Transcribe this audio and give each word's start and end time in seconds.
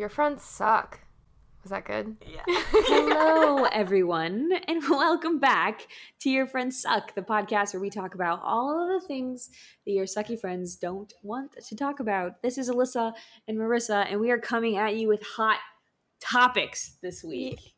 Your 0.00 0.08
friends 0.08 0.42
suck. 0.42 0.98
Was 1.62 1.72
that 1.72 1.84
good? 1.84 2.16
Yeah. 2.26 2.40
Hello, 2.48 3.64
everyone, 3.64 4.50
and 4.66 4.82
welcome 4.88 5.38
back 5.38 5.88
to 6.20 6.30
Your 6.30 6.46
Friends 6.46 6.80
Suck, 6.80 7.14
the 7.14 7.20
podcast 7.20 7.74
where 7.74 7.82
we 7.82 7.90
talk 7.90 8.14
about 8.14 8.40
all 8.42 8.82
of 8.82 8.88
the 9.02 9.06
things 9.06 9.50
that 9.84 9.92
your 9.92 10.06
sucky 10.06 10.40
friends 10.40 10.76
don't 10.76 11.12
want 11.22 11.54
to 11.68 11.76
talk 11.76 12.00
about. 12.00 12.40
This 12.40 12.56
is 12.56 12.70
Alyssa 12.70 13.12
and 13.46 13.58
Marissa, 13.58 14.10
and 14.10 14.18
we 14.18 14.30
are 14.30 14.38
coming 14.38 14.78
at 14.78 14.96
you 14.96 15.06
with 15.06 15.22
hot 15.22 15.58
topics 16.18 16.96
this 17.02 17.22
week. 17.22 17.74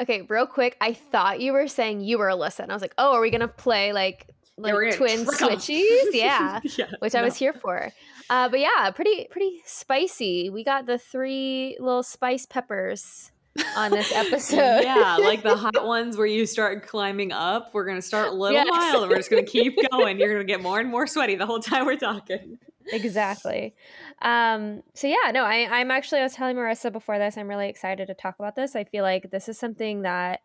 Okay, 0.00 0.22
real 0.30 0.46
quick. 0.46 0.78
I 0.80 0.94
thought 0.94 1.42
you 1.42 1.52
were 1.52 1.68
saying 1.68 2.00
you 2.00 2.16
were 2.16 2.28
Alyssa, 2.28 2.60
and 2.60 2.72
I 2.72 2.74
was 2.74 2.80
like, 2.80 2.94
oh, 2.96 3.12
are 3.12 3.20
we 3.20 3.28
gonna 3.28 3.48
play 3.48 3.92
like 3.92 4.30
like 4.56 4.72
we're 4.72 4.92
twin 4.92 5.26
switchies? 5.26 6.06
Yeah. 6.12 6.58
yeah 6.78 6.86
Which 7.00 7.14
I 7.14 7.20
was 7.20 7.36
here 7.36 7.52
for. 7.52 7.92
Uh, 8.28 8.48
but 8.48 8.60
yeah, 8.60 8.90
pretty 8.90 9.28
pretty 9.30 9.60
spicy. 9.64 10.50
We 10.50 10.64
got 10.64 10.86
the 10.86 10.98
three 10.98 11.76
little 11.80 12.02
spice 12.02 12.44
peppers 12.46 13.30
on 13.76 13.90
this 13.92 14.12
episode. 14.14 14.82
yeah, 14.82 15.16
like 15.20 15.42
the 15.42 15.56
hot 15.64 15.86
ones 15.86 16.16
where 16.16 16.26
you 16.26 16.44
start 16.46 16.86
climbing 16.86 17.32
up. 17.32 17.70
We're 17.72 17.84
gonna 17.86 18.02
start 18.02 18.28
a 18.28 18.32
little 18.32 18.54
Yes. 18.64 18.94
and 18.94 19.08
we're 19.08 19.16
just 19.16 19.30
gonna 19.30 19.42
keep 19.44 19.76
going. 19.90 20.18
You're 20.18 20.32
gonna 20.32 20.44
get 20.44 20.60
more 20.62 20.80
and 20.80 20.90
more 20.90 21.06
sweaty 21.06 21.36
the 21.36 21.46
whole 21.46 21.60
time 21.60 21.86
we're 21.86 21.96
talking. 21.96 22.58
exactly. 22.92 23.74
Um, 24.22 24.82
so 24.94 25.06
yeah, 25.06 25.30
no, 25.32 25.44
I, 25.44 25.68
I'm 25.80 25.90
actually 25.90 26.20
I 26.20 26.24
was 26.24 26.34
telling 26.34 26.56
Marissa 26.56 26.90
before 26.92 27.18
this, 27.18 27.36
I'm 27.36 27.48
really 27.48 27.68
excited 27.68 28.06
to 28.08 28.14
talk 28.14 28.36
about 28.38 28.56
this. 28.56 28.74
I 28.76 28.84
feel 28.84 29.02
like 29.04 29.30
this 29.30 29.48
is 29.48 29.58
something 29.58 30.02
that 30.02 30.40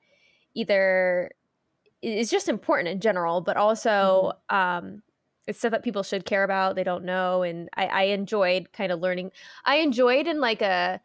either 0.53 1.31
is 2.01 2.29
just 2.31 2.47
important 2.49 2.89
in 2.89 2.99
general, 2.99 3.41
but 3.41 3.57
also 3.57 4.33
um 4.49 5.01
it's 5.47 5.59
stuff 5.59 5.71
that 5.71 5.83
people 5.83 6.03
should 6.03 6.25
care 6.25 6.43
about. 6.43 6.75
They 6.75 6.83
don't 6.83 7.03
know. 7.03 7.41
And 7.43 7.69
I, 7.75 7.85
I 7.87 8.01
enjoyed 8.03 8.71
kind 8.73 8.91
of 8.91 8.99
learning. 8.99 9.31
I 9.65 9.77
enjoyed 9.77 10.27
in 10.27 10.39
like 10.39 10.61
a 10.61 11.01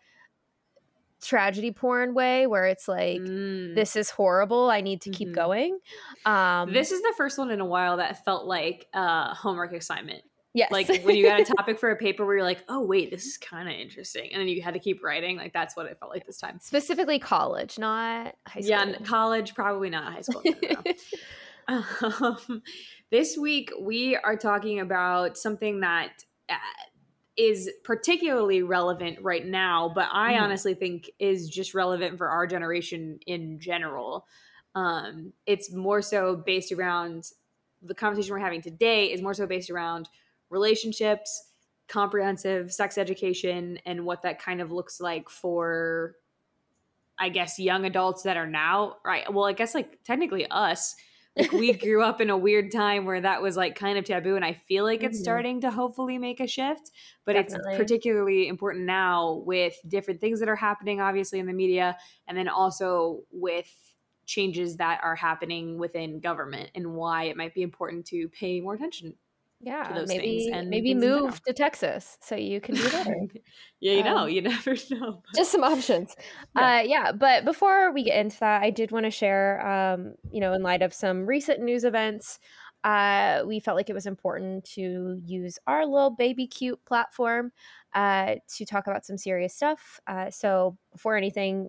tragedy 1.23 1.73
porn 1.73 2.13
way 2.15 2.47
where 2.47 2.67
it's 2.67 2.87
like 2.87 3.21
Mm. 3.21 3.75
this 3.75 3.97
is 3.97 4.11
horrible. 4.11 4.71
I 4.71 4.83
need 4.83 5.01
to 5.03 5.11
keep 5.11 5.29
Mhm. 5.29 5.35
going. 5.35 5.79
Um 6.27 6.73
This 6.73 6.93
is 6.93 7.01
the 7.03 7.15
first 7.17 7.39
one 7.39 7.51
in 7.51 7.61
a 7.61 7.65
while 7.65 7.97
that 7.97 8.25
felt 8.25 8.45
like 8.47 8.87
a 8.93 9.35
homework 9.35 9.73
assignment. 9.73 10.23
yes. 10.53 10.71
Like 10.71 10.89
when 11.05 11.17
you 11.17 11.25
got 11.27 11.41
a 11.41 11.45
topic 11.45 11.79
for 11.79 11.91
a 11.91 11.97
paper 11.97 12.25
where 12.25 12.37
you're 12.37 12.45
like, 12.45 12.63
oh, 12.69 12.83
wait, 12.85 13.11
this 13.11 13.25
is 13.27 13.39
kind 13.39 13.69
of 13.69 13.75
interesting. 13.75 14.31
And 14.33 14.41
then 14.41 14.49
you 14.49 14.63
had 14.63 14.75
to 14.75 14.81
keep 14.81 15.03
writing. 15.03 15.37
Like 15.39 15.53
that's 15.55 15.75
what 15.77 15.87
it 15.87 15.99
felt 15.99 16.11
like 16.13 16.27
this 16.27 16.39
time. 16.39 16.59
specifically 16.61 17.19
college, 17.19 17.79
not 17.79 18.35
high 18.47 18.61
school. 18.61 18.71
Yeah, 18.71 18.99
college, 19.05 19.55
probably 19.55 19.89
not 19.91 20.13
high 20.13 20.21
school. 20.21 20.43
No, 20.45 20.53
no, 21.71 21.83
no. 22.21 22.27
um, 22.49 22.63
this 23.11 23.37
week, 23.37 23.71
we 23.81 24.17
are 24.17 24.37
talking 24.37 24.81
about 24.81 25.37
something 25.37 25.81
that 25.81 26.25
uh, 26.49 26.55
is 27.37 27.71
particularly 27.85 28.63
relevant 28.63 29.21
right 29.23 29.45
now, 29.47 29.91
but 29.95 30.09
I 30.13 30.35
Mhm. 30.35 30.39
honestly 30.39 30.75
think 30.75 31.11
is 31.19 31.49
just 31.49 31.75
relevant 31.75 32.19
for 32.19 32.29
our 32.29 32.47
generation 32.47 33.21
in 33.27 33.61
general. 33.61 34.27
Um, 34.75 35.33
it's 35.47 35.73
more 35.73 36.03
so 36.03 36.37
based 36.37 36.73
around 36.73 37.31
the 37.83 37.95
conversation 37.95 38.33
we're 38.33 38.39
having 38.41 38.63
today 38.63 39.13
is 39.13 39.23
more 39.23 39.35
so 39.35 39.47
based 39.47 39.71
around 39.71 40.09
relationships, 40.51 41.53
comprehensive 41.89 42.73
sex 42.73 42.99
education, 42.99 43.79
and 43.85 44.05
what 44.07 44.23
that 44.23 44.39
kind 44.41 44.61
of 44.61 44.73
looks 44.73 45.01
like 45.01 45.29
for, 45.29 46.17
I 47.19 47.29
guess, 47.29 47.59
young 47.59 47.85
adults 47.85 48.23
that 48.23 48.37
are 48.37 48.47
now, 48.47 48.97
right? 49.05 49.33
Well, 49.33 49.45
I 49.45 49.53
guess 49.53 49.75
like 49.75 50.03
technically 50.05 50.47
us. 50.51 50.95
Like 51.37 51.53
we 51.53 51.73
grew 51.79 52.03
up 52.03 52.21
in 52.21 52.31
a 52.31 52.37
weird 52.37 52.73
time 52.73 53.05
where 53.05 53.21
that 53.21 53.43
was 53.43 53.57
like 53.57 53.75
kind 53.77 53.99
of 53.99 54.05
taboo, 54.05 54.37
and 54.37 54.45
I 54.45 54.55
feel 54.55 54.85
like 54.85 55.03
it's 55.03 55.19
Mhm. 55.19 55.19
starting 55.19 55.61
to 55.61 55.71
hopefully 55.71 56.19
make 56.19 56.41
a 56.41 56.47
shift. 56.47 56.91
But 57.25 57.37
Definitely. 57.37 57.37
it's 57.37 57.57
particularly 57.57 58.49
important 58.49 58.87
now 58.87 59.35
with 59.47 59.77
different 59.87 60.21
things 60.21 60.41
that 60.41 60.49
are 60.49 60.57
happening, 60.57 61.01
obviously 61.01 61.39
in 61.39 61.47
the 61.47 61.53
media, 61.53 61.99
and 62.27 62.39
then 62.39 62.49
also 62.49 63.25
with 63.31 63.95
changes 64.27 64.79
that 64.79 65.01
are 65.05 65.15
happening 65.15 65.79
within 65.79 66.21
government 66.21 66.71
and 66.75 66.95
why 66.95 67.25
it 67.25 67.37
might 67.37 67.55
be 67.55 67.63
important 67.63 68.07
to 68.07 68.29
pay 68.31 68.61
more 68.61 68.75
attention. 68.75 69.17
Yeah, 69.61 70.03
maybe 70.07 70.51
and 70.53 70.69
maybe 70.69 70.95
move 70.95 71.43
to 71.45 71.53
Texas 71.53 72.19
so 72.21 72.37
you 72.37 72.61
can 72.61 72.77
do 72.77 72.91
better. 72.91 73.15
yeah, 73.81 73.93
you 73.93 74.03
know, 74.03 74.17
Um, 74.19 74.29
you 74.29 74.43
never 74.43 74.75
know. 74.91 75.23
Just 75.35 75.53
some 75.53 75.65
options. 75.65 76.15
Yeah. 76.55 76.73
Uh, 76.79 76.83
yeah, 76.83 77.13
but 77.13 77.45
before 77.45 77.93
we 77.93 78.05
get 78.05 78.19
into 78.19 78.39
that, 78.41 78.63
I 78.63 78.71
did 78.71 78.91
want 78.91 79.05
to 79.05 79.11
share, 79.11 79.67
um, 79.67 80.15
you 80.31 80.41
know, 80.41 80.53
in 80.53 80.63
light 80.63 80.83
of 80.83 80.95
some 80.95 81.27
recent 81.27 81.61
news 81.61 81.85
events, 81.85 82.39
uh, 82.85 83.43
we 83.47 83.61
felt 83.61 83.77
like 83.77 83.91
it 83.91 83.95
was 83.95 84.07
important 84.07 84.65
to 84.65 85.21
use 85.25 85.59
our 85.67 85.85
little 85.85 86.11
baby 86.11 86.47
cute 86.47 86.83
platform 86.87 87.53
uh, 87.95 88.37
to 88.57 88.65
talk 88.65 88.87
about 88.87 89.05
some 89.05 89.19
serious 89.19 89.55
stuff. 89.55 90.01
Uh, 90.07 90.31
so 90.31 90.79
before 90.93 91.17
anything, 91.17 91.69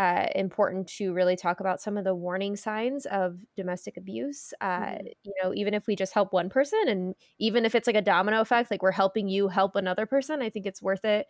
uh, 0.00 0.28
important 0.34 0.88
to 0.88 1.12
really 1.12 1.36
talk 1.36 1.60
about 1.60 1.80
some 1.80 1.98
of 1.98 2.04
the 2.04 2.14
warning 2.14 2.56
signs 2.56 3.06
of 3.06 3.38
domestic 3.56 3.98
abuse. 3.98 4.54
Uh, 4.62 4.96
Mhm. 4.96 5.10
You 5.24 5.34
know, 5.42 5.54
even 5.54 5.74
if 5.74 5.86
we 5.86 5.96
just 5.96 6.14
help 6.14 6.32
one 6.32 6.50
person, 6.50 6.80
and 6.88 7.14
even 7.38 7.66
if 7.66 7.74
it's 7.74 7.86
like 7.86 7.96
a 7.96 8.02
domino 8.02 8.40
effect, 8.40 8.70
like 8.70 8.82
we're 8.82 8.92
helping 8.92 9.28
you 9.28 9.48
help 9.48 9.76
another 9.76 10.06
person, 10.06 10.42
I 10.42 10.50
think 10.50 10.66
it's 10.66 10.82
worth 10.82 11.04
it 11.04 11.26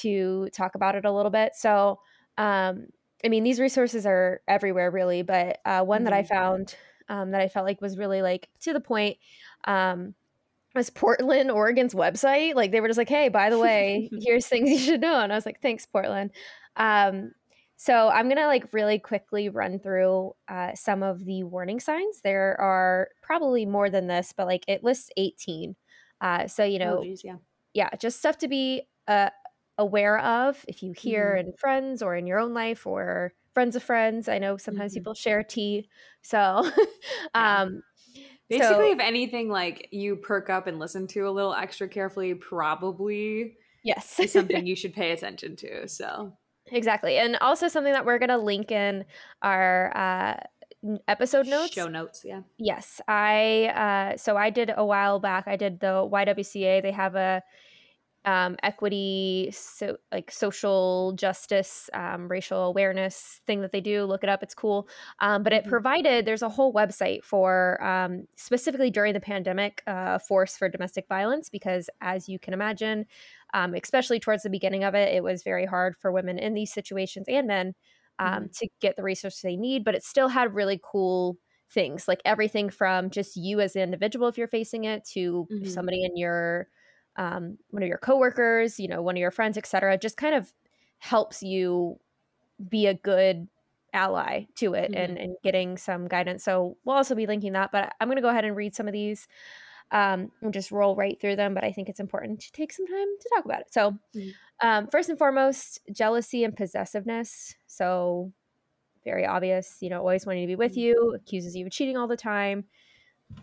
to 0.00 0.48
talk 0.50 0.74
about 0.74 0.94
it 0.94 1.04
a 1.06 1.12
little 1.12 1.30
bit. 1.30 1.54
So, 1.54 2.00
um, 2.38 2.88
I 3.24 3.28
mean, 3.28 3.44
these 3.44 3.60
resources 3.60 4.06
are 4.06 4.42
everywhere, 4.48 4.90
really, 4.90 5.22
but 5.22 5.60
uh, 5.64 5.84
one 5.84 6.04
that 6.04 6.12
I 6.12 6.22
Mhm. 6.22 6.24
found 6.24 6.76
um, 7.08 7.30
that 7.32 7.40
I 7.40 7.48
felt 7.48 7.66
like 7.66 7.80
was 7.80 7.98
really 7.98 8.22
like 8.22 8.48
to 8.60 8.72
the 8.72 8.80
point. 8.80 9.18
Um, 9.64 10.14
was 10.74 10.90
Portland, 10.90 11.50
Oregon's 11.50 11.94
website. 11.94 12.54
Like 12.54 12.70
they 12.72 12.80
were 12.80 12.88
just 12.88 12.98
like, 12.98 13.08
hey, 13.08 13.28
by 13.28 13.50
the 13.50 13.58
way, 13.58 14.10
here's 14.18 14.46
things 14.46 14.70
you 14.70 14.78
should 14.78 15.00
know. 15.00 15.20
And 15.20 15.32
I 15.32 15.36
was 15.36 15.46
like, 15.46 15.60
thanks, 15.60 15.86
Portland. 15.86 16.30
Um, 16.76 17.32
so 17.82 18.08
I'm 18.10 18.28
gonna 18.28 18.46
like 18.46 18.72
really 18.72 18.98
quickly 18.98 19.48
run 19.48 19.78
through 19.80 20.34
uh, 20.48 20.74
some 20.74 21.02
of 21.02 21.24
the 21.24 21.42
warning 21.42 21.80
signs. 21.80 22.20
There 22.22 22.60
are 22.60 23.08
probably 23.22 23.66
more 23.66 23.90
than 23.90 24.06
this, 24.06 24.32
but 24.36 24.46
like 24.46 24.64
it 24.68 24.84
lists 24.84 25.10
18. 25.16 25.74
Uh, 26.20 26.46
so 26.46 26.64
you 26.64 26.78
know, 26.78 26.98
oh, 26.98 27.02
geez, 27.02 27.22
yeah. 27.24 27.36
yeah, 27.74 27.90
just 27.98 28.18
stuff 28.20 28.38
to 28.38 28.48
be 28.48 28.82
uh, 29.08 29.30
aware 29.78 30.18
of 30.18 30.64
if 30.68 30.82
you 30.82 30.92
hear 30.92 31.34
Mhm. 31.36 31.40
in 31.40 31.52
friends 31.54 32.02
or 32.02 32.14
in 32.14 32.26
your 32.26 32.38
own 32.38 32.54
life 32.54 32.86
or 32.86 33.34
friends 33.52 33.74
of 33.76 33.82
friends. 33.82 34.28
I 34.28 34.38
know 34.38 34.56
sometimes 34.56 34.92
Mhm. 34.92 34.96
people 34.96 35.14
share 35.14 35.42
tea, 35.42 35.88
so 36.22 36.70
um, 37.34 37.82
Basically, 38.48 38.90
so- 38.90 38.92
if 38.92 39.00
anything, 39.00 39.48
like 39.48 39.88
you 39.92 40.16
perk 40.16 40.50
up 40.50 40.66
and 40.66 40.78
listen 40.78 41.06
to 41.08 41.20
a 41.28 41.30
little 41.30 41.54
extra 41.54 41.88
carefully, 41.88 42.34
probably 42.34 43.56
yes, 43.82 44.20
is 44.20 44.32
something 44.32 44.66
you 44.66 44.76
should 44.76 44.92
pay 44.94 45.12
attention 45.12 45.56
to. 45.56 45.88
So, 45.88 46.36
exactly, 46.66 47.16
and 47.18 47.36
also 47.36 47.68
something 47.68 47.92
that 47.92 48.04
we're 48.04 48.18
gonna 48.18 48.38
link 48.38 48.70
in 48.70 49.04
our 49.42 49.96
uh, 49.96 50.36
episode 51.08 51.46
notes. 51.46 51.72
show 51.72 51.88
notes, 51.88 52.22
yeah. 52.24 52.42
Yes, 52.58 53.00
I 53.08 54.12
uh, 54.14 54.16
so 54.16 54.36
I 54.36 54.50
did 54.50 54.72
a 54.76 54.84
while 54.84 55.18
back. 55.18 55.44
I 55.46 55.56
did 55.56 55.80
the 55.80 56.08
YWCA. 56.10 56.82
They 56.82 56.92
have 56.92 57.14
a 57.14 57.42
um, 58.24 58.56
equity, 58.62 59.50
so 59.52 59.96
like 60.12 60.30
social 60.30 61.12
justice, 61.16 61.90
um, 61.94 62.28
racial 62.28 62.64
awareness 62.64 63.40
thing 63.46 63.60
that 63.62 63.72
they 63.72 63.80
do. 63.80 64.04
Look 64.04 64.22
it 64.22 64.28
up; 64.30 64.42
it's 64.42 64.54
cool. 64.54 64.88
Um, 65.20 65.42
but 65.42 65.52
it 65.52 65.64
Mhm. 65.64 65.82
provided 65.82 66.24
there's 66.26 66.42
a 66.42 66.48
whole 66.48 66.72
website 66.72 67.24
for 67.24 67.82
um, 67.84 68.26
specifically 68.36 68.90
during 68.90 69.14
the 69.14 69.20
pandemic, 69.20 69.82
uh, 69.86 70.18
force 70.18 70.56
for 70.56 70.68
domestic 70.68 71.06
violence, 71.08 71.48
because 71.50 71.90
as 72.00 72.28
you 72.28 72.38
can 72.38 72.54
imagine, 72.54 73.06
um, 73.54 73.74
especially 73.74 74.20
towards 74.20 74.42
the 74.44 74.50
beginning 74.50 74.84
of 74.84 74.94
it, 74.94 75.14
it 75.14 75.22
was 75.22 75.42
very 75.42 75.66
hard 75.66 75.96
for 75.96 76.12
women 76.12 76.38
in 76.38 76.54
these 76.54 76.72
situations 76.72 77.26
and 77.28 77.46
men 77.46 77.74
um, 78.18 78.48
to 78.54 78.68
get 78.80 78.96
the 78.96 79.02
resources 79.02 79.40
they 79.42 79.56
need. 79.56 79.84
But 79.84 79.94
it 79.94 80.04
still 80.04 80.28
had 80.28 80.54
really 80.54 80.80
cool 80.82 81.38
things 81.70 82.06
like 82.06 82.20
everything 82.24 82.68
from 82.70 83.10
just 83.10 83.36
you 83.36 83.60
as 83.60 83.74
an 83.76 83.82
individual 83.82 84.28
if 84.28 84.36
you're 84.38 84.46
facing 84.48 84.84
it 84.84 85.04
to 85.04 85.48
Mhm. 85.50 85.62
somebody 85.64 86.04
in 86.04 86.16
your 86.16 86.68
um, 87.16 87.58
one 87.70 87.82
of 87.82 87.88
your 87.88 87.98
coworkers 87.98 88.80
you 88.80 88.88
know 88.88 89.02
one 89.02 89.16
of 89.16 89.20
your 89.20 89.30
friends 89.30 89.58
etc 89.58 89.96
just 89.98 90.16
kind 90.16 90.34
of 90.34 90.52
helps 90.98 91.42
you 91.42 91.98
be 92.68 92.86
a 92.86 92.94
good 92.94 93.48
ally 93.92 94.46
to 94.54 94.72
it 94.74 94.90
and, 94.94 95.18
and 95.18 95.36
getting 95.42 95.76
some 95.76 96.08
guidance 96.08 96.42
so 96.42 96.76
we'll 96.84 96.96
also 96.96 97.14
be 97.14 97.26
linking 97.26 97.52
that 97.52 97.70
but 97.72 97.92
i'm 98.00 98.08
going 98.08 98.16
to 98.16 98.22
go 98.22 98.30
ahead 98.30 98.44
and 98.44 98.56
read 98.56 98.74
some 98.74 98.86
of 98.88 98.92
these 98.92 99.28
um, 99.90 100.32
and 100.40 100.54
just 100.54 100.70
roll 100.70 100.96
right 100.96 101.20
through 101.20 101.36
them 101.36 101.52
but 101.52 101.64
i 101.64 101.70
think 101.72 101.88
it's 101.90 102.00
important 102.00 102.40
to 102.40 102.50
take 102.52 102.72
some 102.72 102.86
time 102.86 103.06
to 103.20 103.28
talk 103.34 103.44
about 103.44 103.60
it 103.60 103.72
so 103.72 103.98
Mhm. 104.16 104.32
um, 104.62 104.86
first 104.86 105.10
and 105.10 105.18
foremost 105.18 105.80
jealousy 105.92 106.44
and 106.44 106.56
possessiveness 106.56 107.54
so 107.66 108.32
very 109.04 109.26
obvious 109.26 109.78
you 109.80 109.90
know 109.90 109.98
always 109.98 110.24
wanting 110.24 110.44
to 110.44 110.50
be 110.50 110.56
with 110.56 110.72
Mhm. 110.72 110.76
you 110.78 111.14
accuses 111.14 111.54
you 111.54 111.66
of 111.66 111.72
cheating 111.72 111.96
all 111.98 112.06
the 112.08 112.16
time 112.16 112.64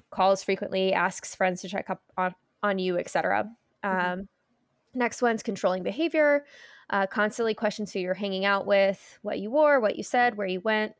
calls 0.09 0.43
frequently 0.43 0.93
asks 0.93 1.35
friends 1.35 1.61
to 1.61 1.69
check 1.69 1.89
up 1.89 2.01
on, 2.17 2.33
on 2.63 2.79
you 2.79 2.97
etc 2.97 3.45
Mhm. 3.83 4.13
um, 4.21 4.29
next 4.93 5.21
one's 5.21 5.43
controlling 5.43 5.83
behavior 5.83 6.45
uh, 6.89 7.05
constantly 7.07 7.53
questions 7.53 7.93
who 7.93 7.99
you're 7.99 8.13
hanging 8.15 8.45
out 8.45 8.65
with 8.65 9.19
what 9.21 9.39
you 9.39 9.49
wore 9.51 9.79
what 9.79 9.95
you 9.97 10.03
said 10.03 10.37
where 10.37 10.47
you 10.47 10.61
went 10.61 10.93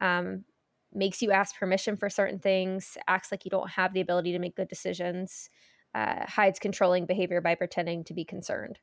um, 0.00 0.44
makes 0.92 1.22
you 1.22 1.30
ask 1.32 1.56
permission 1.58 1.96
for 1.96 2.10
certain 2.10 2.38
things 2.38 2.96
acts 3.08 3.30
like 3.32 3.44
you 3.44 3.50
don't 3.50 3.70
have 3.70 3.92
the 3.92 4.00
ability 4.00 4.32
to 4.32 4.38
make 4.38 4.56
good 4.56 4.68
decisions 4.68 5.50
uh, 5.94 6.24
hides 6.26 6.58
controlling 6.58 7.06
behavior 7.06 7.40
by 7.40 7.54
pretending 7.54 8.04
to 8.04 8.14
be 8.14 8.24
concerned 8.24 8.78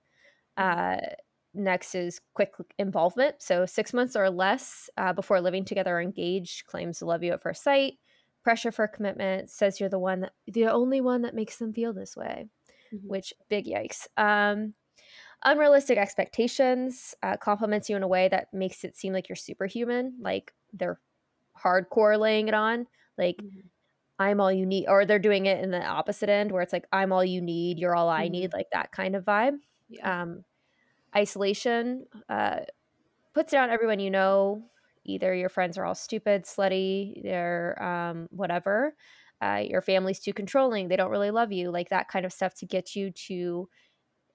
uh, 0.58 0.98
next 1.54 1.96
is 1.96 2.22
quick 2.34 2.54
involvement. 2.78 3.42
So 3.42 3.66
six 3.66 3.94
months 3.94 4.16
or 4.16 4.30
less 4.30 4.90
uh, 4.98 5.14
before 5.14 5.42
living 5.42 5.66
together 5.66 5.98
or 5.98 6.02
engaged, 6.02 6.66
claims 6.66 7.00
to 7.00 7.06
love 7.06 7.24
you 7.24 7.34
at 7.34 7.42
first 7.42 7.64
sight, 7.64 7.94
pressure 8.44 8.72
for 8.72 8.88
commitment, 8.88 9.50
says 9.50 9.80
you're 9.80 9.90
the 9.90 10.00
one 10.00 10.22
that 10.22 10.34
the 10.48 10.68
only 10.68 11.02
one 11.02 11.22
that 11.24 11.36
makes 11.36 11.58
them 11.58 11.74
feel 11.74 11.94
this 11.94 12.16
way, 12.16 12.48
mm-hmm. 12.94 13.08
which 13.08 13.34
big 13.50 13.66
yikes. 13.66 14.08
Um, 14.18 14.74
unrealistic 15.44 15.98
expectations 15.98 17.16
uh, 17.24 17.38
compliments 17.38 17.90
you 17.90 17.96
in 17.96 18.04
a 18.04 18.08
way 18.08 18.28
that 18.30 18.54
makes 18.54 18.84
it 18.84 18.96
seem 18.96 19.14
like 19.14 19.30
you're 19.30 19.36
superhuman, 19.36 20.16
like 20.22 20.54
they're 20.74 21.00
hardcore 21.62 22.20
laying 22.20 22.48
it 22.48 22.54
on, 22.54 22.88
like. 23.18 23.38
Mm-hmm. 23.38 23.60
I'm 24.22 24.42
all 24.42 24.52
you 24.52 24.66
need, 24.66 24.88
or 24.90 25.06
they're 25.06 25.18
doing 25.18 25.46
it 25.46 25.64
in 25.64 25.72
the 25.72 25.82
opposite 25.82 26.28
end 26.28 26.52
where 26.52 26.62
it's 26.62 26.74
like, 26.74 26.84
I'm 26.92 27.14
all 27.14 27.24
you 27.24 27.40
need, 27.42 27.80
you're 27.80 27.96
all 27.96 28.10
I 28.10 28.26
mm-hmm. 28.26 28.34
need, 28.34 28.52
like 28.52 28.66
that 28.74 28.92
kind 28.92 29.16
of 29.16 29.24
vibe. 29.24 29.60
Yeah. 29.88 30.24
Um, 30.24 30.44
isolation 31.16 32.06
uh, 32.28 32.58
puts 33.34 33.54
down 33.54 33.70
everyone 33.70 34.00
you 34.00 34.12
know. 34.12 34.64
Either 35.14 35.34
your 35.34 35.50
friends 35.50 35.78
are 35.78 35.86
all 35.86 35.96
stupid, 35.96 36.44
slutty, 36.44 37.22
they're 37.24 37.82
um, 37.82 38.28
whatever. 38.32 38.94
Uh, 39.42 39.64
your 39.66 39.82
family's 39.82 40.20
too 40.20 40.34
controlling. 40.34 40.88
They 40.88 40.98
don't 40.98 41.12
really 41.12 41.32
love 41.32 41.52
you. 41.52 41.72
Like 41.72 41.90
that 41.90 42.10
kind 42.10 42.26
of 42.26 42.34
stuff 42.34 42.54
to 42.56 42.66
get 42.66 42.96
you 42.96 43.12
to 43.28 43.70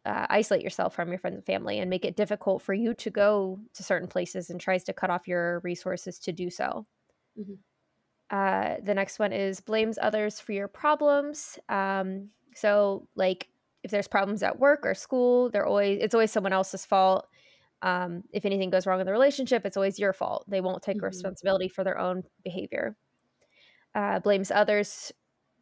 uh, 0.06 0.26
isolate 0.30 0.62
yourself 0.62 0.94
from 0.94 1.08
your 1.08 1.18
friends 1.18 1.36
and 1.36 1.46
family 1.46 1.78
and 1.78 1.90
make 1.90 2.04
it 2.04 2.16
difficult 2.16 2.62
for 2.62 2.74
you 2.74 2.94
to 2.94 3.10
go 3.10 3.58
to 3.74 3.82
certain 3.82 4.08
places 4.08 4.50
and 4.50 4.60
tries 4.60 4.84
to 4.84 4.92
cut 4.92 5.10
off 5.10 5.28
your 5.28 5.60
resources 5.60 6.18
to 6.18 6.32
do 6.32 6.50
so. 6.50 6.86
Mm-hmm. 7.38 7.54
Uh, 8.30 8.76
the 8.82 8.94
next 8.94 9.18
one 9.18 9.32
is 9.32 9.60
blames 9.60 9.98
others 10.00 10.40
for 10.40 10.52
your 10.52 10.68
problems. 10.68 11.58
Um, 11.68 12.30
so, 12.54 13.08
like, 13.14 13.48
if 13.82 13.90
there's 13.90 14.08
problems 14.08 14.42
at 14.42 14.58
work 14.58 14.80
or 14.84 14.94
school, 14.94 15.50
they're 15.50 15.66
always 15.66 15.98
it's 16.00 16.14
always 16.14 16.32
someone 16.32 16.52
else's 16.52 16.86
fault. 16.86 17.28
Um, 17.84 18.22
if 18.32 18.46
anything 18.46 18.70
goes 18.70 18.86
wrong 18.86 18.98
in 18.98 19.06
the 19.06 19.12
relationship, 19.12 19.66
it's 19.66 19.76
always 19.76 19.98
your 19.98 20.14
fault. 20.14 20.46
They 20.48 20.62
won't 20.62 20.82
take 20.82 20.96
mm-hmm. 20.96 21.04
responsibility 21.04 21.68
for 21.68 21.84
their 21.84 21.98
own 21.98 22.22
behavior. 22.42 22.96
Uh, 23.94 24.20
blames 24.20 24.50
others 24.50 25.12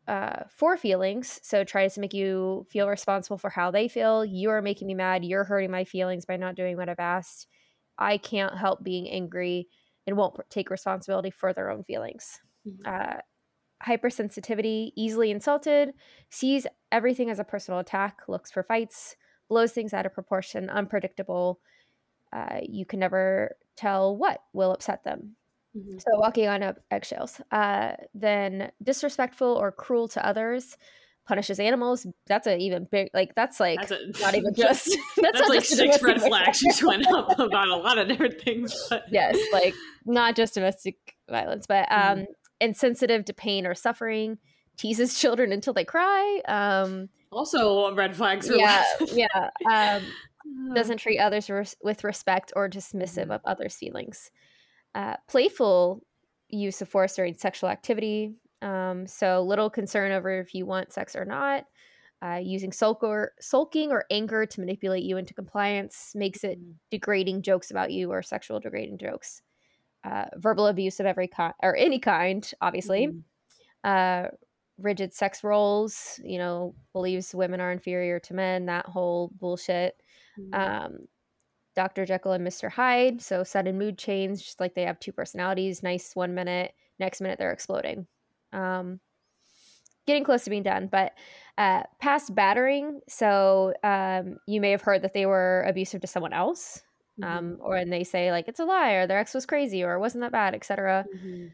uh, 0.07 0.45
for 0.49 0.77
feelings, 0.77 1.41
so 1.43 1.65
tries 1.65 1.95
to 1.95 2.01
make 2.01 2.15
you 2.15 2.65
feel 2.71 2.89
responsible 2.89 3.39
for 3.39 3.51
how 3.51 3.73
they 3.73 3.89
feel. 3.89 4.25
You 4.25 4.51
are 4.51 4.63
making 4.63 4.87
me 4.87 4.95
mad. 4.95 5.25
You're 5.25 5.43
hurting 5.43 5.73
my 5.73 5.85
feelings 5.85 6.25
by 6.25 6.37
not 6.37 6.55
doing 6.55 6.77
what 6.77 6.89
I've 6.89 7.01
asked. 7.01 7.49
I 7.99 8.19
can't 8.19 8.57
help 8.57 8.85
being 8.85 9.09
angry 9.09 9.69
and 10.07 10.17
won't 10.17 10.39
take 10.49 10.71
responsibility 10.71 11.31
for 11.31 11.53
their 11.53 11.71
own 11.71 11.83
feelings. 11.83 12.39
Mm-hmm. 12.67 12.83
Uh, 12.87 13.21
hypersensitivity, 13.85 14.93
easily 14.97 15.33
insulted, 15.33 15.93
sees 16.31 16.69
everything 16.93 17.31
as 17.31 17.41
a 17.41 17.45
personal 17.45 17.81
attack, 17.81 18.21
looks 18.29 18.53
for 18.53 18.63
fights, 18.63 19.17
blows 19.49 19.73
things 19.73 19.93
out 19.93 20.07
of 20.07 20.15
proportion, 20.15 20.71
unpredictable. 20.71 21.61
Uh, 22.33 22.61
you 22.63 22.87
can 22.87 23.01
never 23.01 23.57
tell 23.77 24.17
what 24.17 24.43
will 24.53 24.73
upset 24.73 25.05
them. 25.05 25.37
Mm-hmm. 25.77 25.99
So 25.99 26.19
walking 26.19 26.49
on 26.49 26.75
eggshells. 26.91 27.41
Uh, 27.51 27.93
then 28.15 28.71
disrespectful 28.83 29.49
or 29.49 29.73
cruel 29.73 30.09
to 30.09 30.27
others, 30.27 30.77
punishes 31.27 31.59
animals. 31.59 32.07
That's 32.27 32.47
a 32.47 32.57
even 32.59 32.87
big 32.91 33.09
like 33.15 33.35
that's 33.35 33.59
like 33.59 33.81
that's 33.81 33.93
a, 33.93 34.21
not 34.21 34.35
even 34.35 34.55
just 34.57 34.95
that's, 35.17 35.39
that's 35.39 35.49
like 35.49 35.65
six 35.65 36.03
red 36.03 36.21
flags 36.21 36.61
just 36.61 36.83
went 36.83 37.07
up 37.07 37.39
about 37.39 37.69
a 37.69 37.77
lot 37.77 37.99
of 37.99 38.09
different 38.09 38.41
things. 38.41 38.75
But. 38.91 39.05
Yes, 39.11 39.39
like 39.53 39.75
not 40.05 40.37
just 40.37 40.55
domestic 40.55 40.97
violence, 41.29 41.67
but 41.67 41.91
um, 41.91 42.19
mm-hmm 42.19 42.33
insensitive 42.63 43.25
to 43.27 43.35
pain 43.35 43.67
or 43.67 43.75
suffering, 43.75 44.39
teases 44.79 45.19
children 45.19 45.53
until 45.53 45.75
they 45.75 45.85
cry. 45.85 46.41
Um, 46.49 47.11
also, 47.31 47.95
red 47.95 48.17
flags. 48.17 48.51
yeah, 48.55 48.85
yeah. 49.13 49.51
Um, 49.71 50.03
doesn't 50.75 50.99
treat 50.99 51.19
others 51.19 51.51
res- 51.51 51.77
with 51.83 52.05
respect 52.05 52.53
or 52.57 52.69
dismissive 52.69 53.23
mm-hmm. 53.23 53.33
of 53.33 53.41
others' 53.45 53.77
feelings. 53.77 54.31
Uh, 54.95 55.17
playful 55.29 56.03
use 56.49 56.83
of 56.83 56.89
force 56.89 57.17
during 57.17 57.35
sexual 57.35 57.71
activity. 57.71 58.35
Um, 58.61 59.07
so 59.07 59.43
little 59.43 59.71
concern 59.71 60.13
over 60.13 60.39
if 60.39 60.55
you 60.55 60.67
want 60.67 60.93
sex 60.93 61.17
or 61.17 61.25
not. 61.25 61.65
Uh, 62.25 62.39
using 62.41 62.71
sulk 62.71 63.03
or, 63.03 63.33
sulking 63.41 63.91
or 63.91 64.05
anger 64.09 64.47
to 64.47 64.61
manipulate 64.61 65.03
you 65.03 65.17
into 65.17 65.35
compliance 65.35 66.13
makes 66.15 66.45
it 66.45 66.61
mm-hmm. 66.61 66.73
degrading 66.91 67.43
jokes 67.43 67.73
about 67.73 67.91
you 67.91 68.13
or 68.13 68.23
sexual 68.23 68.61
degrading 68.61 68.97
jokes 68.99 69.43
uh, 70.05 70.25
verbal 70.37 70.67
abuse 70.67 71.01
of 71.01 71.07
every 71.07 71.29
kind 71.29 71.55
or 71.63 71.77
any 71.77 71.99
kind, 71.99 72.51
obviously. 72.61 73.09
Mm-hmm. 73.09 73.19
Uh, 73.85 74.29
rigid 74.79 75.15
sex 75.15 75.45
roles, 75.45 76.19
you 76.25 76.39
know, 76.39 76.75
believes 76.93 77.35
women 77.35 77.61
are 77.61 77.73
inferior 77.73 78.19
to 78.21 78.35
men, 78.35 78.67
that 78.67 78.87
whole 78.87 79.31
bullshit. 79.39 79.95
Mm-hmm. 80.39 80.55
Um, 80.55 80.99
Dr. 81.75 82.05
Jekyll 82.05 82.33
and 82.33 82.47
Mr. 82.47 82.71
Hyde. 82.71 83.23
So 83.23 83.45
sudden 83.45 83.79
mood 83.79 83.97
change, 83.97 84.45
just 84.45 84.61
like 84.61 84.75
they 84.75 84.83
have 84.83 85.01
two 85.01 85.13
personalities. 85.13 85.83
Nice 85.83 86.15
one 86.15 86.35
minute, 86.35 86.73
next 86.99 87.21
minute 87.21 87.39
they're 87.39 87.53
exploding. 87.53 88.07
Um, 88.53 89.01
getting 90.07 90.25
close 90.25 90.45
to 90.45 90.51
being 90.51 90.63
done, 90.63 90.89
but 90.91 91.13
uh, 91.57 91.85
past 91.99 92.35
battering. 92.35 93.01
So 93.09 93.73
um, 93.83 94.37
you 94.47 94.61
may 94.61 94.71
have 94.73 94.83
heard 94.83 95.03
that 95.03 95.15
they 95.15 95.25
were 95.25 95.65
abusive 95.67 96.03
to 96.03 96.07
someone 96.07 96.33
else 96.35 96.83
mm-hmm. 97.21 97.39
um, 97.39 97.59
or 97.61 97.77
and 97.77 97.93
they 97.93 98.05
say 98.05 98.31
like 98.31 98.49
it's 98.49 98.61
a 98.61 98.65
lie 98.65 98.93
or 98.93 99.07
their 99.07 99.19
ex 99.19 99.35
was 99.35 99.47
crazy 99.47 99.83
or 99.83 99.95
it 99.95 100.01
wasn't 100.01 100.23
that 100.23 100.33
bad 100.33 100.55
etc 100.55 101.05
mm-hmm. 101.15 101.47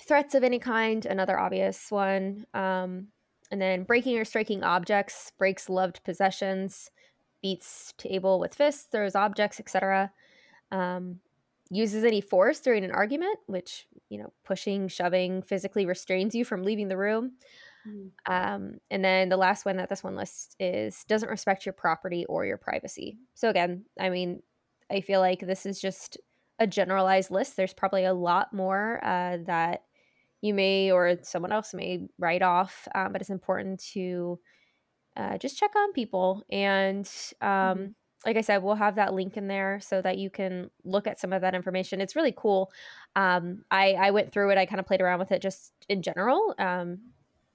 threats 0.00 0.34
of 0.34 0.44
any 0.44 0.58
kind 0.58 1.06
another 1.06 1.38
obvious 1.38 1.90
one 1.90 2.44
um, 2.54 3.08
and 3.50 3.60
then 3.60 3.84
breaking 3.84 4.18
or 4.18 4.24
striking 4.24 4.62
objects 4.62 5.32
breaks 5.38 5.68
loved 5.68 6.02
possessions 6.04 6.90
beats 7.42 7.92
table 7.98 8.38
with 8.38 8.54
fists 8.54 8.84
throws 8.90 9.14
objects 9.14 9.60
etc 9.60 10.10
um, 10.70 11.18
uses 11.70 12.04
any 12.04 12.20
force 12.20 12.60
during 12.60 12.84
an 12.84 12.90
argument 12.90 13.38
which 13.46 13.86
you 14.08 14.18
know 14.18 14.32
pushing 14.44 14.88
shoving 14.88 15.42
physically 15.42 15.86
restrains 15.86 16.34
you 16.34 16.44
from 16.44 16.62
leaving 16.62 16.88
the 16.88 16.96
room 16.96 17.32
Mm. 17.86 18.10
Um, 18.26 18.74
and 18.90 19.04
then 19.04 19.28
the 19.28 19.36
last 19.36 19.64
one 19.64 19.76
that 19.76 19.88
this 19.88 20.04
one 20.04 20.16
lists 20.16 20.54
is 20.60 21.04
doesn't 21.04 21.28
respect 21.28 21.66
your 21.66 21.72
property 21.72 22.24
or 22.26 22.46
your 22.46 22.58
privacy. 22.58 23.18
So 23.34 23.48
again, 23.48 23.84
I 23.98 24.10
mean, 24.10 24.42
I 24.90 25.00
feel 25.00 25.20
like 25.20 25.40
this 25.40 25.66
is 25.66 25.80
just 25.80 26.18
a 26.58 26.66
generalized 26.66 27.30
list. 27.30 27.56
There's 27.56 27.74
probably 27.74 28.04
a 28.04 28.14
lot 28.14 28.52
more 28.52 29.04
uh, 29.04 29.38
that 29.46 29.82
you 30.40 30.54
may 30.54 30.90
or 30.90 31.18
someone 31.22 31.52
else 31.52 31.72
may 31.72 32.08
write 32.18 32.42
off, 32.42 32.86
um, 32.94 33.12
but 33.12 33.20
it's 33.20 33.30
important 33.30 33.82
to 33.92 34.38
uh, 35.16 35.38
just 35.38 35.58
check 35.58 35.74
on 35.76 35.92
people. 35.92 36.44
And 36.50 37.08
um, 37.40 37.48
mm-hmm. 37.48 37.84
like 38.24 38.36
I 38.36 38.40
said, 38.40 38.62
we'll 38.62 38.74
have 38.74 38.96
that 38.96 39.14
link 39.14 39.36
in 39.36 39.48
there 39.48 39.80
so 39.80 40.00
that 40.02 40.18
you 40.18 40.30
can 40.30 40.70
look 40.84 41.06
at 41.06 41.20
some 41.20 41.32
of 41.32 41.42
that 41.42 41.54
information. 41.54 42.00
It's 42.00 42.16
really 42.16 42.34
cool. 42.36 42.72
Um, 43.16 43.64
I, 43.70 43.92
I 43.92 44.10
went 44.10 44.32
through 44.32 44.50
it. 44.50 44.58
I 44.58 44.66
kind 44.66 44.80
of 44.80 44.86
played 44.86 45.00
around 45.00 45.18
with 45.18 45.32
it 45.32 45.42
just 45.42 45.72
in 45.88 46.02
general. 46.02 46.54
Um, 46.58 46.98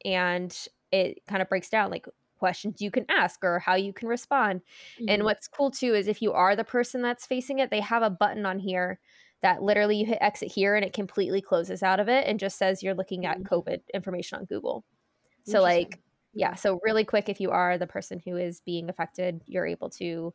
and 0.05 0.55
it 0.91 1.21
kind 1.27 1.41
of 1.41 1.49
breaks 1.49 1.69
down 1.69 1.91
like 1.91 2.05
questions 2.37 2.81
you 2.81 2.91
can 2.91 3.05
ask 3.09 3.43
or 3.43 3.59
how 3.59 3.75
you 3.75 3.91
can 3.91 4.07
respond. 4.07 4.61
Mm-hmm. 4.95 5.09
And 5.09 5.23
what's 5.23 5.47
cool 5.47 5.71
too 5.71 5.93
is 5.95 6.07
if 6.07 6.21
you 6.21 6.33
are 6.33 6.55
the 6.55 6.63
person 6.63 7.01
that's 7.01 7.25
facing 7.25 7.59
it, 7.59 7.71
they 7.71 7.81
have 7.81 8.03
a 8.03 8.09
button 8.09 8.45
on 8.45 8.59
here 8.59 8.99
that 9.41 9.61
literally 9.61 9.97
you 9.97 10.05
hit 10.05 10.17
exit 10.21 10.51
here 10.51 10.75
and 10.75 10.83
it 10.83 10.93
completely 10.93 11.41
closes 11.41 11.83
out 11.83 11.99
of 11.99 12.09
it 12.09 12.25
and 12.27 12.39
just 12.39 12.57
says 12.57 12.81
you're 12.81 12.95
looking 12.95 13.25
at 13.25 13.39
mm-hmm. 13.39 13.53
COVID 13.53 13.81
information 13.93 14.39
on 14.39 14.45
Google. 14.45 14.83
So 15.45 15.61
like 15.61 15.99
yeah, 16.38 16.53
so 16.53 16.79
really 16.84 17.03
quick 17.03 17.29
if 17.29 17.41
you 17.41 17.50
are 17.50 17.79
the 17.79 17.88
person 17.88 18.22
who 18.24 18.38
is 18.38 18.60
being 18.60 18.89
affected, 18.89 19.41
you're 19.48 19.65
able 19.65 19.89
to 19.91 20.34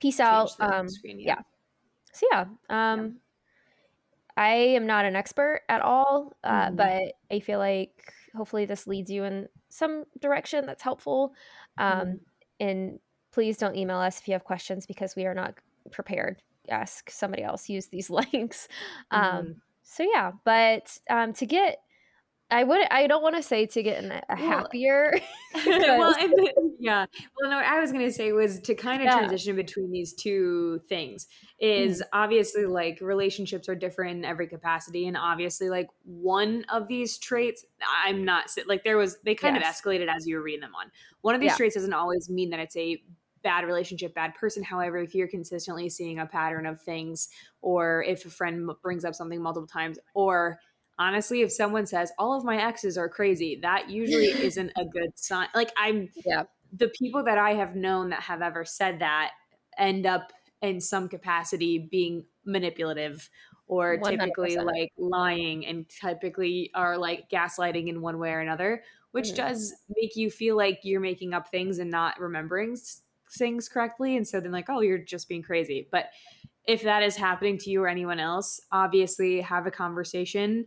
peace 0.00 0.16
Change 0.16 0.28
out. 0.28 0.50
Um, 0.58 0.88
screen, 0.88 1.20
yeah. 1.20 1.36
yeah. 1.36 1.42
So 2.12 2.26
yeah, 2.32 2.44
um, 2.68 3.00
yeah. 3.00 3.10
I 4.36 4.50
am 4.74 4.86
not 4.86 5.04
an 5.04 5.14
expert 5.14 5.60
at 5.68 5.82
all, 5.82 6.32
uh, 6.42 6.66
mm-hmm. 6.66 6.76
but 6.76 7.02
I 7.30 7.38
feel 7.38 7.60
like 7.60 8.12
hopefully 8.36 8.64
this 8.64 8.88
leads 8.88 9.08
you 9.08 9.22
in 9.22 9.48
some 9.68 10.02
direction 10.20 10.66
that's 10.66 10.82
helpful. 10.82 11.32
Um, 11.78 11.92
mm-hmm. 11.92 12.14
And 12.58 12.98
please 13.30 13.56
don't 13.56 13.76
email 13.76 13.98
us 13.98 14.18
if 14.18 14.26
you 14.26 14.32
have 14.32 14.42
questions 14.42 14.84
because 14.84 15.14
we 15.14 15.26
are 15.26 15.34
not 15.34 15.54
prepared. 15.92 16.42
Ask 16.68 17.08
somebody 17.08 17.44
else. 17.44 17.68
Use 17.68 17.86
these 17.86 18.10
links. 18.32 18.66
Um, 19.12 19.22
mm-hmm. 19.22 19.36
Um, 19.36 19.54
so 19.84 20.04
yeah, 20.12 20.32
but 20.44 20.98
um, 21.08 21.32
to 21.34 21.46
get 21.46 21.78
I 22.50 22.64
would. 22.64 22.86
I 22.90 23.06
don't 23.06 23.22
want 23.22 23.36
to 23.36 23.42
say 23.42 23.66
to 23.66 23.82
get 23.82 24.02
in 24.02 24.10
a 24.10 24.36
happier. 24.36 25.20
well, 25.66 26.14
yeah. 26.78 27.06
Well, 27.40 27.50
no. 27.50 27.58
I 27.58 27.80
was 27.80 27.92
going 27.92 28.04
to 28.04 28.12
say 28.12 28.32
was 28.32 28.60
to 28.60 28.74
kind 28.74 29.00
of 29.02 29.06
yeah. 29.06 29.18
transition 29.18 29.56
between 29.56 29.90
these 29.90 30.12
two 30.12 30.80
things. 30.88 31.28
Is 31.60 32.00
mm. 32.00 32.04
obviously 32.12 32.66
like 32.66 33.00
relationships 33.00 33.68
are 33.68 33.74
different 33.74 34.18
in 34.18 34.24
every 34.24 34.46
capacity, 34.48 35.06
and 35.06 35.16
obviously 35.16 35.68
like 35.68 35.88
one 36.04 36.64
of 36.72 36.88
these 36.88 37.18
traits, 37.18 37.64
I'm 38.04 38.24
not 38.24 38.50
like 38.66 38.84
there 38.84 38.96
was. 38.96 39.18
They 39.24 39.34
kind 39.34 39.56
yes. 39.56 39.80
of 39.80 39.84
escalated 39.84 40.08
as 40.14 40.26
you 40.26 40.36
were 40.36 40.42
reading 40.42 40.60
them 40.60 40.74
on. 40.74 40.90
One 41.20 41.34
of 41.34 41.40
these 41.40 41.52
yeah. 41.52 41.56
traits 41.56 41.74
doesn't 41.74 41.92
always 41.92 42.28
mean 42.28 42.50
that 42.50 42.60
it's 42.60 42.76
a 42.76 43.02
bad 43.42 43.64
relationship, 43.64 44.14
bad 44.14 44.34
person. 44.34 44.62
However, 44.62 44.98
if 44.98 45.14
you're 45.14 45.28
consistently 45.28 45.88
seeing 45.88 46.18
a 46.18 46.26
pattern 46.26 46.66
of 46.66 46.80
things, 46.80 47.28
or 47.62 48.04
if 48.06 48.24
a 48.24 48.30
friend 48.30 48.70
brings 48.82 49.04
up 49.04 49.14
something 49.14 49.40
multiple 49.40 49.66
times, 49.66 49.98
or 50.14 50.58
honestly, 51.00 51.42
if 51.42 51.52
someone 51.52 51.86
says 51.86 52.12
all 52.18 52.38
of 52.38 52.44
my 52.44 52.62
exes 52.62 52.98
are 52.98 53.10
crazy, 53.10 53.58
that 53.62 53.90
usually 53.90 54.36
isn't 54.44 54.72
a 54.76 54.84
good 54.86 55.18
sign. 55.18 55.48
Like 55.56 55.72
I'm, 55.76 56.10
yeah, 56.24 56.44
the 56.72 56.88
people 56.88 57.24
that 57.24 57.38
I 57.38 57.54
have 57.54 57.74
known 57.76 58.10
that 58.10 58.22
have 58.22 58.42
ever 58.42 58.64
said 58.64 59.00
that 59.00 59.32
end 59.78 60.06
up 60.06 60.32
in 60.62 60.80
some 60.80 61.08
capacity 61.08 61.78
being 61.78 62.26
manipulative 62.44 63.30
or 63.66 63.98
100%. 63.98 64.20
typically 64.20 64.56
like 64.58 64.92
lying 64.98 65.64
and 65.66 65.88
typically 65.88 66.70
are 66.74 66.98
like 66.98 67.30
gaslighting 67.30 67.88
in 67.88 68.00
one 68.02 68.18
way 68.18 68.32
or 68.32 68.40
another 68.40 68.82
which 69.12 69.30
Mhm. 69.30 69.34
does 69.34 69.72
make 69.96 70.14
you 70.16 70.30
feel 70.30 70.56
like 70.56 70.80
you're 70.84 71.00
making 71.00 71.34
up 71.34 71.50
things 71.50 71.78
and 71.78 71.90
not 71.90 72.18
remembering 72.20 72.76
things 73.30 73.68
correctly 73.68 74.16
and 74.16 74.26
so 74.26 74.40
then 74.40 74.50
like 74.52 74.68
oh 74.68 74.80
you're 74.80 74.98
just 74.98 75.28
being 75.28 75.42
crazy 75.42 75.88
but 75.92 76.10
if 76.66 76.82
that 76.82 77.02
is 77.02 77.16
happening 77.16 77.58
to 77.58 77.70
you 77.70 77.82
or 77.82 77.88
anyone 77.88 78.20
else 78.20 78.60
obviously 78.72 79.40
have 79.40 79.66
a 79.66 79.70
conversation 79.70 80.66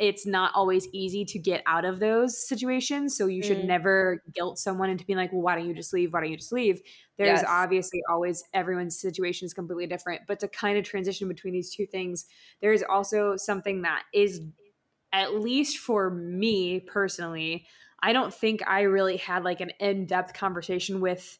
it's 0.00 0.26
not 0.26 0.50
always 0.54 0.88
easy 0.94 1.24
to 1.26 1.38
get 1.38 1.62
out 1.66 1.84
of 1.84 2.00
those 2.00 2.48
situations 2.48 3.16
so 3.16 3.26
you 3.26 3.42
should 3.42 3.58
Mm. 3.58 3.66
never 3.66 4.22
guilt 4.34 4.58
someone 4.58 4.90
into 4.90 5.04
being 5.04 5.18
like 5.18 5.32
well 5.32 5.42
why 5.42 5.54
don't 5.56 5.68
you 5.68 5.74
just 5.74 5.92
leave 5.92 6.12
why 6.12 6.20
don't 6.20 6.30
you 6.30 6.36
just 6.36 6.52
leave 6.52 6.80
there's 7.18 7.42
Yes. 7.42 7.44
obviously 7.46 8.00
always 8.10 8.42
everyone's 8.54 8.98
situation 8.98 9.46
is 9.46 9.54
completely 9.54 9.86
different 9.86 10.22
but 10.26 10.40
to 10.40 10.48
kind 10.48 10.78
of 10.78 10.84
transition 10.84 11.28
between 11.28 11.52
these 11.52 11.74
two 11.74 11.86
things 11.86 12.26
there's 12.60 12.82
also 12.82 13.36
something 13.36 13.82
that 13.82 14.04
is 14.14 14.40
at 15.12 15.34
least 15.34 15.78
for 15.78 16.10
me 16.10 16.80
personally 16.80 17.66
i 18.00 18.12
don't 18.12 18.32
think 18.32 18.60
i 18.66 18.82
really 18.82 19.16
had 19.16 19.44
like 19.44 19.60
an 19.60 19.70
in-depth 19.80 20.32
conversation 20.34 21.00
with 21.00 21.38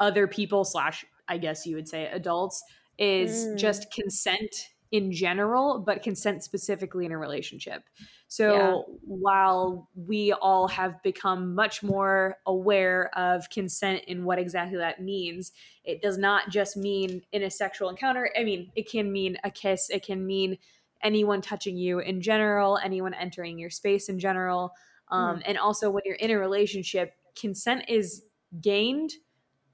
other 0.00 0.26
people 0.26 0.64
slash 0.64 1.04
i 1.28 1.38
guess 1.38 1.66
you 1.66 1.76
would 1.76 1.88
say 1.88 2.06
adults 2.06 2.62
is 2.98 3.46
Mm. 3.46 3.58
just 3.58 3.90
consent 3.92 4.70
in 4.92 5.10
general 5.10 5.80
but 5.80 6.02
consent 6.02 6.44
specifically 6.44 7.04
in 7.06 7.12
a 7.12 7.18
relationship. 7.18 7.82
So 8.28 8.52
Yeah. 8.52 8.82
while 9.04 9.88
we 9.96 10.32
all 10.32 10.68
have 10.68 11.02
become 11.02 11.54
much 11.54 11.82
more 11.82 12.38
aware 12.46 13.10
of 13.18 13.50
consent 13.50 14.04
and 14.06 14.24
what 14.24 14.38
exactly 14.38 14.78
that 14.78 15.02
means 15.02 15.52
it 15.84 16.00
does 16.00 16.18
not 16.18 16.50
just 16.50 16.76
mean 16.76 17.22
in 17.32 17.42
a 17.42 17.50
sexual 17.50 17.88
encounter. 17.88 18.30
I 18.38 18.44
mean 18.44 18.70
it 18.76 18.88
can 18.88 19.10
mean 19.10 19.38
a 19.42 19.50
kiss. 19.50 19.90
It 19.90 20.04
can 20.04 20.24
mean 20.26 20.58
anyone 21.02 21.40
touching 21.40 21.76
you 21.76 21.98
in 21.98 22.20
general 22.20 22.78
anyone 22.78 23.14
entering 23.14 23.58
your 23.58 23.70
space 23.70 24.08
in 24.08 24.18
general. 24.20 24.72
Um, 25.08 25.42
and 25.44 25.58
also 25.58 25.90
when 25.90 26.02
you're 26.06 26.14
in 26.14 26.30
a 26.30 26.38
relationship 26.38 27.14
consent 27.34 27.84
is 27.88 28.24
gained 28.60 29.12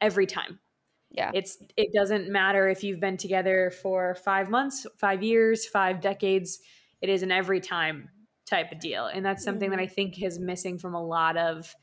every 0.01 0.27
time 0.27 0.59
Yeah. 1.19 1.31
it's 1.35 1.59
it 1.77 1.93
doesn't 1.93 2.31
matter 2.31 2.69
if 2.69 2.83
you've 2.83 3.01
been 3.01 3.17
together 3.17 3.71
for 3.83 4.15
five 4.15 4.49
months 4.49 4.87
five 4.99 5.23
years 5.23 5.67
five 5.67 6.01
decades 6.01 6.61
it 7.01 7.09
is 7.09 7.23
an 7.23 7.31
every 7.31 7.61
time 7.61 8.09
type 8.49 8.73
of 8.73 8.81
deal. 8.81 9.07
And 9.07 9.25
that's 9.25 9.45
something 9.45 9.71
that 9.71 9.79
i 9.79 9.87
think 9.87 10.23
is 10.23 10.39
missing 10.39 10.79
from 10.79 10.95
a 10.95 11.05
lot 11.05 11.37
of 11.37 11.75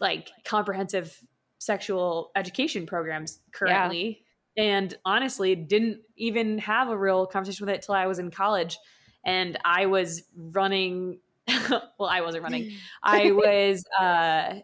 like 0.00 0.30
comprehensive 0.44 1.18
sexual 1.58 2.30
education 2.36 2.86
programs 2.86 3.40
currently. 3.52 4.22
And 4.58 4.94
honestly 5.04 5.54
didn't 5.54 6.00
even 6.16 6.58
have 6.58 6.88
a 6.88 6.96
real 6.96 7.26
conversation 7.26 7.66
with 7.66 7.74
it 7.74 7.82
till 7.82 7.94
i 7.94 8.06
was 8.06 8.18
in 8.18 8.30
college. 8.30 8.78
And 9.24 9.58
i 9.64 9.86
was 9.86 10.22
running 10.34 11.20
well 11.70 12.08
i 12.08 12.22
wasn't 12.22 12.42
running. 12.42 12.72
I 13.02 13.32
was 13.32 13.84
uh 13.98 14.60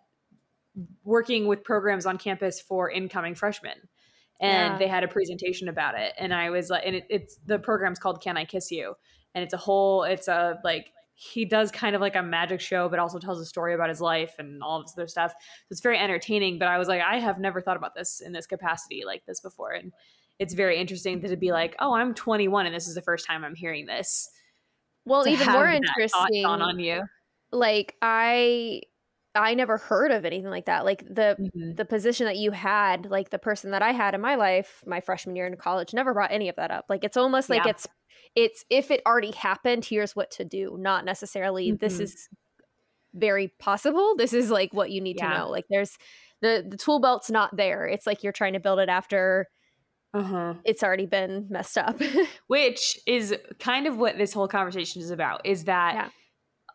working 1.05 1.47
with 1.47 1.63
programs 1.65 2.07
on 2.07 2.19
campus 2.19 2.61
for 2.61 2.91
incoming 2.91 3.35
freshmen. 3.35 3.77
And 4.41 4.73
Yeah. 4.73 4.79
they 4.79 4.89
had 4.89 5.05
a 5.05 5.09
presentation 5.09 5.69
about 5.69 5.95
it. 5.99 6.15
And 6.19 6.35
i 6.35 6.51
was 6.51 6.71
like 6.71 6.83
and 6.87 6.97
it, 6.97 7.07
it's 7.11 7.39
the 7.47 7.59
program's 7.59 7.99
called 7.99 8.23
can 8.23 8.37
i 8.37 8.45
kiss 8.45 8.71
you? 8.71 8.95
And 9.35 9.45
it's 9.45 9.55
a 9.55 9.59
whole 9.59 10.05
it's 10.05 10.29
a 10.29 10.59
like 10.65 10.91
he 11.15 11.45
does 11.45 11.71
kind 11.71 11.95
of 11.95 12.01
like 12.01 12.17
a 12.17 12.23
magic 12.23 12.61
show 12.61 12.89
but 12.89 12.99
also 12.99 13.19
tells 13.19 13.39
a 13.41 13.45
story 13.45 13.75
about 13.75 13.89
his 13.91 14.01
life 14.01 14.35
and 14.39 14.63
all 14.63 14.81
of 14.81 14.87
this 14.87 14.95
other 14.97 15.07
stuff. 15.07 15.33
So 15.33 15.67
it's 15.71 15.81
very 15.81 15.99
entertaining 15.99 16.59
but 16.59 16.69
i 16.69 16.79
was 16.79 16.89
like 16.89 17.03
i 17.03 17.19
have 17.19 17.39
never 17.39 17.61
thought 17.61 17.77
about 17.77 17.95
this 17.95 18.21
in 18.21 18.33
this 18.33 18.47
capacity 18.47 19.03
like 19.07 19.25
this 19.27 19.41
before. 19.41 19.73
And 19.73 19.93
it's 20.39 20.55
very 20.55 20.79
interesting 20.79 21.21
to 21.21 21.37
be 21.37 21.53
like 21.53 21.77
oh 21.79 21.93
i'm 21.95 22.15
21 22.15 22.67
and 22.67 22.75
this 22.75 22.89
is 22.89 22.95
the 22.95 23.03
first 23.03 23.27
time 23.27 23.45
i'm 23.45 23.55
hearing 23.55 23.87
this. 23.87 24.29
Well, 25.05 25.27
even 25.27 25.51
more 25.53 25.69
interesting. 25.69 26.45
on 26.47 26.79
you. 26.79 27.03
Like 27.51 27.97
I, 28.01 28.83
I 29.35 29.55
never 29.55 29.79
heard 29.79 30.11
of 30.13 30.25
anything 30.25 30.51
like 30.51 30.67
that. 30.67 30.85
Like 30.85 31.05
the 31.07 31.41
Mhm. 31.41 31.77
the 31.77 31.85
position 31.87 32.27
that 32.27 32.37
you 32.37 32.51
had, 32.51 33.07
like 33.11 33.31
the 33.31 33.39
person 33.39 33.71
that 33.71 33.83
I 33.83 33.93
had 33.93 34.15
in 34.15 34.21
my 34.21 34.35
life, 34.35 34.83
my 34.87 35.01
freshman 35.01 35.37
year 35.37 35.47
in 35.47 35.57
college, 35.57 35.95
never 35.95 36.13
brought 36.15 36.33
any 36.33 36.49
of 36.49 36.57
that 36.57 36.71
up. 36.71 36.87
Like 36.89 37.05
it's 37.05 37.17
almost 37.17 37.49
like 37.51 37.65
Yeah. 37.65 37.71
it's 37.71 37.87
it's 38.35 38.65
if 38.71 38.91
it 38.91 39.03
already 39.07 39.33
happened, 39.33 39.85
here's 39.87 40.15
what 40.17 40.31
to 40.33 40.45
do. 40.45 40.77
Not 40.79 41.05
necessarily 41.05 41.73
this 41.73 41.99
Mhm. 41.99 42.01
is 42.01 42.29
very 43.15 43.49
possible. 43.61 44.17
This 44.17 44.33
is 44.35 44.51
like 44.51 44.73
what 44.75 44.91
you 44.91 45.01
need 45.01 45.19
Yeah. 45.19 45.29
to 45.29 45.29
know. 45.29 45.51
Like 45.51 45.67
there's 45.71 45.99
the 46.43 46.67
the 46.69 46.77
tool 46.79 47.01
belt's 47.01 47.31
not 47.31 47.57
there. 47.57 47.87
It's 47.87 48.07
like 48.07 48.23
you're 48.25 48.33
trying 48.33 48.55
to 48.55 48.61
build 48.61 48.81
it 48.81 48.89
after 48.91 49.49
uh-huh 50.15 50.55
it's 50.65 50.83
already 50.83 51.07
been 51.07 51.47
messed 51.51 51.79
up. 51.79 51.99
which 52.49 52.99
is 53.07 53.35
kind 53.59 53.87
of 53.87 53.99
what 53.99 54.19
this 54.19 54.33
whole 54.33 54.49
conversation 54.49 55.03
is 55.03 55.11
about 55.11 55.45
is 55.47 55.65
that 55.65 55.95
Yeah. 55.95 56.11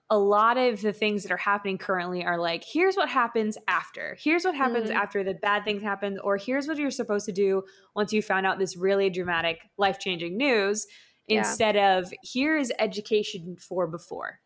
A 0.10 0.18
lot 0.18 0.58
of 0.58 0.82
the 0.82 0.94
things 0.94 1.24
that 1.24 1.32
are 1.32 1.38
happening 1.38 1.78
currently 1.78 2.24
are 2.24 2.38
like 2.40 2.64
here's 2.64 2.96
what 2.96 3.10
happens 3.10 3.58
after 3.68 4.18
here's 4.22 4.46
what 4.46 4.56
happens 4.56 4.90
Mhm. 4.90 4.96
after 4.96 5.24
the 5.24 5.34
bad 5.34 5.66
things 5.66 5.84
happen 5.84 6.18
or 6.24 6.38
here's 6.38 6.68
what 6.68 6.78
you're 6.78 6.92
supposed 6.92 7.26
to 7.26 7.34
do 7.34 7.64
once 7.96 8.14
you 8.14 8.22
found 8.22 8.46
out 8.46 8.58
this 8.58 8.78
really 8.78 9.10
dramatic 9.10 9.60
life-changing 9.78 10.38
news 10.38 10.88
Yeah. 11.28 11.40
instead 11.40 11.76
of 11.76 12.14
here 12.22 12.58
is 12.58 12.72
education 12.80 13.58
for 13.58 13.86
before 13.86 14.40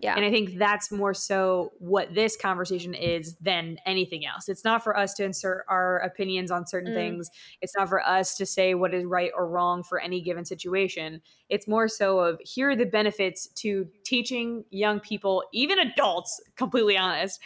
yeah. 0.00 0.16
and 0.16 0.24
I 0.24 0.30
think 0.30 0.58
that's 0.58 0.90
more 0.90 1.14
so 1.14 1.72
what 1.78 2.14
this 2.14 2.36
conversation 2.36 2.94
is 2.94 3.36
than 3.36 3.76
anything 3.86 4.24
else. 4.26 4.48
It's 4.48 4.64
not 4.64 4.82
for 4.82 4.96
us 4.96 5.14
to 5.14 5.24
insert 5.24 5.64
our 5.68 5.98
opinions 5.98 6.50
on 6.50 6.66
certain 6.66 6.92
Mm. 6.92 6.94
things. 6.94 7.30
It's 7.60 7.76
not 7.76 7.88
for 7.88 8.04
us 8.04 8.36
to 8.38 8.46
say 8.46 8.74
what 8.74 8.94
is 8.94 9.04
right 9.04 9.30
or 9.36 9.46
wrong 9.46 9.82
for 9.82 10.00
any 10.00 10.20
given 10.20 10.44
situation. 10.44 11.20
It's 11.48 11.68
more 11.68 11.86
so 11.86 12.18
of 12.18 12.40
here 12.42 12.70
are 12.70 12.76
the 12.76 12.86
benefits 12.86 13.46
to 13.56 13.86
teaching 14.04 14.64
young 14.70 15.00
people, 15.00 15.44
even 15.52 15.78
adults, 15.78 16.40
completely 16.56 16.96
honest, 16.96 17.40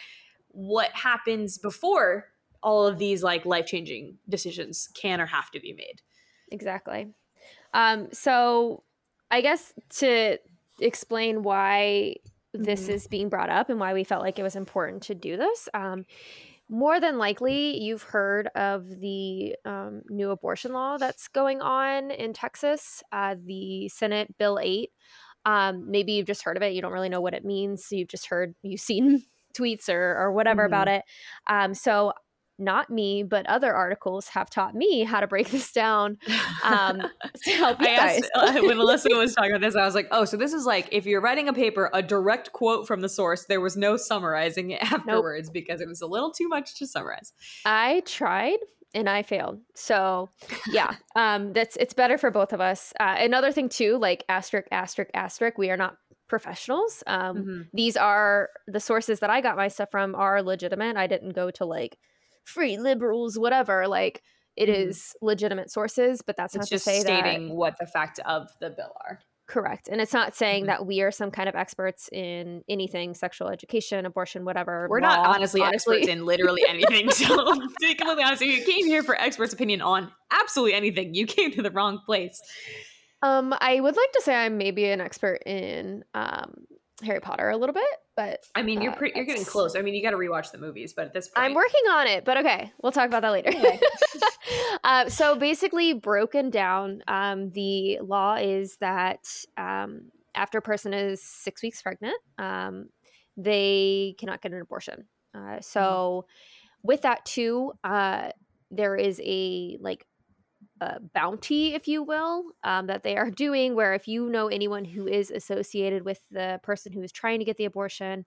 what 0.48 0.90
happens 0.92 1.58
before 1.58 2.30
all 2.62 2.86
of 2.86 2.98
these 2.98 3.22
like 3.22 3.44
life-changing 3.44 4.16
decisions 4.28 4.88
can 4.94 5.20
or 5.20 5.26
have 5.26 5.50
to 5.50 5.60
be 5.60 5.72
made. 5.72 6.00
Exactly. 6.52 7.08
Um, 7.74 8.08
so 8.12 8.84
I 9.30 9.40
guess 9.40 9.72
to 9.98 10.38
explain 10.80 11.42
why 11.42 12.16
this 12.54 12.88
Mhm. 12.88 12.88
is 12.88 13.06
being 13.06 13.28
brought 13.28 13.50
up 13.50 13.68
and 13.70 13.80
why 13.80 13.92
we 13.94 14.04
felt 14.04 14.22
like 14.22 14.38
it 14.38 14.42
was 14.42 14.56
important 14.56 15.02
to 15.04 15.14
do 15.14 15.36
this, 15.36 15.68
um, 15.74 16.04
more 16.68 17.00
than 17.00 17.18
likely 17.18 17.78
you've 17.82 18.02
heard 18.02 18.48
of 18.54 18.88
the 19.00 19.54
um, 19.66 20.02
new 20.08 20.30
abortion 20.30 20.72
law 20.72 20.96
that's 20.98 21.28
going 21.28 21.60
on 21.60 22.10
in 22.10 22.32
Texas, 22.32 23.02
uh, 23.12 23.36
the 23.44 23.88
Senate 23.88 24.36
Bill 24.38 24.58
8. 24.62 24.90
Um, 25.46 25.90
maybe 25.90 26.12
you've 26.12 26.26
just 26.26 26.42
heard 26.42 26.56
of 26.56 26.62
it. 26.62 26.72
You 26.72 26.80
don't 26.82 26.92
really 26.92 27.10
know 27.10 27.20
what 27.20 27.34
it 27.34 27.44
means. 27.44 27.84
So 27.84 27.96
you've 27.96 28.08
just 28.08 28.26
heard, 28.26 28.54
you've 28.62 28.80
seen 28.80 29.22
tweets 29.54 29.88
or, 29.88 30.16
or 30.16 30.32
whatever 30.32 30.64
about 30.64 30.88
it. 30.88 31.04
Um, 31.46 31.74
so 31.74 32.12
not 32.58 32.90
me, 32.90 33.22
but 33.22 33.46
other 33.46 33.74
articles 33.74 34.28
have 34.28 34.48
taught 34.50 34.74
me 34.74 35.04
how 35.04 35.20
to 35.20 35.26
break 35.26 35.48
this 35.50 35.72
down 35.72 36.18
um, 36.62 37.02
to 37.44 37.50
help 37.52 37.80
you 37.80 37.86
guys. 37.86 38.22
asked 38.22 38.30
uh, 38.34 38.60
when 38.62 38.78
Alyssa 38.78 39.16
was 39.16 39.34
talking 39.36 39.50
about 39.52 39.60
this, 39.60 39.76
I 39.76 39.84
was 39.84 39.94
like, 39.94 40.08
"Oh, 40.10 40.24
so 40.24 40.36
this 40.36 40.52
is 40.52 40.66
like 40.66 40.88
if 40.92 41.06
you're 41.06 41.20
writing 41.20 41.48
a 41.48 41.52
paper, 41.52 41.90
a 41.92 42.02
direct 42.02 42.52
quote 42.52 42.86
from 42.86 43.00
the 43.00 43.08
source. 43.08 43.44
There 43.46 43.60
was 43.60 43.76
no 43.76 43.96
summarizing 43.96 44.70
it 44.70 44.82
afterwards 44.92 45.50
because 45.50 45.80
it 45.80 45.88
was 45.88 46.00
a 46.00 46.06
little 46.06 46.30
too 46.30 46.48
much 46.48 46.76
to 46.78 46.86
summarize." 46.86 47.32
I 47.64 48.02
tried 48.06 48.58
and 48.94 49.08
I 49.08 49.22
failed. 49.24 49.60
So 49.74 50.30
yeah, 50.70 50.94
um, 51.16 51.52
that's 51.52 51.76
it's 51.76 51.94
better 51.94 52.16
for 52.18 52.30
both 52.30 52.52
of 52.52 52.60
us. 52.60 52.92
Uh, 53.00 53.16
another 53.18 53.50
thing 53.50 53.68
too, 53.68 53.98
like 53.98 54.24
asterisk, 54.28 54.68
asterisk, 54.70 55.10
asterisk, 55.14 55.58
we 55.58 55.70
are 55.70 55.76
not 55.76 55.96
professionals. 56.28 57.02
Um, 57.06 57.36
Mhm. 57.36 57.66
These 57.72 57.96
are 57.96 58.50
the 58.66 58.80
sources 58.80 59.20
that 59.20 59.30
I 59.30 59.40
got 59.40 59.56
my 59.56 59.68
stuff 59.68 59.90
from 59.90 60.14
are 60.14 60.42
legitimate. 60.42 60.96
I 60.96 61.06
didn't 61.06 61.32
go 61.32 61.50
to 61.50 61.64
like 61.64 61.98
free 62.44 62.78
liberals, 62.78 63.38
whatever. 63.38 63.88
Like 63.88 64.22
it 64.56 64.68
is 64.68 64.98
Mhm. 64.98 65.26
legitimate 65.26 65.70
sources, 65.70 66.22
but 66.22 66.36
that's 66.36 66.54
It's 66.54 66.62
not 66.62 66.68
just 66.68 66.84
to 66.84 66.90
say 66.90 67.02
that 67.02 67.24
stating 67.24 67.56
what 67.56 67.76
the 67.78 67.86
fact 67.86 68.20
of 68.20 68.48
the 68.60 68.70
bill 68.70 68.92
are. 69.08 69.18
Correct. 69.46 69.88
And 69.88 70.00
it's 70.00 70.14
not 70.14 70.34
saying 70.34 70.64
Mhm. 70.64 70.66
that 70.68 70.86
we 70.86 71.02
are 71.02 71.10
some 71.10 71.30
kind 71.30 71.50
of 71.50 71.54
experts 71.54 72.08
in 72.10 72.62
anything 72.66 73.14
sexual 73.14 73.48
education, 73.48 74.06
abortion, 74.06 74.44
whatever. 74.46 74.86
We're 74.88 75.00
not 75.00 75.18
law, 75.18 75.34
honestly, 75.34 75.60
experts 75.60 76.06
in 76.08 76.24
literally 76.24 76.62
anything. 76.66 77.10
So, 77.10 77.26
to 77.54 77.68
be 77.80 77.94
completely 77.94 78.22
honest, 78.22 78.40
if 78.42 78.48
you 78.58 78.64
came 78.64 78.86
here 78.86 79.02
for 79.02 79.20
experts' 79.20 79.52
opinion 79.52 79.82
on 79.82 80.10
absolutely 80.30 80.72
anything, 80.74 81.14
you 81.14 81.26
came 81.26 81.50
to 81.52 81.62
the 81.62 81.70
wrong 81.70 82.00
place. 82.06 82.40
Um, 83.22 83.54
I 83.60 83.80
would 83.80 83.96
like 83.96 84.12
to 84.12 84.22
say 84.22 84.34
I'm 84.34 84.56
maybe 84.56 84.86
an 84.86 85.00
expert 85.00 85.42
in 85.44 86.04
um, 86.14 86.66
Harry 87.04 87.20
Potter 87.20 87.50
a 87.50 87.56
little 87.56 87.74
bit, 87.74 87.84
but 88.16 88.44
I 88.54 88.62
mean, 88.62 88.80
you're 88.80 88.92
Uh, 88.92 88.96
pretty, 88.96 89.16
you're 89.16 89.24
getting 89.24 89.44
close. 89.44 89.76
I 89.76 89.82
mean, 89.82 89.94
you 89.94 90.02
got 90.02 90.10
to 90.10 90.16
rewatch 90.16 90.50
the 90.50 90.58
movies, 90.58 90.92
but 90.92 91.06
at 91.06 91.12
this 91.12 91.28
point, 91.28 91.44
I'm 91.44 91.54
working 91.54 91.82
on 91.90 92.06
it. 92.06 92.24
But 92.24 92.38
okay, 92.38 92.72
we'll 92.82 92.92
talk 92.92 93.06
about 93.06 93.22
that 93.22 93.30
later. 93.30 93.50
Okay. 93.50 93.80
uh, 94.84 95.08
so 95.08 95.36
basically, 95.36 95.92
broken 95.94 96.50
down, 96.50 97.02
um, 97.08 97.50
the 97.50 97.98
law 98.00 98.36
is 98.36 98.76
that 98.78 99.26
um, 99.56 100.10
after 100.34 100.58
a 100.58 100.62
person 100.62 100.92
is 100.94 101.22
six 101.22 101.62
weeks 101.62 101.80
pregnant, 101.82 102.16
um, 102.38 102.88
they 103.36 104.14
cannot 104.18 104.42
get 104.42 104.52
an 104.52 104.60
abortion. 104.60 105.04
Uh, 105.34 105.60
so 105.60 106.26
with 106.82 107.02
that 107.02 107.24
too, 107.24 107.72
uh, 107.82 108.30
there 108.70 108.96
is 108.96 109.20
a 109.24 109.76
like 109.80 110.06
a 110.84 111.00
bounty, 111.14 111.74
if 111.74 111.88
you 111.88 112.02
will, 112.02 112.52
um, 112.64 112.86
that 112.88 113.02
they 113.02 113.16
are 113.16 113.30
doing. 113.44 113.74
Where 113.74 113.94
if 113.94 114.08
you 114.08 114.28
know 114.30 114.48
anyone 114.48 114.84
who 114.84 115.06
is 115.06 115.30
associated 115.30 116.04
with 116.04 116.20
the 116.30 116.60
person 116.62 116.92
who 116.92 117.02
is 117.02 117.12
trying 117.12 117.38
to 117.40 117.44
get 117.44 117.56
the 117.56 117.64
abortion, 117.66 118.26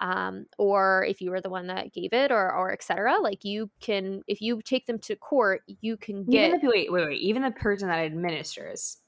um, 0.00 0.46
or 0.58 1.04
if 1.08 1.20
you 1.20 1.30
were 1.30 1.40
the 1.40 1.50
one 1.50 1.68
that 1.68 1.92
gave 1.92 2.12
it, 2.12 2.32
or 2.32 2.52
or 2.54 2.72
etc., 2.72 3.18
like 3.20 3.44
you 3.44 3.70
can, 3.80 4.22
if 4.28 4.40
you 4.40 4.62
take 4.62 4.86
them 4.86 4.98
to 5.00 5.16
court, 5.16 5.62
you 5.66 5.96
can 5.96 6.26
get. 6.26 6.52
Even 6.52 6.60
the, 6.60 6.68
wait, 6.68 6.90
wait, 6.92 7.06
wait. 7.06 7.20
Even 7.20 7.42
the 7.42 7.50
person 7.50 7.88
that 7.88 7.98
administers. 7.98 9.02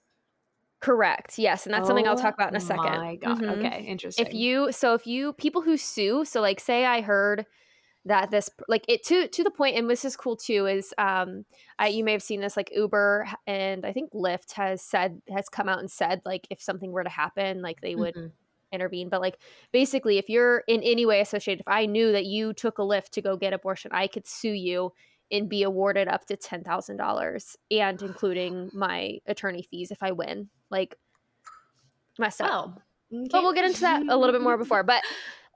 Correct. 0.80 1.38
Yes, 1.38 1.64
and 1.66 1.72
that's 1.74 1.86
something 1.86 2.06
I'll 2.08 2.16
talk 2.16 2.34
about 2.34 2.50
in 2.50 2.56
a 2.56 2.60
Oh 2.60 2.60
second. 2.60 3.04
My 3.04 3.16
God. 3.16 3.38
Mhm. 3.40 3.48
Okay. 3.48 3.84
Interesting. 3.86 4.26
If 4.26 4.34
you 4.34 4.72
so 4.72 4.94
if 4.94 5.06
you 5.06 5.32
people 5.34 5.62
who 5.62 5.76
sue, 5.76 6.24
so 6.24 6.40
like 6.40 6.60
say 6.60 6.84
I 6.84 7.00
heard 7.00 7.46
that 8.04 8.30
this 8.30 8.50
like 8.68 8.84
it 8.88 9.04
to 9.04 9.28
to 9.28 9.44
the 9.44 9.50
point 9.50 9.76
and 9.76 9.88
this 9.88 10.04
is 10.04 10.16
cool 10.16 10.36
too 10.36 10.66
is 10.66 10.92
um 10.98 11.44
I, 11.78 11.88
you 11.88 12.02
may 12.02 12.12
have 12.12 12.22
seen 12.22 12.40
this 12.40 12.56
like 12.56 12.72
Uber 12.74 13.28
and 13.46 13.86
I 13.86 13.92
think 13.92 14.12
Lyft 14.12 14.52
has 14.54 14.82
said 14.82 15.22
has 15.32 15.48
come 15.48 15.68
out 15.68 15.78
and 15.78 15.90
said 15.90 16.20
like 16.24 16.46
if 16.50 16.60
something 16.60 16.90
were 16.90 17.04
to 17.04 17.10
happen 17.10 17.62
like 17.62 17.80
they 17.80 17.94
would 17.94 18.14
Mhm. 18.16 18.32
intervene 18.72 19.08
but 19.08 19.20
like 19.20 19.38
basically 19.70 20.18
if 20.18 20.28
you're 20.28 20.64
in 20.66 20.82
any 20.82 21.06
way 21.06 21.20
associated 21.20 21.60
if 21.60 21.68
I 21.68 21.86
knew 21.86 22.10
that 22.12 22.24
you 22.26 22.52
took 22.54 22.78
a 22.78 22.82
Lyft 22.82 23.10
to 23.10 23.22
go 23.22 23.36
get 23.36 23.52
abortion 23.52 23.90
I 23.94 24.08
could 24.08 24.26
sue 24.26 24.52
you 24.52 24.92
and 25.30 25.48
be 25.48 25.62
awarded 25.62 26.08
up 26.08 26.26
to 26.26 26.36
$10,000 26.36 27.56
and 27.70 28.02
including 28.02 28.70
my 28.74 29.18
attorney 29.26 29.62
fees 29.62 29.90
if 29.90 30.02
I 30.02 30.10
win 30.12 30.48
like 30.70 30.96
messed 32.18 32.40
up 32.40 32.50
Oh. 32.50 32.74
but 33.30 33.42
we'll 33.42 33.52
get 33.52 33.64
into 33.64 33.80
that 33.82 34.02
a 34.08 34.16
little 34.16 34.32
bit 34.32 34.42
more 34.42 34.56
before. 34.56 34.82
But 34.82 35.02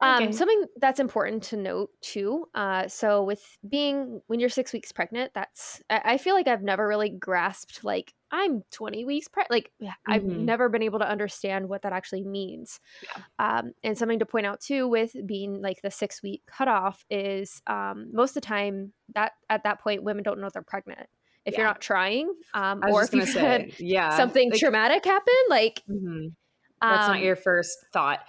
um, 0.03 0.25
Okay. 0.25 0.33
something 0.33 0.65
that's 0.79 1.01
important 1.01 1.43
to 1.45 1.57
note 1.57 1.91
too. 2.03 2.47
Uh, 2.55 2.87
so 2.87 3.23
with 3.23 3.43
being 3.67 4.21
when 4.27 4.41
you're 4.41 4.51
six 4.51 4.73
weeks 4.73 4.93
pregnant, 4.93 5.33
that's 5.35 5.81
I, 5.89 6.03
I 6.05 6.19
feel 6.19 6.35
like 6.35 6.49
I've 6.49 6.63
never 6.63 6.87
really 6.87 7.09
grasped 7.09 7.83
like 7.83 8.13
I'm 8.31 8.63
20 8.73 9.05
weeks 9.07 9.29
pregnant. 9.29 9.51
Like 9.51 9.73
yeah, 9.79 9.95
I've 10.07 10.25
never 10.25 10.69
been 10.69 10.83
able 10.83 10.99
to 10.99 11.09
understand 11.09 11.69
what 11.69 11.83
that 11.83 11.95
actually 11.95 12.25
means. 12.25 12.79
Um, 13.39 13.73
and 13.83 13.97
something 13.97 14.19
to 14.19 14.27
point 14.27 14.47
out 14.47 14.61
too 14.61 14.87
with 14.87 15.17
being 15.27 15.63
like 15.63 15.81
the 15.83 15.91
six 15.91 16.23
week 16.23 16.43
cutoff 16.47 17.05
is 17.09 17.63
um, 17.67 18.09
most 18.13 18.31
of 18.31 18.35
the 18.35 18.41
time 18.43 18.93
that 19.15 19.33
at 19.49 19.65
that 19.65 19.81
point 19.81 20.03
women 20.03 20.23
don't 20.23 20.41
know 20.41 20.51
they're 20.53 20.63
pregnant 20.63 21.09
if 21.45 21.57
you're 21.57 21.67
not 21.67 21.81
trying 21.81 22.35
um, 22.55 22.83
or 22.89 23.05
if 23.05 23.13
you've 23.15 23.33
gonna 23.33 23.49
had 23.49 23.73
yeah, 23.79 24.17
something 24.17 24.51
like, 24.51 24.59
traumatic 24.59 25.05
happen 25.05 25.35
like 25.49 25.83
mhm. 25.89 26.33
That's 26.81 27.09
um, 27.09 27.15
not 27.15 27.23
your 27.23 27.37
first 27.37 27.87
thought. 27.93 28.21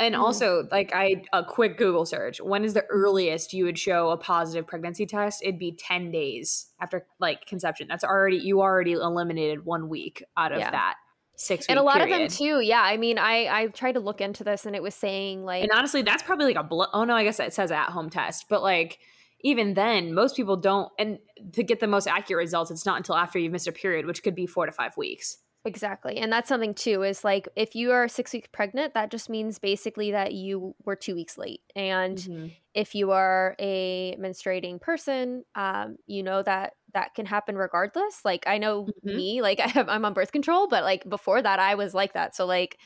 And 0.00 0.14
Mhm. 0.14 0.18
also, 0.20 0.66
like 0.72 0.92
I 0.94 1.22
a 1.32 1.44
quick 1.44 1.76
Google 1.76 2.04
search. 2.06 2.40
When 2.40 2.64
is 2.64 2.74
the 2.74 2.84
earliest 2.86 3.52
you 3.52 3.64
would 3.66 3.78
show 3.78 4.10
a 4.10 4.16
positive 4.16 4.66
pregnancy 4.66 5.06
test? 5.06 5.42
It'd 5.42 5.58
be 5.58 5.72
ten 5.72 6.10
days 6.10 6.72
after 6.80 7.06
like 7.20 7.44
conception. 7.46 7.86
That's 7.88 8.02
already 8.04 8.38
you 8.38 8.60
already 8.60 8.92
eliminated 8.92 9.64
one 9.64 9.88
week 9.88 10.24
out 10.36 10.52
of 10.52 10.58
Yeah. 10.58 10.70
that 10.70 10.94
six. 11.36 11.66
and 11.68 11.78
a 11.78 11.82
lot 11.82 12.02
of 12.02 12.08
them 12.10 12.28
too 12.28 12.60
yeah 12.60 12.82
i 12.82 12.98
mean 12.98 13.16
i 13.16 13.46
i 13.62 13.66
tried 13.68 13.92
to 13.92 14.00
look 14.00 14.20
into 14.20 14.44
this 14.44 14.66
and 14.66 14.76
it 14.76 14.82
was 14.82 14.94
saying 14.94 15.42
like 15.42 15.62
And 15.62 15.72
honestly, 15.72 16.02
that's 16.02 16.22
probably 16.22 16.44
like 16.44 16.56
a 16.56 16.62
blood. 16.62 16.90
Oh 16.92 17.04
no, 17.04 17.14
I 17.14 17.24
guess 17.24 17.40
it 17.40 17.54
says 17.54 17.70
at 17.70 17.88
home 17.90 18.10
test, 18.10 18.44
but 18.50 18.62
like 18.62 18.98
even 19.42 19.72
then, 19.72 20.12
most 20.12 20.36
people 20.36 20.58
don't. 20.58 20.92
And 20.98 21.18
to 21.54 21.62
get 21.62 21.80
the 21.80 21.86
most 21.86 22.06
accurate 22.06 22.44
results, 22.44 22.70
it's 22.70 22.84
not 22.84 22.98
until 22.98 23.14
after 23.14 23.38
you've 23.38 23.52
missed 23.52 23.66
a 23.68 23.72
period, 23.72 24.04
which 24.04 24.22
could 24.22 24.34
be 24.34 24.46
four 24.46 24.66
to 24.66 24.72
five 24.72 24.94
weeks. 24.98 25.38
Exactly 25.66 26.16
and 26.16 26.32
that's 26.32 26.48
something 26.48 26.72
too 26.72 27.02
is 27.02 27.22
like 27.22 27.46
if 27.54 27.74
you 27.74 27.92
are 27.92 28.08
six 28.08 28.32
weeks 28.32 28.48
pregnant 28.50 28.94
that 28.94 29.10
just 29.10 29.28
means 29.28 29.58
basically 29.58 30.10
that 30.10 30.32
you 30.32 30.74
were 30.86 30.96
two 30.96 31.14
weeks 31.14 31.36
late 31.36 31.60
and 31.76 32.28
Mhm. 32.28 32.56
if 32.72 32.94
you 32.94 33.10
are 33.10 33.56
a 33.58 34.16
menstruating 34.18 34.80
person 34.80 35.44
um 35.56 35.98
you 36.06 36.22
know 36.22 36.42
that 36.42 36.74
that 36.94 37.12
can 37.14 37.26
happen 37.26 37.56
regardless 37.58 38.24
like 38.24 38.46
i 38.46 38.56
know 38.56 38.90
Mhm. 39.04 39.20
me 39.20 39.42
like 39.42 39.60
i 39.60 39.66
have 39.66 39.86
i'm 39.90 40.04
on 40.06 40.14
birth 40.14 40.32
control 40.32 40.66
but 40.66 40.82
like 40.82 41.06
before 41.10 41.42
that 41.42 41.58
i 41.58 41.74
was 41.74 41.92
like 41.92 42.14
that 42.14 42.34
so 42.34 42.46
like 42.46 42.78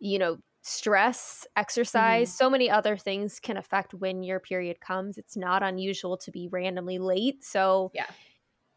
you 0.00 0.18
know 0.18 0.38
stress 0.62 1.46
exercise 1.56 2.30
so 2.30 2.50
many 2.50 2.70
other 2.70 2.96
things 2.96 3.40
can 3.40 3.56
affect 3.56 3.94
when 3.94 4.22
your 4.22 4.40
period 4.40 4.80
comes 4.80 5.18
it's 5.18 5.36
not 5.36 5.62
unusual 5.62 6.16
to 6.16 6.30
be 6.30 6.48
randomly 6.48 6.98
late 6.98 7.42
so 7.42 7.92
Yeah. 7.92 8.06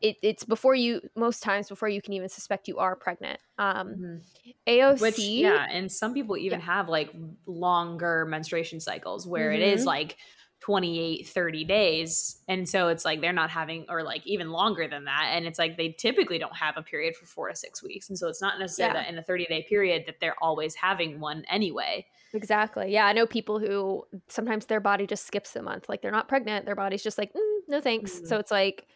It, 0.09 0.17
it's 0.21 0.43
before 0.43 0.75
you 0.75 1.01
most 1.15 1.43
times 1.43 1.69
before 1.69 1.89
you 1.89 2.01
can 2.01 2.13
even 2.13 2.29
suspect 2.29 2.67
you 2.67 2.77
are 2.77 2.95
pregnant 2.95 3.39
um 3.57 3.97
Mhm. 3.97 4.21
aoc 4.67 4.99
Which 4.99 5.31
yeah, 5.35 5.67
and 5.69 5.91
some 5.91 6.13
people 6.13 6.37
even 6.37 6.59
have 6.61 6.89
like 6.89 7.11
longer 7.45 8.25
menstruation 8.25 8.79
cycles 8.79 9.27
where 9.27 9.51
it 9.51 9.61
is 9.61 9.85
Mhm. 9.85 9.87
like 9.87 10.17
28 10.61 11.27
30 11.27 11.63
days 11.65 12.41
and 12.47 12.67
so 12.67 12.87
it's 12.87 13.05
like 13.05 13.21
they're 13.21 13.33
not 13.33 13.49
having 13.51 13.85
or 13.89 14.03
like 14.03 14.25
even 14.25 14.49
longer 14.51 14.87
than 14.87 15.05
that 15.05 15.31
and 15.33 15.45
it's 15.45 15.59
like 15.59 15.77
they 15.77 15.91
typically 15.91 16.39
don't 16.39 16.55
have 16.55 16.77
a 16.77 16.81
period 16.83 17.15
for 17.15 17.25
4 17.25 17.49
to 17.49 17.55
6 17.55 17.83
weeks 17.83 18.09
and 18.09 18.17
so 18.17 18.27
it's 18.29 18.41
not 18.41 18.59
necessarily 18.59 18.93
Yeah. 18.93 19.03
that 19.03 19.09
in 19.09 19.17
a 19.17 19.23
30 19.23 19.45
day 19.45 19.63
period 19.63 20.05
that 20.07 20.19
they're 20.21 20.41
always 20.43 20.75
having 20.75 21.19
one 21.19 21.45
anyway. 21.49 22.05
Exactly. 22.33 22.91
Yeah, 22.91 23.05
I 23.05 23.13
know 23.13 23.25
people 23.25 23.59
who 23.59 24.05
sometimes 24.27 24.65
their 24.65 24.81
body 24.81 25.07
just 25.07 25.25
skips 25.25 25.55
a 25.55 25.61
month. 25.61 25.87
Like 25.87 26.01
they're 26.01 26.11
not 26.11 26.27
pregnant, 26.27 26.65
their 26.65 26.75
body's 26.75 27.03
just 27.03 27.17
like, 27.17 27.31
mm, 27.33 27.59
no 27.69 27.79
thanks. 27.79 28.21
Mhm. 28.21 28.25
So 28.25 28.37
it's 28.37 28.51
like, 28.51 28.87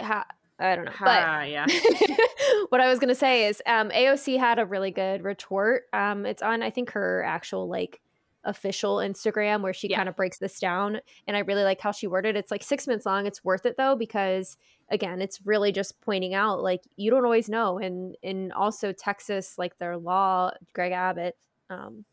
ha- 0.00 0.26
I 0.58 0.76
don't 0.76 0.84
know. 0.84 0.92
But 1.00 1.50
yeah. 1.50 1.66
what 2.68 2.80
I 2.80 2.88
was 2.88 2.98
gonna 2.98 3.14
say 3.14 3.46
is, 3.46 3.60
um, 3.66 3.90
AOC 3.90 4.38
had 4.38 4.58
a 4.58 4.66
really 4.66 4.90
good 4.90 5.22
retort. 5.24 5.84
Um, 5.92 6.24
it's 6.26 6.42
on 6.42 6.62
I 6.62 6.70
think 6.70 6.90
her 6.92 7.22
actual 7.24 7.68
like 7.68 8.00
official 8.44 8.96
Instagram 8.96 9.62
where 9.62 9.72
she 9.72 9.88
Yeah. 9.88 9.96
kind 9.98 10.08
of 10.08 10.16
breaks 10.16 10.38
this 10.38 10.58
down, 10.60 11.00
and 11.26 11.36
I 11.36 11.40
really 11.40 11.62
like 11.64 11.80
how 11.80 11.92
she 11.92 12.06
worded. 12.06 12.36
it. 12.36 12.40
It's 12.40 12.50
like 12.50 12.62
six 12.62 12.86
minutes 12.86 13.06
long. 13.06 13.26
It's 13.26 13.44
worth 13.44 13.66
it 13.66 13.76
though 13.76 13.96
because 13.96 14.56
again, 14.90 15.20
it's 15.22 15.40
really 15.44 15.72
just 15.72 16.00
pointing 16.00 16.34
out 16.34 16.62
like 16.62 16.82
you 16.96 17.10
don't 17.10 17.24
always 17.24 17.48
know, 17.48 17.78
and 17.78 18.16
and 18.22 18.52
also 18.52 18.92
Texas 18.92 19.58
like 19.58 19.78
their 19.78 19.96
law, 19.96 20.50
Greg 20.74 20.92
Abbott. 20.92 21.36
Um, 21.70 22.04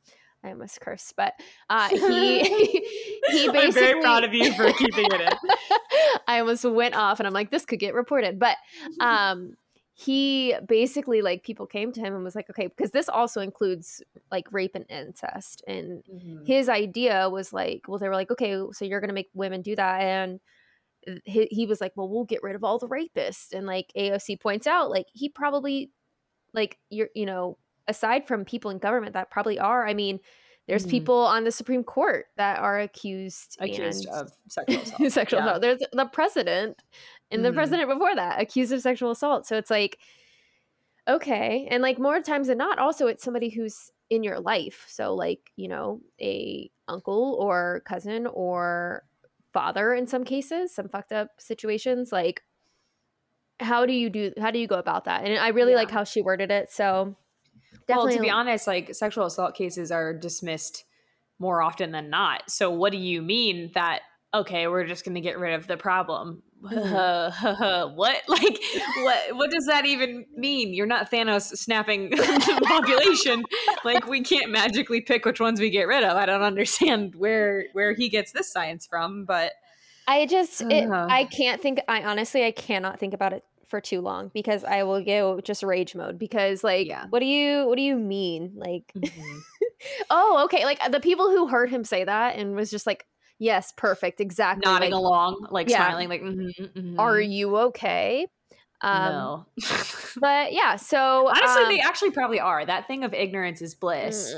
I 0.44 0.52
almost 0.52 0.80
cursed, 0.80 1.16
but 1.18 1.34
uh, 1.70 1.90
he 1.90 2.40
he 3.28 3.48
basically 3.50 3.60
I'm 3.60 3.72
very 3.74 4.02
proud 4.02 4.24
of 4.24 4.34
you 4.34 4.52
for 4.54 4.72
keeping 4.74 5.06
it 5.12 5.22
in. 5.22 5.32
I 6.28 6.40
almost 6.40 6.64
went 6.64 6.96
off 6.96 7.20
and 7.20 7.28
I'm 7.28 7.34
like, 7.34 7.52
this 7.52 7.66
could 7.66 7.80
get 7.80 7.94
reported. 7.94 8.40
But 8.40 8.58
um 9.00 9.56
he 9.96 10.56
basically 10.66 11.22
like 11.22 11.44
people 11.44 11.66
came 11.66 11.92
to 11.92 12.00
him 12.00 12.16
and 12.16 12.24
was 12.24 12.34
like, 12.36 12.50
okay, 12.50 12.68
because 12.68 12.92
this 12.92 13.10
also 13.10 13.42
includes 13.42 14.02
like 14.32 14.50
rape 14.52 14.76
and 14.76 14.86
incest. 14.90 15.62
And 15.68 16.04
Mhm. 16.06 16.48
his 16.48 16.70
idea 16.70 17.30
was 17.30 17.52
like, 17.52 17.82
well, 17.88 17.98
they 18.00 18.08
were 18.08 18.16
like, 18.16 18.32
okay, 18.32 18.56
so 18.72 18.86
you're 18.86 19.02
gonna 19.02 19.12
make 19.12 19.30
women 19.34 19.62
do 19.62 19.76
that. 19.76 20.00
And 20.02 20.40
he, 21.26 21.48
he 21.52 21.66
was 21.66 21.82
like, 21.82 21.92
well, 21.98 22.08
we'll 22.08 22.24
get 22.24 22.44
rid 22.44 22.56
of 22.56 22.64
all 22.64 22.78
the 22.80 22.88
rapists. 22.88 23.52
And 23.52 23.68
like 23.68 23.92
AOC 23.98 24.40
points 24.40 24.68
out, 24.68 24.90
like 24.90 25.08
he 25.14 25.28
probably 25.28 25.92
like 26.54 26.78
you're 26.90 27.10
you 27.14 27.26
know, 27.26 27.58
aside 27.90 28.28
from 28.28 28.46
people 28.46 28.72
in 28.72 28.78
government 28.78 29.14
that 29.14 29.30
probably 29.32 29.60
are, 29.60 29.86
I 29.88 29.94
mean, 29.94 30.20
there's 30.68 30.86
Mhm. 30.86 30.92
people 30.92 31.18
on 31.18 31.44
the 31.44 31.52
Supreme 31.52 31.84
Court 31.84 32.28
that 32.38 32.60
are 32.60 32.80
accused 32.80 33.58
accused 33.60 34.08
of 34.08 34.32
sexual 34.48 34.78
assault. 34.84 35.12
sexual 35.12 35.40
Yeah. 35.40 35.46
assault. 35.48 35.62
There's 35.62 35.80
the 35.92 36.06
president 36.06 36.78
and 37.32 37.44
the 37.44 37.50
Mhm. 37.50 37.56
president 37.56 37.90
before 37.90 38.16
that 38.16 38.40
accused 38.40 38.72
of 38.72 38.82
sexual 38.82 39.12
assault. 39.12 39.48
So 39.48 39.58
it's 39.58 39.72
like, 39.72 39.98
okay. 41.08 41.68
And 41.72 41.82
like 41.82 41.98
more 42.00 42.22
times 42.22 42.48
than 42.48 42.58
not, 42.60 42.78
also 42.78 43.08
it's 43.08 43.24
somebody 43.24 43.50
who's 43.50 43.92
in 44.10 44.24
your 44.24 44.40
life. 44.40 44.86
So 44.88 45.14
like, 45.16 45.52
you 45.56 45.68
know, 45.68 46.02
a 46.22 46.70
uncle 46.88 47.36
or 47.40 47.82
cousin 47.86 48.28
or 48.28 49.04
father 49.54 49.94
in 49.96 50.06
some 50.06 50.24
cases, 50.24 50.74
some 50.74 50.88
fucked 50.90 51.12
up 51.12 51.30
situations. 51.40 52.12
Like 52.12 52.44
how 53.60 53.86
do 53.86 53.94
you 53.94 54.10
do 54.10 54.32
how 54.40 54.52
do 54.52 54.60
you 54.60 54.68
go 54.68 54.76
about 54.78 55.06
that? 55.06 55.24
And 55.26 55.38
I 55.40 55.50
really 55.50 55.72
Yeah. 55.72 55.80
like 55.80 55.92
how 55.92 56.04
she 56.04 56.22
worded 56.22 56.52
it. 56.52 56.72
So 56.72 57.16
Well, 57.88 58.10
to 58.10 58.20
be 58.20 58.30
honest, 58.30 58.68
like 58.68 58.94
sexual 58.94 59.26
assault 59.26 59.56
cases 59.56 59.92
are 59.92 60.14
dismissed 60.14 60.86
more 61.40 61.62
often 61.62 61.92
than 61.92 62.10
not. 62.10 62.50
So 62.50 62.70
what 62.70 62.92
do 62.92 62.98
you 62.98 63.22
mean 63.22 63.72
that 63.74 64.02
okay, 64.32 64.68
we're 64.68 64.86
just 64.86 65.04
going 65.04 65.16
to 65.16 65.22
get 65.22 65.40
rid 65.40 65.54
of 65.54 65.68
the 65.68 65.78
problem? 65.78 66.44
Mm-hmm. 66.62 67.96
what? 67.96 68.18
Like 68.28 68.60
what 68.98 69.36
what 69.38 69.50
does 69.50 69.66
that 69.68 69.86
even 69.86 70.26
mean? 70.36 70.74
You're 70.74 70.88
not 70.88 71.10
Thanos 71.10 71.56
snapping 71.56 72.10
the 72.10 72.62
population. 72.68 73.46
Like 73.86 74.08
we 74.08 74.22
can't 74.22 74.52
magically 74.52 75.00
pick 75.00 75.24
which 75.24 75.40
ones 75.40 75.62
we 75.62 75.70
get 75.70 75.88
rid 75.88 76.04
of. 76.04 76.18
I 76.18 76.26
don't 76.26 76.42
understand 76.42 77.16
where 77.16 77.68
where 77.72 77.94
he 77.94 78.10
gets 78.10 78.34
this 78.34 78.52
science 78.52 78.86
from, 78.86 79.24
but 79.24 79.54
I 80.06 80.26
just 80.26 80.62
it, 80.64 80.90
Uh-huh. 80.90 81.08
I 81.10 81.24
can't 81.24 81.62
think 81.62 81.80
I 81.88 82.04
honestly 82.04 82.44
I 82.44 82.52
cannot 82.52 83.00
think 83.00 83.14
about 83.14 83.32
it 83.32 83.46
for 83.70 83.80
too 83.80 84.02
long 84.02 84.32
because 84.34 84.64
I 84.64 84.84
will 84.84 85.04
go 85.04 85.40
just 85.42 85.64
rage 85.64 85.96
mode 85.96 86.18
because 86.18 86.64
like 86.64 86.88
Yeah. 86.88 87.06
what 87.10 87.20
do 87.20 87.26
you 87.26 87.68
what 87.68 87.76
do 87.78 87.82
you 87.82 87.96
mean 87.96 88.54
like 88.56 88.92
oh 90.10 90.44
okay 90.46 90.66
like 90.66 90.80
the 90.92 91.00
people 91.00 91.30
who 91.30 91.48
heard 91.48 91.70
him 91.70 91.84
say 91.84 92.04
that 92.04 92.36
and 92.36 92.56
was 92.56 92.70
just 92.72 92.88
like 92.88 93.06
yes 93.38 93.72
perfect 93.78 94.20
exactly 94.20 94.64
nodding 94.66 94.92
like, 94.92 95.00
along, 95.00 95.48
like 95.52 95.70
Yeah. 95.70 95.78
smiling 95.78 96.10
like 96.10 96.22
mhm, 96.22 96.52
mhm. 96.76 96.96
are 97.00 97.20
you 97.20 97.56
okay 97.58 98.28
um 98.82 99.04
no. 99.04 99.46
but 100.22 100.54
yeah 100.54 100.76
so 100.76 101.28
Honestly, 101.28 101.64
um, 101.64 101.70
they 101.70 101.80
actually 101.80 102.12
probably 102.12 102.40
are. 102.40 102.66
That 102.66 102.88
thing 102.88 103.04
of 103.04 103.14
ignorance 103.14 103.62
is 103.62 103.76
bliss. 103.76 104.34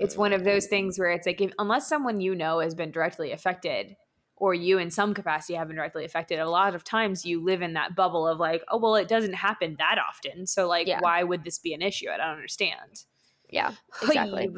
It's 0.00 0.16
one 0.16 0.32
of 0.32 0.44
those 0.44 0.66
things 0.66 0.98
where 0.98 1.10
it's 1.10 1.26
like, 1.26 1.40
if, 1.40 1.52
unless 1.58 1.88
someone 1.88 2.20
you 2.20 2.34
know 2.34 2.60
has 2.60 2.74
been 2.74 2.90
directly 2.90 3.32
affected, 3.32 3.94
or 4.40 4.54
you 4.54 4.78
in 4.78 4.90
some 4.90 5.14
capacity 5.14 5.54
have 5.54 5.68
been 5.68 5.76
directly 5.76 6.04
affected, 6.04 6.38
a 6.38 6.48
lot 6.48 6.74
of 6.74 6.84
times 6.84 7.26
you 7.26 7.42
live 7.42 7.60
in 7.62 7.74
that 7.74 7.94
bubble 7.96 8.26
of 8.26 8.38
like, 8.38 8.62
oh, 8.68 8.78
well, 8.78 8.94
it 8.94 9.08
doesn't 9.08 9.34
happen 9.34 9.76
that 9.78 9.96
often. 9.98 10.46
So, 10.46 10.66
like, 10.68 10.86
Yeah. 10.86 11.00
why 11.00 11.22
would 11.24 11.44
this 11.44 11.58
be 11.58 11.74
an 11.74 11.82
issue? 11.82 12.08
I 12.08 12.16
don't 12.16 12.28
understand. 12.36 13.04
Yeah, 13.50 13.72
exactly. 14.02 14.48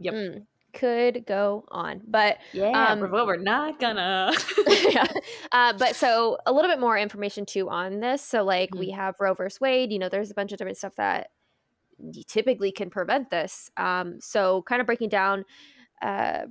Yep. 0.00 0.14
Mm, 0.14 0.46
could 0.72 1.24
go 1.26 1.64
on, 1.68 2.02
but 2.06 2.38
Yeah, 2.52 2.92
Um, 2.92 3.00
but 3.00 3.26
we're 3.26 3.36
not 3.36 3.80
gonna. 3.80 4.32
yeah. 4.68 5.06
Uh, 5.50 5.72
but 5.72 5.96
so 5.96 6.38
a 6.46 6.52
little 6.52 6.70
bit 6.70 6.78
more 6.78 6.96
information 6.96 7.44
too 7.46 7.68
on 7.68 8.00
this. 8.00 8.22
So 8.22 8.44
like 8.44 8.74
we 8.74 8.90
have 8.90 9.16
Roe 9.18 9.34
versus 9.34 9.60
Wade. 9.60 9.90
You 9.90 9.98
know, 9.98 10.08
there's 10.08 10.30
a 10.30 10.34
bunch 10.34 10.52
of 10.52 10.58
different 10.58 10.76
stuff 10.78 10.94
that 10.96 11.30
typically 12.28 12.72
can 12.72 12.90
prevent 12.90 13.30
this. 13.30 13.70
Um, 13.76 14.20
so 14.20 14.62
kind 14.62 14.80
of 14.80 14.86
breaking 14.86 15.08
down. 15.08 15.44
Uh, 16.00 16.44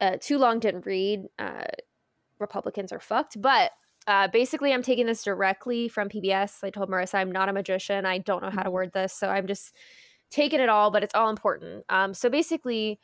uh, 0.00 0.16
too 0.20 0.38
long 0.38 0.58
didn't 0.60 0.86
read. 0.86 1.26
Uh, 1.38 1.64
Republicans 2.38 2.92
are 2.92 3.00
fucked, 3.00 3.40
but. 3.40 3.72
Uh, 4.08 4.28
basically, 4.28 4.72
I'm 4.72 4.82
taking 4.82 5.06
this 5.06 5.24
directly 5.24 5.88
from 5.88 6.08
PBS. 6.08 6.62
I 6.62 6.70
told 6.70 6.88
Marissa 6.88 7.16
I'm 7.16 7.32
not 7.32 7.48
a 7.48 7.52
magician. 7.52 8.06
I 8.06 8.18
don't 8.18 8.40
know 8.40 8.50
how 8.50 8.62
to 8.62 8.70
Mhm. 8.70 8.72
word 8.72 8.92
this, 8.92 9.12
so 9.12 9.28
I'm 9.28 9.48
just 9.48 9.74
taking 10.30 10.60
it 10.60 10.68
all, 10.68 10.92
but 10.92 11.02
it's 11.02 11.14
all 11.16 11.28
important. 11.28 11.84
Um, 11.88 12.14
so 12.14 12.30
basically, 12.30 13.00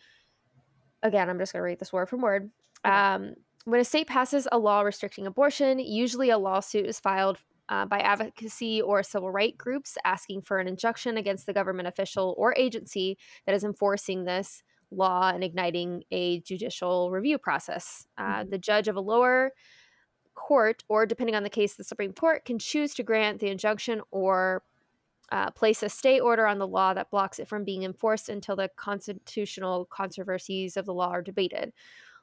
again, 1.03 1.29
I'm 1.29 1.41
just 1.41 1.53
going 1.53 1.61
to 1.61 1.65
read 1.65 1.81
this 1.81 1.93
word 1.93 2.09
from 2.09 2.21
word. 2.21 2.53
Um, 2.85 3.35
when 3.65 3.81
a 3.81 3.85
state 3.85 4.07
passes 4.07 4.47
a 4.53 4.59
law 4.59 4.83
restricting 4.83 5.27
abortion, 5.27 5.81
usually 5.81 6.31
a 6.31 6.39
lawsuit 6.39 6.87
is 6.87 7.01
filed 7.01 7.39
uh, 7.69 7.85
by 7.87 7.99
advocacy 7.99 8.81
or 8.83 9.03
civil 9.03 9.31
right 9.33 9.57
groups 9.59 9.97
asking 10.05 10.43
for 10.43 10.59
an 10.59 10.69
injunction 10.69 11.17
against 11.17 11.47
the 11.47 11.53
government 11.53 11.89
official 11.89 12.35
or 12.39 12.55
agency 12.57 13.19
that 13.47 13.55
is 13.57 13.65
enforcing 13.65 14.25
this 14.25 14.63
law 14.93 15.31
and 15.31 15.43
igniting 15.45 16.05
a 16.11 16.41
judicial 16.41 17.11
review 17.11 17.39
process. 17.39 18.07
Uh, 18.19 18.45
Mhm. 18.45 18.51
The 18.51 18.59
judge 18.59 18.89
of 18.89 18.97
a 18.97 19.01
lower 19.01 19.53
court, 20.35 20.85
or 20.89 21.07
depending 21.07 21.35
on 21.37 21.43
the 21.43 21.51
case, 21.51 21.77
the 21.77 21.85
Supreme 21.85 22.13
Court, 22.13 22.45
can 22.45 22.59
choose 22.59 22.95
to 22.95 23.03
grant 23.03 23.41
the 23.41 23.49
injunction 23.49 24.03
or 24.11 24.65
uh, 25.31 25.51
place 25.51 25.83
a 25.83 25.89
stay 25.89 26.21
order 26.21 26.47
on 26.47 26.59
the 26.59 26.67
law 26.69 26.93
that 26.95 27.11
blocks 27.11 27.39
it 27.39 27.49
from 27.49 27.65
being 27.65 27.85
enforced 27.85 28.29
until 28.29 28.57
the 28.57 28.71
constitutional 28.77 29.87
controversies 29.87 30.77
of 30.77 30.85
the 30.87 30.95
law 30.95 31.11
are 31.11 31.23
debated. 31.23 31.73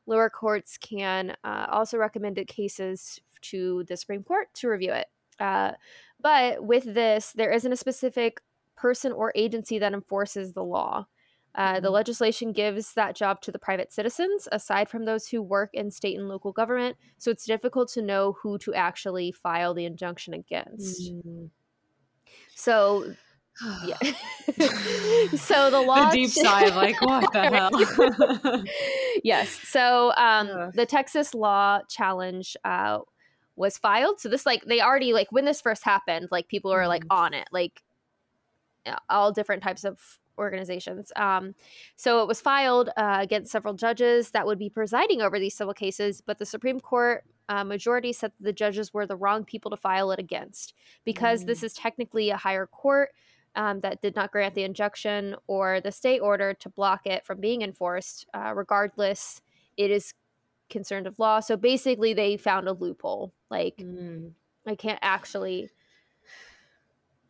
Lower 0.05 0.29
courts 0.29 0.77
can 0.77 1.36
uh, 1.43 1.67
also 1.69 1.97
recommend 1.97 2.38
cases 2.47 3.19
to 3.41 3.84
the 3.86 3.97
Supreme 3.97 4.23
Court 4.23 4.53
to 4.55 4.69
review 4.69 4.93
it. 4.93 5.08
Uh, 5.39 5.73
but 6.19 6.63
with 6.63 6.84
this, 6.84 7.34
there 7.34 7.51
isn't 7.51 7.71
a 7.71 7.77
specific 7.77 8.41
person 8.75 9.12
or 9.12 9.32
agency 9.36 9.79
that 9.79 9.93
enforces 9.93 10.53
the 10.53 10.63
law. 10.63 11.08
Uh, 11.55 11.79
the 11.79 11.89
Mhm. 11.89 11.93
legislation 11.93 12.51
gives 12.51 12.93
that 12.93 13.15
job 13.15 13.41
to 13.41 13.51
the 13.51 13.59
private 13.59 13.91
citizens, 13.91 14.47
aside 14.51 14.89
from 14.89 15.05
those 15.05 15.27
who 15.27 15.41
work 15.41 15.71
in 15.73 15.89
state 15.91 16.17
and 16.17 16.29
local 16.29 16.51
government. 16.51 16.95
So 17.17 17.31
it's 17.31 17.45
difficult 17.45 17.89
to 17.93 18.01
know 18.01 18.33
who 18.41 18.57
to 18.59 18.73
actually 18.73 19.31
file 19.31 19.73
the 19.73 19.85
injunction 19.85 20.33
against. 20.33 21.12
Mm. 21.12 21.49
So 22.55 23.15
yeah. 23.85 23.97
so 25.35 25.69
the 25.69 25.81
law 25.81 26.09
the 26.09 26.17
deep 26.17 26.29
sigh 26.29 26.65
of 26.65 26.75
like, 26.75 27.01
what 27.01 27.31
the 27.33 27.49
hell? 28.57 28.65
yes. 29.23 29.49
So 29.67 30.13
um, 30.15 30.71
the 30.75 30.85
Texas 30.85 31.33
law 31.33 31.81
challenge 31.89 32.55
uh, 32.63 32.99
was 33.55 33.77
filed. 33.77 34.19
So 34.19 34.29
this 34.29 34.45
like 34.45 34.65
they 34.65 34.81
already 34.81 35.13
like 35.13 35.31
when 35.31 35.45
this 35.45 35.62
first 35.62 35.83
happened, 35.83 36.29
like 36.31 36.47
people 36.47 36.71
were 36.71 36.88
like 36.88 37.03
Mhm. 37.05 37.17
on 37.17 37.33
it, 37.33 37.47
like 37.51 37.83
all 39.09 39.31
different 39.31 39.62
types 39.62 39.83
of 39.83 40.19
organizations. 40.39 41.12
Um, 41.15 41.54
so 41.95 42.21
it 42.21 42.28
was 42.28 42.41
filed 42.41 42.89
uh, 42.97 43.19
against 43.21 43.52
several 43.52 43.73
judges 43.75 44.32
that 44.32 44.45
would 44.47 44.58
be 44.60 44.69
presiding 44.69 45.21
over 45.21 45.38
these 45.39 45.56
civil 45.56 45.73
cases, 45.73 46.21
but 46.25 46.39
the 46.39 46.45
Supreme 46.45 46.80
Court 46.80 47.23
uh, 47.49 47.63
majority 47.63 48.13
said 48.13 48.32
that 48.39 48.43
the 48.45 48.54
judges 48.54 48.93
were 48.93 49.06
the 49.06 49.15
wrong 49.15 49.43
people 49.43 49.69
to 49.71 49.78
file 49.78 50.12
it 50.12 50.19
against 50.19 50.73
because 51.04 51.45
this 51.45 51.62
Mm. 51.62 51.63
is 51.65 51.73
technically 51.73 52.30
a 52.32 52.38
higher 52.38 52.65
court. 52.67 53.10
Um, 53.56 53.80
that 53.82 53.99
did 54.04 54.15
not 54.15 54.32
grant 54.32 54.54
the 54.54 54.63
injunction 54.63 55.36
or 55.47 55.82
the 55.82 55.91
state 55.91 56.19
order 56.19 56.54
to 56.54 56.69
block 56.69 57.08
it 57.08 57.25
from 57.25 57.39
being 57.41 57.63
enforced. 57.63 58.28
Uh, 58.32 58.54
regardless, 58.56 59.41
it 59.75 59.89
is 59.89 60.13
concerned 60.69 61.08
of 61.08 61.17
law. 61.17 61.39
So 61.39 61.58
basically, 61.58 62.13
they 62.13 62.38
found 62.38 62.67
a 62.67 62.73
loophole. 62.73 63.34
Like, 63.49 63.78
Mm. 63.78 64.34
I 64.67 64.75
can't 64.75 64.99
actually. 65.02 65.71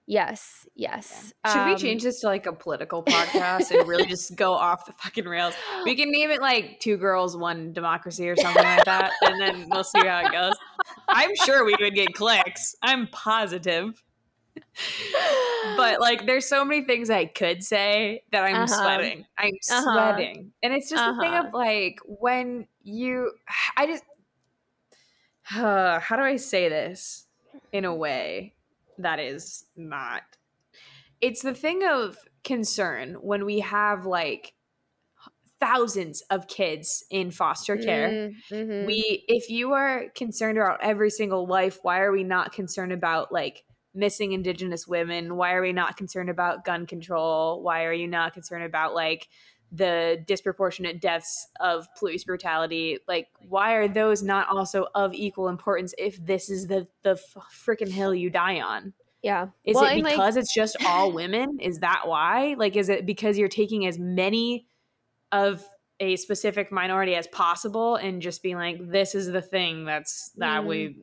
Yes, 0.10 0.65
yes. 0.74 1.34
Should 1.45 1.65
we 1.65 1.76
Um, 1.76 1.78
change 1.78 2.02
this 2.02 2.22
to 2.22 2.28
like 2.28 2.48
a 2.48 2.52
political 2.52 3.04
podcast 3.04 3.69
and 3.69 3.88
really 3.88 4.08
just 4.08 4.36
go 4.36 4.54
off 4.54 4.88
the 4.88 4.93
fucking 4.93 5.26
rails? 5.26 5.54
We 5.86 5.95
can 5.95 6.12
name 6.12 6.32
it 6.32 6.41
like 6.41 6.80
Two 6.80 6.98
Girls, 6.98 7.38
One 7.38 7.74
Democracy 7.74 8.28
or 8.28 8.36
something 8.36 8.63
like 8.63 8.86
that, 8.86 9.13
and 9.22 9.39
then 9.39 9.67
we'll 9.69 9.84
see 9.84 10.04
how 10.04 10.22
it 10.22 10.32
goes. 10.32 10.56
I'm 11.13 11.36
sure 11.36 11.63
we 11.63 11.76
would 11.80 11.93
get 11.93 12.15
clicks. 12.15 12.74
I'm 12.82 13.06
positive. 13.12 14.02
But 15.78 16.00
like, 16.02 16.26
there's 16.26 16.48
so 16.50 16.65
many 16.65 16.86
things 16.86 17.12
I 17.12 17.26
could 17.26 17.63
say 17.63 18.24
that 18.32 18.43
I'm 18.43 18.63
Uh-huh. 18.63 18.82
sweating. 18.82 19.26
I'm 19.38 19.52
Uh-huh. 19.69 19.91
sweating, 19.93 20.54
and 20.63 20.74
it's 20.74 20.89
just 20.89 21.06
the 21.06 21.13
thing 21.22 21.34
Uh-huh. 21.34 21.48
of 21.50 21.54
like 21.54 22.00
when 22.06 22.67
you, 22.82 23.32
I 23.78 23.86
just, 23.86 24.04
uh, 25.56 26.00
how 26.00 26.15
do 26.15 26.24
I 26.24 26.38
say 26.38 26.67
this 26.67 27.28
in 27.72 27.86
a 27.86 27.93
way 27.93 28.56
that 28.99 29.19
is 29.19 29.65
not? 29.75 30.23
It's 31.21 31.41
the 31.41 31.53
thing 31.53 31.83
of 31.83 32.17
concern 32.43 33.15
when 33.15 33.45
we 33.45 33.59
have 33.59 34.05
like 34.05 34.53
thousands 35.59 36.21
of 36.29 36.47
kids 36.47 37.03
in 37.09 37.31
foster 37.31 37.75
care 37.75 38.09
Mm, 38.09 38.35
mhm. 38.49 38.85
we 38.85 39.25
if 39.27 39.49
you 39.49 39.73
are 39.73 40.05
concerned 40.15 40.57
about 40.57 40.79
every 40.81 41.09
single 41.09 41.45
life 41.47 41.79
why 41.81 41.99
are 41.99 42.13
we 42.13 42.23
not 42.23 42.53
concerned 42.53 42.93
about 42.93 43.31
like 43.33 43.65
missing 43.93 44.31
indigenous 44.31 44.88
women 44.88 45.35
why 45.35 45.53
are 45.53 45.62
we 45.62 45.73
not 45.73 45.97
concerned 45.97 46.29
about 46.29 46.63
gun 46.63 46.85
control 46.85 47.62
why 47.62 47.83
are 47.83 47.93
you 47.93 48.07
not 48.07 48.33
concerned 48.33 48.63
about 48.63 48.93
like 48.93 49.27
the 49.71 50.23
disproportionate 50.25 50.99
deaths 50.99 51.47
of 51.60 51.88
police 51.95 52.23
brutality 52.23 52.97
like 53.08 53.27
why 53.47 53.73
are 53.73 53.88
those 53.88 54.23
not 54.23 54.47
also 54.49 54.88
of 54.95 55.13
equal 55.13 55.47
importance 55.47 55.93
if 55.97 56.23
this 56.25 56.49
is 56.49 56.67
the 56.67 56.88
the 57.03 57.19
freaking 57.65 57.89
hill 57.89 58.13
you 58.13 58.29
die 58.29 58.60
on 58.60 58.93
yeah. 59.21 59.47
is 59.65 59.75
Well, 59.75 59.86
it 59.86 59.93
and, 59.93 60.03
like- 60.03 60.13
because 60.13 60.38
it's 60.38 60.53
just 60.53 60.77
all 60.86 61.12
women? 61.13 61.60
Is 61.60 61.79
that 61.79 62.03
why? 62.05 62.55
Like, 62.58 62.75
is 62.75 62.89
it 62.89 63.05
because 63.05 63.38
you're 63.38 63.47
taking 63.47 63.86
as 63.86 63.99
many 63.99 64.67
of 65.32 65.63
a 65.99 66.15
specific 66.15 66.71
minority 66.71 67.15
as 67.15 67.27
possible 67.27 67.95
and 67.95 68.21
just 68.21 68.41
being 68.41 68.55
like, 68.55 68.77
this 68.89 69.15
is 69.15 69.27
the 69.27 69.41
thing 69.41 69.86
that's 69.86 70.32
that 70.38 70.65
we, 70.65 70.88
mm. 70.88 70.95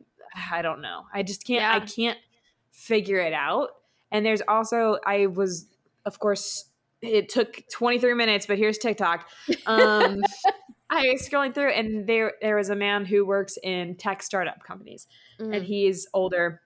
I 0.51 0.63
don't 0.63 0.81
know. 0.81 1.03
I 1.13 1.23
just 1.23 1.47
can't, 1.47 1.83
I 1.83 1.85
can't 1.85 2.19
figure 2.73 3.19
it 3.19 3.35
out. 3.35 3.71
And 4.11 4.25
there's 4.25 4.43
also, 4.49 4.99
I 5.05 5.27
was, 5.27 5.67
of 6.07 6.19
course, 6.19 6.65
it 7.03 7.29
took 7.29 7.63
23 7.73 8.15
minutes, 8.15 8.47
but 8.47 8.59
here's 8.59 8.79
TikTok. 8.79 9.29
Um, 9.67 10.17
I 10.91 11.09
was 11.13 11.29
scrolling 11.29 11.55
through, 11.55 11.73
and 11.73 12.07
there 12.07 12.35
there 12.41 12.57
was 12.57 12.71
a 12.71 12.77
man 12.77 13.05
who 13.05 13.27
works 13.27 13.59
in 13.63 13.97
tech 13.97 14.23
startup 14.23 14.63
companies, 14.63 15.07
Mhm. 15.41 15.55
and 15.57 15.65
he's 15.65 16.07
older 16.15 16.61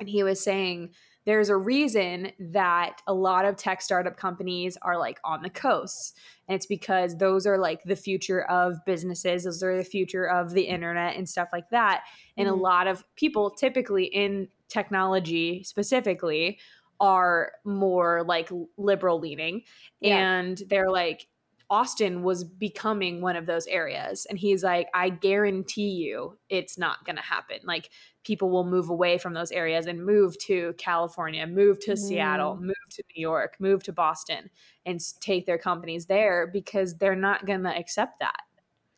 and 0.00 0.08
he 0.08 0.22
was 0.22 0.42
saying 0.42 0.92
there's 1.24 1.48
a 1.48 1.56
reason 1.56 2.32
that 2.38 3.00
a 3.06 3.14
lot 3.14 3.44
of 3.44 3.56
tech 3.56 3.80
startup 3.80 4.16
companies 4.16 4.76
are 4.82 4.98
like 4.98 5.20
on 5.24 5.42
the 5.42 5.50
coast 5.50 6.18
and 6.48 6.56
it's 6.56 6.66
because 6.66 7.16
those 7.18 7.46
are 7.46 7.58
like 7.58 7.82
the 7.84 7.96
future 7.96 8.42
of 8.50 8.76
businesses 8.84 9.44
those 9.44 9.62
are 9.62 9.76
the 9.76 9.84
future 9.84 10.26
of 10.28 10.50
the 10.52 10.62
internet 10.64 11.16
and 11.16 11.28
stuff 11.28 11.48
like 11.52 11.68
that 11.70 12.04
and 12.36 12.48
a 12.48 12.52
Mhm. 12.52 12.60
lot 12.60 12.86
of 12.86 13.04
people 13.16 13.50
typically 13.50 14.04
in 14.04 14.48
technology 14.68 15.62
specifically 15.62 16.58
are 17.00 17.52
more 17.64 18.24
like 18.26 18.50
liberal 18.76 19.18
leaning 19.18 19.62
Yeah. 20.00 20.16
and 20.16 20.62
they're 20.68 20.90
like 20.90 21.26
Austin 21.70 22.22
was 22.22 22.44
becoming 22.44 23.22
one 23.22 23.36
of 23.36 23.46
those 23.46 23.66
areas. 23.66 24.26
And 24.26 24.38
he's 24.38 24.62
like, 24.62 24.88
I 24.92 25.08
guarantee 25.08 25.88
you 25.88 26.38
it's 26.50 26.76
not 26.76 27.04
going 27.06 27.16
to 27.16 27.22
happen. 27.22 27.56
Like, 27.64 27.88
people 28.22 28.50
will 28.50 28.64
move 28.64 28.90
away 28.90 29.16
from 29.16 29.32
those 29.32 29.50
areas 29.50 29.86
and 29.86 30.04
move 30.04 30.36
to 30.38 30.74
California, 30.76 31.46
move 31.46 31.80
to 31.80 31.96
Seattle, 31.96 32.54
mm-hmm. 32.54 32.66
move 32.66 32.74
to 32.90 33.02
New 33.16 33.20
York, 33.20 33.56
move 33.58 33.82
to 33.84 33.92
Boston, 33.92 34.50
and 34.84 35.00
take 35.20 35.46
their 35.46 35.58
companies 35.58 36.04
there 36.06 36.46
because 36.46 36.96
they're 36.96 37.16
not 37.16 37.46
going 37.46 37.62
to 37.62 37.76
accept 37.76 38.20
that. 38.20 38.42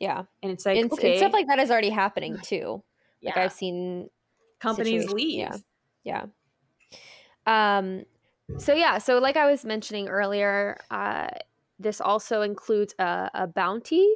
yeah. 0.00 0.24
And 0.42 0.52
it's 0.52 0.66
like, 0.66 0.76
and, 0.76 0.90
and 0.92 1.16
stuff 1.18 1.32
like 1.32 1.46
that 1.46 1.60
is 1.60 1.70
already 1.70 1.90
happening 1.90 2.36
too. 2.42 2.82
Like 3.22 3.36
yeah, 3.36 3.44
I've 3.44 3.52
seen 3.52 4.10
companies 4.58 5.08
leave. 5.08 5.38
yeah. 5.38 5.56
Yeah. 6.04 6.24
Um 7.46 8.04
so 8.58 8.72
yeah, 8.74 8.98
so 8.98 9.18
like 9.18 9.36
I 9.36 9.50
was 9.50 9.64
mentioning 9.64 10.08
earlier, 10.08 10.78
uh 10.90 11.28
this 11.78 12.00
also 12.00 12.40
includes 12.42 12.94
a, 12.98 13.30
a 13.34 13.46
bounty. 13.46 14.06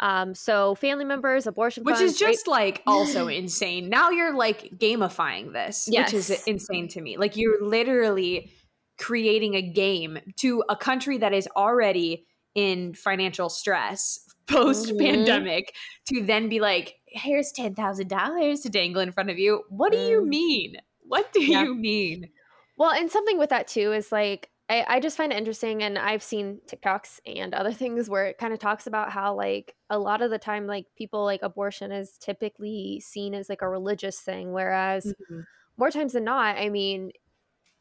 Um 0.00 0.34
so 0.34 0.74
family 0.74 1.04
members, 1.04 1.46
abortion 1.46 1.84
Which 1.84 1.96
funds, 1.96 2.12
is 2.14 2.18
just 2.18 2.48
like 2.48 2.82
also 2.86 3.28
insane. 3.28 3.88
Now 3.88 4.10
you're 4.10 4.34
like 4.34 4.70
gamifying 4.76 5.52
this, 5.52 5.88
which 5.90 6.12
is 6.12 6.30
insane 6.46 6.88
to 6.88 7.00
me. 7.00 7.16
Like 7.16 7.36
you're 7.36 7.64
literally 7.64 8.50
creating 8.98 9.54
a 9.54 9.62
game 9.62 10.18
to 10.36 10.64
a 10.68 10.76
country 10.76 11.18
that 11.18 11.32
is 11.32 11.48
already 11.56 12.26
in 12.54 12.94
financial 12.94 13.48
stress 13.50 14.18
post 14.46 14.98
pandemic 14.98 15.74
to 16.08 16.22
then 16.24 16.48
be 16.48 16.60
like, 16.60 16.96
here's 17.06 17.52
ten 17.52 17.74
thousand 17.74 18.08
dollars 18.08 18.60
to 18.60 18.68
dangle 18.68 19.02
in 19.02 19.12
front 19.12 19.30
of 19.30 19.38
you. 19.38 19.64
What 19.68 19.92
do 19.92 19.98
you 19.98 20.24
Mm. 20.24 20.28
mean? 20.28 20.76
What 21.00 21.32
do 21.32 21.42
Yeah. 21.46 21.64
you 21.64 21.74
mean? 21.74 22.30
Well, 22.76 22.92
and 22.92 23.10
something 23.10 23.38
with 23.38 23.50
that 23.50 23.68
too 23.68 23.92
is 23.92 24.12
like 24.12 24.50
I, 24.68 24.84
I 24.88 25.00
just 25.00 25.16
find 25.16 25.32
it 25.32 25.36
interesting 25.38 25.82
and 25.82 25.96
I've 25.98 26.22
seen 26.22 26.60
TikToks 26.66 27.20
and 27.24 27.54
other 27.54 27.72
things 27.72 28.10
where 28.10 28.26
it 28.26 28.38
kind 28.38 28.52
of 28.52 28.58
talks 28.58 28.86
about 28.86 29.12
how 29.12 29.34
like 29.34 29.76
a 29.90 29.98
lot 29.98 30.22
of 30.22 30.30
the 30.30 30.38
time 30.38 30.66
like 30.66 30.86
people 30.96 31.24
like 31.24 31.42
abortion 31.42 31.92
is 31.92 32.18
typically 32.18 33.00
seen 33.00 33.34
as 33.34 33.48
like 33.48 33.62
a 33.62 33.68
religious 33.68 34.20
thing, 34.20 34.52
whereas 34.52 35.14
Mm-hmm. 35.18 35.40
more 35.78 35.90
times 35.90 36.14
than 36.14 36.24
not, 36.24 36.58
I 36.58 36.70
mean 36.70 37.12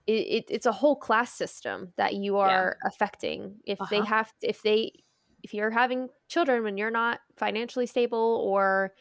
it, 0.08 0.14
it, 0.14 0.46
it's 0.50 0.66
a 0.68 0.72
whole 0.74 0.96
class 0.98 1.34
system 1.34 1.94
that 1.98 2.16
you 2.16 2.38
are 2.38 2.78
affecting. 2.86 3.60
If 3.66 3.90
they 3.90 4.02
Uh-huh. 4.02 4.06
have 4.06 4.34
if 4.42 4.62
they 4.64 5.05
if 5.46 5.54
you're 5.54 5.72
having 5.72 6.10
children 6.30 6.64
when 6.64 6.78
you're 6.78 6.92
not 6.92 7.22
financially 7.38 7.86
stable 7.88 8.42
or 8.46 8.94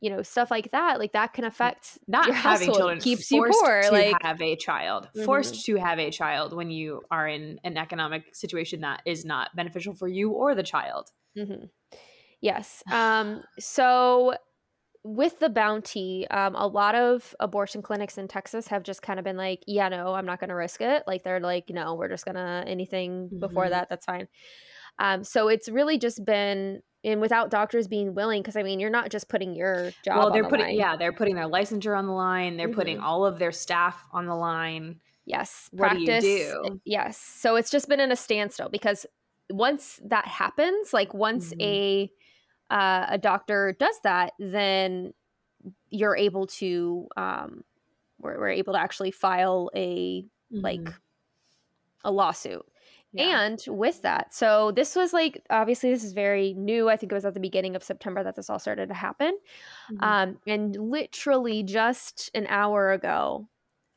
you 0.00 0.10
know 0.10 0.22
stuff 0.22 0.50
like 0.50 0.70
that, 0.72 0.98
like 1.00 1.12
that 1.12 1.34
can 1.34 1.44
affect 1.44 1.98
Not 2.06 2.34
having 2.34 2.72
children 2.72 3.00
keeps 3.00 3.30
you 3.30 3.42
poor. 3.44 3.88
to 3.88 3.92
Like 3.92 4.18
have 4.22 4.40
a 4.42 4.56
child, 4.56 5.08
forced 5.16 5.64
to 5.66 5.76
have 5.76 5.98
a 5.98 6.10
child 6.10 6.52
when 6.54 6.70
you 6.70 7.02
are 7.10 7.26
in 7.28 7.58
an 7.64 7.76
economic 7.78 8.34
situation 8.34 8.80
that 8.80 9.02
is 9.06 9.24
not 9.24 9.54
beneficial 9.56 9.94
for 9.94 10.08
you 10.08 10.30
or 10.30 10.54
the 10.54 10.62
child. 10.62 11.10
hmm 11.36 11.64
Yes. 12.42 12.84
Um, 12.90 13.44
so 13.58 14.34
with 15.04 15.38
the 15.40 15.50
bounty, 15.50 16.28
um, 16.30 16.54
a 16.56 16.66
lot 16.66 16.94
of 16.94 17.34
abortion 17.40 17.82
clinics 17.82 18.18
in 18.18 18.28
Texas 18.28 18.68
have 18.68 18.82
just 18.84 19.02
kind 19.02 19.18
of 19.18 19.24
been 19.24 19.36
like, 19.38 19.62
yeah, 19.66 19.88
no, 19.88 20.14
I'm 20.14 20.26
not 20.26 20.40
going 20.40 20.50
to 20.50 20.56
risk 20.56 20.80
it. 20.82 21.04
Like 21.06 21.24
they're 21.24 21.40
like, 21.40 21.70
no, 21.70 21.94
we're 21.94 22.08
just 22.08 22.24
going 22.26 22.36
to 22.36 22.64
anything 22.68 23.32
before 23.40 23.66
Mhm. 23.66 23.70
that, 23.70 23.88
that's 23.90 24.06
fine. 24.06 24.28
Um, 24.98 25.24
so 25.24 25.48
it's 25.48 25.68
really 25.68 25.98
just 25.98 26.24
been, 26.24 26.82
and 27.04 27.20
without 27.20 27.50
doctors 27.50 27.88
being 27.88 28.14
willing, 28.14 28.42
because 28.42 28.56
I 28.56 28.62
mean, 28.62 28.80
you're 28.80 28.90
not 28.90 29.10
just 29.10 29.28
putting 29.28 29.54
your 29.54 29.90
job. 30.04 30.18
well, 30.18 30.30
they're 30.32 30.42
the 30.42 30.48
putting 30.50 30.66
line. 30.66 30.76
yeah, 30.76 30.96
they're 30.96 31.12
putting 31.12 31.34
their 31.36 31.48
licensure 31.48 31.96
on 31.96 32.06
the 32.06 32.12
line. 32.12 32.56
They're 32.56 32.68
putting 32.68 32.98
Mhm. 32.98 33.02
all 33.02 33.24
of 33.24 33.38
their 33.38 33.52
staff 33.52 34.06
on 34.12 34.26
the 34.26 34.34
line. 34.34 35.00
Yes. 35.24 35.68
What 35.72 35.92
do 35.92 36.00
you 36.00 36.20
do? 36.20 36.80
Yes. 36.84 37.16
So 37.18 37.56
it's 37.56 37.70
just 37.70 37.88
been 37.88 38.00
in 38.00 38.10
a 38.12 38.16
standstill 38.16 38.68
because 38.68 39.06
once 39.48 40.00
that 40.04 40.26
happens, 40.26 40.92
like 40.92 41.14
once 41.14 41.52
Mhm. 41.54 41.62
a 41.62 42.12
uh, 42.74 43.06
a 43.08 43.18
doctor 43.18 43.74
does 43.80 43.98
that, 44.04 44.32
then 44.38 45.12
you're 45.90 46.16
able 46.16 46.46
to 46.46 47.08
um, 47.16 47.64
we're, 48.20 48.38
we're 48.38 48.48
able 48.50 48.74
to 48.74 48.78
actually 48.80 49.10
file 49.10 49.70
a 49.74 50.24
like 50.50 50.80
Mhm. 50.80 50.94
a 52.04 52.10
lawsuit. 52.12 52.64
Yeah. 53.12 53.40
And 53.42 53.58
with 53.66 54.02
that, 54.02 54.32
so 54.32 54.70
this 54.70 54.94
was 54.94 55.12
like 55.12 55.42
obviously 55.50 55.90
this 55.90 56.04
is 56.04 56.12
very 56.12 56.54
new. 56.54 56.88
I 56.88 56.96
think 56.96 57.10
it 57.10 57.14
was 57.14 57.24
at 57.24 57.34
the 57.34 57.40
beginning 57.40 57.74
of 57.74 57.82
September 57.82 58.22
that 58.22 58.36
this 58.36 58.48
all 58.48 58.58
started 58.60 58.88
to 58.88 58.94
happen. 58.94 59.36
Mhm. 59.90 60.02
Um, 60.02 60.38
and 60.46 60.76
literally 60.76 61.62
just 61.64 62.30
an 62.34 62.46
hour 62.48 62.92
ago, 62.92 63.48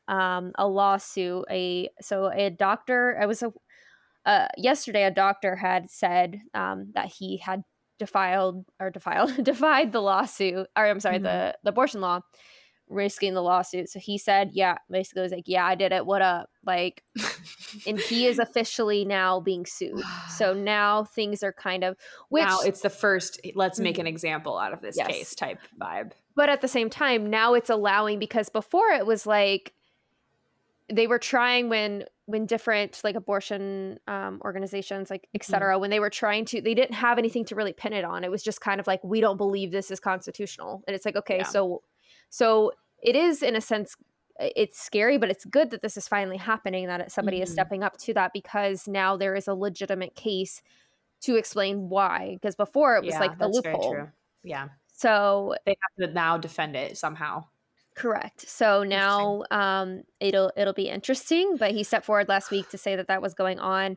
um, 0.08 0.52
a 0.58 0.68
lawsuit, 0.68 1.44
a 1.50 1.90
so 2.00 2.30
a 2.32 2.50
doctor, 2.50 3.18
I 3.20 3.26
was 3.26 3.42
a 3.42 3.52
uh, 4.26 4.48
yesterday 4.58 5.04
a 5.04 5.10
doctor 5.12 5.56
had 5.56 5.90
said 5.90 6.40
um, 6.54 6.92
that 6.94 7.06
he 7.08 7.38
had 7.38 7.64
defiled 7.98 8.66
or 8.80 8.90
defiled 8.90 9.32
defied 9.44 9.92
the 9.92 10.00
lawsuit 10.02 10.68
or 10.76 10.86
I'm 10.86 11.00
sorry 11.00 11.18
Mhm. 11.18 11.22
the 11.22 11.58
the 11.64 11.70
abortion 11.70 12.00
law 12.02 12.20
risking 12.88 13.32
the 13.34 13.40
lawsuit 13.42 13.88
so 13.88 13.98
he 13.98 14.18
said 14.18 14.50
yeah 14.52 14.76
basically 14.90 15.22
was 15.22 15.32
like 15.32 15.44
yeah 15.46 15.64
I 15.64 15.74
did 15.74 15.90
it 15.92 16.04
what 16.04 16.20
up 16.22 16.50
like 16.66 17.02
and 17.86 17.98
he 17.98 18.26
is 18.26 18.38
officially 18.38 19.04
now 19.04 19.40
being 19.40 19.64
sued 19.66 20.02
so 20.30 20.52
now 20.74 21.04
things 21.04 21.42
are 21.42 21.52
kind 21.52 21.82
of 21.82 21.96
which 22.28 22.44
now 22.44 22.60
it's 22.60 22.82
the 22.82 22.90
first 22.90 23.40
let's 23.54 23.80
make 23.80 23.98
an 23.98 24.06
example 24.06 24.58
out 24.58 24.72
of 24.72 24.80
this 24.82 24.96
Yes. 24.98 25.06
case 25.08 25.34
type 25.34 25.60
vibe. 25.80 26.12
but 26.36 26.48
at 26.50 26.60
the 26.60 26.68
same 26.68 26.90
time 26.90 27.30
now 27.30 27.54
it's 27.54 27.70
allowing 27.70 28.18
because 28.18 28.48
before 28.50 28.90
it 28.90 29.06
was 29.06 29.26
like 29.26 29.72
they 30.92 31.06
were 31.06 31.18
trying 31.18 31.70
when 31.70 32.04
when 32.26 32.44
different 32.46 33.00
like 33.04 33.16
abortion 33.16 33.98
um, 34.06 34.40
organizations 34.44 35.10
like 35.10 35.26
Mm-hmm. 35.38 35.80
when 35.80 35.90
they 35.90 36.00
were 36.00 36.10
trying 36.10 36.44
to 36.46 36.60
they 36.60 36.74
didn't 36.74 36.94
have 36.94 37.18
anything 37.18 37.44
to 37.46 37.54
really 37.54 37.72
pin 37.72 37.92
it 37.94 38.04
on 38.04 38.24
it 38.24 38.30
was 38.30 38.42
just 38.42 38.60
kind 38.60 38.78
of 38.80 38.86
like 38.86 39.02
we 39.02 39.20
don't 39.20 39.36
believe 39.38 39.72
this 39.72 39.90
is 39.90 40.00
constitutional 40.00 40.82
and 40.86 40.94
it's 40.94 41.04
like 41.06 41.16
okay 41.16 41.38
Yeah. 41.38 41.42
so 41.44 41.82
so 42.30 42.72
it 43.02 43.16
is 43.16 43.42
in 43.42 43.56
a 43.56 43.60
sense 43.60 43.96
it's 44.40 44.80
scary 44.82 45.16
but 45.18 45.30
it's 45.30 45.44
good 45.44 45.70
that 45.70 45.82
this 45.82 45.96
is 45.96 46.08
finally 46.08 46.36
happening 46.36 46.86
that 46.88 47.12
somebody 47.12 47.40
is 47.40 47.48
Mhm. 47.50 47.52
stepping 47.52 47.82
up 47.84 47.96
to 47.98 48.12
that 48.14 48.32
because 48.32 48.88
now 48.88 49.16
there 49.16 49.34
is 49.36 49.46
a 49.48 49.54
legitimate 49.54 50.14
case 50.16 50.60
to 51.20 51.36
explain 51.36 51.88
why 51.88 52.34
because 52.34 52.56
before 52.56 52.96
it 52.96 53.04
was 53.04 53.14
Yeah, 53.14 53.20
like 53.20 53.38
the 53.38 53.48
loophole. 53.48 54.08
Yeah, 54.42 54.68
so 54.88 55.54
they 55.64 55.76
have 55.80 56.08
to 56.08 56.14
now 56.14 56.36
defend 56.38 56.76
it 56.76 56.98
somehow. 56.98 57.44
Correct. 57.94 58.40
So 58.48 58.82
now 58.82 59.44
um, 59.52 60.02
it'll 60.18 60.50
it'll 60.56 60.72
be 60.74 60.88
interesting. 60.88 61.56
But 61.56 61.70
he 61.70 61.84
stepped 61.84 62.04
forward 62.06 62.28
last 62.28 62.50
week 62.50 62.68
to 62.70 62.78
say 62.78 62.96
that 62.96 63.06
that 63.06 63.22
was 63.22 63.34
going 63.34 63.60
on. 63.60 63.96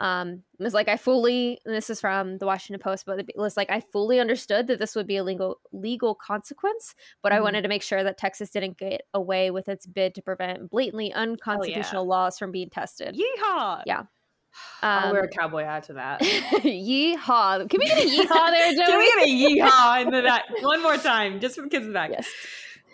Um, 0.00 0.42
it 0.58 0.62
was 0.64 0.74
like 0.74 0.88
I 0.88 0.96
fully. 0.96 1.58
And 1.64 1.74
this 1.74 1.90
is 1.90 2.00
from 2.00 2.38
the 2.38 2.46
Washington 2.46 2.80
Post, 2.82 3.04
but 3.06 3.20
it 3.20 3.26
was 3.36 3.56
like 3.56 3.70
I 3.70 3.80
fully 3.80 4.18
understood 4.18 4.66
that 4.68 4.78
this 4.78 4.96
would 4.96 5.06
be 5.06 5.18
a 5.18 5.22
legal 5.24 5.60
legal 5.72 6.14
consequence, 6.14 6.94
but 7.22 7.32
I 7.32 7.38
Mhm. 7.38 7.42
wanted 7.42 7.62
to 7.62 7.68
make 7.68 7.82
sure 7.82 8.02
that 8.02 8.16
Texas 8.18 8.50
didn't 8.50 8.78
get 8.78 9.02
away 9.14 9.50
with 9.50 9.68
its 9.68 9.86
bid 9.86 10.14
to 10.16 10.22
prevent 10.22 10.70
blatantly 10.70 11.12
unconstitutional 11.12 12.06
laws 12.06 12.38
from 12.38 12.50
being 12.50 12.70
tested. 12.70 13.14
Yeehaw! 13.14 13.82
Yeah. 13.86 14.04
I'll 14.82 15.06
Um, 15.08 15.12
wear 15.12 15.22
a 15.24 15.28
cowboy 15.28 15.64
hat 15.64 15.84
to 15.84 15.92
that. 15.92 16.20
yeehaw! 16.64 17.68
Can 17.68 17.78
we 17.78 17.86
get 17.86 17.98
a 17.98 18.06
yeehaw 18.08 18.50
there, 18.50 18.72
Joey? 18.72 18.86
Can 18.86 18.98
we 18.98 19.06
get 19.06 19.28
a 19.28 19.66
yeehaw 19.70 20.02
into 20.06 20.22
that 20.22 20.44
one 20.62 20.82
more 20.82 20.96
time, 20.96 21.40
just 21.40 21.56
for 21.56 21.62
the 21.62 21.68
because 21.68 21.86
of 21.86 21.92
that? 21.92 22.10
Yes. 22.10 22.28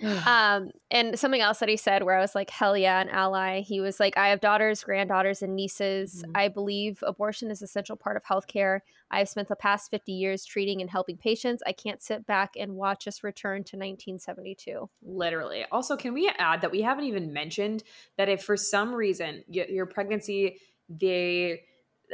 um 0.26 0.70
and 0.90 1.18
something 1.18 1.40
else 1.40 1.58
that 1.58 1.68
he 1.68 1.76
said 1.76 2.02
where 2.02 2.16
i 2.16 2.20
was 2.20 2.34
like 2.34 2.50
hell 2.50 2.76
yeah 2.76 3.00
an 3.00 3.08
ally 3.08 3.60
he 3.60 3.80
was 3.80 3.98
like 4.00 4.16
i 4.16 4.28
have 4.28 4.40
daughters 4.40 4.82
granddaughters 4.84 5.42
and 5.42 5.54
nieces 5.56 6.22
Mhm. 6.22 6.36
i 6.36 6.48
believe 6.48 7.02
abortion 7.06 7.50
is 7.50 7.60
an 7.62 7.64
essential 7.64 7.96
part 7.96 8.16
of 8.16 8.24
healthcare 8.24 8.80
i 9.10 9.18
have 9.18 9.28
spent 9.28 9.48
the 9.48 9.56
past 9.56 9.90
50 9.90 10.12
years 10.12 10.44
treating 10.44 10.80
and 10.80 10.90
helping 10.90 11.16
patients 11.16 11.62
i 11.66 11.72
can't 11.72 12.02
sit 12.02 12.26
back 12.26 12.54
and 12.58 12.74
watch 12.76 13.06
us 13.08 13.22
return 13.22 13.64
to 13.64 13.76
1972 13.76 14.88
Literally. 15.02 15.64
Also, 15.70 15.96
can 15.96 16.14
we 16.14 16.28
add 16.38 16.62
that 16.62 16.70
we 16.70 16.80
haven't 16.82 17.04
even 17.04 17.32
mentioned 17.32 17.84
that 18.16 18.28
if 18.28 18.42
for 18.42 18.56
some 18.56 18.94
reason 18.94 19.44
your 19.46 19.86
pregnancy 19.86 20.58
they 20.88 21.64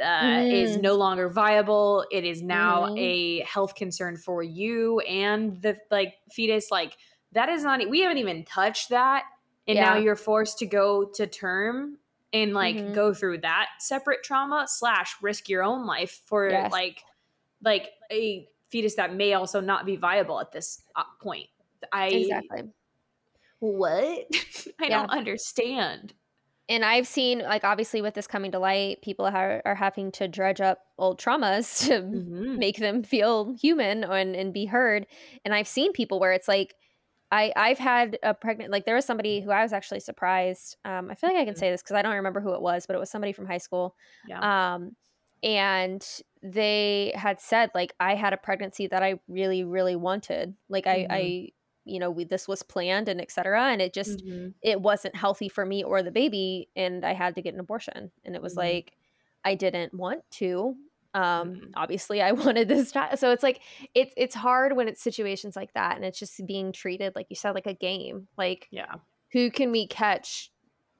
uh, 0.03 0.41
is 0.49 0.75
Mm. 0.75 0.77
no 0.77 0.95
longer 0.95 1.29
viable, 1.29 2.05
it 2.11 2.23
is 2.23 2.41
now 2.41 2.87
Mhm. 2.89 2.97
a 2.97 3.41
health 3.41 3.75
concern 3.75 4.17
for 4.17 4.43
you 4.43 4.99
and 5.01 5.61
the 5.61 5.77
like 5.91 6.15
fetus. 6.31 6.69
Like 6.71 6.97
that 7.33 7.49
is 7.49 7.63
not. 7.63 7.87
We 7.89 8.01
haven't 8.01 8.17
even 8.19 8.45
touched 8.45 8.89
that, 8.89 9.25
and 9.67 9.79
now 9.79 9.95
you're 9.95 10.15
forced 10.15 10.57
to 10.59 10.65
go 10.65 11.05
to 11.15 11.27
term 11.27 11.97
and 12.31 12.53
like 12.53 12.77
Mhm. 12.77 12.93
go 12.93 13.13
through 13.13 13.39
that 13.39 13.69
separate 13.79 14.23
trauma 14.23 14.65
slash 14.67 15.15
risk 15.21 15.49
your 15.49 15.63
own 15.63 15.85
life 15.85 16.21
for 16.25 16.49
Yes. 16.49 16.71
like 16.71 17.03
like 17.61 17.91
a 18.11 18.47
fetus 18.69 18.95
that 18.95 19.13
may 19.15 19.33
also 19.33 19.61
not 19.61 19.85
be 19.85 19.95
viable 19.95 20.39
at 20.39 20.51
this 20.51 20.83
uh, 20.95 21.03
point. 21.21 21.47
I 21.91 22.07
exactly 22.07 22.71
what? 23.59 24.27
I 24.79 24.89
Yeah. 24.89 25.01
don't 25.01 25.09
understand. 25.11 26.13
and 26.69 26.85
I've 26.85 27.07
seen 27.07 27.39
like 27.39 27.63
obviously 27.63 28.01
with 28.01 28.13
this 28.13 28.27
coming 28.27 28.51
to 28.51 28.59
light, 28.59 29.01
people 29.01 29.25
are, 29.25 29.61
are 29.65 29.75
having 29.75 30.11
to 30.13 30.27
dredge 30.27 30.61
up 30.61 30.79
old 30.97 31.19
traumas 31.19 31.87
to 31.87 32.01
Mhm. 32.01 32.57
make 32.57 32.77
them 32.77 33.03
feel 33.03 33.53
human 33.53 34.03
and, 34.03 34.35
and 34.35 34.53
be 34.53 34.65
heard. 34.65 35.05
And 35.45 35.53
I've 35.53 35.67
seen 35.67 35.91
people 35.93 36.19
where 36.19 36.31
it's 36.33 36.47
like 36.47 36.75
I 37.33 37.51
I've 37.55 37.79
had 37.79 38.19
a 38.23 38.33
pregnant 38.33 38.71
like 38.71 38.85
there 38.85 38.95
was 38.95 39.05
somebody 39.05 39.41
who 39.41 39.51
I 39.51 39.63
was 39.63 39.73
actually 39.73 40.01
surprised. 40.01 40.77
Um, 40.85 41.09
I 41.09 41.15
feel 41.15 41.29
like 41.29 41.39
I 41.39 41.45
can 41.45 41.55
Mhm. 41.55 41.63
say 41.63 41.71
this 41.71 41.81
because 41.81 41.95
I 41.95 42.01
don't 42.03 42.15
remember 42.15 42.41
who 42.41 42.53
it 42.53 42.61
was, 42.61 42.85
but 42.85 42.95
it 42.95 42.99
was 42.99 43.09
somebody 43.09 43.33
from 43.33 43.47
high 43.47 43.57
school. 43.57 43.95
Yeah. 44.23 44.43
Um, 44.43 44.95
and 45.41 46.05
they 46.41 47.11
had 47.15 47.39
said 47.41 47.71
like 47.75 47.93
I 47.99 48.15
had 48.15 48.33
a 48.33 48.37
pregnancy 48.37 48.87
that 48.87 49.03
I 49.03 49.19
really 49.27 49.63
really 49.63 49.95
wanted. 49.95 50.55
Like 50.69 50.87
I 50.87 51.07
Mhm. 51.07 51.09
I 51.09 51.49
you 51.85 51.99
know 51.99 52.11
we 52.11 52.23
this 52.25 52.47
was 52.47 52.63
planned 52.63 53.09
and 53.09 53.19
etc. 53.21 53.63
And 53.71 53.81
it 53.81 53.93
just 53.93 54.23
Mhm. 54.23 54.53
it 54.61 54.81
wasn't 54.81 55.15
healthy 55.15 55.49
for 55.49 55.65
me 55.65 55.83
or 55.83 56.01
the 56.01 56.11
baby 56.11 56.69
and 56.77 57.03
i 57.05 57.11
had 57.13 57.35
to 57.35 57.41
get 57.41 57.53
an 57.53 57.59
abortion 57.59 58.11
and 58.23 58.33
it 58.35 58.41
was 58.41 58.55
Mhm. 58.55 58.55
like 58.55 58.93
i 59.43 59.55
didn't 59.55 59.93
want 59.93 60.23
to 60.31 60.73
um 61.15 61.55
Mhm. 61.55 61.71
obviously 61.75 62.21
i 62.21 62.31
wanted 62.31 62.67
this 62.67 62.91
child 62.91 63.19
so 63.19 63.31
it's 63.31 63.43
like 63.43 63.61
it's 63.93 64.13
it's 64.17 64.35
hard 64.35 64.75
when 64.75 64.87
it's 64.87 65.01
situations 65.01 65.55
like 65.55 65.73
that 65.73 65.95
and 65.95 66.05
it's 66.05 66.19
just 66.19 66.43
being 66.45 66.71
treated 66.71 67.13
like 67.15 67.27
you 67.29 67.35
said 67.35 67.51
like 67.51 67.67
a 67.67 67.73
game 67.73 68.27
like 68.37 68.67
Yeah. 68.71 68.95
who 69.31 69.51
can 69.51 69.71
we 69.71 69.87
catch 69.87 70.51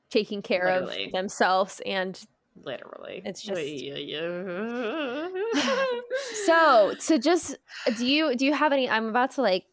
taking 0.10 0.42
care 0.44 0.66
Literally. 0.82 1.06
of 1.06 1.12
themselves 1.14 1.82
and 1.86 2.20
Literally. 2.64 3.24
It's 3.26 3.42
just- 3.42 3.60
so 6.46 6.94
to 7.08 7.18
just 7.20 7.58
do 7.98 8.06
you 8.06 8.36
do 8.36 8.46
you 8.46 8.54
have 8.54 8.72
any 8.74 8.90
i'm 8.90 9.08
about 9.08 9.32
to 9.32 9.42
like 9.42 9.66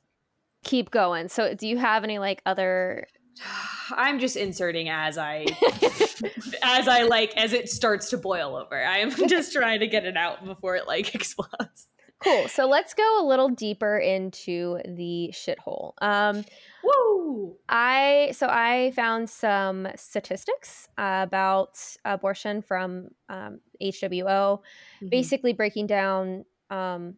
keep 0.64 0.90
going 0.90 1.28
so 1.28 1.54
do 1.54 1.66
you 1.68 1.76
have 1.78 2.04
any 2.04 2.18
like 2.18 2.42
other 2.46 3.06
I'm 3.96 4.18
just 4.18 4.36
inserting 4.36 4.88
as 4.88 5.18
I 5.18 5.46
as 6.62 6.88
I 6.88 7.02
like 7.02 7.36
as 7.36 7.52
it 7.52 7.68
starts 7.68 8.10
to 8.10 8.18
boil 8.18 8.56
over. 8.56 8.82
I'm 8.82 9.10
just 9.28 9.52
trying 9.52 9.80
to 9.80 9.86
get 9.86 10.04
it 10.04 10.16
out 10.16 10.44
before 10.44 10.76
it 10.76 10.86
like 10.86 11.14
explodes. 11.14 11.88
cool. 12.22 12.48
So 12.48 12.66
let's 12.66 12.94
go 12.94 13.24
a 13.24 13.26
little 13.26 13.48
deeper 13.48 13.98
into 13.98 14.78
the 14.86 15.30
shithole. 15.32 15.92
Um, 16.02 16.44
Woo! 16.84 17.56
I 17.68 18.32
so 18.32 18.46
I 18.48 18.92
found 18.96 19.28
some 19.30 19.88
statistics 19.96 20.88
uh, 20.98 21.20
about 21.26 21.78
abortion 22.04 22.62
from 22.62 23.08
um, 23.28 23.60
HWO, 23.82 24.60
Mm-hmm. 24.60 25.08
basically 25.08 25.52
breaking 25.54 25.86
down 25.86 26.44
um, 26.70 27.14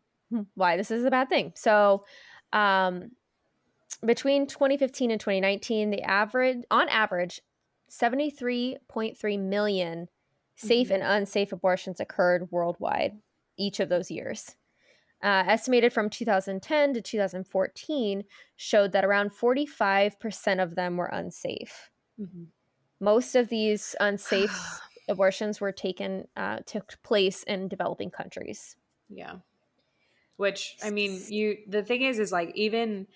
why 0.54 0.76
this 0.76 0.90
is 0.90 1.04
a 1.04 1.10
bad 1.10 1.28
thing. 1.28 1.52
So, 1.56 2.04
um, 2.52 3.10
between 3.98 4.46
2015 4.46 5.10
and 5.10 5.20
2019, 5.20 5.90
the 5.90 6.02
average, 6.02 6.64
on 6.70 6.88
average, 6.88 7.40
73.3 7.88 9.36
million 9.36 10.08
safe 10.56 10.90
Mhm. 10.90 10.92
and 10.92 11.02
unsafe 11.02 11.52
abortions 11.52 12.00
occurred 12.00 12.50
worldwide 12.52 13.20
each 13.56 13.80
of 13.80 13.88
those 13.88 14.10
years. 14.10 14.56
Uh, 15.22 15.44
estimated 15.46 15.92
from 15.92 16.10
2010 16.10 16.94
to 16.94 17.02
2014 17.02 18.24
showed 18.56 18.92
that 18.92 19.04
around 19.04 19.30
45% 19.32 20.60
of 20.60 20.74
them 20.76 20.96
were 20.98 21.06
unsafe. 21.12 21.90
Mhm. 22.18 22.52
Most 23.00 23.34
of 23.34 23.48
these 23.48 23.94
unsafe 24.00 24.80
abortions 25.08 25.60
were 25.60 25.72
taken 25.72 26.28
uh, 26.36 26.60
took 26.64 27.02
place 27.02 27.42
in 27.42 27.68
developing 27.68 28.10
countries. 28.10 28.76
Yeah. 29.08 29.40
Which 30.36 30.76
I 30.82 30.90
mean, 30.90 31.24
you 31.28 31.58
the 31.68 31.82
thing 31.84 32.02
is 32.02 32.18
is 32.18 32.32
like 32.32 32.52
even 32.54 33.06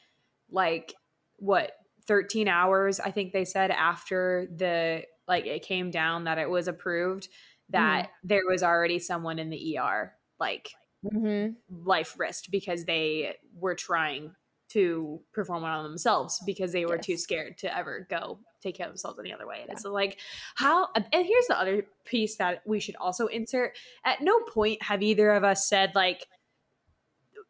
like 0.50 0.94
what 1.38 1.72
13 2.06 2.48
hours 2.48 3.00
I 3.00 3.10
think 3.10 3.32
they 3.32 3.44
said 3.44 3.70
after 3.70 4.46
the 4.54 5.02
like 5.26 5.46
it 5.46 5.62
came 5.62 5.90
down 5.90 6.24
that 6.24 6.38
it 6.38 6.48
was 6.48 6.68
approved 6.68 7.28
that 7.70 8.10
there 8.22 8.42
was 8.48 8.62
already 8.62 8.98
someone 9.00 9.38
in 9.38 9.50
the 9.50 9.78
ER 9.78 10.12
like 10.38 10.70
Mm-hmm. 11.04 11.52
life 11.86 12.16
risked 12.18 12.50
because 12.50 12.84
they 12.84 13.36
were 13.54 13.76
trying 13.76 14.34
to 14.70 15.20
perform 15.32 15.62
it 15.62 15.68
on 15.68 15.84
themselves 15.84 16.40
because 16.44 16.72
they 16.72 16.84
were 16.84 16.98
too 16.98 17.16
scared 17.16 17.58
to 17.58 17.76
ever 17.76 18.06
go 18.10 18.40
take 18.60 18.76
care 18.76 18.86
of 18.86 18.92
themselves 18.92 19.18
any 19.20 19.32
other 19.32 19.46
way. 19.46 19.60
And 19.60 19.68
Yeah. 19.68 19.72
it's 19.74 19.84
like 19.84 20.18
how 20.56 20.88
and 20.96 21.06
here's 21.12 21.46
the 21.46 21.56
other 21.56 21.84
piece 22.04 22.36
that 22.38 22.62
we 22.66 22.80
should 22.80 22.96
also 22.96 23.26
insert. 23.26 23.76
At 24.04 24.20
no 24.22 24.40
point 24.40 24.82
have 24.82 25.02
either 25.02 25.30
of 25.30 25.44
us 25.44 25.68
said 25.68 25.94
like 25.94 26.26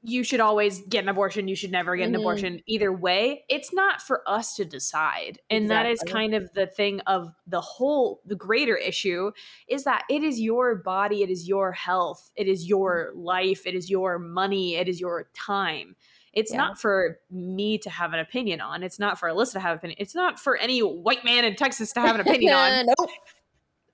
you 0.02 0.22
should 0.22 0.40
always 0.40 0.82
get 0.82 1.02
an 1.02 1.08
abortion, 1.08 1.48
you 1.48 1.56
should 1.56 1.72
never 1.72 1.96
get 1.96 2.06
an 2.06 2.14
Mhm. 2.14 2.18
abortion. 2.20 2.62
Either 2.66 2.92
way, 2.92 3.44
it's 3.48 3.72
not 3.72 4.00
for 4.00 4.22
us 4.28 4.54
to 4.54 4.64
decide. 4.64 5.40
And 5.50 5.68
that 5.70 5.86
is 5.86 6.00
kind 6.06 6.32
of 6.34 6.52
the 6.52 6.66
thing 6.66 7.00
of 7.00 7.32
the 7.46 7.60
whole 7.60 8.20
the 8.24 8.36
greater 8.36 8.76
issue 8.76 9.32
is 9.66 9.84
that 9.84 10.04
it 10.08 10.22
is 10.22 10.40
your 10.40 10.76
body, 10.76 11.22
it 11.22 11.30
is 11.30 11.48
your 11.48 11.72
health, 11.72 12.30
it 12.36 12.46
is 12.46 12.68
your 12.68 13.12
life, 13.16 13.66
it 13.66 13.74
is 13.74 13.90
your 13.90 14.18
money, 14.18 14.76
it 14.76 14.88
is 14.88 15.00
your 15.00 15.28
time. 15.34 15.96
It's 16.32 16.52
Yeah. 16.52 16.58
not 16.58 16.78
for 16.78 17.18
me 17.30 17.78
to 17.78 17.90
have 17.90 18.12
an 18.12 18.20
opinion 18.20 18.60
on. 18.60 18.82
It's 18.82 18.98
not 18.98 19.18
for 19.18 19.28
Alyssa 19.28 19.54
to 19.54 19.60
have 19.60 19.72
an 19.72 19.78
opinion. 19.78 19.96
It's 19.98 20.14
not 20.14 20.38
for 20.38 20.56
any 20.56 20.80
white 20.80 21.24
man 21.24 21.44
in 21.44 21.56
Texas 21.56 21.92
to 21.94 22.00
have 22.00 22.14
an 22.14 22.20
opinion 22.20 22.52
on 22.52 22.86
nope. 22.98 23.10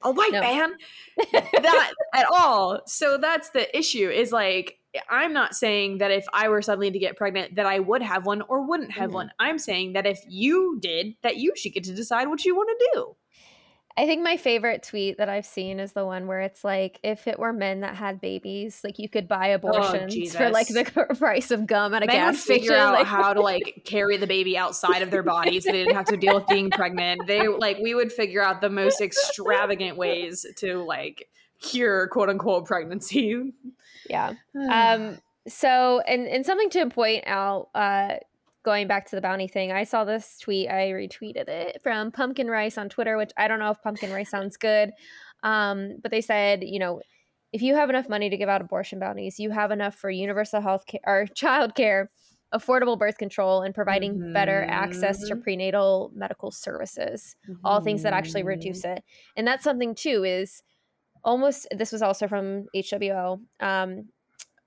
a 0.03 0.11
white 0.11 0.33
No. 0.33 0.41
man 0.41 0.73
that 1.33 1.93
at 2.12 2.27
all 2.27 2.81
so 2.87 3.17
that's 3.17 3.51
the 3.51 3.75
issue 3.79 4.11
is 4.11 4.33
like 4.33 4.81
i'm 5.11 5.33
not 5.33 5.55
saying 5.55 5.98
that 5.98 6.11
if 6.11 6.26
i 6.33 6.48
were 6.48 6.62
suddenly 6.62 6.90
to 6.90 6.98
get 6.98 7.16
pregnant 7.16 7.55
that 7.57 7.66
i 7.66 7.78
would 7.78 8.02
have 8.02 8.26
one 8.26 8.42
or 8.48 8.66
wouldn't 8.66 8.92
have 8.92 9.11
Mhm. 9.11 9.14
one. 9.14 9.31
I'm 9.38 9.59
saying 9.59 9.94
that 9.94 10.07
if 10.07 10.20
you 10.28 10.78
did 10.81 11.14
that 11.22 11.37
you 11.37 11.52
should 11.57 11.72
get 11.72 11.85
to 11.85 11.94
decide 11.94 12.28
what 12.28 12.44
you 12.44 12.55
want 12.55 12.68
to 12.78 12.90
do. 12.94 13.16
I 13.94 14.07
think 14.07 14.22
my 14.22 14.38
favorite 14.38 14.83
tweet 14.83 15.18
that 15.18 15.28
I've 15.28 15.44
seen 15.44 15.78
is 15.78 15.92
the 15.92 16.07
one 16.07 16.26
where 16.26 16.40
it's 16.40 16.64
like, 16.64 16.98
if 17.02 17.28
it 17.28 17.38
were 17.38 17.52
men 17.52 17.81
that 17.81 17.94
had 17.94 18.22
babies, 18.22 18.81
like 18.83 18.98
you 18.98 19.07
could 19.07 19.28
buy 19.28 19.48
abortions 19.48 20.35
for 20.35 20.48
like 20.48 20.68
the 20.68 20.85
price 21.18 21.50
of 21.50 21.66
gum 21.66 21.92
at 21.92 22.02
a 22.02 22.07
men 22.07 22.24
would 22.26 22.33
gas 22.33 22.42
figure 22.42 22.68
station. 22.68 22.74
out 22.83 22.94
like- 22.94 23.07
how 23.07 23.35
to 23.35 23.42
like 23.42 23.83
carry 23.85 24.16
the 24.16 24.26
baby 24.26 24.57
outside 24.57 25.02
of 25.02 25.11
their 25.11 25.22
bodies. 25.22 25.64
So 25.66 25.72
they 25.72 25.85
didn't 25.85 25.94
have 25.96 26.07
to 26.07 26.16
deal 26.16 26.35
with 26.37 26.46
being 26.46 26.70
pregnant. 26.70 27.26
They 27.26 27.48
like 27.48 27.81
we 27.83 27.94
would 27.94 28.11
figure 28.11 28.42
out 28.42 28.62
the 28.62 28.70
most 28.70 29.00
extravagant 29.02 29.98
ways 29.98 30.46
to 30.61 30.83
like 30.85 31.28
cure 31.62 32.09
quote 32.09 32.29
unquote 32.29 32.66
pregnancy 32.66 33.53
yeah. 34.09 34.33
Um. 34.70 35.18
So, 35.48 36.01
and 36.07 36.27
and 36.29 36.44
something 36.46 36.70
to 36.70 36.88
point 36.88 37.25
out, 37.27 37.68
uh, 37.75 38.16
going 38.64 38.87
back 38.87 39.07
to 39.11 39.16
the 39.16 39.22
bounty 39.22 39.48
thing, 39.48 39.72
I 39.72 39.85
saw 39.85 40.05
this 40.05 40.38
tweet. 40.38 40.68
I 40.68 40.90
retweeted 40.90 41.48
it 41.48 41.81
from 41.83 42.12
Pumpkin 42.12 42.48
Rice 42.48 42.79
on 42.79 42.88
Twitter, 42.88 43.16
which 43.16 43.33
I 43.37 43.48
don't 43.48 43.59
know 43.59 43.70
if 43.70 43.83
Pumpkin 43.83 44.12
Rice 44.12 44.31
sounds 44.31 44.57
good, 44.57 44.92
um, 45.42 45.96
but 46.03 46.11
they 46.12 46.20
said, 46.20 46.62
you 46.62 46.79
know, 46.79 47.01
if 47.53 47.61
you 47.62 47.75
have 47.75 47.90
enough 47.90 48.09
money 48.09 48.31
to 48.31 48.37
give 48.37 48.48
out 48.48 48.61
abortion 48.61 48.98
bounties, 49.01 49.40
you 49.40 49.51
have 49.51 49.70
enough 49.72 49.94
for 49.96 50.11
universal 50.11 50.61
health 50.61 50.87
care 50.87 51.01
or 51.07 51.27
child 51.35 51.75
care, 51.75 52.11
affordable 52.55 52.98
birth 52.98 53.18
control, 53.18 53.62
and 53.62 53.75
providing 53.75 54.33
better 54.33 54.64
access 54.68 55.27
to 55.27 55.35
Mhm. 55.35 55.42
prenatal 55.42 56.12
medical 56.14 56.51
services. 56.53 57.35
all 57.64 57.81
things 57.81 58.03
that 58.03 58.12
actually 58.12 58.42
Mm-hmm. 58.42 58.48
reduce 58.48 58.85
it. 58.85 59.03
And 59.37 59.46
that's 59.46 59.64
something 59.64 59.94
too 59.94 60.22
is 60.25 60.62
almost 61.25 61.67
this 61.77 61.93
was 61.93 62.03
also 62.03 62.29
from 62.29 62.67
WHO. 62.73 63.41
Um, 63.61 64.11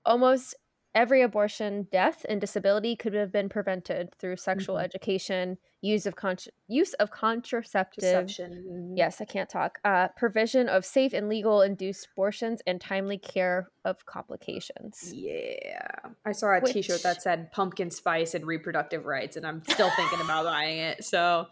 almost 0.04 0.54
every 0.94 1.22
abortion 1.22 1.88
death 1.92 2.24
and 2.28 2.40
disability 2.40 2.96
could 2.96 3.14
have 3.14 3.32
been 3.32 3.48
prevented 3.48 4.14
through 4.18 4.36
sexual 4.36 4.76
Mhm. 4.76 4.80
education, 4.80 5.58
use 5.86 6.06
of 6.06 6.16
con- 6.16 6.36
use 6.68 6.92
of 6.94 7.10
contraceptive. 7.10 8.02
Deception. 8.02 8.94
Yes, 8.96 9.20
I 9.20 9.24
can't 9.24 9.48
talk. 9.48 9.78
Uh, 9.84 10.08
provision 10.16 10.68
of 10.68 10.84
safe 10.84 11.12
and 11.12 11.28
legal 11.28 11.62
induced 11.62 12.08
abortions 12.12 12.60
and 12.66 12.80
timely 12.80 13.18
care 13.18 13.68
of 13.84 14.04
complications. 14.06 15.12
Yeah. 15.14 15.86
I 16.24 16.32
saw 16.32 16.52
a 16.56 16.60
t 16.60 16.82
shirt 16.82 17.02
that 17.04 17.22
said 17.22 17.52
pumpkin 17.52 17.90
spice 17.90 18.34
and 18.34 18.44
reproductive 18.44 19.04
rights, 19.04 19.36
and 19.36 19.46
I'm 19.46 19.62
still 19.68 19.90
thinking 19.96 20.20
about 20.20 20.44
buying 20.52 20.78
it. 20.78 21.04
So 21.04 21.46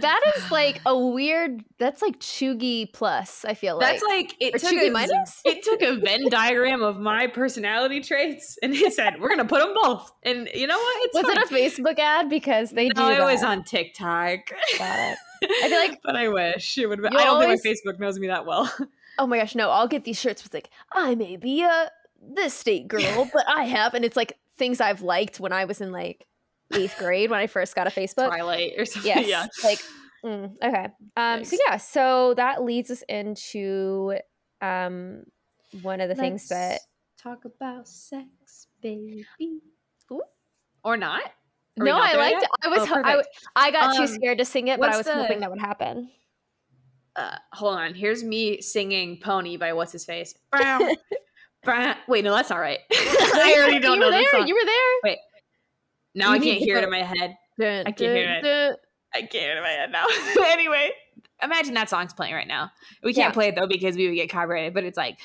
That 0.00 0.20
is 0.36 0.50
like 0.50 0.80
a 0.86 0.98
weird. 0.98 1.62
That's 1.78 2.02
like 2.02 2.18
Chugi 2.18 2.92
plus. 2.92 3.44
I 3.44 3.54
feel 3.54 3.78
like 3.78 3.92
that's 3.92 4.02
like 4.02 4.34
it 4.40 4.54
Or 4.56 4.58
took, 4.58 4.70
Chugi 4.72 4.88
a, 4.88 4.90
minus? 4.90 5.40
it 5.44 5.62
took 5.62 5.82
a 5.82 5.96
Venn 6.00 6.28
diagram 6.30 6.82
of 6.82 6.98
my 6.98 7.28
personality 7.28 8.00
traits 8.00 8.58
and 8.62 8.74
it 8.74 8.92
said, 8.92 9.20
we're 9.20 9.28
going 9.28 9.38
to 9.38 9.44
put 9.44 9.60
them 9.60 9.74
both. 9.80 10.10
And 10.24 10.48
you 10.52 10.66
know 10.66 10.76
what? 10.78 10.96
It's 11.04 11.14
was 11.14 11.26
fine. 11.26 11.38
it 11.38 11.50
a 11.50 11.54
Facebook 11.54 11.98
ad 11.98 12.28
because 12.28 12.70
they 12.70 12.88
do 12.88 13.00
no, 13.00 13.10
it 13.10 13.32
was 13.32 13.42
on 13.44 13.62
TikTok. 13.68 14.38
Got 14.78 15.12
it. 15.12 15.18
I 15.42 15.68
feel 15.68 15.78
like- 15.88 16.00
but 16.02 16.16
I 16.16 16.28
wish 16.28 16.78
it 16.78 16.86
would. 16.86 17.00
Be, 17.02 17.08
I 17.08 17.10
don't 17.10 17.28
always- 17.28 17.60
think 17.62 17.78
my 17.84 17.92
Facebook 17.92 17.98
knows 18.00 18.18
me 18.18 18.26
that 18.28 18.46
well. 18.46 18.72
oh 19.18 19.26
my 19.26 19.38
gosh, 19.38 19.54
no, 19.54 19.70
I'll 19.70 19.88
get 19.88 20.04
these 20.04 20.18
shirts 20.20 20.42
with 20.42 20.54
like, 20.54 20.70
I 20.92 21.14
may 21.14 21.36
be 21.36 21.62
a 21.62 21.90
this 22.20 22.54
state 22.54 22.88
girl, 22.88 23.30
but 23.32 23.44
I 23.48 23.64
have, 23.64 23.94
and 23.94 24.04
it's 24.04 24.16
like 24.16 24.32
things 24.56 24.80
I've 24.80 25.02
liked 25.02 25.38
when 25.38 25.52
I 25.52 25.64
was 25.66 25.80
in 25.80 25.92
like 25.92 26.26
eighth 26.74 26.96
grade 26.98 27.30
when 27.30 27.38
I 27.38 27.46
first 27.46 27.74
got 27.76 27.86
a 27.86 27.90
Facebook. 27.90 28.26
Twilight 28.28 28.72
or 28.76 28.84
something. 28.84 29.08
Yes, 29.16 29.28
Yeah. 29.28 29.46
like 29.62 29.78
mm, 30.24 30.52
okay. 30.62 30.88
Um, 31.16 31.44
so 31.44 31.56
yeah, 31.68 31.76
so 31.76 32.34
that 32.34 32.64
leads 32.64 32.90
us 32.90 33.02
into 33.08 34.14
um 34.60 35.22
one 35.82 36.00
of 36.00 36.08
the 36.08 36.14
things 36.16 36.48
that 36.48 36.80
talk 37.22 37.44
about 37.44 37.86
sex, 37.86 38.66
baby. 38.82 39.24
Ooh. 40.10 40.22
Or 40.84 40.96
not? 40.96 41.22
No, 41.84 41.96
I 41.98 42.14
liked. 42.14 42.40
yet? 42.42 42.50
I 42.64 42.68
was. 42.68 42.88
Oh, 42.90 43.02
I. 43.04 43.22
I 43.56 43.70
got 43.70 43.96
too 43.96 44.02
Um, 44.02 44.08
scared 44.08 44.38
to 44.38 44.44
sing 44.44 44.68
it, 44.68 44.78
but 44.80 44.90
I 44.92 44.96
was 44.96 45.06
what's 45.06 45.18
hoping 45.18 45.40
that 45.40 45.50
would 45.50 45.60
happen. 45.60 46.10
uh, 47.16 47.36
hold 47.52 47.76
on. 47.78 47.94
Here's 47.94 48.22
me 48.24 48.60
singing 48.60 49.18
"Pony" 49.20 49.56
by 49.56 49.72
what's 49.72 49.92
his 49.92 50.04
face. 50.04 50.34
Wait, 52.08 52.24
no, 52.24 52.34
that's 52.34 52.50
not 52.50 52.58
right. 52.58 52.78
I 52.92 53.54
already 53.58 53.78
don't 53.80 53.94
you 53.94 54.00
know 54.00 54.06
were 54.06 54.10
there. 54.12 54.30
song. 54.32 54.46
You 54.46 54.54
were 54.54 54.64
there. 54.64 55.10
Wait. 55.12 55.18
Now 56.14 56.30
I 56.30 56.34
you 56.34 56.40
need 56.40 56.50
can't 56.52 56.62
hear 56.62 56.78
it 56.78 56.84
in 56.84 56.90
my 56.90 57.02
head. 57.02 57.36
Dun, 57.60 57.86
I 57.86 57.92
can't 57.92 57.98
hear 58.16 58.38
it. 58.38 58.42
dun. 58.42 58.76
I 59.14 59.18
can't 59.20 59.32
hear 59.32 59.52
it 59.52 59.56
in 59.58 59.62
my 59.62 59.68
head 59.68 59.90
now. 59.92 60.04
anyway, 60.46 60.90
imagine 61.42 61.74
that 61.74 61.90
song's 61.90 62.14
playing 62.14 62.34
right 62.34 62.48
now. 62.48 62.70
We 63.02 63.12
can't 63.12 63.30
Yeah. 63.30 63.32
play 63.32 63.48
it 63.48 63.54
though 63.56 63.66
because 63.66 63.96
we 63.96 64.06
would 64.08 64.14
get 64.14 64.30
copyrighted. 64.30 64.72
But 64.74 64.84
it's 64.84 64.96
like 64.96 65.18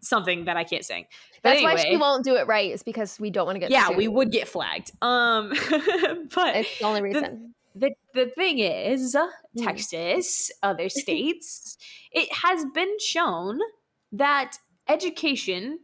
something 0.00 0.44
that 0.44 0.56
I 0.56 0.64
can't 0.64 0.84
sing. 0.84 1.06
That's 1.42 1.62
why 1.62 1.76
she 1.76 1.96
won't 1.96 2.24
do 2.24 2.36
it 2.36 2.46
right. 2.46 2.70
Is 2.72 2.82
because 2.82 3.18
we 3.20 3.30
don't 3.30 3.46
want 3.46 3.56
to 3.56 3.60
get. 3.60 3.70
yeah, 3.70 3.88
sued. 3.88 3.96
we 3.96 4.08
would 4.08 4.30
get 4.30 4.48
flagged. 4.48 4.90
Um, 5.02 5.48
but 6.34 6.56
It's 6.56 6.78
the 6.78 6.84
only 6.84 7.02
reason. 7.02 7.54
the 7.74 7.92
the 8.14 8.26
thing 8.26 8.58
is, 8.60 9.14
uh, 9.14 9.26
Mm. 9.58 9.64
Texas, 9.64 10.50
other 10.62 10.88
states, 11.02 11.76
it 12.12 12.32
has 12.32 12.64
been 12.74 12.96
shown 12.98 13.58
that 14.12 14.56
education 14.88 15.78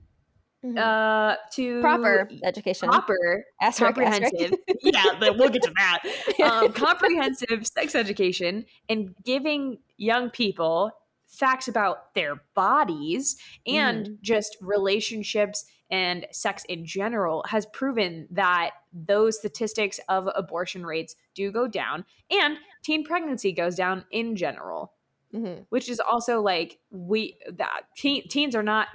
Mhm. 0.64 0.76
uh 0.76 1.36
to 1.52 1.80
proper 1.80 2.28
education. 2.42 2.88
proper 2.88 3.44
Asterisk, 3.62 3.96
asterisk. 4.00 4.28
comprehensive 4.34 4.58
yeah 4.82 5.04
but 5.20 5.38
we'll 5.38 5.50
get 5.50 5.62
to 5.62 5.72
that 5.76 6.00
um, 6.42 6.72
comprehensive 6.72 7.64
sex 7.64 7.94
education 7.94 8.64
and 8.88 9.14
giving 9.24 9.78
young 9.98 10.30
people 10.30 10.90
facts 11.28 11.68
about 11.68 12.14
their 12.14 12.42
bodies 12.54 13.36
and 13.66 14.06
Mm-hmm. 14.06 14.14
just 14.22 14.56
relationships 14.60 15.64
and 15.90 16.26
sex 16.32 16.64
in 16.68 16.84
general 16.84 17.44
has 17.48 17.66
proven 17.66 18.26
that 18.30 18.70
those 18.92 19.38
statistics 19.38 20.00
of 20.08 20.28
abortion 20.34 20.84
rates 20.84 21.14
do 21.34 21.50
go 21.50 21.66
down 21.68 22.04
and 22.30 22.56
teen 22.82 23.04
pregnancy 23.04 23.52
goes 23.52 23.74
down 23.76 24.04
in 24.10 24.36
general 24.36 24.92
Mhm. 25.34 25.66
which 25.68 25.90
is 25.90 26.00
also 26.00 26.40
like 26.40 26.78
we 26.90 27.38
that 27.52 27.82
teen, 27.96 28.26
teens 28.28 28.54
are 28.54 28.62
not 28.62 28.88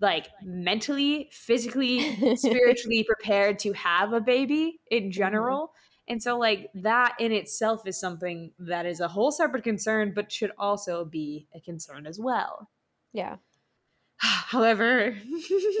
like 0.00 0.28
mentally, 0.42 1.28
physically, 1.32 2.36
spiritually 2.36 3.04
prepared 3.04 3.58
to 3.58 3.72
have 3.72 4.12
a 4.12 4.20
baby 4.20 4.80
in 4.90 5.04
Mm-hmm. 5.04 5.10
general. 5.10 5.72
And 6.10 6.22
so, 6.22 6.36
like, 6.36 6.70
that 6.74 7.14
in 7.18 7.32
itself 7.32 7.86
is 7.86 7.98
something 7.98 8.50
that 8.58 8.84
is 8.84 9.00
a 9.00 9.08
whole 9.08 9.30
separate 9.32 9.64
concern, 9.64 10.12
but 10.14 10.30
should 10.30 10.52
also 10.58 11.04
be 11.04 11.46
a 11.54 11.60
concern 11.60 12.06
as 12.06 12.18
well. 12.20 12.68
Yeah. 13.12 13.36
However, 14.16 15.16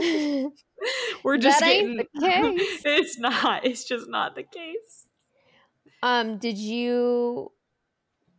we're 1.24 1.36
just 1.36 1.60
That 1.60 1.68
ain't 1.68 2.08
getting. 2.18 2.56
the 2.56 2.64
case. 2.64 2.82
it's 2.84 3.18
not. 3.18 3.66
It's 3.66 3.84
just 3.84 4.08
not 4.08 4.34
the 4.36 4.44
case. 4.44 5.08
Um, 6.02 6.38
did 6.38 6.56
you 6.56 7.52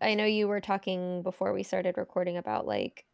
I 0.02 0.16
know 0.16 0.26
you 0.26 0.48
were 0.48 0.62
talking 0.62 1.22
before 1.22 1.54
we 1.54 1.64
started 1.64 1.98
recording 1.98 2.38
about 2.38 2.66
like 2.66 3.06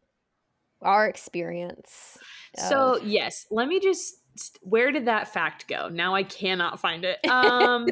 our 0.80 1.06
experience. 1.06 2.18
So 2.56 2.98
yes, 3.02 3.46
let 3.50 3.68
me 3.68 3.80
just. 3.80 4.14
Where 4.62 4.90
did 4.92 5.06
that 5.06 5.32
fact 5.32 5.68
go? 5.68 5.88
Now 5.88 6.14
I 6.14 6.22
cannot 6.22 6.80
find 6.80 7.04
it. 7.04 7.18
Um, 7.28 7.86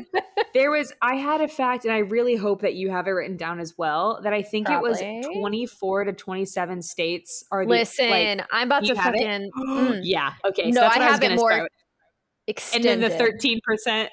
there 0.55 0.71
was. 0.71 0.93
I 1.03 1.15
had 1.15 1.41
a 1.41 1.49
fact, 1.49 1.85
and 1.85 1.93
I 1.95 1.99
really 1.99 2.37
hope 2.37 2.63
that 2.63 2.75
you 2.75 2.91
have 2.91 3.07
it 3.07 3.11
written 3.11 3.37
down 3.37 3.61
as 3.61 3.75
well. 3.79 4.21
That 4.23 4.33
I 4.33 4.43
think 4.43 4.69
it 4.69 4.81
was 4.81 5.01
twenty-four 5.01 6.05
to 6.05 6.13
twenty-seven 6.13 6.83
states 6.83 7.45
are 7.51 7.65
the 7.65 7.71
listen, 7.71 8.09
like, 8.11 8.47
I'm 8.53 8.69
about 8.69 8.85
to 8.85 8.95
fucking 8.95 9.51
mm, 9.59 10.01
yeah. 10.03 10.33
Okay. 10.45 10.71
No, 10.71 10.81
so 10.83 10.87
I 10.87 10.89
what 10.89 11.01
I, 11.01 11.11
was 11.11 11.21
have 11.21 11.23
it 11.33 11.37
more 11.37 11.63
with. 11.63 12.75
And 12.75 12.85
then 12.85 13.01
the 13.01 13.11
thirteen 13.11 13.61
percent. 13.65 14.11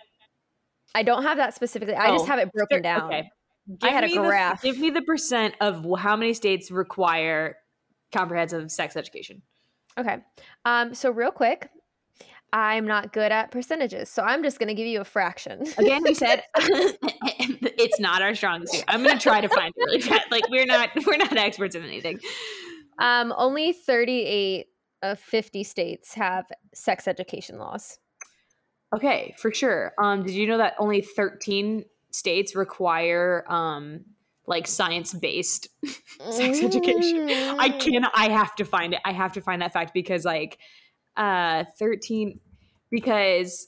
I 0.95 1.03
don't 1.03 1.23
have 1.23 1.37
that 1.37 1.55
specifically. 1.55 1.95
I 1.95 2.11
just 2.11 2.25
Oh, 2.25 2.27
have 2.27 2.39
it 2.39 2.51
broken 2.51 2.81
down. 2.81 3.05
Okay. 3.13 3.29
I 3.81 3.89
had 3.89 4.03
a 4.03 4.07
me 4.07 4.15
the- 4.15 4.21
graph. 4.21 4.61
give 4.61 4.77
me 4.77 4.89
the 4.89 5.01
percent 5.01 5.55
of 5.61 5.85
how 5.97 6.15
many 6.15 6.33
states 6.33 6.69
require 6.69 7.55
comprehensive 8.11 8.69
sex 8.71 8.95
education. 8.95 9.41
Okay. 9.97 10.17
Um, 10.65 10.93
so 10.93 11.11
real 11.11 11.31
quick, 11.31 11.69
I'm 12.53 12.85
not 12.85 13.11
good 13.11 13.31
at 13.31 13.49
percentages, 13.51 14.09
so 14.09 14.21
I'm 14.23 14.43
just 14.43 14.59
gonna 14.59 14.75
give 14.75 14.85
you 14.87 15.01
a 15.01 15.05
fraction. 15.05 15.63
Again, 15.77 16.03
we 16.03 16.13
said 16.13 16.43
it's 16.57 17.99
not 17.99 18.21
our 18.21 18.35
strongest 18.35 18.73
suit. 18.73 18.83
I'm 18.87 19.03
gonna 19.03 19.19
try 19.19 19.41
to 19.41 19.49
find 19.49 19.73
it 19.75 19.81
really 19.85 19.99
fast. 20.01 20.31
Like 20.31 20.47
we're 20.49 20.65
not 20.67 20.89
we're 21.05 21.17
not 21.17 21.35
experts 21.35 21.75
in 21.75 21.83
anything. 21.83 22.19
um, 22.99 23.33
only 23.37 23.73
38 23.73 24.67
of 25.01 25.19
50 25.19 25.63
states 25.63 26.13
have 26.13 26.45
sex 26.73 27.07
education 27.07 27.57
laws. 27.57 27.97
Okay, 28.95 29.33
for 29.39 29.51
sure. 29.51 29.93
Um, 30.01 30.23
did 30.23 30.33
you 30.35 30.45
know 30.47 30.59
that 30.59 30.75
only 30.77 31.01
13 31.01 31.83
states 32.11 32.55
require 32.55 33.43
um 33.51 34.01
like 34.45 34.67
science 34.67 35.11
based 35.13 35.69
sex 36.29 36.61
education? 36.61 37.27
I 37.57 37.69
Mm. 37.69 37.79
can 37.79 38.05
I 38.13 38.29
have 38.29 38.53
to 38.57 38.65
find 38.65 38.93
it. 38.93 38.99
I 39.03 39.11
have 39.11 39.33
to 39.33 39.41
find 39.41 39.63
that 39.63 39.73
fact 39.73 39.91
because 39.93 40.23
like 40.23 40.59
uh 41.17 41.63
13 41.79 42.39
because 42.93 43.67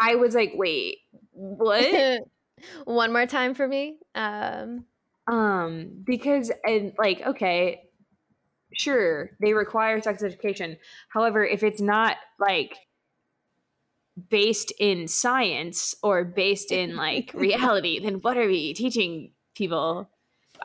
I 0.00 0.16
was 0.16 0.34
like, 0.34 0.52
wait, 0.54 0.98
what? 1.30 2.22
One 2.84 3.12
more 3.12 3.26
time 3.26 3.54
for 3.54 3.66
me. 3.66 3.98
Um, 4.14 4.84
um 5.28 6.02
because 6.04 6.50
and 6.64 6.92
like 6.98 7.22
okay 7.24 7.82
sure 8.74 9.30
they 9.40 9.52
require 9.52 10.00
sex 10.02 10.22
education 10.22 10.76
however 11.10 11.44
if 11.44 11.62
it's 11.62 11.80
not 11.80 12.16
like 12.40 12.76
based 14.30 14.72
in 14.80 15.06
science 15.06 15.94
or 16.02 16.24
based 16.24 16.72
in 16.72 16.96
like 16.96 17.30
reality 17.34 18.00
then 18.00 18.14
what 18.14 18.36
are 18.36 18.48
we 18.48 18.74
teaching 18.74 19.30
people 19.54 20.10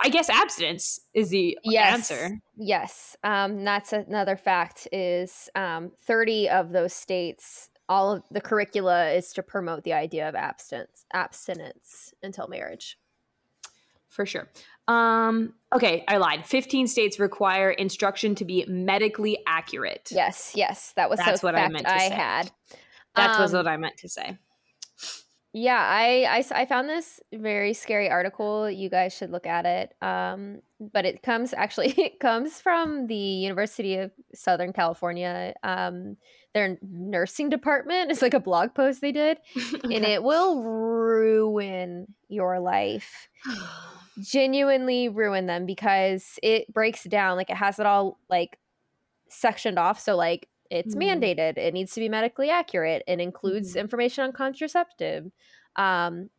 i 0.02 0.10
guess 0.10 0.30
abstinence 0.30 1.00
is 1.14 1.30
the 1.30 1.58
yes, 1.64 1.94
answer 2.12 2.40
yes. 2.58 3.16
Um, 3.24 3.64
that's 3.64 3.94
another 3.94 4.36
fact. 4.38 4.88
Is 4.92 5.50
um, 5.56 5.92
30 6.06 6.50
of 6.50 6.72
those 6.72 6.94
states, 6.94 7.70
all 7.90 8.12
of 8.14 8.24
the 8.32 8.42
curricula 8.42 9.12
is 9.12 9.32
to 9.34 9.44
promote 9.44 9.84
the 9.84 9.94
idea 9.94 10.28
of 10.28 10.36
abstinence, 10.36 11.06
abstinence 11.14 12.14
until 12.24 12.48
marriage. 12.48 12.98
for 14.10 14.26
sure 14.26 14.48
um 14.88 15.54
okay 15.76 16.04
i 16.08 16.16
lied 16.18 16.46
15 16.46 16.88
states 16.88 17.20
require 17.20 17.72
instruction 17.72 18.36
to 18.36 18.46
be 18.46 18.64
medically 18.68 19.38
accurate 19.46 20.08
Yes, 20.12 20.54
yes, 20.56 20.94
that 20.96 21.10
was 21.10 21.20
That's 21.20 21.44
what 21.44 21.56
I 21.56 21.68
meant 21.68 21.86
to 21.86 21.94
I 21.94 22.08
say. 22.08 22.16
had. 22.16 22.52
that 23.16 23.40
was 23.40 23.54
Um, 23.54 23.60
what 23.60 23.68
i 23.68 23.76
meant 23.78 23.98
to 23.98 24.08
say 24.10 24.38
Yeah, 25.54 25.80
I 25.80 26.44
I 26.52 26.66
found 26.66 26.90
this 26.90 27.20
very 27.34 27.74
scary 27.74 28.10
article. 28.10 28.70
You 28.70 28.90
guys 28.90 29.14
should 29.14 29.32
look 29.32 29.48
at 29.48 29.66
it. 29.66 29.94
Um, 30.02 30.62
but 30.80 31.06
it 31.06 31.24
comes 31.24 31.54
actually 31.54 31.90
it 31.98 32.20
comes 32.20 32.60
from 32.62 33.08
the 33.08 33.16
University 33.16 33.96
of 33.96 34.12
Southern 34.34 34.74
California. 34.74 35.54
Um, 35.64 36.18
their 36.54 36.78
nursing 36.82 37.50
department. 37.50 38.12
It's 38.12 38.22
like 38.22 38.34
a 38.34 38.40
blog 38.40 38.74
post 38.74 39.02
they 39.02 39.12
did, 39.12 39.38
and 39.84 40.06
it 40.06 40.24
will 40.24 40.64
ruin 40.64 42.08
your 42.30 42.60
life. 42.60 43.30
Genuinely 44.20 45.10
ruin 45.10 45.46
them 45.46 45.66
because 45.66 46.40
it 46.42 46.72
breaks 46.74 47.04
down 47.04 47.38
like 47.38 47.52
it 47.52 47.58
has 47.58 47.80
it 47.80 47.86
all 47.86 48.20
like 48.30 48.58
sectioned 49.30 49.78
off. 49.78 50.00
So 50.00 50.16
like 50.16 50.48
it's 50.72 50.96
Mhm. 50.96 50.96
mandated. 50.96 51.58
It 51.58 51.74
needs 51.74 51.94
to 51.94 52.00
be 52.02 52.10
medically 52.10 52.50
accurate. 52.50 53.04
It 53.08 53.20
includes 53.20 53.76
Mhm. 53.76 53.82
information 53.82 54.24
on 54.26 54.34
contraceptive. 54.34 55.32
Um, 55.76 56.30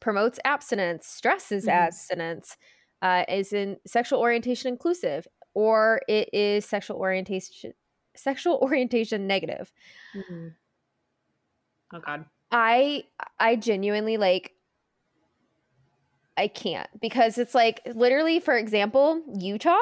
promotes 0.00 0.38
abstinence, 0.44 1.06
stresses 1.06 1.66
Mhm. 1.66 1.68
abstinence, 1.68 2.56
uh, 3.02 3.24
is 3.28 3.52
in 3.52 3.78
sexual 3.86 4.20
orientation 4.20 4.68
inclusive, 4.68 5.28
or 5.54 6.00
it 6.08 6.30
is 6.34 6.64
sexual 6.66 6.98
orientation 6.98 7.74
sexual 8.16 8.58
orientation 8.62 9.26
negative. 9.26 9.72
Oh 11.92 12.00
god 12.00 12.26
I 12.50 13.04
I 13.38 13.56
genuinely 13.56 14.16
like 14.16 14.54
I 16.36 16.48
can't 16.48 16.88
because 17.00 17.38
it's 17.38 17.54
like 17.54 17.80
literally 17.94 18.40
for 18.40 18.56
example, 18.56 19.22
Utah 19.38 19.76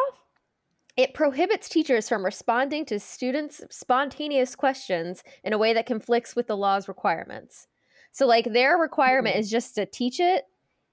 it 0.96 1.14
prohibits 1.14 1.68
teachers 1.68 2.08
from 2.08 2.24
responding 2.24 2.84
to 2.86 3.00
students' 3.00 3.62
spontaneous 3.70 4.54
questions 4.54 5.22
in 5.44 5.52
a 5.52 5.58
way 5.58 5.72
that 5.72 5.86
conflicts 5.86 6.36
with 6.36 6.46
the 6.46 6.56
law's 6.56 6.88
requirements. 6.88 7.66
So 8.12 8.26
like 8.26 8.44
their 8.52 8.76
requirement 8.76 9.36
Mhm. 9.36 9.40
is 9.40 9.50
just 9.50 9.74
to 9.76 9.86
teach 9.86 10.20
it. 10.20 10.44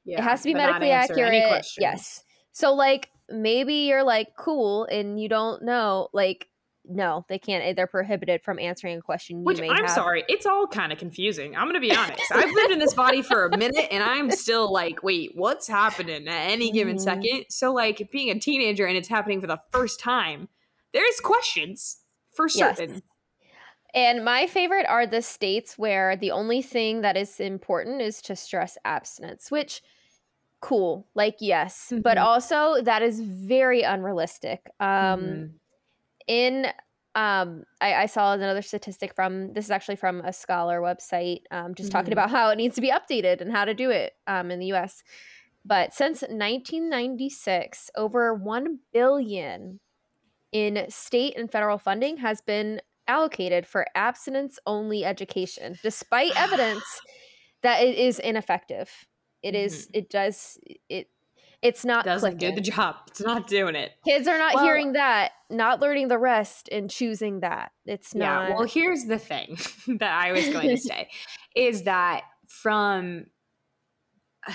yeah 0.05 0.19
it 0.19 0.23
has 0.23 0.41
to 0.41 0.45
be 0.49 0.53
medically 0.55 0.91
accurate. 0.91 1.65
Yes. 1.77 2.23
So 2.51 2.73
like 2.73 3.11
maybe 3.29 3.73
you're 3.87 4.03
like 4.03 4.35
cool 4.37 4.85
and 4.85 5.19
you 5.21 5.29
don't 5.29 5.61
know 5.63 6.09
like 6.13 6.48
no, 6.89 7.25
they 7.29 7.39
can't 7.39 7.75
they're 7.75 7.87
prohibited 7.87 8.43
from 8.43 8.59
answering 8.59 8.97
a 8.97 9.01
question 9.01 9.47
you 9.47 9.55
Which 9.55 9.57
may 9.57 9.73
I'm 9.73 9.87
have. 9.87 9.87
sorry, 9.87 10.23
it's 10.27 10.45
all 10.45 10.67
kind 10.67 10.91
of 10.91 10.97
confusing. 10.99 11.55
I'm 11.55 11.67
gonna 11.67 11.79
be 11.79 11.93
honest. 11.93 12.31
I've 12.31 12.51
lived 12.51 12.71
in 12.71 12.79
this 12.79 12.93
body 12.93 13.21
for 13.21 13.45
a 13.45 13.49
minute 13.51 13.87
and 13.89 14.03
I'm 14.03 14.31
still 14.31 14.71
like, 14.71 15.01
wait, 15.01 15.31
what's 15.35 15.67
happening 15.67 16.27
at 16.27 16.51
any 16.51 16.71
given 16.71 16.97
Mhm. 16.97 16.99
second? 16.99 17.45
So 17.49 17.73
like 17.73 18.09
being 18.11 18.29
a 18.29 18.39
teenager 18.39 18.85
and 18.85 18.97
it's 18.97 19.07
happening 19.07 19.39
for 19.39 19.47
the 19.47 19.61
first 19.71 19.99
time, 19.99 20.49
there's 20.93 21.19
questions 21.21 22.01
for 22.31 22.49
Yes. 22.53 22.79
certain. 22.79 23.01
And 23.93 24.23
my 24.23 24.47
favorite 24.47 24.85
are 24.87 25.07
the 25.07 25.21
states 25.21 25.77
where 25.77 26.15
the 26.15 26.31
only 26.31 26.61
thing 26.61 27.01
that 27.01 27.17
is 27.17 27.39
important 27.39 28.01
is 28.01 28.21
to 28.23 28.35
stress 28.35 28.77
abstinence, 28.85 29.49
which 29.49 29.81
cool, 30.61 31.07
like 31.15 31.37
yes, 31.41 31.93
but 32.03 32.17
Mhm. 32.17 32.23
also 32.23 32.81
that 32.83 33.01
is 33.03 33.21
very 33.21 33.83
unrealistic. 33.83 34.69
Um 34.79 35.47
Mhm. 35.47 35.59
In 36.29 36.67
um 37.15 37.65
I, 37.81 37.95
I 37.95 38.07
saw 38.07 38.33
another 38.33 38.61
statistic 38.63 39.15
from 39.15 39.53
this 39.53 39.65
is 39.65 39.71
actually 39.71 39.97
from 39.97 40.21
a 40.21 40.33
scholar 40.33 40.81
website 40.81 41.41
um 41.51 41.75
just 41.75 41.91
talking 41.91 42.13
Mhm. 42.13 42.13
about 42.13 42.31
how 42.31 42.51
it 42.51 42.57
needs 42.57 42.75
to 42.75 42.81
be 42.81 42.91
updated 42.91 43.41
and 43.41 43.51
how 43.51 43.65
to 43.65 43.75
do 43.75 43.91
it 43.91 44.13
um 44.27 44.51
in 44.51 44.59
the 44.59 44.67
US. 44.73 45.03
But 45.65 45.93
since 45.93 46.23
1996, 46.29 47.91
over 47.97 48.33
1 48.35 48.79
billion 48.93 49.81
in 50.51 50.85
state 50.89 51.37
and 51.37 51.51
federal 51.51 51.77
funding 51.79 52.17
has 52.17 52.41
been 52.41 52.81
allocated 53.07 53.67
for 53.67 53.87
abstinence 53.95 54.59
only 54.67 55.05
education 55.05 55.79
despite 55.83 56.33
evidence 56.37 57.01
that 57.63 57.83
it 57.83 57.95
is 57.97 58.19
ineffective. 58.19 58.91
It 59.43 59.55
is 59.55 59.89
it 59.93 60.09
does 60.09 60.59
it 60.89 61.09
it's 61.61 61.83
not 61.83 62.05
Doesn't 62.05 62.37
do 62.37 62.51
the 62.53 62.61
job. 62.61 62.95
It's 63.07 63.21
not 63.21 63.47
doing 63.47 63.75
it. 63.75 63.91
Kids 64.05 64.27
are 64.27 64.37
not 64.37 64.55
Well- 64.55 64.63
hearing 64.63 64.93
that, 64.93 65.31
not 65.49 65.79
learning 65.81 66.07
the 66.07 66.17
rest, 66.17 66.69
and 66.71 66.89
choosing 66.89 67.41
that. 67.41 67.71
It's 67.85 68.15
not. 68.15 68.49
Yeah. 68.49 68.55
Well, 68.55 68.65
here's 68.67 69.05
the 69.05 69.17
thing 69.19 69.57
that 69.99 70.23
I 70.23 70.31
was 70.31 70.47
going 70.49 70.69
to 70.69 70.77
say 70.91 71.09
is 71.55 71.83
that 71.83 72.23
from 72.47 73.25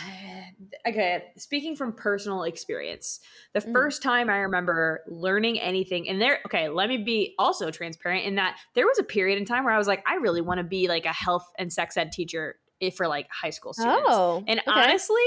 okay, 0.88 1.24
speaking 1.36 1.76
from 1.76 1.92
personal 1.92 2.44
experience, 2.44 3.20
the 3.52 3.61
Mm. 3.61 3.72
first 3.72 4.02
time 4.02 4.30
I 4.30 4.38
remember 4.38 5.02
learning 5.07 5.61
anything, 5.61 6.09
and 6.09 6.20
there, 6.20 6.38
okay, 6.46 6.68
let 6.68 6.88
me 6.88 6.98
be 6.98 7.34
also 7.38 7.70
transparent 7.70 8.24
in 8.24 8.36
that 8.36 8.57
there 8.74 8.86
was 8.86 8.98
a 8.98 9.05
period 9.05 9.38
in 9.38 9.44
time 9.44 9.64
where 9.64 9.74
I 9.74 9.78
was 9.78 9.86
like, 9.86 10.02
I 10.07 10.14
really 10.16 10.40
want 10.40 10.59
to 10.59 10.64
be 10.64 10.88
like 10.88 11.05
a 11.05 11.12
health 11.12 11.46
and 11.59 11.72
sex 11.72 11.96
ed 11.96 12.12
teacher 12.12 12.57
for 12.96 13.07
like 13.09 13.28
high 13.30 13.50
school 13.50 13.72
students. 13.72 14.02
oh, 14.07 14.42
And 14.46 14.61
okay. 14.61 14.70
honestly, 14.70 15.22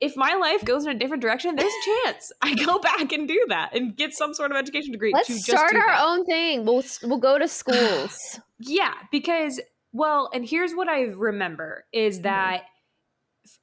if 0.00 0.16
my 0.16 0.34
life 0.34 0.64
goes 0.64 0.84
in 0.84 0.90
a 0.94 0.98
different 0.98 1.22
direction, 1.22 1.56
there's 1.56 1.72
a 1.72 2.04
chance 2.04 2.32
I 2.42 2.54
go 2.54 2.78
back 2.90 3.12
and 3.12 3.26
do 3.26 3.44
that 3.48 3.74
and 3.74 3.96
get 3.96 4.12
some 4.14 4.34
sort 4.34 4.50
of 4.50 4.56
education 4.56 4.92
degree. 4.92 5.12
Let's 5.12 5.28
to 5.28 5.34
just 5.34 5.46
start 5.46 5.74
our 5.74 5.86
that. 5.86 6.04
own 6.04 6.24
thing. 6.26 6.64
We'll 6.66 6.84
we'll 7.02 7.18
go 7.18 7.38
to 7.38 7.48
schools. 7.62 8.38
Yeah, 8.60 8.92
because 9.10 9.60
well, 9.92 10.28
and 10.34 10.44
here's 10.46 10.74
what 10.74 10.88
I 10.88 11.02
remember 11.04 11.84
is 11.92 12.18
Mhm. 12.20 12.22
that 12.24 12.62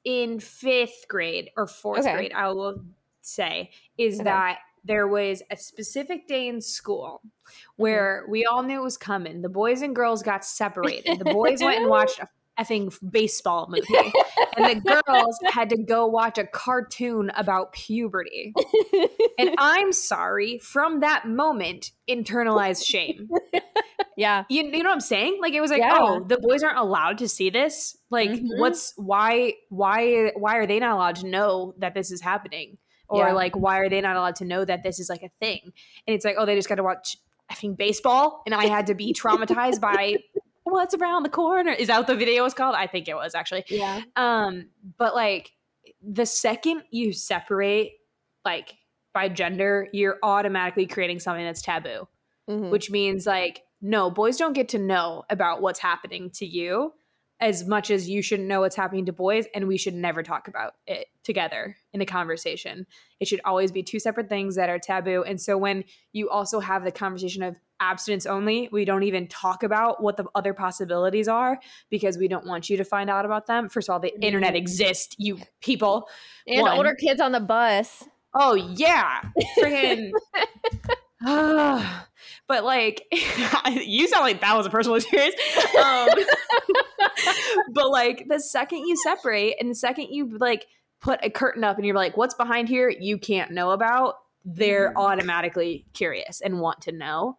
in 0.04 0.40
fifth 0.40 1.06
grade 1.08 1.50
or 1.56 1.66
fourth 1.66 2.00
Okay. 2.00 2.12
grade, 2.14 2.32
I 2.34 2.48
will 2.48 2.82
say, 3.20 3.70
is 3.98 4.16
Okay. 4.16 4.24
that 4.24 4.58
there 4.82 5.06
was 5.08 5.42
a 5.50 5.56
specific 5.56 6.26
day 6.26 6.48
in 6.48 6.60
school 6.60 7.20
Mm-hmm. 7.24 7.82
where 7.82 8.24
we 8.28 8.44
all 8.46 8.62
knew 8.62 8.80
it 8.80 8.82
was 8.84 8.96
coming. 8.96 9.42
The 9.42 9.48
boys 9.48 9.82
and 9.82 9.94
girls 9.94 10.22
got 10.22 10.44
separated. 10.44 11.18
The 11.18 11.24
boys 11.26 11.62
went 11.62 11.80
and 11.80 11.88
watched 11.90 12.18
a 12.18 12.28
effing 12.58 12.96
baseball 13.10 13.68
movie, 13.68 14.12
and 14.56 14.66
the 14.66 15.02
girls 15.06 15.38
had 15.50 15.70
to 15.70 15.76
go 15.76 16.06
watch 16.06 16.38
a 16.38 16.46
cartoon 16.46 17.30
about 17.36 17.72
puberty. 17.72 18.52
And 19.38 19.50
I'm 19.58 19.92
sorry, 19.92 20.58
from 20.58 21.00
that 21.00 21.26
moment, 21.26 21.90
internalized 22.08 22.86
shame. 22.86 23.28
yeah. 24.16 24.44
You, 24.48 24.62
you 24.64 24.82
know 24.82 24.90
what 24.90 24.94
I'm 24.94 25.00
saying? 25.00 25.38
Like 25.40 25.52
it 25.54 25.60
was 25.60 25.70
like, 25.70 25.80
Yeah. 25.80 25.96
oh, 25.98 26.24
the 26.26 26.38
boys 26.38 26.62
aren't 26.62 26.78
allowed 26.78 27.18
to 27.18 27.28
see 27.28 27.50
this. 27.50 27.96
Like, 28.10 28.30
Mhm. 28.30 28.58
what's 28.58 28.92
why 28.96 29.54
why 29.70 30.32
why 30.36 30.56
are 30.58 30.66
they 30.66 30.78
not 30.78 30.92
allowed 30.92 31.16
to 31.16 31.26
know 31.26 31.74
that 31.78 31.94
this 31.94 32.10
is 32.12 32.20
happening? 32.20 32.78
Or 33.08 33.26
Yeah. 33.26 33.32
like, 33.32 33.54
why 33.56 33.78
are 33.80 33.88
they 33.88 34.00
not 34.00 34.16
allowed 34.16 34.36
to 34.36 34.44
know 34.44 34.64
that 34.64 34.82
this 34.82 34.98
is 34.98 35.08
like 35.10 35.22
a 35.22 35.30
thing? 35.40 35.60
And 36.06 36.14
it's 36.14 36.24
like, 36.24 36.36
oh, 36.38 36.46
they 36.46 36.54
just 36.54 36.68
got 36.68 36.76
to 36.76 36.82
watch 36.82 37.16
effing 37.52 37.76
baseball, 37.76 38.42
and 38.46 38.54
I 38.54 38.66
had 38.66 38.86
to 38.86 38.94
be 38.94 39.12
traumatized 39.12 39.78
by 39.80 40.16
what's 40.64 40.94
around 40.94 41.22
the 41.22 41.28
corner. 41.30 41.72
Is 41.72 41.88
that 41.88 41.98
what 41.98 42.06
the 42.06 42.16
video 42.16 42.42
was 42.42 42.54
called? 42.54 42.74
I 42.74 42.86
think 42.86 43.08
it 43.08 43.14
was 43.14 43.34
actually. 43.34 43.64
Yeah. 43.68 44.02
Um, 44.16 44.66
but 44.98 45.14
like 45.14 45.52
the 46.02 46.26
second 46.26 46.82
you 46.90 47.12
separate 47.12 47.92
like 48.44 48.74
by 49.12 49.28
gender, 49.28 49.88
you're 49.92 50.18
automatically 50.22 50.86
creating 50.86 51.20
something 51.20 51.44
that's 51.44 51.62
taboo 51.62 52.08
Mhm. 52.48 52.68
which 52.70 52.90
means 52.90 53.24
like 53.26 53.62
no 53.80 54.10
boys 54.10 54.36
don't 54.36 54.52
get 54.52 54.68
to 54.70 54.78
know 54.78 55.24
about 55.30 55.62
what's 55.62 55.78
happening 55.78 56.28
to 56.30 56.44
you 56.46 56.92
as 57.40 57.66
much 57.66 57.90
as 57.90 58.08
you 58.08 58.22
shouldn't 58.22 58.48
know 58.48 58.60
what's 58.60 58.76
happening 58.76 59.04
to 59.06 59.12
boys 59.12 59.46
and 59.54 59.66
we 59.66 59.76
should 59.76 59.94
never 59.94 60.22
talk 60.22 60.46
about 60.48 60.74
it 60.86 61.08
together 61.24 61.76
in 61.92 62.00
a 62.00 62.06
conversation 62.06 62.86
it 63.20 63.26
should 63.28 63.40
always 63.44 63.72
be 63.72 63.82
two 63.82 63.98
separate 63.98 64.28
things 64.28 64.54
that 64.56 64.68
are 64.68 64.78
taboo 64.78 65.22
and 65.26 65.40
so 65.40 65.58
when 65.58 65.84
you 66.12 66.30
also 66.30 66.60
have 66.60 66.84
the 66.84 66.92
conversation 66.92 67.42
of 67.42 67.56
abstinence 67.80 68.24
only 68.24 68.68
we 68.70 68.84
don't 68.84 69.02
even 69.02 69.26
talk 69.26 69.62
about 69.64 70.00
what 70.02 70.16
the 70.16 70.24
other 70.36 70.54
possibilities 70.54 71.26
are 71.26 71.58
because 71.90 72.16
we 72.16 72.28
don't 72.28 72.46
want 72.46 72.70
you 72.70 72.76
to 72.76 72.84
find 72.84 73.10
out 73.10 73.24
about 73.24 73.46
them 73.46 73.68
first 73.68 73.88
of 73.88 73.94
all 73.94 74.00
the 74.00 74.14
internet 74.20 74.54
Mhm. 74.54 74.58
exists 74.58 75.16
you 75.18 75.38
people 75.60 76.08
and 76.46 76.62
one. 76.62 76.76
older 76.76 76.94
kids 76.94 77.20
on 77.20 77.32
the 77.32 77.40
bus. 77.40 78.04
Oh 78.36 78.54
yeah, 78.54 79.22
freaking. 79.58 80.10
but 82.48 82.64
like, 82.64 83.02
you 83.70 84.08
sound 84.08 84.22
like 84.24 84.40
that 84.40 84.56
was 84.56 84.66
a 84.66 84.70
personal 84.70 84.96
experience. 84.96 85.34
Um, 85.82 86.08
but 87.72 87.90
like, 87.90 88.26
the 88.28 88.40
second 88.40 88.78
you 88.80 88.96
separate, 89.02 89.56
and 89.60 89.70
the 89.70 89.74
second 89.74 90.08
you 90.10 90.36
like 90.38 90.66
put 91.00 91.20
a 91.22 91.30
curtain 91.30 91.64
up, 91.64 91.76
and 91.76 91.86
you're 91.86 91.94
like, 91.96 92.16
"What's 92.16 92.34
behind 92.34 92.68
here?" 92.68 92.88
You 92.88 93.18
can't 93.18 93.50
know 93.52 93.70
about. 93.70 94.14
They're 94.44 94.90
Mhm. 94.92 94.96
automatically 94.96 95.86
curious 95.94 96.40
and 96.42 96.60
want 96.60 96.82
to 96.82 96.92
know. 96.92 97.38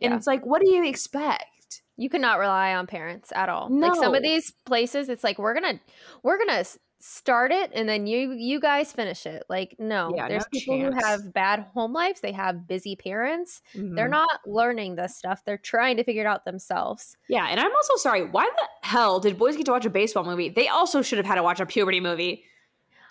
And 0.00 0.12
Yeah. 0.12 0.16
it's 0.16 0.26
like, 0.26 0.44
what 0.46 0.62
do 0.62 0.70
you 0.70 0.84
expect? 0.86 1.82
You 1.96 2.08
cannot 2.08 2.38
rely 2.38 2.74
on 2.74 2.86
parents 2.86 3.32
at 3.34 3.48
all. 3.48 3.68
Like 3.70 3.94
some 3.96 4.14
of 4.14 4.22
these 4.22 4.52
places, 4.66 5.08
it's 5.08 5.24
like 5.24 5.38
we're 5.38 5.54
gonna 5.54 5.80
we're 6.22 6.38
gonna 6.38 6.64
start 7.06 7.52
it 7.52 7.70
and 7.74 7.86
then 7.86 8.06
you 8.06 8.32
you 8.32 8.58
guys 8.58 8.90
finish 8.90 9.26
it. 9.26 9.44
Like 9.50 9.76
no, 9.78 10.14
Yeah, 10.16 10.26
there's 10.26 10.44
no 10.44 10.58
people 10.58 10.78
chance. 10.78 10.94
who 10.94 11.04
have 11.06 11.32
bad 11.34 11.66
home 11.74 11.92
lives. 11.92 12.20
They 12.22 12.32
have 12.32 12.66
busy 12.66 12.96
parents. 12.96 13.60
They're 13.74 14.06
Mhm. 14.06 14.10
not 14.10 14.40
learning 14.46 14.96
this 14.96 15.14
stuff. 15.14 15.44
They're 15.44 15.58
trying 15.58 15.98
to 15.98 16.04
figure 16.04 16.22
it 16.22 16.26
out 16.26 16.46
themselves. 16.46 17.18
Yeah, 17.28 17.46
and 17.50 17.60
I'm 17.60 17.70
also 17.74 17.96
sorry. 17.96 18.24
Why 18.24 18.44
the 18.56 18.88
hell 18.88 19.20
did 19.20 19.36
boys 19.38 19.56
get 19.56 19.66
to 19.66 19.72
watch 19.72 19.84
a 19.84 19.90
baseball 19.90 20.24
movie? 20.24 20.48
They 20.48 20.68
also 20.68 21.02
should 21.02 21.18
have 21.18 21.26
had 21.26 21.34
to 21.34 21.42
watch 21.42 21.60
a 21.60 21.66
puberty 21.66 22.00
movie. 22.00 22.44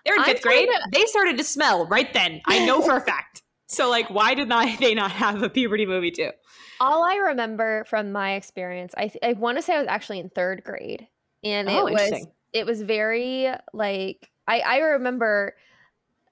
They're 0.06 0.16
in 0.16 0.24
fifth 0.24 0.42
grade. 0.42 0.68
to- 0.68 0.90
They 0.92 1.06
started 1.06 1.38
to 1.38 1.44
smell 1.44 1.86
right 1.86 2.12
then. 2.14 2.42
I 2.48 2.66
know 2.66 2.82
for 2.82 2.96
a 2.98 3.02
fact. 3.12 3.44
So 3.68 3.90
like, 3.92 4.10
why 4.10 4.34
did 4.34 4.48
not 4.48 4.68
they 4.80 4.96
not 4.96 5.12
have 5.12 5.44
a 5.44 5.50
puberty 5.50 5.86
movie 5.86 6.10
too? 6.12 6.32
All 6.80 7.04
I 7.04 7.16
remember 7.18 7.84
from 7.86 8.12
my 8.12 8.34
experience, 8.34 8.94
I 8.98 9.10
th- 9.10 9.24
I 9.24 9.34
want 9.34 9.60
to 9.60 9.62
say 9.62 9.76
I 9.76 9.80
was 9.80 9.88
actually 9.88 10.18
in 10.20 10.30
third 10.30 10.64
grade, 10.64 11.08
and 11.44 11.70
Oh, 11.70 11.86
it 11.86 11.94
was 11.94 12.02
interesting. 12.02 12.32
It 12.54 12.66
was 12.66 12.82
very 12.82 13.50
like 13.74 14.30
I 14.48 14.60
I 14.60 14.78
remember 14.78 15.56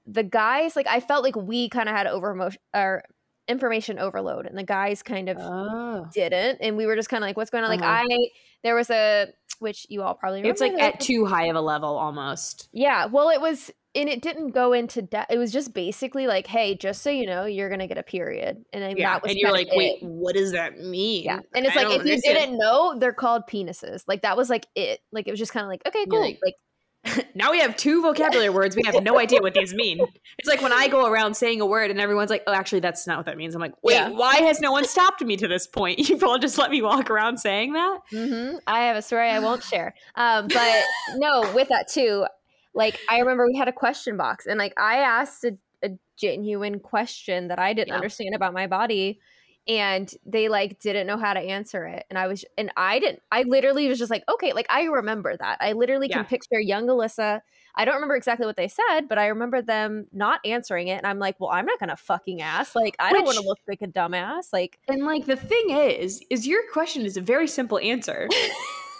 the 0.05 0.23
guys 0.23 0.75
like 0.75 0.87
I 0.87 0.99
felt 0.99 1.23
like 1.23 1.35
we 1.35 1.69
kind 1.69 1.89
of 1.89 1.95
had 1.95 2.07
over 2.07 2.49
or 2.73 3.03
information 3.47 3.99
overload, 3.99 4.45
and 4.45 4.57
the 4.57 4.63
guys 4.63 5.03
kind 5.03 5.27
of 5.29 5.37
Oh, 5.39 6.07
didn't, 6.13 6.59
and 6.61 6.77
we 6.77 6.85
were 6.85 6.95
just 6.95 7.09
kind 7.09 7.23
of 7.23 7.27
like, 7.27 7.35
what's 7.37 7.49
going 7.49 7.63
on? 7.63 7.69
Like 7.69 7.81
Uh-huh. 7.81 8.05
I 8.09 8.29
there 8.63 8.75
was 8.75 8.89
a 8.89 9.27
which 9.59 9.85
you 9.89 10.01
all 10.01 10.15
probably 10.15 10.41
remember 10.41 10.51
it's 10.51 10.61
like 10.61 10.81
at 10.81 10.99
too 10.99 11.25
high 11.25 11.45
of 11.45 11.55
a 11.55 11.61
level 11.61 11.97
almost. 11.97 12.69
yeah, 12.71 13.05
well, 13.05 13.29
it 13.29 13.39
was, 13.41 13.69
and 13.95 14.07
it 14.09 14.21
didn't 14.21 14.49
go 14.51 14.73
into 14.73 15.01
depth. 15.01 15.31
It 15.31 15.37
was 15.37 15.51
just 15.51 15.73
basically 15.73 16.27
like, 16.27 16.47
hey, 16.47 16.75
just 16.75 17.01
so 17.01 17.09
you 17.09 17.25
know, 17.25 17.45
you're 17.45 17.69
gonna 17.69 17.87
get 17.87 17.97
a 17.97 18.03
period, 18.03 18.63
and 18.73 18.81
then 18.83 18.95
that 18.99 19.21
was 19.23 19.31
and 19.31 19.39
you're 19.39 19.51
like, 19.51 19.67
of 19.67 19.73
wait, 19.75 19.97
what 20.01 20.35
does 20.35 20.51
that 20.53 20.79
mean? 20.79 21.23
Yeah, 21.25 21.39
and 21.53 21.65
it's 21.65 21.75
I 21.75 21.83
like 21.83 21.91
if 21.95 21.97
don't 21.99 22.07
you 22.07 22.21
didn't 22.21 22.57
know, 22.57 22.97
they're 22.97 23.13
called 23.13 23.43
penises. 23.47 24.03
Like 24.07 24.21
that 24.21 24.37
was 24.37 24.49
like 24.49 24.65
it. 24.75 24.99
Like 25.11 25.27
it 25.27 25.31
was 25.31 25.39
just 25.39 25.53
kind 25.53 25.63
of 25.63 25.69
like 25.69 25.81
okay, 25.87 26.05
cool. 26.09 26.21
like- 26.21 26.39
Like, 26.43 26.55
now 27.35 27.49
we 27.49 27.59
have 27.59 27.75
two 27.75 28.03
vocabulary 28.03 28.49
words. 28.49 28.75
We 28.75 28.83
have 28.85 29.01
no 29.01 29.17
idea 29.17 29.41
what 29.41 29.55
these 29.55 29.73
mean. 29.73 29.99
It's 30.37 30.47
like 30.47 30.61
when 30.61 30.71
I 30.71 30.87
go 30.87 31.07
around 31.07 31.33
saying 31.33 31.59
a 31.59 31.65
word 31.65 31.89
and 31.89 31.99
everyone's 31.99 32.29
like, 32.29 32.43
"Oh, 32.45 32.53
actually, 32.53 32.81
that's 32.81 33.07
not 33.07 33.17
what 33.17 33.25
that 33.25 33.37
means." 33.37 33.55
I'm 33.55 33.61
like, 33.61 33.73
"Wait, 33.81 33.95
Yeah. 33.95 34.09
why 34.09 34.35
has 34.35 34.61
no 34.61 34.71
one 34.71 34.85
stopped 34.85 35.19
me 35.23 35.35
to 35.37 35.47
this 35.47 35.65
point? 35.65 35.97
You've 36.09 36.23
all 36.23 36.37
just 36.37 36.59
let 36.59 36.69
me 36.69 36.81
walk 36.83 37.09
around 37.09 37.37
saying 37.39 37.73
that." 37.73 37.99
hmm 38.11 38.57
I 38.67 38.81
have 38.83 38.97
a 38.97 39.01
story 39.01 39.29
I 39.29 39.39
won't 39.39 39.63
share. 39.63 39.95
Um, 40.13 40.47
but 40.47 40.83
no, 41.15 41.51
with 41.55 41.69
that 41.69 41.87
too, 41.87 42.27
like 42.73 43.01
I 43.09 43.19
remember 43.19 43.47
we 43.47 43.57
had 43.57 43.67
a 43.67 43.73
question 43.73 44.17
box, 44.17 44.45
and 44.47 44.57
like 44.59 44.73
I 44.79 44.97
asked 44.97 45.43
a, 45.43 45.57
a 45.83 45.89
genuine 46.17 46.79
question 46.79 47.47
that 47.49 47.59
I 47.59 47.73
didn't 47.73 47.89
Yeah. 47.89 47.95
understand 47.95 48.35
about 48.35 48.53
my 48.53 48.67
body, 48.67 49.19
and 49.67 50.11
they 50.25 50.49
like 50.49 50.79
didn't 50.79 51.07
know 51.07 51.17
how 51.17 51.33
to 51.33 51.39
answer 51.39 51.85
it, 51.85 52.05
and 52.09 52.17
I 52.17 52.27
was, 52.27 52.45
and 52.57 52.71
I 52.77 52.99
didn't. 52.99 53.21
I 53.31 53.43
literally 53.43 53.87
was 53.87 53.99
just 53.99 54.11
like, 54.11 54.23
okay, 54.29 54.53
like 54.53 54.67
I 54.69 54.83
remember 54.83 55.35
that. 55.37 55.57
I 55.61 55.73
literally 55.73 56.09
Yeah. 56.09 56.17
can 56.17 56.25
picture 56.25 56.59
young 56.59 56.87
Alyssa. 56.87 57.41
I 57.75 57.85
don't 57.85 57.95
remember 57.95 58.15
exactly 58.15 58.45
what 58.45 58.57
they 58.57 58.67
said, 58.67 59.01
but 59.07 59.17
I 59.17 59.27
remember 59.27 59.61
them 59.61 60.07
not 60.11 60.39
answering 60.45 60.87
it, 60.87 60.97
and 60.97 61.07
I'm 61.07 61.19
like, 61.19 61.39
well, 61.39 61.51
I'm 61.51 61.65
not 61.65 61.79
gonna 61.79 61.97
fucking 61.97 62.41
ask. 62.41 62.75
Like 62.75 62.95
I 62.99 63.13
don't 63.13 63.25
want 63.25 63.37
to 63.37 63.43
look 63.43 63.59
like 63.67 63.81
a 63.81 63.87
dumbass. 63.87 64.51
Like 64.53 64.79
And 64.87 65.05
like 65.05 65.25
the 65.25 65.35
thing 65.35 65.69
is, 65.69 66.23
is 66.29 66.47
your 66.47 66.63
question 66.71 67.05
is 67.05 67.15
a 67.17 67.21
very 67.21 67.47
simple 67.47 67.79
answer. 67.79 68.29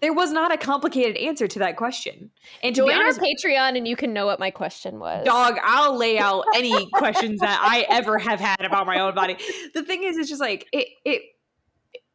there 0.00 0.12
was 0.12 0.32
not 0.32 0.52
a 0.52 0.56
complicated 0.56 1.16
answer 1.16 1.46
to 1.48 1.58
that 1.60 1.76
question. 1.76 2.30
And 2.62 2.74
to 2.74 2.82
join 2.82 2.88
be 2.88 2.94
our 2.94 3.10
Patreon, 3.12 3.76
and 3.76 3.86
you 3.88 3.96
can 3.96 4.12
know 4.12 4.26
what 4.26 4.38
my 4.38 4.50
question 4.50 4.98
was. 4.98 5.24
dog, 5.24 5.56
I'll 5.62 5.96
lay 5.96 6.18
out 6.18 6.44
any 6.54 6.88
questions 6.90 7.40
that 7.40 7.58
I 7.62 7.86
ever 7.88 8.18
have 8.18 8.40
had 8.40 8.62
about 8.64 8.86
my 8.86 9.00
own 9.00 9.14
body. 9.14 9.36
The 9.74 9.82
thing 9.82 10.02
is, 10.04 10.16
it's 10.16 10.28
just 10.28 10.40
like 10.40 10.66
it. 10.72 10.88
It. 11.04 11.22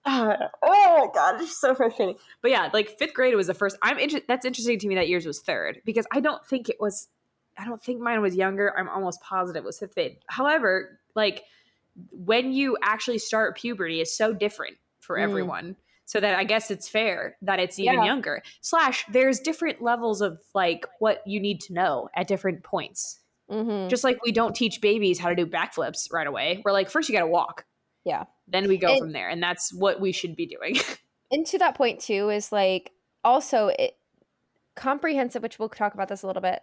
uh, 0.05 0.35
oh 0.63 0.97
my 1.07 1.07
god, 1.13 1.41
it's 1.41 1.59
so 1.59 1.73
frustrating. 1.75 2.15
But 2.41 2.51
yeah, 2.51 2.69
like 2.73 2.97
fifth 2.99 3.13
grade 3.13 3.35
was 3.35 3.47
the 3.47 3.53
first. 3.53 3.77
I'm 3.81 3.97
inter- 3.99 4.21
That's 4.27 4.45
interesting 4.45 4.79
to 4.79 4.87
me 4.87 4.95
that 4.95 5.07
yours 5.09 5.25
was 5.25 5.39
third 5.39 5.81
because 5.85 6.05
I 6.11 6.19
don't 6.19 6.45
think 6.45 6.69
it 6.69 6.77
was. 6.79 7.07
I 7.57 7.65
don't 7.65 7.83
think 7.83 7.99
mine 7.99 8.21
was 8.21 8.35
younger. 8.35 8.73
I'm 8.77 8.87
almost 8.89 9.21
positive 9.21 9.63
it 9.63 9.65
was 9.65 9.77
fifth 9.79 9.93
grade. 9.95 10.17
However, 10.27 10.99
like 11.15 11.43
when 12.11 12.53
you 12.53 12.77
actually 12.81 13.17
start 13.19 13.57
puberty 13.57 13.99
is 13.99 14.15
so 14.15 14.33
different 14.33 14.77
for 14.99 15.17
Mm. 15.17 15.23
everyone. 15.23 15.75
So 16.11 16.19
that 16.19 16.35
I 16.37 16.43
guess 16.43 16.69
it's 16.69 16.89
fair 16.89 17.37
that 17.41 17.61
it's 17.61 17.79
even 17.79 17.93
Yeah. 17.93 18.03
younger. 18.03 18.43
Slash, 18.59 19.05
there's 19.13 19.39
different 19.39 19.81
levels 19.81 20.19
of 20.19 20.41
like 20.53 20.85
what 20.99 21.25
you 21.25 21.39
need 21.39 21.61
to 21.61 21.73
know 21.73 22.09
at 22.13 22.27
different 22.27 22.65
points. 22.65 23.21
Mm-hmm. 23.49 23.87
Just 23.87 24.03
like 24.03 24.21
we 24.21 24.33
don't 24.33 24.53
teach 24.53 24.81
babies 24.81 25.19
how 25.19 25.29
to 25.29 25.35
do 25.35 25.45
backflips 25.45 26.11
right 26.11 26.27
away. 26.27 26.61
We're 26.65 26.73
like, 26.73 26.89
first 26.89 27.07
you 27.07 27.15
got 27.15 27.21
to 27.21 27.27
walk. 27.27 27.63
Yeah. 28.03 28.25
Then 28.45 28.67
we 28.67 28.77
go 28.77 28.89
And- 28.89 28.99
from 28.99 29.11
there. 29.13 29.29
And 29.29 29.41
that's 29.41 29.73
what 29.73 30.01
we 30.01 30.11
should 30.11 30.35
be 30.35 30.45
doing. 30.47 30.75
and 31.31 31.45
to 31.45 31.57
that 31.59 31.75
point 31.75 32.01
too 32.01 32.29
is 32.29 32.51
like 32.51 32.91
also 33.23 33.67
it 33.79 33.95
comprehensive 34.75 35.41
which 35.41 35.59
we'll 35.59 35.69
talk 35.69 35.93
about 35.93 36.09
this 36.09 36.23
a 36.23 36.27
little 36.27 36.41
bit 36.41 36.59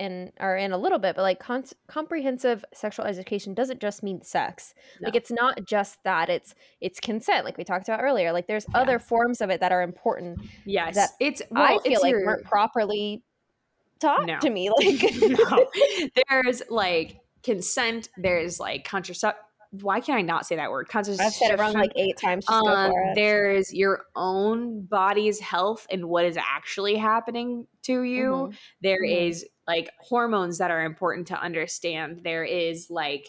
in 0.00 0.32
or 0.40 0.56
in 0.56 0.72
a 0.72 0.78
little 0.78 0.98
bit 0.98 1.14
but 1.14 1.22
like 1.22 1.38
con- 1.38 1.62
comprehensive 1.86 2.64
sexual 2.72 3.04
education 3.04 3.54
doesn't 3.54 3.80
just 3.80 4.02
mean 4.02 4.20
sex 4.22 4.74
like 5.02 5.14
it's 5.14 5.30
not 5.30 5.64
just 5.64 6.02
that 6.04 6.28
it's 6.28 6.54
it's 6.80 6.98
consent 6.98 7.44
like 7.44 7.56
we 7.58 7.62
talked 7.64 7.86
about 7.88 8.00
earlier 8.02 8.32
like 8.32 8.46
there's 8.46 8.64
Yeah. 8.74 8.80
other 8.80 8.98
forms 8.98 9.40
of 9.40 9.50
it 9.50 9.60
that 9.60 9.70
are 9.72 9.82
important 9.82 10.40
yes. 10.64 10.94
That 10.96 11.10
it's, 11.20 11.42
i 11.54 11.72
feel 11.74 11.80
it's 11.84 12.02
like 12.02 12.10
your- 12.12 12.24
weren't 12.24 12.44
properly 12.44 13.22
taught 14.00 14.26
No. 14.26 14.38
to 14.40 14.48
me 14.50 14.70
like 14.76 15.02
no. 15.20 15.66
There's 16.28 16.62
like 16.70 17.20
consent, 17.42 18.08
there's 18.16 18.58
like 18.58 18.86
contracept 18.88 19.34
why 19.70 20.00
can't 20.00 20.18
I 20.18 20.22
not 20.22 20.46
say 20.46 20.56
that 20.56 20.70
word? 20.70 20.88
I've 20.92 21.06
said 21.06 21.52
it 21.52 21.58
wrong 21.58 21.72
like 21.74 21.92
eight 21.96 22.16
times. 22.16 22.44
Um, 22.48 22.92
there's 23.14 23.72
your 23.72 24.06
own 24.16 24.82
body's 24.82 25.38
health 25.38 25.86
and 25.90 26.06
what 26.06 26.24
is 26.24 26.36
actually 26.36 26.96
happening 26.96 27.66
to 27.82 28.02
you. 28.02 28.30
Mhm. 28.30 28.56
There 28.82 29.02
Mhm. 29.02 29.28
is 29.28 29.46
like 29.68 29.90
hormones 30.00 30.58
that 30.58 30.70
are 30.72 30.82
important 30.84 31.28
to 31.28 31.40
understand. 31.40 32.22
There 32.24 32.44
is 32.44 32.90
like 32.90 33.28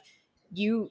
you 0.52 0.90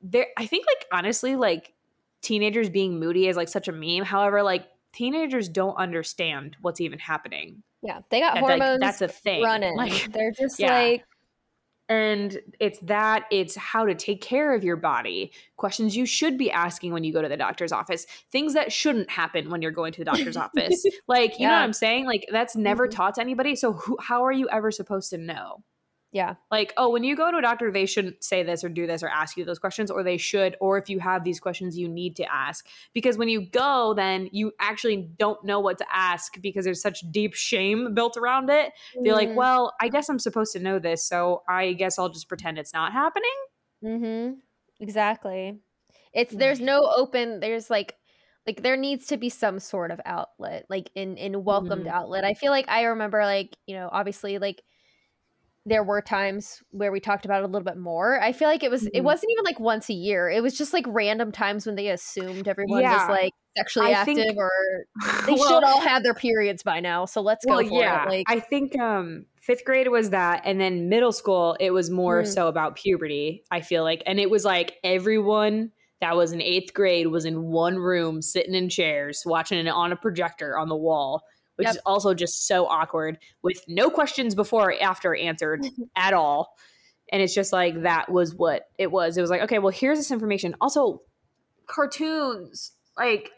there 0.00 0.26
I 0.36 0.46
think 0.46 0.66
like 0.66 0.86
honestly 0.92 1.34
like 1.34 1.74
teenagers 2.20 2.70
being 2.70 2.98
moody 3.00 3.26
is 3.26 3.36
like 3.36 3.48
such 3.48 3.66
a 3.68 3.72
meme. 3.72 4.04
However, 4.04 4.42
like 4.42 4.66
teenagers 4.92 5.48
don't 5.48 5.74
understand 5.76 6.56
what's 6.60 6.80
even 6.80 6.98
happening. 7.00 7.62
Yeah, 7.82 8.00
they 8.10 8.20
got 8.20 8.34
That- 8.34 8.42
like, 8.44 8.60
hormones 8.60 8.80
that's 8.80 9.02
a 9.02 9.08
thing. 9.08 9.42
running. 9.42 9.76
Like 9.76 10.10
They're 10.12 10.30
just 10.30 10.58
Yeah. 10.60 10.72
like, 10.72 11.04
and 11.88 12.38
it's 12.60 12.78
that 12.80 13.24
it's 13.30 13.54
how 13.56 13.84
to 13.84 13.94
take 13.94 14.22
care 14.22 14.54
of 14.54 14.64
your 14.64 14.76
body 14.76 15.30
questions 15.56 15.94
you 15.94 16.06
should 16.06 16.38
be 16.38 16.50
asking 16.50 16.92
when 16.92 17.04
you 17.04 17.12
go 17.12 17.20
to 17.20 17.28
the 17.28 17.36
doctor's 17.36 17.72
office 17.72 18.06
things 18.32 18.54
that 18.54 18.72
shouldn't 18.72 19.10
happen 19.10 19.50
when 19.50 19.60
you're 19.60 19.70
going 19.70 19.92
to 19.92 20.00
the 20.00 20.04
doctor's 20.04 20.36
office. 20.46 20.84
Like 21.08 21.38
you 21.38 21.46
know 21.46 21.52
what 21.52 21.62
i'm 21.62 21.72
saying? 21.74 22.06
Like 22.06 22.26
that's 22.32 22.56
never 22.56 22.88
Mhm. 22.88 22.92
taught 22.92 23.14
to 23.16 23.20
anybody 23.20 23.54
so 23.54 23.72
who, 23.74 23.98
how 24.00 24.24
are 24.24 24.32
you 24.32 24.48
ever 24.50 24.70
supposed 24.70 25.10
to 25.10 25.18
know 25.18 25.62
yeah, 26.14 26.36
like 26.50 26.72
oh 26.76 26.88
when 26.90 27.02
you 27.04 27.16
go 27.16 27.30
to 27.30 27.36
a 27.38 27.42
doctor 27.42 27.70
they 27.70 27.84
shouldn't 27.86 28.22
say 28.24 28.42
this 28.44 28.62
or 28.64 28.68
do 28.70 28.86
this 28.86 29.02
or 29.02 29.08
ask 29.08 29.36
you 29.36 29.44
those 29.44 29.58
questions 29.58 29.90
or 29.90 30.02
they 30.04 30.16
should 30.16 30.56
or 30.60 30.78
if 30.78 30.88
you 30.88 31.00
have 31.00 31.24
these 31.24 31.40
questions 31.40 31.76
you 31.76 31.88
need 31.88 32.14
to 32.16 32.24
ask 32.32 32.66
because 32.94 33.18
when 33.18 33.28
you 33.28 33.40
go 33.50 33.92
then 33.94 34.28
you 34.32 34.52
actually 34.60 34.96
don't 35.18 35.44
know 35.44 35.58
what 35.58 35.76
to 35.78 35.86
ask 35.92 36.40
because 36.40 36.64
there's 36.64 36.80
such 36.80 37.00
deep 37.10 37.34
shame 37.34 37.92
built 37.94 38.16
around 38.16 38.48
it 38.48 38.72
they're 39.02 39.12
like 39.14 39.28
Mm. 39.30 39.34
well 39.34 39.74
i 39.80 39.88
guess 39.88 40.08
i'm 40.08 40.20
supposed 40.20 40.52
to 40.52 40.60
know 40.60 40.78
this 40.78 41.04
so 41.04 41.42
i 41.48 41.72
guess 41.72 41.98
i'll 41.98 42.08
just 42.08 42.28
pretend 42.28 42.58
it's 42.58 42.72
not 42.72 42.92
happening 42.92 43.32
Mm-hmm. 43.84 44.34
Exactly. 44.80 45.58
It's 46.12 46.34
there's 46.34 46.60
no 46.60 46.90
open. 46.96 47.40
There's 47.40 47.68
like, 47.70 47.96
like 48.46 48.62
there 48.62 48.76
needs 48.76 49.06
to 49.08 49.16
be 49.16 49.28
some 49.28 49.58
sort 49.58 49.90
of 49.90 50.00
outlet, 50.04 50.66
like 50.70 50.90
in 50.94 51.16
in 51.16 51.44
welcomed 51.44 51.86
Mhm. 51.86 51.90
outlet. 51.90 52.24
I 52.24 52.34
feel 52.34 52.50
like 52.50 52.68
I 52.68 52.84
remember, 52.84 53.24
like 53.24 53.56
you 53.66 53.74
know, 53.74 53.88
obviously, 53.90 54.38
like 54.38 54.62
there 55.66 55.82
were 55.82 56.02
times 56.02 56.62
where 56.72 56.92
we 56.92 57.00
talked 57.00 57.24
about 57.24 57.40
it 57.40 57.44
a 57.44 57.46
little 57.46 57.64
bit 57.64 57.78
more. 57.78 58.20
I 58.20 58.32
feel 58.32 58.48
like 58.48 58.62
it 58.62 58.70
was 58.70 58.86
it 58.88 59.00
Mhm. 59.00 59.04
wasn't 59.04 59.32
even 59.32 59.44
like 59.44 59.58
once 59.58 59.88
a 59.88 59.94
year. 59.94 60.28
It 60.28 60.42
was 60.42 60.56
just 60.58 60.72
like 60.74 60.84
random 60.86 61.32
times 61.32 61.64
when 61.66 61.74
they 61.74 61.88
assumed 61.88 62.46
everyone 62.48 62.82
Yeah. 62.82 62.98
was 62.98 63.08
like 63.08 63.32
sexually 63.56 63.88
I 63.88 63.92
active 64.00 64.16
think- 64.16 64.36
or 64.36 64.50
they 65.26 65.32
Well- 65.32 65.48
should 65.48 65.64
all 65.64 65.80
have 65.80 66.02
their 66.02 66.12
periods 66.14 66.62
by 66.62 66.80
now. 66.80 67.06
So 67.06 67.22
let's 67.22 67.44
go 67.46 67.56
for 67.56 67.62
yeah 67.62 68.04
it. 68.04 68.08
Like 68.10 68.26
i 68.28 68.40
think 68.40 68.78
um 68.78 69.24
fifth 69.40 69.64
grade 69.64 69.88
was 69.88 70.10
that 70.10 70.42
and 70.44 70.60
then 70.60 70.88
middle 70.88 71.12
school 71.12 71.56
it 71.60 71.70
was 71.70 71.88
more 71.90 72.22
Mm. 72.22 72.26
so 72.26 72.48
about 72.48 72.76
puberty 72.76 73.44
i 73.50 73.60
feel 73.60 73.82
like 73.84 74.02
and 74.06 74.18
it 74.18 74.28
was 74.30 74.44
like 74.44 74.74
everyone 74.82 75.70
that 76.00 76.16
was 76.16 76.32
in 76.32 76.42
eighth 76.42 76.74
grade 76.74 77.06
was 77.08 77.24
in 77.24 77.42
one 77.44 77.76
room 77.76 78.20
sitting 78.22 78.54
in 78.54 78.68
chairs 78.68 79.22
watching 79.24 79.58
it 79.58 79.68
on 79.70 79.92
a 79.92 79.96
projector 79.96 80.58
on 80.58 80.68
the 80.68 80.76
wall 80.76 81.22
which 81.56 81.66
Yep. 81.66 81.74
is 81.76 81.80
also 81.86 82.14
just 82.14 82.46
so 82.46 82.66
awkward 82.66 83.18
with 83.42 83.62
no 83.68 83.90
questions 83.90 84.34
before 84.34 84.70
or 84.70 84.82
after 84.82 85.14
answered 85.14 85.64
at 85.96 86.12
all 86.14 86.54
and 87.12 87.22
it's 87.22 87.34
just 87.34 87.52
like 87.52 87.82
that 87.82 88.10
was 88.10 88.34
what 88.34 88.68
it 88.78 88.90
was 88.90 89.16
it 89.16 89.20
was 89.20 89.30
like 89.30 89.42
okay 89.42 89.58
well 89.58 89.72
here's 89.72 89.98
this 89.98 90.10
information 90.10 90.54
also 90.60 91.02
cartoons 91.66 92.72
like 92.96 93.30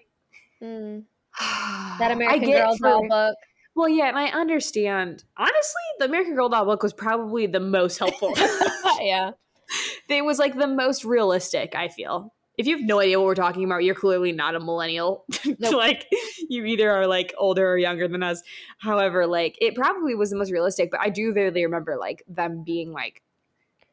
mm, 0.62 1.02
that 1.98 2.10
American 2.10 2.50
Girl 2.50 2.76
doll 2.76 3.08
book. 3.08 3.36
well, 3.74 3.88
yeah, 3.88 4.08
and 4.08 4.18
I 4.18 4.26
understand. 4.26 5.24
Honestly, 5.36 5.82
the 5.98 6.06
American 6.06 6.34
Girl 6.34 6.48
doll 6.48 6.64
book 6.64 6.82
was 6.82 6.92
probably 6.92 7.46
the 7.46 7.60
most 7.60 7.98
helpful. 7.98 8.32
yeah. 9.00 9.32
it 10.08 10.24
was 10.24 10.38
like 10.38 10.56
the 10.56 10.66
most 10.66 11.04
realistic, 11.04 11.74
I 11.74 11.88
feel. 11.88 12.32
If 12.56 12.66
you 12.66 12.76
have 12.76 12.86
no 12.86 13.00
idea 13.00 13.18
what 13.18 13.26
we're 13.26 13.34
talking 13.34 13.64
about, 13.64 13.84
you're 13.84 13.94
clearly 13.94 14.32
not 14.32 14.54
a 14.54 14.60
millennial. 14.60 15.24
Nope. 15.58 15.74
like 15.74 16.06
you 16.48 16.64
either 16.64 16.90
are 16.90 17.06
like 17.06 17.32
older 17.38 17.70
or 17.70 17.78
younger 17.78 18.08
than 18.08 18.22
us. 18.22 18.42
However, 18.78 19.26
like 19.26 19.56
it 19.60 19.74
probably 19.74 20.14
was 20.14 20.30
the 20.30 20.36
most 20.36 20.50
realistic, 20.50 20.90
but 20.90 21.00
I 21.00 21.08
do 21.08 21.32
vividly 21.32 21.64
remember 21.64 21.96
like 21.96 22.22
them 22.28 22.62
being 22.64 22.92
like 22.92 23.22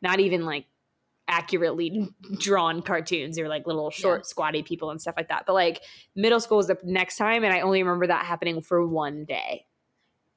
not 0.02 0.20
even 0.20 0.46
like 0.46 0.66
accurately 1.28 2.10
drawn 2.40 2.82
cartoons. 2.82 3.36
They 3.36 3.44
were 3.44 3.50
like 3.50 3.66
little 3.68 3.92
short, 3.92 4.26
squatty 4.26 4.64
people 4.64 4.90
and 4.90 5.02
stuff 5.02 5.16
like 5.18 5.30
that. 5.30 5.46
But 5.46 5.54
like 5.54 5.82
middle 6.16 6.40
school 6.40 6.58
was 6.58 6.68
the 6.68 6.78
next 6.84 7.18
time, 7.18 7.44
and 7.44 7.54
I 7.54 7.62
only 7.62 7.82
remember 7.82 8.08
that 8.08 8.26
happening 8.26 8.62
for 8.62 8.86
one 8.86 9.26
day. 9.26 9.66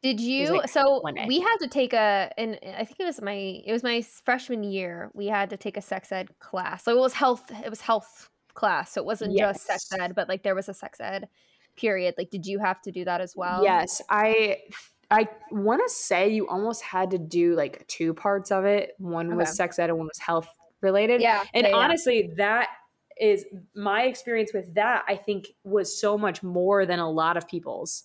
Did 0.03 0.21
you? 0.21 0.59
like 0.59 0.69
so 0.69 1.03
we 1.27 1.41
had 1.41 1.57
to 1.59 1.69
take 1.69 1.93
a, 1.93 2.31
and 2.37 2.59
I 2.63 2.85
think 2.85 3.01
it 3.01 3.05
was 3.05 3.21
my, 3.21 3.35
it 3.35 3.73
was 3.73 3.83
my 3.83 4.03
freshman 4.25 4.63
year. 4.63 5.11
We 5.15 5.27
had 5.27 5.51
to 5.51 5.57
take 5.57 5.77
a 5.77 5.83
sex 5.83 6.13
ed 6.13 6.29
class. 6.39 6.85
So 6.85 6.97
it 6.97 7.01
was 7.01 7.15
health. 7.15 7.51
It 7.65 7.71
was 7.71 7.81
health 7.81 8.29
class. 8.55 8.93
So 8.93 9.01
it 9.01 9.05
wasn't 9.05 9.37
just 9.37 9.67
sex 9.67 9.89
ed, 9.93 10.15
but 10.15 10.29
like 10.29 10.43
there 10.43 10.55
was 10.55 10.69
a 10.69 10.75
sex 10.75 11.01
ed 11.01 11.29
period. 11.77 12.15
Like, 12.19 12.31
did 12.31 12.47
you 12.47 12.59
have 12.59 12.81
to 12.83 12.93
do 12.93 13.05
that 13.05 13.21
as 13.21 13.35
well? 13.37 13.63
Yes, 13.65 14.01
I 14.09 14.59
I 15.11 15.29
want 15.51 15.83
to 15.87 15.93
say 15.93 16.29
you 16.31 16.49
almost 16.49 16.83
had 16.83 17.11
to 17.11 17.19
do 17.19 17.55
like 17.55 17.87
two 17.87 18.15
parts 18.15 18.51
of 18.51 18.65
it. 18.65 18.93
One 18.99 19.29
Okay. 19.29 19.37
was 19.37 19.57
sex 19.57 19.79
ed 19.79 19.91
and 19.91 19.99
one 19.99 20.07
was 20.09 20.19
health 20.19 20.49
related. 20.81 21.21
Yeah. 21.21 21.45
And 21.55 21.65
yeah, 21.65 21.71
yeah. 21.71 21.77
honestly, 21.77 22.31
that 22.37 22.69
is 23.21 23.45
my 23.75 24.03
experience 24.03 24.53
with 24.53 24.75
that. 24.75 25.05
I 25.09 25.17
think 25.17 25.49
was 25.65 25.99
so 25.99 26.19
much 26.19 26.43
more 26.43 26.85
than 26.87 26.99
a 26.99 27.11
lot 27.11 27.37
of 27.37 27.47
people's 27.49 28.05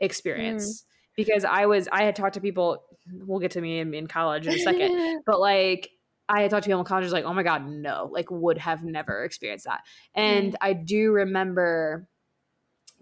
Mm. 0.00 0.82
Because 1.18 1.44
I 1.44 1.66
was 1.66 1.86
I 1.92 2.04
had 2.04 2.16
talked 2.16 2.34
to 2.34 2.40
people. 2.40 2.82
We'll 3.12 3.40
get 3.40 3.50
to 3.52 3.60
me 3.60 3.80
in, 3.80 3.92
in 3.92 4.06
college 4.06 4.46
in 4.46 4.54
a 4.54 4.58
second, 4.58 5.22
but 5.26 5.40
like 5.40 5.90
I 6.28 6.42
had 6.42 6.50
talked 6.50 6.64
to 6.64 6.68
people 6.68 6.80
in 6.80 6.86
college, 6.86 7.04
was 7.04 7.12
like, 7.12 7.24
oh 7.24 7.34
my 7.34 7.42
god, 7.42 7.66
no, 7.66 8.08
like 8.12 8.30
would 8.30 8.58
have 8.58 8.84
never 8.84 9.24
experienced 9.24 9.64
that. 9.66 9.80
And 10.14 10.56
I 10.62 10.72
do 10.72 11.12
remember. 11.12 12.08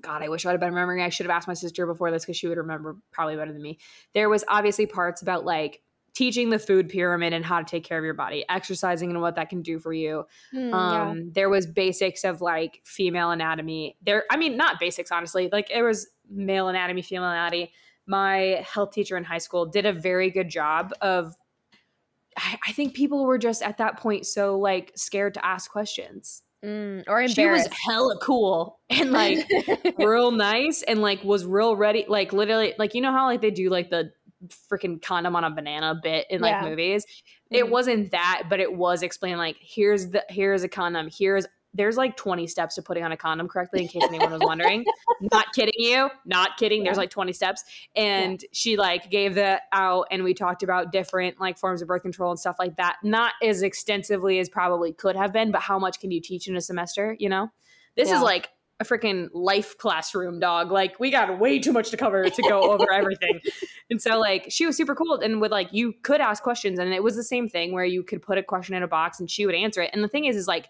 God, 0.02 0.22
I 0.22 0.28
wish 0.28 0.44
I 0.44 0.48
would 0.50 0.52
have 0.54 0.60
been 0.60 0.74
remembering. 0.74 1.02
I 1.02 1.08
should 1.08 1.24
have 1.24 1.34
asked 1.34 1.48
my 1.48 1.54
sister 1.54 1.86
before 1.86 2.10
this 2.10 2.22
because 2.24 2.36
she 2.36 2.46
would 2.48 2.58
remember 2.58 2.96
probably 3.12 3.34
better 3.36 3.52
than 3.52 3.62
me. 3.62 3.78
There 4.12 4.28
was 4.28 4.44
obviously 4.46 4.84
parts 4.86 5.22
about 5.22 5.44
like 5.46 5.80
teaching 6.14 6.50
the 6.50 6.58
food 6.58 6.88
pyramid 6.90 7.32
and 7.32 7.44
how 7.44 7.58
to 7.58 7.64
take 7.64 7.82
care 7.82 7.98
of 7.98 8.04
your 8.04 8.14
body, 8.14 8.44
exercising 8.48 9.10
and 9.10 9.20
what 9.22 9.36
that 9.36 9.48
can 9.48 9.62
do 9.62 9.78
for 9.78 9.92
you. 9.94 10.24
Mm, 10.54 10.72
Um, 10.72 11.16
yeah. 11.18 11.24
there 11.32 11.48
was 11.48 11.66
basics 11.66 12.24
of 12.24 12.40
like 12.42 12.80
female 12.84 13.30
anatomy. 13.30 13.96
There, 14.02 14.24
I 14.30 14.36
mean, 14.36 14.56
not 14.56 14.78
basics, 14.78 15.10
honestly. 15.10 15.48
Like 15.50 15.70
it 15.70 15.82
was 15.82 16.06
male 16.30 16.68
anatomy, 16.68 17.02
female 17.02 17.30
anatomy. 17.30 17.72
My 18.06 18.64
health 18.70 18.92
teacher 18.92 19.16
in 19.16 19.24
high 19.24 19.38
school 19.38 19.66
did 19.66 19.86
a 19.86 19.92
very 19.92 20.30
good 20.30 20.48
job 20.48 20.92
of. 21.00 21.34
I, 22.38 22.58
I 22.68 22.72
think 22.72 22.94
people 22.94 23.24
were 23.24 23.38
just 23.38 23.62
at 23.62 23.78
that 23.78 23.98
point 23.98 24.26
so 24.26 24.58
like 24.58 24.92
scared 24.94 25.34
to 25.34 25.44
ask 25.44 25.70
questions. 25.70 26.42
Mm, 26.64 27.04
or 27.06 27.26
She 27.28 27.46
was 27.46 27.68
hella 27.86 28.18
cool 28.22 28.80
and 28.90 29.12
like 29.12 29.46
real 29.98 30.30
nice 30.32 30.82
and 30.82 31.00
like 31.02 31.22
was 31.22 31.44
real 31.44 31.76
ready 31.76 32.04
like 32.08 32.32
literally 32.32 32.74
like 32.78 32.94
you 32.94 33.00
know 33.02 33.12
how 33.12 33.26
like 33.26 33.40
they 33.42 33.50
do 33.50 33.68
like 33.68 33.90
the 33.90 34.10
freaking 34.48 35.00
condom 35.00 35.36
on 35.36 35.44
a 35.44 35.50
banana 35.50 35.98
bit 36.02 36.26
in 36.30 36.40
like 36.40 36.52
Yeah. 36.62 36.68
movies 36.68 37.04
it 37.50 37.66
Mhm. 37.66 37.70
wasn't 37.70 38.10
that 38.10 38.44
but 38.48 38.58
it 38.58 38.74
was 38.74 39.02
explaining 39.02 39.38
like 39.38 39.56
here's 39.60 40.08
the 40.08 40.24
here's 40.30 40.62
a 40.64 40.68
condom 40.68 41.08
here's 41.16 41.46
there's 41.76 41.96
like 41.96 42.16
20 42.16 42.46
steps 42.46 42.74
to 42.76 42.82
putting 42.82 43.04
on 43.04 43.12
a 43.12 43.16
condom 43.16 43.48
correctly 43.48 43.82
in 43.82 43.88
case 43.88 44.02
anyone 44.08 44.32
was 44.32 44.40
wondering. 44.42 44.84
Not 45.32 45.52
kidding 45.54 45.74
you 45.76 46.10
not 46.24 46.56
kidding 46.58 46.84
there's 46.84 46.96
like 46.96 47.10
20 47.10 47.32
steps. 47.32 47.64
And 47.94 48.42
she 48.52 48.76
like 48.76 49.10
gave 49.10 49.34
that 49.36 49.62
out 49.72 50.06
and 50.10 50.24
we 50.24 50.34
talked 50.34 50.62
about 50.62 50.92
different 50.92 51.40
like 51.40 51.58
forms 51.58 51.82
of 51.82 51.88
birth 51.88 52.02
control 52.02 52.30
and 52.30 52.38
stuff 52.38 52.56
like 52.58 52.76
that. 52.76 52.96
Not 53.02 53.32
as 53.42 53.62
extensively 53.62 54.38
as 54.38 54.48
probably 54.48 54.92
could 54.92 55.16
have 55.16 55.32
been 55.32 55.50
but 55.50 55.62
how 55.62 55.78
much 55.78 56.00
can 56.00 56.10
you 56.10 56.20
teach 56.20 56.48
in 56.48 56.56
a 56.56 56.60
semester 56.60 57.16
you 57.18 57.28
know? 57.28 57.50
This 57.96 58.08
Yeah. 58.08 58.16
is 58.16 58.22
like 58.22 58.48
a 58.78 58.84
freaking 58.84 59.28
life 59.32 59.78
classroom 59.78 60.38
dog. 60.38 60.70
Like 60.70 61.00
we 61.00 61.10
got 61.10 61.38
way 61.38 61.58
too 61.58 61.72
much 61.72 61.90
to 61.90 61.96
cover 61.96 62.28
to 62.28 62.42
go 62.42 62.60
over 62.72 62.92
everything. 62.92 63.40
And 63.90 64.02
so 64.02 64.18
like 64.18 64.46
she 64.50 64.66
was 64.66 64.76
super 64.76 64.94
cool 64.94 65.14
and 65.14 65.40
with 65.40 65.50
like 65.50 65.72
you 65.72 65.94
could 66.02 66.20
ask 66.20 66.42
questions 66.42 66.78
and 66.78 66.92
it 66.92 67.02
was 67.02 67.16
the 67.16 67.24
same 67.24 67.48
thing 67.48 67.72
where 67.72 67.84
you 67.86 68.02
could 68.02 68.20
put 68.20 68.36
a 68.36 68.42
question 68.42 68.74
in 68.74 68.82
a 68.82 68.88
box 68.88 69.18
and 69.18 69.30
she 69.30 69.46
would 69.46 69.54
answer 69.54 69.80
it. 69.80 69.90
And 69.94 70.04
the 70.04 70.08
thing 70.08 70.26
is 70.26 70.36
is 70.36 70.46
like 70.46 70.68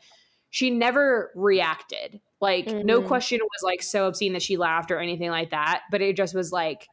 she 0.50 0.70
never 0.70 1.30
reacted 1.34 2.20
like 2.40 2.66
no 2.66 3.00
Mhm. 3.00 3.06
question 3.06 3.40
was 3.42 3.62
like 3.62 3.82
so 3.82 4.06
obscene 4.06 4.32
that 4.34 4.42
she 4.42 4.56
laughed 4.56 4.90
or 4.90 4.98
anything 4.98 5.30
like 5.30 5.50
that 5.50 5.82
but 5.90 6.00
it 6.02 6.16
just 6.16 6.34
was 6.34 6.52
like 6.52 6.88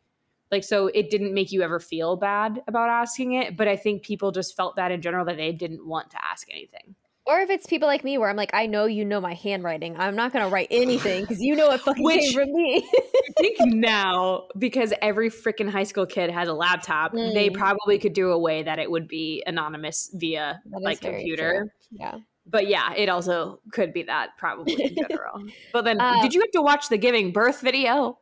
like 0.52 0.64
so 0.64 0.88
it 0.88 1.10
didn't 1.10 1.34
make 1.34 1.52
you 1.52 1.62
ever 1.64 1.80
feel 1.80 2.16
bad 2.16 2.62
about 2.68 2.90
asking 2.90 3.34
it 3.34 3.56
but 3.58 3.68
i 3.68 3.76
think 3.76 4.04
people 4.04 4.32
just 4.32 4.56
felt 4.56 4.76
that 4.78 4.92
in 4.92 5.02
general 5.02 5.26
that 5.26 5.38
they 5.38 5.52
didn't 5.52 5.86
want 5.88 6.10
to 6.12 6.18
ask 6.24 6.48
anything 6.52 6.96
Or 7.26 7.40
if 7.40 7.50
it's 7.50 7.66
people 7.66 7.88
like 7.88 8.04
me 8.04 8.18
where 8.18 8.28
I'm 8.30 8.36
like, 8.36 8.54
I 8.54 8.66
know 8.66 8.84
you 8.84 9.06
know 9.06 9.22
my 9.22 9.34
handwriting. 9.34 9.96
I'm 9.98 10.14
not 10.14 10.34
gonna 10.34 10.50
write 10.50 10.68
anything 10.70 11.22
because 11.24 11.40
you 11.42 11.56
know 11.56 11.72
it 11.72 11.80
fucking 11.80 12.04
Which- 12.04 12.20
came 12.20 12.34
from 12.34 12.52
me. 12.52 12.84
I 12.94 13.32
think 13.40 13.58
now 13.62 14.48
because 14.60 14.92
every 15.02 15.30
freaking 15.30 15.70
high 15.70 15.86
school 15.86 16.06
kid 16.06 16.30
has 16.32 16.50
a 16.50 16.54
laptop, 16.54 17.14
they 17.14 17.48
Mm. 17.50 17.54
probably 17.54 17.98
could 17.98 18.12
do 18.12 18.32
a 18.34 18.38
way 18.38 18.62
that 18.64 18.78
it 18.78 18.92
would 18.92 19.08
be 19.08 19.42
anonymous 19.48 20.12
via 20.14 20.60
like 20.82 21.00
computer. 21.00 21.50
true. 21.62 21.70
yeah. 21.98 22.18
But 22.46 22.68
yeah, 22.68 22.94
it 22.94 23.08
also 23.10 23.60
could 23.72 23.94
be 23.94 24.04
that 24.04 24.32
probably 24.38 24.74
in 24.84 24.96
general. 25.10 25.48
but 25.72 25.86
then, 25.86 26.00
Uh, 26.00 26.22
did 26.22 26.34
you 26.34 26.42
have 26.42 26.52
to 26.52 26.62
watch 26.62 26.90
the 26.90 26.98
giving 26.98 27.32
birth 27.32 27.62
video? 27.62 28.20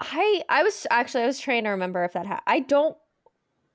I 0.00 0.42
I 0.48 0.62
was 0.62 0.86
actually 0.90 1.24
I 1.24 1.26
was 1.26 1.38
trying 1.40 1.64
to 1.64 1.70
remember 1.70 2.04
if 2.04 2.12
that 2.12 2.26
ha- 2.26 2.42
I 2.46 2.60
don't 2.60 2.96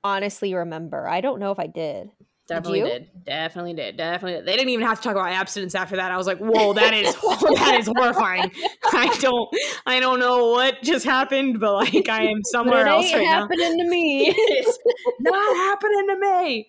honestly 0.02 0.54
remember. 0.54 1.06
I 1.08 1.20
don't 1.20 1.38
know 1.38 1.50
if 1.52 1.58
I 1.58 1.66
did. 1.66 2.10
Definitely 2.46 2.80
you? 2.80 2.84
did. 2.84 3.24
Definitely 3.24 3.72
did. 3.72 3.96
Definitely 3.96 4.38
did. 4.38 4.46
They 4.46 4.52
didn't 4.52 4.68
even 4.68 4.86
have 4.86 4.98
to 4.98 5.02
talk 5.02 5.12
about 5.12 5.30
abstinence 5.30 5.74
after 5.74 5.96
that. 5.96 6.12
I 6.12 6.18
was 6.18 6.26
like, 6.26 6.38
whoa, 6.38 6.74
that 6.74 6.92
is 6.92 7.14
that 7.22 7.76
is 7.80 7.90
horrifying. 7.96 8.50
I 8.92 9.16
don't 9.18 9.48
I 9.86 9.98
don't 9.98 10.20
know 10.20 10.50
what 10.50 10.82
just 10.82 11.06
happened, 11.06 11.58
but 11.58 11.72
like 11.72 12.08
I 12.08 12.24
am 12.24 12.42
somewhere 12.44 12.86
else 12.86 13.10
right 13.14 13.22
now. 13.22 13.40
happening 13.40 13.78
to 13.78 13.88
me. 13.88 14.34
It's 14.46 14.78
not 15.20 15.56
happening 15.56 16.06
to 16.08 16.16
me. 16.18 16.68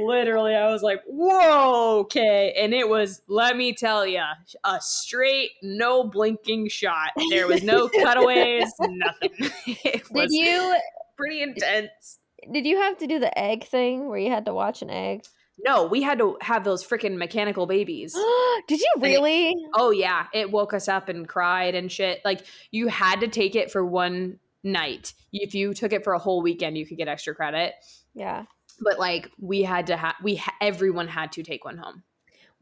Literally, 0.00 0.54
I 0.54 0.70
was 0.70 0.82
like, 0.82 1.02
whoa, 1.06 2.00
okay. 2.00 2.54
And 2.58 2.72
it 2.72 2.88
was, 2.88 3.22
let 3.28 3.56
me 3.56 3.74
tell 3.74 4.06
you, 4.06 4.22
a 4.64 4.80
straight, 4.80 5.50
no 5.62 6.04
blinking 6.04 6.68
shot. 6.68 7.10
There 7.30 7.46
was 7.46 7.62
no 7.62 7.88
cutaways, 7.88 8.72
nothing. 8.80 9.30
It 9.66 10.04
Did 10.04 10.10
was 10.10 10.32
you 10.32 10.74
pretty 11.16 11.42
intense. 11.42 12.18
Did 12.50 12.66
you 12.66 12.78
have 12.78 12.98
to 12.98 13.06
do 13.06 13.18
the 13.18 13.36
egg 13.38 13.64
thing 13.64 14.08
where 14.08 14.18
you 14.18 14.30
had 14.30 14.46
to 14.46 14.54
watch 14.54 14.82
an 14.82 14.90
egg? 14.90 15.24
No, 15.64 15.84
we 15.84 16.02
had 16.02 16.18
to 16.18 16.36
have 16.40 16.64
those 16.64 16.84
freaking 16.84 17.16
mechanical 17.16 17.66
babies. 17.66 18.14
did 18.68 18.80
you 18.80 18.92
really? 18.98 19.54
Oh 19.74 19.90
yeah, 19.90 20.26
it 20.32 20.50
woke 20.50 20.72
us 20.72 20.88
up 20.88 21.08
and 21.08 21.28
cried 21.28 21.74
and 21.74 21.90
shit. 21.90 22.20
Like 22.24 22.44
you 22.70 22.88
had 22.88 23.20
to 23.20 23.28
take 23.28 23.54
it 23.54 23.70
for 23.70 23.84
one 23.84 24.38
night. 24.64 25.12
If 25.32 25.54
you 25.54 25.74
took 25.74 25.92
it 25.92 26.04
for 26.04 26.14
a 26.14 26.18
whole 26.18 26.42
weekend, 26.42 26.78
you 26.78 26.86
could 26.86 26.96
get 26.96 27.08
extra 27.08 27.34
credit. 27.34 27.74
Yeah. 28.14 28.44
But 28.80 28.98
like 28.98 29.30
we 29.40 29.62
had 29.62 29.88
to 29.88 29.96
have 29.96 30.14
we 30.22 30.36
ha- 30.36 30.54
everyone 30.60 31.08
had 31.08 31.32
to 31.32 31.42
take 31.42 31.64
one 31.64 31.76
home. 31.76 32.02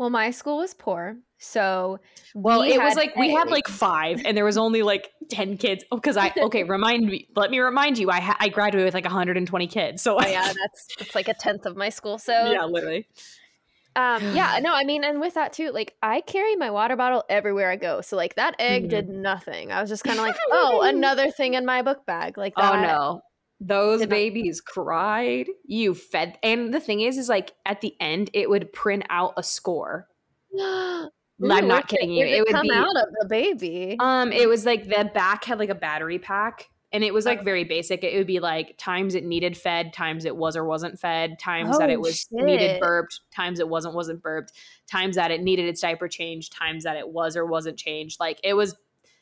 Well, 0.01 0.09
my 0.11 0.31
school 0.31 0.57
was 0.57 0.73
poor, 0.73 1.19
so 1.39 1.99
Well, 2.35 2.63
we 2.63 2.73
it 2.73 2.83
was 2.83 2.97
like 2.97 3.15
we 3.17 3.29
had 3.35 3.51
like 3.51 3.69
five, 3.69 4.23
and 4.25 4.35
there 4.35 4.47
was 4.47 4.57
only 4.57 4.83
like 4.83 5.11
ten 5.29 5.59
kids. 5.59 5.85
Oh, 5.93 5.97
because 5.97 6.17
I 6.17 6.33
okay, 6.43 6.65
remind 6.77 7.05
me. 7.07 7.29
Let 7.37 7.51
me 7.51 7.59
remind 7.59 7.99
you, 7.99 8.11
I 8.11 8.21
ha- 8.21 8.37
I 8.41 8.49
graduated 8.49 8.87
with 8.87 8.95
like 8.95 9.05
120 9.05 9.67
kids. 9.67 10.01
So 10.03 10.17
Oh, 10.19 10.27
yeah, 10.27 10.53
that's 10.61 10.89
that's 10.99 11.15
like 11.15 11.29
a 11.29 11.35
tenth 11.35 11.67
of 11.67 11.77
my 11.77 11.91
school. 11.91 12.19
So 12.19 12.33
yeah, 12.33 12.65
literally. 12.65 13.07
um, 13.95 14.31
yeah, 14.35 14.59
no, 14.63 14.73
I 14.73 14.85
mean, 14.85 15.05
and 15.05 15.21
with 15.21 15.35
that 15.35 15.53
too, 15.53 15.71
like 15.71 15.95
I 16.03 16.23
carry 16.23 16.57
my 16.57 16.71
water 16.71 16.97
bottle 16.97 17.25
everywhere 17.29 17.71
I 17.71 17.77
go. 17.77 18.01
So 18.01 18.17
like 18.17 18.37
that 18.37 18.57
egg 18.59 18.85
Mhm. 18.85 18.89
did 18.89 19.09
nothing. 19.09 19.73
I 19.73 19.81
was 19.83 19.91
just 19.91 20.05
kind 20.05 20.19
of 20.19 20.25
like, 20.25 20.37
oh, 20.51 20.81
another 20.83 21.31
thing 21.31 21.55
in 21.55 21.67
my 21.67 21.83
book 21.83 22.07
bag. 22.07 22.39
Like 22.39 22.55
that. 22.57 22.73
Oh 22.73 22.77
no. 22.81 23.21
Those 23.61 24.01
Did 24.01 24.09
babies 24.09 24.61
cried. 24.61 25.49
You 25.67 25.95
fed, 25.95 26.39
and 26.43 26.73
the 26.73 26.81
thing 26.81 27.01
is, 27.01 27.19
is 27.19 27.29
like 27.29 27.53
at 27.67 27.83
the 27.83 27.95
end, 28.01 28.31
it 28.33 28.49
would 28.49 28.73
print 28.73 29.05
out 29.11 29.35
a 29.37 29.43
score. 29.43 30.09
Ooh, 31.43 31.51
I'm 31.51 31.69
not 31.69 31.89
kidding 31.89 32.11
it- 32.11 32.15
you. 32.15 32.25
where'd 32.27 32.33
It 32.33 32.41
would 32.41 32.53
come 32.53 32.63
be 32.63 32.73
out 32.73 32.97
of 32.97 33.09
the 33.21 33.27
baby. 33.29 33.97
Um, 34.01 34.33
it 34.33 34.49
was 34.49 34.67
like 34.67 34.85
the 34.85 35.11
back 35.15 35.45
had 35.45 35.59
like 35.59 35.69
a 35.71 35.75
battery 35.75 36.19
pack, 36.19 36.69
and 36.93 37.03
it 37.05 37.15
was 37.15 37.25
like 37.27 37.45
very 37.45 37.65
basic. 37.65 38.03
It 38.05 38.17
would 38.17 38.27
be 38.27 38.41
like 38.41 38.77
times 38.79 39.15
it 39.15 39.25
needed 39.25 39.57
fed, 39.57 39.93
times 39.93 40.25
it 40.25 40.37
was 40.37 40.57
or 40.57 40.65
wasn't 40.65 40.99
fed, 40.99 41.39
times 41.39 41.79
that 41.79 41.89
Oh, 41.89 41.93
it 41.93 42.01
was 42.01 42.27
needed 42.31 42.73
shit. 42.73 42.81
burped, 42.81 43.21
times 43.35 43.61
it 43.61 43.69
wasn't 43.69 43.95
wasn't 43.95 44.23
burped, 44.23 44.53
times 44.91 45.17
that 45.17 45.31
it 45.31 45.43
needed 45.43 45.67
its 45.67 45.81
diaper 45.81 46.09
changed, 46.09 46.53
times 46.53 46.85
that 46.85 46.97
it 46.97 47.09
was 47.09 47.37
or 47.37 47.47
wasn't 47.47 47.79
changed. 47.79 48.19
Like 48.21 48.39
it 48.43 48.55
was, 48.55 48.75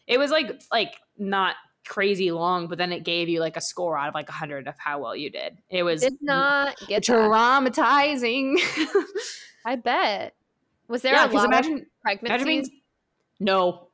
it 0.06 0.18
was 0.18 0.30
like 0.30 0.60
like 0.72 0.94
not 1.18 1.56
crazy 1.86 2.30
long, 2.30 2.68
but 2.68 2.78
then 2.78 2.92
it 2.92 3.04
gave 3.04 3.28
you 3.28 3.40
like 3.40 3.56
a 3.56 3.60
score 3.60 3.96
out 3.96 4.08
of 4.08 4.14
like 4.14 4.28
a 4.28 4.32
hundred 4.32 4.68
of 4.68 4.78
how 4.78 5.00
well 5.00 5.16
you 5.16 5.30
did. 5.30 5.58
It 5.70 5.82
was 5.82 6.02
Did 6.02 6.18
not 6.20 6.76
get 6.86 7.02
traumatizing. 7.02 8.58
I 9.64 9.76
bet. 9.76 10.34
Was 10.88 11.02
there 11.02 11.14
yeah, 11.14 11.26
a 11.26 11.32
lot 11.32 11.46
imagine 11.46 11.78
of 11.78 11.82
pregnancies? 12.02 12.40
Imagine 12.40 12.70
no. 13.40 13.88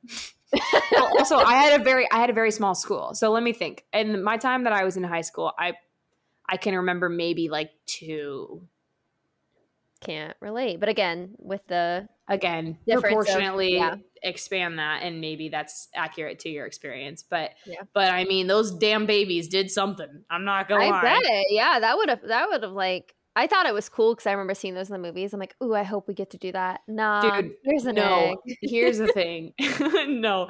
also, 1.18 1.37
I 1.37 1.55
had 1.55 1.80
a 1.80 1.85
very 1.85 2.11
I 2.11 2.18
had 2.18 2.30
a 2.30 2.32
very 2.32 2.51
small 2.51 2.74
school. 2.74 3.14
So 3.14 3.30
let 3.30 3.43
me 3.43 3.53
think. 3.53 3.85
In 3.93 4.22
my 4.22 4.37
time 4.37 4.64
that 4.64 4.72
I 4.72 4.85
was 4.85 4.97
in 4.97 5.03
high 5.03 5.22
school, 5.22 5.53
I 5.59 5.74
I 6.49 6.57
can 6.57 6.74
remember 6.76 7.09
maybe 7.09 7.49
like 7.49 7.70
two. 7.87 8.66
Can't 10.01 10.37
relate. 10.41 10.80
But 10.80 10.89
again, 10.89 11.35
with 11.39 11.66
the 11.66 12.09
Again, 12.29 12.79
Difference 12.87 12.95
of- 12.95 13.03
proportionately 13.27 13.75
yeah. 13.75 13.97
expand 14.22 14.79
that, 14.79 15.03
and 15.03 15.20
maybe 15.20 15.51
that's 15.51 15.89
accurate 15.95 16.39
to 16.41 16.49
your 16.49 16.64
experience. 16.66 17.22
But 17.22 17.51
Yeah. 17.66 17.83
but 17.93 18.11
I 18.11 18.25
mean, 18.25 18.47
those 18.47 18.72
damn 18.72 19.05
babies 19.07 19.49
did 19.49 19.70
something. 19.70 20.25
I'm 20.31 20.45
not 20.45 20.66
gonna 20.68 20.85
I 20.87 20.91
lie. 20.91 21.03
bet 21.03 21.22
it. 21.22 21.47
Yeah, 21.51 21.81
that 21.81 21.97
would 21.99 22.09
have 22.09 22.22
that 22.22 22.49
would 22.49 22.62
have 22.62 22.72
like 22.72 23.14
I 23.37 23.49
thought 23.49 23.66
it 23.66 23.74
was 23.74 23.89
cool 23.89 24.14
because 24.14 24.26
I 24.26 24.32
remember 24.32 24.55
seeing 24.55 24.74
those 24.74 24.89
in 24.89 24.93
the 24.93 25.07
movies. 25.07 25.32
I'm 25.32 25.41
like, 25.41 25.57
ooh, 25.62 25.74
I 25.74 25.82
hope 25.82 26.07
we 26.07 26.14
get 26.14 26.30
to 26.30 26.39
do 26.39 26.53
that. 26.53 26.82
Nah, 26.87 27.41
Dude, 27.41 27.53
here's 27.64 27.85
an 27.85 27.97
no, 27.97 28.37
egg. 28.47 28.57
here's 28.62 28.99
the 28.99 29.09
thing. 29.09 29.55
no, 30.09 30.49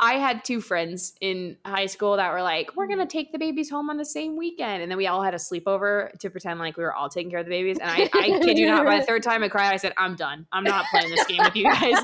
I 0.00 0.14
had 0.14 0.42
two 0.42 0.62
friends 0.62 1.14
in 1.20 1.58
high 1.66 1.86
school 1.86 2.16
that 2.16 2.32
were 2.32 2.42
like, 2.42 2.74
"We're 2.74 2.86
gonna 2.86 3.02
mm-hmm. 3.02 3.08
take 3.08 3.32
the 3.32 3.38
babies 3.38 3.68
home 3.68 3.90
on 3.90 3.98
the 3.98 4.04
same 4.04 4.36
weekend," 4.36 4.82
and 4.82 4.90
then 4.90 4.96
we 4.96 5.06
all 5.06 5.22
had 5.22 5.34
a 5.34 5.38
sleepover 5.38 6.10
to 6.18 6.30
pretend 6.30 6.58
like 6.58 6.78
we 6.78 6.84
were 6.84 6.94
all 6.94 7.10
taking 7.10 7.30
care 7.30 7.40
of 7.40 7.46
the 7.46 7.50
babies. 7.50 7.78
And 7.78 7.90
I, 7.90 8.08
I 8.14 8.38
kid 8.42 8.56
you 8.56 8.66
not, 8.66 8.86
by 8.86 8.98
the 8.98 9.04
third 9.04 9.22
time 9.22 9.42
I 9.42 9.48
cried, 9.48 9.74
I 9.74 9.76
said, 9.76 9.92
"I'm 9.98 10.16
done. 10.16 10.46
I'm 10.52 10.64
not 10.64 10.86
playing 10.90 11.10
this 11.10 11.24
game 11.26 11.40
with 11.44 11.54
you 11.54 11.64
guys. 11.64 11.98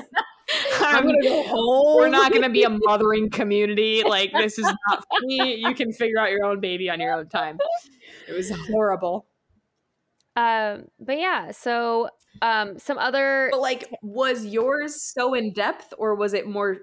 I'm 0.79 1.05
gonna 1.05 1.23
go 1.23 1.43
home. 1.47 1.97
We're 1.97 2.09
not 2.09 2.31
gonna 2.31 2.49
be 2.49 2.63
a 2.63 2.69
mothering 2.69 3.31
community. 3.31 4.03
Like 4.03 4.31
this 4.31 4.59
is 4.59 4.65
not 4.65 4.99
for 5.09 5.25
me. 5.25 5.55
You 5.55 5.73
can 5.73 5.91
figure 5.91 6.19
out 6.19 6.29
your 6.29 6.45
own 6.45 6.59
baby 6.59 6.87
on 6.91 6.99
your 6.99 7.13
own 7.13 7.29
time." 7.29 7.57
It 8.27 8.33
was 8.33 8.51
horrible. 8.69 9.25
Um, 10.35 10.85
but 10.99 11.17
yeah, 11.17 11.51
so 11.51 12.09
um, 12.41 12.79
some 12.79 12.97
other 12.97 13.49
But 13.51 13.61
like, 13.61 13.89
was 14.01 14.45
yours 14.45 15.01
so 15.13 15.33
in 15.33 15.53
depth, 15.53 15.93
or 15.97 16.15
was 16.15 16.33
it 16.33 16.47
more 16.47 16.77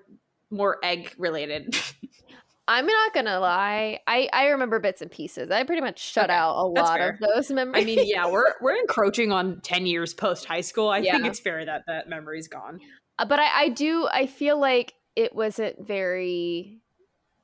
more 0.50 0.78
egg 0.82 1.14
related? 1.18 1.74
I'm 2.68 2.86
not 2.86 3.12
gonna 3.12 3.40
lie. 3.40 3.98
I 4.06 4.28
I 4.32 4.46
remember 4.48 4.78
bits 4.78 5.02
and 5.02 5.10
pieces. 5.10 5.50
I 5.50 5.64
pretty 5.64 5.80
much 5.82 5.98
shut 5.98 6.30
Okay, 6.30 6.38
out 6.38 6.54
a 6.56 6.66
lot 6.66 6.98
fair. 6.98 7.10
of 7.10 7.18
those 7.18 7.50
memories. 7.50 7.82
I 7.82 7.84
mean, 7.84 7.98
yeah, 8.04 8.30
we're 8.30 8.54
we're 8.60 8.76
encroaching 8.76 9.32
on 9.32 9.60
ten 9.62 9.86
years 9.86 10.14
post 10.14 10.44
high 10.44 10.60
school. 10.60 10.88
I 10.88 11.02
think 11.02 11.26
it's 11.26 11.40
fair 11.40 11.64
that 11.64 11.82
that 11.88 12.08
memory's 12.08 12.46
gone. 12.46 12.78
Uh, 13.18 13.24
but 13.24 13.40
I, 13.40 13.62
I 13.62 13.68
do 13.70 14.08
I 14.12 14.26
feel 14.26 14.58
like 14.60 14.94
it 15.16 15.34
wasn't 15.34 15.84
very 15.84 16.80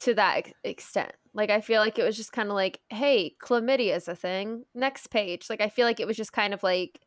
to 0.01 0.14
that 0.14 0.38
ex- 0.38 0.53
extent. 0.64 1.12
Like 1.34 1.51
I 1.51 1.61
feel 1.61 1.80
like 1.80 1.99
it 1.99 2.05
was 2.05 2.16
just 2.16 2.32
kind 2.32 2.49
of 2.49 2.55
like, 2.55 2.80
hey, 2.90 3.34
chlamydia 3.42 3.94
is 3.97 4.09
a 4.09 4.14
thing. 4.16 4.64
Next 4.74 5.09
page. 5.09 5.49
Like 5.51 5.61
I 5.61 5.68
feel 5.68 5.86
like 5.86 6.01
it 6.01 6.07
was 6.07 6.16
just 6.16 6.32
kind 6.32 6.55
of 6.55 6.62
like 6.62 7.01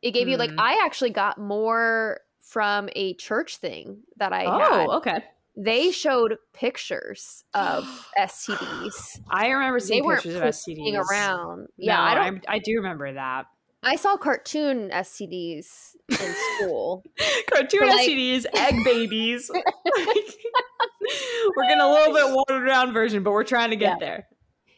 it 0.00 0.12
gave 0.12 0.26
you 0.28 0.36
like 0.36 0.50
Hmm. 0.50 0.60
I 0.60 0.80
actually 0.84 1.10
got 1.10 1.38
more 1.38 2.20
from 2.40 2.88
a 2.96 3.14
church 3.14 3.58
thing 3.58 4.02
that 4.16 4.32
I 4.32 4.40
had. 4.42 4.86
Oh, 4.86 4.96
okay. 4.98 5.24
They 5.56 5.90
showed 5.90 6.38
pictures 6.54 7.44
of 7.54 7.84
STDs. 8.18 9.20
I 9.30 9.48
remember 9.50 9.78
seeing 9.80 10.04
weren't 10.04 10.22
pictures 10.22 10.36
of 10.40 10.42
STDs. 10.42 10.96
around. 10.96 11.68
Yeah, 11.76 11.96
No, 11.96 12.02
I 12.02 12.14
don't. 12.14 12.44
I, 12.48 12.58
do 12.58 12.76
remember 12.76 13.12
that. 13.12 13.44
I 13.82 13.96
saw 13.96 14.16
cartoon 14.16 14.90
STDs 14.90 15.96
in 16.10 16.34
school. 16.56 17.02
Cartoon 17.52 17.80
like- 17.88 18.08
STDs, 18.08 18.46
egg 18.54 18.76
babies. 18.84 19.50
we're 21.56 21.64
getting 21.64 21.80
a 21.80 21.88
little 21.88 22.14
bit 22.14 22.24
watered 22.48 22.66
down 22.66 22.92
version, 22.92 23.22
but 23.22 23.32
we're 23.32 23.44
trying 23.44 23.70
to 23.70 23.76
get 23.76 23.98
Yeah. 24.00 24.06
there. 24.06 24.26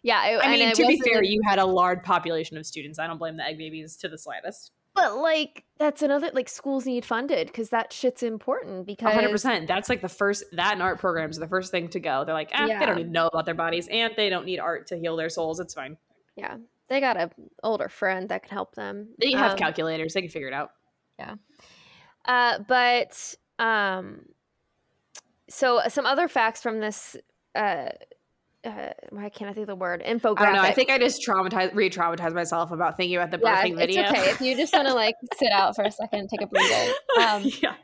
Yeah, 0.02 0.26
it, 0.26 0.40
I 0.44 0.50
mean, 0.52 0.72
to 0.74 0.86
be 0.86 1.00
fair, 1.00 1.22
you 1.22 1.40
had 1.46 1.58
a 1.58 1.64
large 1.64 2.02
population 2.02 2.58
of 2.58 2.66
students. 2.66 2.98
I 2.98 3.06
don't 3.06 3.16
blame 3.16 3.38
the 3.38 3.44
egg 3.44 3.56
babies 3.56 3.96
to 3.98 4.08
the 4.08 4.18
slightest. 4.18 4.70
But 4.94 5.16
like 5.16 5.64
that's 5.78 6.02
another 6.02 6.30
like 6.34 6.48
schools 6.48 6.84
need 6.86 7.04
funded 7.06 7.46
because 7.48 7.70
that 7.70 7.90
shit's 7.92 8.22
important 8.22 8.86
because 8.86 9.12
hundred 9.14 9.30
percent. 9.30 9.66
That's 9.66 9.88
like 9.88 10.02
the 10.02 10.08
first 10.08 10.44
that 10.52 10.74
and 10.74 10.82
art 10.82 10.98
programs 11.00 11.38
are 11.38 11.40
the 11.40 11.48
first 11.48 11.70
thing 11.70 11.88
to 11.88 12.00
go. 12.00 12.22
They're 12.24 12.34
like, 12.34 12.50
eh, 12.52 12.78
they 12.78 12.86
don't 12.86 12.98
even 12.98 13.12
know 13.12 13.26
about 13.28 13.44
their 13.46 13.54
bodies, 13.54 13.88
and 13.90 14.12
they 14.16 14.28
don't 14.28 14.44
need 14.44 14.58
art 14.60 14.86
to 14.88 14.96
heal 14.98 15.16
their 15.16 15.30
souls. 15.30 15.58
It's 15.58 15.74
fine. 15.74 15.96
yeah 16.36 16.56
they 16.94 17.00
got 17.00 17.16
a 17.16 17.30
older 17.62 17.88
friend 17.88 18.28
that 18.28 18.42
can 18.44 18.52
help 18.54 18.74
them. 18.74 19.08
They 19.20 19.32
have 19.32 19.52
Um, 19.52 19.58
calculators. 19.58 20.14
They 20.14 20.20
can 20.22 20.30
figure 20.30 20.48
it 20.48 20.54
out. 20.54 20.70
Yeah. 21.18 21.34
Uh, 22.24 22.58
but 22.66 23.34
um, 23.58 24.22
so 25.48 25.80
some 25.88 26.06
other 26.06 26.28
facts 26.28 26.62
from 26.62 26.80
this. 26.80 27.16
Uh, 27.54 27.88
uh, 28.64 28.90
why 29.10 29.28
can't 29.28 29.50
I 29.50 29.52
think 29.52 29.64
of 29.64 29.66
the 29.68 29.76
word 29.76 30.02
infographic? 30.02 30.38
I 30.40 30.44
don't 30.46 30.54
know. 30.54 30.62
I 30.62 30.72
think 30.72 30.88
I 30.90 30.96
just 30.98 31.20
traumatized, 31.26 31.74
re-traumatized 31.74 32.32
myself 32.34 32.70
about 32.70 32.96
thinking 32.96 33.16
about 33.16 33.30
the 33.30 33.38
yeah, 33.42 33.62
birthing 33.62 33.72
it's 33.72 33.94
video. 33.94 34.04
okay 34.08 34.30
if 34.30 34.40
you 34.40 34.56
just 34.56 34.72
want 34.72 34.88
to 34.88 34.94
like 34.94 35.16
sit 35.36 35.52
out 35.52 35.76
for 35.76 35.84
a 35.84 35.90
second 35.90 36.20
and 36.20 36.28
take 36.30 36.40
a 36.40 36.46
breather. 36.46 36.92
Um, 37.20 37.44
yeah. 37.62 37.74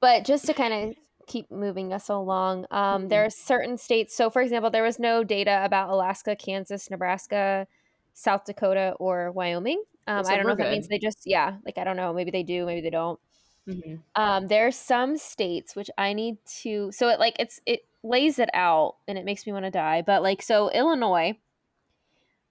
but 0.00 0.24
just 0.24 0.46
to 0.46 0.54
kind 0.54 0.74
of 0.90 0.94
keep 1.28 1.48
moving 1.48 1.92
us 1.92 2.08
along 2.08 2.66
um, 2.72 3.04
Mhm. 3.04 3.08
there 3.08 3.24
are 3.24 3.30
certain 3.30 3.76
states 3.78 4.16
so 4.16 4.28
for 4.30 4.42
example 4.42 4.68
there 4.68 4.82
was 4.82 4.98
no 4.98 5.22
data 5.22 5.62
about 5.64 5.88
alaska 5.88 6.34
kansas 6.34 6.90
nebraska 6.90 7.68
south 8.14 8.44
dakota 8.44 8.94
or 8.98 9.32
wyoming. 9.32 9.82
Um, 10.06 10.24
So 10.24 10.32
i 10.32 10.36
don't 10.36 10.46
know 10.46 10.52
if 10.52 10.58
that 10.58 10.70
means 10.70 10.88
they 10.88 10.98
just 10.98 11.22
yeah 11.26 11.56
like 11.64 11.78
i 11.78 11.84
don't 11.84 11.96
know 11.96 12.12
maybe 12.12 12.30
they 12.30 12.42
do 12.42 12.66
maybe 12.66 12.80
they 12.80 12.90
don't. 12.90 13.20
Mhm. 13.68 14.00
um, 14.16 14.46
there 14.48 14.66
are 14.66 14.72
some 14.72 15.16
states 15.16 15.76
which 15.76 15.90
i 15.98 16.12
need 16.12 16.38
to 16.62 16.90
so 16.92 17.08
it 17.08 17.20
like 17.20 17.36
it's 17.38 17.60
it 17.66 17.80
lays 18.02 18.38
it 18.38 18.48
out 18.54 18.96
and 19.06 19.18
it 19.18 19.24
makes 19.24 19.46
me 19.46 19.52
want 19.52 19.66
to 19.66 19.70
die 19.70 20.02
but 20.02 20.22
like 20.22 20.42
so 20.42 20.70
illinois 20.70 21.34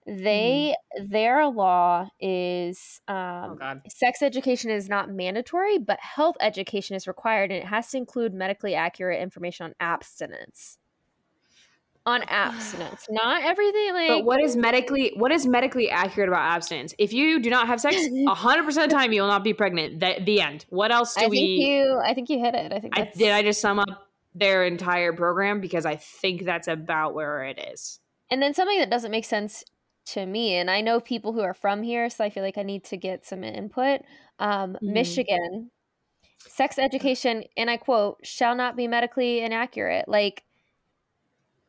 they 0.05 0.75
their 1.07 1.47
law 1.47 2.07
is 2.19 3.01
um, 3.07 3.59
Oh 3.61 3.73
sex 3.87 4.21
education 4.21 4.71
is 4.71 4.89
not 4.89 5.09
mandatory, 5.11 5.77
but 5.77 5.99
health 5.99 6.35
education 6.39 6.95
is 6.95 7.07
required, 7.07 7.51
and 7.51 7.61
it 7.63 7.67
has 7.67 7.89
to 7.91 7.97
include 7.97 8.33
medically 8.33 8.73
accurate 8.75 9.21
information 9.21 9.65
on 9.65 9.73
abstinence. 9.79 10.77
On 12.05 12.23
abstinence, 12.27 13.05
not 13.09 13.43
everything 13.43 13.93
like. 13.93 14.09
But 14.09 14.25
what 14.25 14.41
is 14.41 14.55
medically 14.55 15.13
what 15.15 15.31
is 15.31 15.45
medically 15.45 15.89
accurate 15.89 16.29
about 16.29 16.41
abstinence? 16.41 16.93
If 16.97 17.13
you 17.13 17.39
do 17.39 17.49
not 17.49 17.67
have 17.67 17.79
sex, 17.79 17.95
hundred 18.27 18.63
percent 18.63 18.85
of 18.85 18.89
the 18.89 18.95
time 18.95 19.11
you 19.13 19.21
will 19.21 19.29
not 19.29 19.43
be 19.43 19.53
pregnant. 19.53 19.99
The, 19.99 20.15
the 20.23 20.41
end. 20.41 20.65
What 20.69 20.91
else 20.91 21.15
do 21.15 21.25
I 21.25 21.27
we? 21.27 21.37
think 21.37 21.61
you. 21.61 22.01
I 22.05 22.13
think 22.13 22.29
you 22.29 22.39
hit 22.39 22.55
it. 22.55 22.73
I 22.73 22.79
think. 22.79 22.97
I, 22.97 23.11
did 23.15 23.31
I 23.31 23.43
just 23.43 23.61
sum 23.61 23.79
up 23.79 24.07
their 24.35 24.63
entire 24.65 25.13
program 25.13 25.59
because 25.59 25.85
I 25.85 25.95
think 25.95 26.45
that's 26.45 26.67
about 26.67 27.13
where 27.13 27.43
it 27.43 27.59
is. 27.73 27.99
And 28.31 28.41
then 28.41 28.53
something 28.53 28.77
that 28.79 28.89
doesn't 28.89 29.11
make 29.11 29.25
sense 29.25 29.63
to 30.07 30.25
me, 30.25 30.53
and 30.55 30.69
I 30.71 30.81
know 30.81 30.99
people 30.99 31.33
who 31.33 31.41
are 31.41 31.53
from 31.53 31.83
here, 31.83 32.09
so 32.09 32.23
I 32.23 32.29
feel 32.29 32.43
like 32.43 32.57
I 32.57 32.63
need 32.63 32.83
to 32.85 32.97
get 32.97 33.25
some 33.25 33.43
input. 33.43 34.01
Um, 34.39 34.73
Mhm. 34.81 34.93
Michigan, 34.93 35.71
sex 36.37 36.79
education, 36.79 37.43
and 37.57 37.69
I 37.69 37.77
quote, 37.77 38.17
shall 38.23 38.55
not 38.55 38.75
be 38.75 38.87
medically 38.87 39.41
inaccurate. 39.41 40.07
Like, 40.07 40.43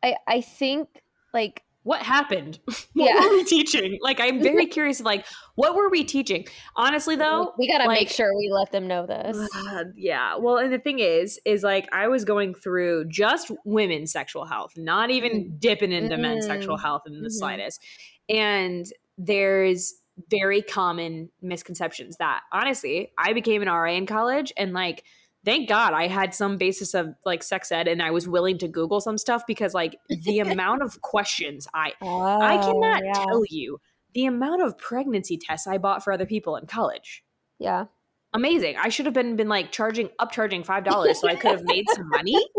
I 0.02 0.16
I 0.26 0.40
think 0.40 0.88
like 1.34 1.62
What 1.82 2.02
happened? 2.02 2.58
what 2.66 2.84
Yeah. 2.94 3.20
were 3.20 3.30
we 3.30 3.44
teaching? 3.44 3.98
Like, 4.02 4.20
I'm 4.20 4.42
very 4.42 4.66
curious. 4.76 5.00
Like, 5.00 5.24
what 5.54 5.74
were 5.74 5.88
we 5.88 6.04
teaching? 6.04 6.46
Honestly, 6.76 7.16
though, 7.16 7.54
we 7.58 7.68
gotta 7.68 7.88
make 7.88 8.10
sure 8.10 8.36
we 8.36 8.50
let 8.52 8.70
them 8.70 8.86
know 8.86 9.06
this. 9.06 9.36
Uh, 9.56 9.84
yeah. 9.96 10.36
Well, 10.36 10.58
and 10.58 10.70
the 10.72 10.78
thing 10.78 10.98
is, 10.98 11.40
is 11.46 11.62
like 11.62 11.88
I 11.92 12.08
was 12.08 12.24
going 12.24 12.54
through 12.54 13.06
just 13.08 13.50
women's 13.64 14.12
sexual 14.12 14.44
health, 14.44 14.72
not 14.76 15.10
even 15.10 15.56
dipping 15.58 15.92
into 15.92 16.16
men's 16.18 16.46
sexual 16.46 16.76
Mm. 16.76 16.82
health 16.82 17.02
in 17.06 17.22
the 17.22 17.28
Mhm. 17.28 17.32
slightest. 17.32 17.82
And 18.28 18.84
there's 19.16 19.94
very 20.28 20.60
common 20.60 21.30
misconceptions 21.40 22.18
that 22.18 22.42
honestly, 22.52 23.10
I 23.16 23.32
became 23.32 23.62
an 23.62 23.68
RA 23.68 23.92
in 23.96 24.04
college 24.06 24.52
and 24.58 24.74
like 24.74 25.02
thank 25.44 25.68
God 25.68 25.92
I 25.94 26.06
had 26.06 26.34
some 26.34 26.56
basis 26.56 26.94
of 26.94 27.14
like 27.24 27.42
sex 27.42 27.72
ed 27.72 27.88
and 27.88 28.02
I 28.02 28.10
was 28.10 28.28
willing 28.28 28.58
to 28.58 28.68
Google 28.68 29.00
some 29.00 29.16
stuff 29.18 29.42
because 29.46 29.74
like 29.74 29.96
the 30.08 30.38
amount 30.46 30.82
of 30.82 31.00
questions 31.02 31.66
I 31.74 31.92
I 32.02 32.58
Oh, 32.62 32.72
cannot 32.72 33.02
yeah. 33.04 33.12
tell 33.12 33.42
you 33.48 33.78
the 34.12 34.26
amount 34.26 34.62
of 34.62 34.76
pregnancy 34.76 35.38
tests 35.38 35.66
I 35.66 35.78
bought 35.78 36.02
for 36.04 36.12
other 36.12 36.26
people 36.26 36.56
in 36.56 36.66
college 36.66 37.22
Yeah. 37.58 37.86
amazing. 38.34 38.76
I 38.76 38.88
should 38.90 39.06
have 39.06 39.14
been 39.14 39.36
been 39.36 39.48
like 39.48 39.72
charging 39.72 40.08
upcharging 40.20 40.64
five 40.66 40.84
dollars 40.84 41.20
so 41.20 41.28
I 41.28 41.36
could 41.36 41.52
have 41.52 41.64
made 41.64 41.86
some 41.90 42.08
money. 42.08 42.36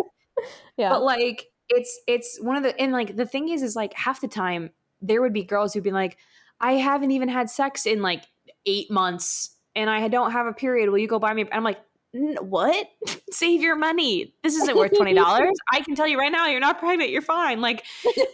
Yeah. 0.75 0.89
But 0.89 1.03
like 1.03 1.45
it's 1.69 1.99
it's 2.07 2.39
one 2.41 2.57
of 2.57 2.63
the 2.63 2.79
and 2.81 2.91
like 2.91 3.15
the 3.15 3.25
thing 3.27 3.49
is 3.49 3.61
is 3.61 3.75
like 3.75 3.93
half 3.93 4.21
the 4.21 4.27
time 4.27 4.71
there 5.01 5.21
would 5.21 5.33
be 5.33 5.43
girls 5.43 5.73
who'd 5.73 5.83
be 5.83 5.91
like, 5.91 6.17
I 6.59 6.73
haven't 6.73 7.11
even 7.11 7.29
had 7.29 7.49
sex 7.49 7.85
in 7.85 8.01
like 8.01 8.23
eight 8.65 8.89
months 8.89 9.55
and 9.75 9.87
I 9.89 10.07
don't 10.07 10.31
have 10.31 10.47
a 10.47 10.53
period. 10.53 10.89
Will 10.89 10.97
you 10.97 11.07
go 11.07 11.19
buy 11.19 11.33
me? 11.33 11.45
I'm 11.51 11.63
like, 11.63 11.77
"N- 11.77 11.83
what? 12.13 12.87
Save 13.31 13.61
your 13.61 13.75
money. 13.75 14.33
This 14.43 14.55
isn't 14.55 14.75
worth 14.77 14.95
twenty 14.95 15.13
dollars. 15.15 15.51
I 15.71 15.81
can 15.81 15.95
tell 15.95 16.07
you 16.07 16.19
right 16.19 16.31
now, 16.31 16.47
you're 16.47 16.59
not 16.59 16.79
pregnant. 16.79 17.09
You're 17.11 17.21
fine. 17.21 17.61
Like 17.61 17.85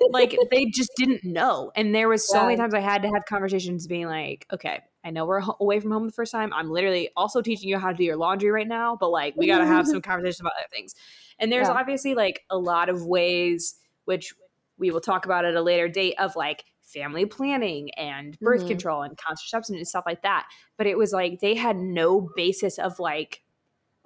like 0.09 0.37
they 0.51 0.65
just 0.65 0.91
didn't 0.97 1.23
know. 1.23 1.71
And 1.75 1.93
there 1.93 2.09
was 2.09 2.27
so 2.27 2.43
many 2.43 2.57
times 2.57 2.73
I 2.73 2.79
had 2.79 3.01
to 3.03 3.07
have 3.09 3.25
conversations 3.27 3.87
being 3.87 4.07
like, 4.07 4.47
okay, 4.51 4.81
I 5.03 5.11
know 5.11 5.25
we're 5.25 5.41
away 5.59 5.79
from 5.79 5.91
home 5.91 6.05
the 6.07 6.11
first 6.13 6.31
time. 6.31 6.51
I'm 6.53 6.69
literally 6.69 7.09
also 7.15 7.41
teaching 7.41 7.69
you 7.69 7.77
how 7.77 7.91
to 7.91 7.95
do 7.97 8.03
your 8.03 8.17
laundry 8.17 8.49
right 8.49 8.67
now, 8.67 8.97
but 8.99 9.09
like 9.09 9.35
we 9.37 9.47
got 9.47 9.59
to 9.59 9.65
have 9.65 9.87
some 9.87 10.01
conversations 10.01 10.39
about 10.41 10.53
other 10.57 10.67
things. 10.71 10.95
And 11.39 11.51
there's 11.51 11.67
Yeah. 11.67 11.75
obviously 11.75 12.15
like 12.15 12.43
a 12.49 12.57
lot 12.57 12.89
of 12.89 13.05
ways 13.05 13.75
which 14.05 14.33
we 14.77 14.89
will 14.91 15.01
talk 15.01 15.25
about 15.25 15.43
at 15.45 15.55
a 15.55 15.61
later 15.61 15.87
date 15.89 16.15
of 16.17 16.35
like 16.35 16.63
family 16.81 17.25
planning 17.25 17.91
and 17.95 18.39
birth 18.39 18.63
Mhm. 18.63 18.67
control 18.67 19.01
and 19.03 19.17
contraception 19.17 19.75
and 19.75 19.87
stuff 19.87 20.05
like 20.05 20.21
that. 20.23 20.47
But 20.77 20.87
it 20.87 20.97
was 20.97 21.11
like 21.11 21.41
they 21.41 21.53
had 21.55 21.77
no 21.77 22.29
basis 22.35 22.79
of 22.79 22.97
like 22.99 23.41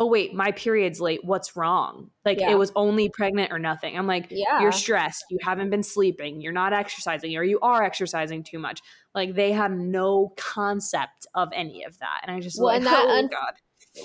oh 0.02 0.08
wait, 0.08 0.34
my 0.34 0.52
period's 0.52 1.00
late. 1.00 1.20
What's 1.24 1.56
wrong? 1.56 2.10
Like 2.26 2.40
Yeah. 2.40 2.50
it 2.52 2.58
was 2.58 2.72
only 2.76 3.08
pregnant 3.10 3.52
or 3.52 3.60
nothing. 3.60 3.96
I'm 3.96 4.08
like, 4.08 4.28
Yeah. 4.32 4.60
you're 4.60 4.72
stressed, 4.72 5.24
you 5.30 5.38
haven't 5.44 5.70
been 5.70 5.84
sleeping, 5.84 6.42
you're 6.42 6.52
not 6.54 6.74
exercising, 6.74 7.38
or 7.38 7.44
you 7.44 7.60
are 7.62 7.84
exercising 7.84 8.42
too 8.44 8.58
much. 8.58 8.82
Like 9.14 9.36
they 9.36 9.52
had 9.52 9.72
no 9.72 10.34
concept 10.38 11.28
of 11.36 11.50
any 11.54 11.84
of 11.84 12.00
that. 12.00 12.22
And 12.24 12.36
I 12.36 12.40
just 12.40 12.58
Well, 12.58 12.68
like, 12.68 12.78
and 12.78 12.88
that 12.88 13.06
oh 13.06 13.18
un- 13.18 13.28
God. 13.28 13.54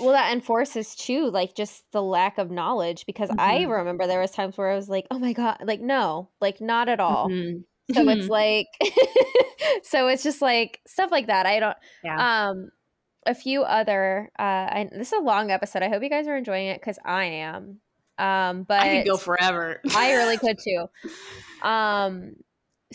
well 0.02 0.10
that 0.12 0.32
enforces 0.34 0.94
too 0.96 1.30
like 1.30 1.54
just 1.54 1.84
the 1.92 2.02
lack 2.02 2.38
of 2.38 2.50
knowledge 2.50 3.06
because 3.06 3.30
i 3.38 3.58
Mhm. 3.58 3.70
remember 3.70 4.06
there 4.08 4.18
was 4.20 4.32
times 4.32 4.58
where 4.58 4.68
i 4.68 4.74
was 4.74 4.88
like 4.88 5.06
oh 5.12 5.18
my 5.20 5.32
god 5.32 5.58
like 5.64 5.80
no 5.80 6.28
like 6.40 6.60
not 6.60 6.88
at 6.88 6.98
all 6.98 7.28
Mhm. 7.28 7.62
so 7.94 8.08
it's 8.08 8.28
like 8.40 8.66
so 9.84 10.08
it's 10.08 10.24
just 10.24 10.42
like 10.42 10.80
stuff 10.88 11.12
like 11.12 11.28
that 11.28 11.46
i 11.46 11.60
don't 11.60 11.76
Yeah. 12.02 12.48
um 12.50 12.70
a 13.26 13.34
few 13.34 13.62
other 13.62 14.30
uh 14.38 14.42
I, 14.42 14.88
this 14.92 15.08
is 15.08 15.18
a 15.18 15.22
long 15.22 15.50
episode 15.50 15.82
i 15.82 15.88
hope 15.88 16.02
you 16.02 16.10
guys 16.10 16.26
are 16.26 16.36
enjoying 16.36 16.68
it 16.68 16.80
because 16.80 16.98
i 17.04 17.24
am 17.24 17.80
um 18.18 18.62
but 18.62 18.80
I 18.80 18.96
could 18.96 19.06
go 19.06 19.16
forever. 19.16 19.80
I 19.94 20.14
really 20.14 20.38
could 20.38 20.58
too. 20.64 20.86
Um, 21.60 22.36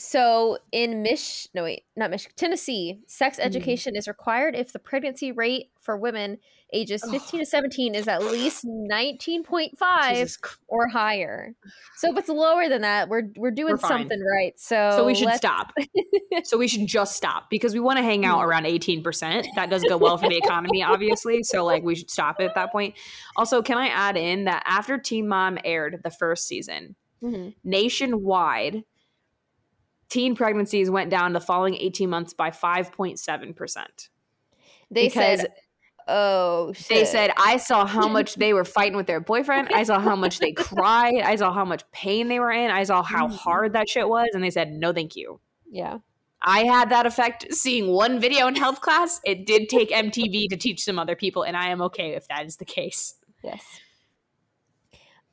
so 0.02 0.58
in 0.72 1.02
Mich, 1.04 1.48
no 1.54 1.64
wait, 1.64 1.84
not 1.96 2.10
Mich, 2.10 2.28
Tennessee, 2.36 3.00
sex 3.08 3.38
Mhm. 3.38 3.44
education 3.46 3.96
is 3.96 4.08
required 4.08 4.56
if 4.56 4.74
the 4.74 4.80
pregnancy 4.80 5.32
rate 5.32 5.70
for 5.80 5.96
women 5.98 6.40
ages 6.74 7.04
15 7.12 7.42
to 7.42 7.46
17 7.46 7.94
is 7.96 8.08
at 8.08 8.24
least 8.24 8.64
19.5 8.66 10.38
or 10.68 10.88
higher. 10.88 11.54
So 11.98 12.12
if 12.12 12.18
it's 12.18 12.30
lower 12.30 12.70
than 12.70 12.82
that, 12.82 13.10
we're 13.10 13.24
we're 13.36 13.52
doing 13.52 13.74
We're 13.74 13.78
something 13.88 14.22
right. 14.22 14.54
So 14.58 14.92
So 14.96 15.06
we 15.06 15.14
should 15.14 15.26
let's- 15.26 15.38
stop. 15.40 15.74
so 16.46 16.58
we 16.58 16.68
should 16.68 16.88
just 16.88 17.16
stop 17.16 17.50
because 17.50 17.74
we 17.74 17.80
want 17.80 17.98
to 17.98 18.04
hang 18.04 18.26
out 18.26 18.42
around 18.44 18.66
18%. 18.66 19.46
That 19.56 19.70
does 19.70 19.84
go 19.84 19.98
well 19.98 20.18
for 20.18 20.30
the 20.30 20.38
economy, 20.38 20.82
obviously. 20.84 21.44
So 21.44 21.64
like 21.66 21.84
we 21.84 21.94
should 21.96 22.10
stop 22.10 22.40
it 22.40 22.46
at 22.46 22.56
that 22.56 22.72
point. 22.72 22.96
Also, 23.36 23.62
can 23.62 23.78
I 23.78 23.88
add 23.88 24.18
in 24.18 24.46
that 24.46 24.64
after 24.66 24.98
Teen 24.98 25.28
Mom 25.28 25.58
aired 25.66 26.00
the 26.04 26.10
first 26.12 26.48
season, 26.48 26.96
Mhm. 27.22 27.54
nationwide, 27.64 28.84
teen 30.12 30.36
pregnancies 30.36 30.90
went 30.92 31.10
down 31.10 31.34
the 31.34 31.40
following 31.40 31.76
18 31.76 32.10
months 32.10 32.34
by 32.34 32.52
5.7%. 32.52 34.10
They 34.92 35.08
said, 35.10 35.48
"Oh 36.08 36.74
shit." 36.74 36.88
They 36.90 37.06
said, 37.06 37.32
I 37.38 37.58
saw 37.58 37.86
how 37.86 38.08
much 38.18 38.36
they 38.36 38.54
were 38.54 38.66
fighting 38.66 38.98
with 38.98 39.08
their 39.08 39.22
boyfriend. 39.22 39.70
I 39.74 39.84
saw 39.84 40.00
how 40.00 40.16
much 40.18 40.40
they 40.40 40.52
cried. 40.70 41.22
I 41.24 41.36
saw 41.38 41.54
how 41.54 41.64
much 41.66 41.90
pain 41.92 42.28
they 42.28 42.40
were 42.40 42.52
in. 42.52 42.70
I 42.70 42.84
saw 42.84 43.02
how 43.02 43.28
Mhm. 43.28 43.36
hard 43.36 43.74
that 43.74 43.90
shit 43.90 44.08
was. 44.08 44.28
And 44.34 44.44
they 44.44 44.50
said, 44.50 44.72
no, 44.72 44.92
thank 44.92 45.16
you. 45.16 45.40
"Yeah, 45.72 46.00
I 46.42 46.66
had 46.66 46.90
that 46.90 47.06
effect 47.06 47.54
seeing 47.54 47.88
one 47.88 48.20
video 48.20 48.48
in 48.48 48.56
health 48.56 48.82
class. 48.82 49.22
It 49.24 49.46
did 49.46 49.70
take 49.70 49.90
MTV 49.92 50.50
to 50.50 50.58
teach 50.58 50.84
some 50.84 51.00
other 51.00 51.16
people, 51.16 51.44
and 51.44 51.56
I 51.56 51.70
am 51.70 51.82
okay 51.84 52.16
if 52.16 52.28
that 52.28 52.46
is 52.46 52.58
the 52.58 52.66
case. 52.66 53.16
Yes. 53.44 53.64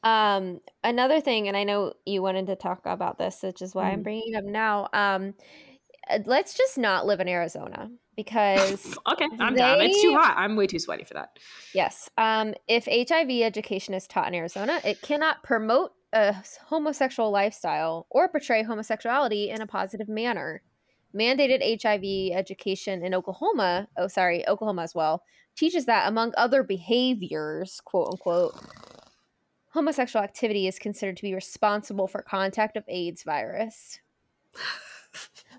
Um, 0.02 0.60
another 0.84 1.20
thing, 1.20 1.48
and 1.48 1.56
I 1.56 1.64
know 1.64 1.94
you 2.06 2.22
wanted 2.22 2.46
to 2.46 2.56
talk 2.56 2.80
about 2.84 3.18
this, 3.18 3.42
which 3.42 3.62
is 3.62 3.74
why 3.74 3.90
I'm 3.90 4.00
Mm. 4.00 4.04
bringing 4.04 4.32
it 4.32 4.36
up 4.36 4.44
now. 4.44 4.88
Um, 4.92 5.34
uh, 6.08 6.20
let's 6.24 6.54
just 6.56 6.78
not 6.78 7.06
live 7.06 7.20
in 7.20 7.28
Arizona 7.28 7.90
because 8.16 8.96
okay, 9.12 9.28
I'm 9.40 9.54
down. 9.54 9.80
It's 9.80 10.00
too 10.00 10.12
hot. 10.12 10.34
I'm 10.36 10.56
way 10.56 10.66
too 10.66 10.78
sweaty 10.78 11.04
for 11.04 11.14
that. 11.14 11.38
yes, 11.74 12.08
um, 12.16 12.54
if 12.68 12.86
HIV 12.86 13.42
education 13.42 13.94
is 13.94 14.06
taught 14.06 14.28
in 14.28 14.34
Arizona, 14.34 14.80
it 14.84 15.02
cannot 15.02 15.42
promote 15.42 15.92
a 16.12 16.34
homosexual 16.66 17.30
lifestyle 17.30 18.06
or 18.08 18.28
portray 18.28 18.62
homosexuality 18.62 19.50
in 19.50 19.60
a 19.60 19.66
positive 19.66 20.08
manner. 20.08 20.62
Mandated 21.14 21.82
HIV 21.82 22.36
education 22.38 23.02
in 23.02 23.14
Oklahoma, 23.14 23.88
oh 23.96 24.08
sorry, 24.08 24.46
Oklahoma 24.48 24.82
as 24.82 24.94
well, 24.94 25.22
teaches 25.56 25.86
that 25.86 26.06
among 26.08 26.32
other 26.36 26.62
behaviors, 26.62 27.80
quote 27.84 28.08
unquote, 28.12 28.54
homosexual 29.70 30.22
activity 30.24 30.66
is 30.66 30.78
considered 30.78 31.16
to 31.18 31.22
be 31.22 31.34
responsible 31.34 32.06
for 32.08 32.22
contact 32.22 32.76
of 32.76 32.84
AIDS 32.88 33.22
virus. 33.22 33.98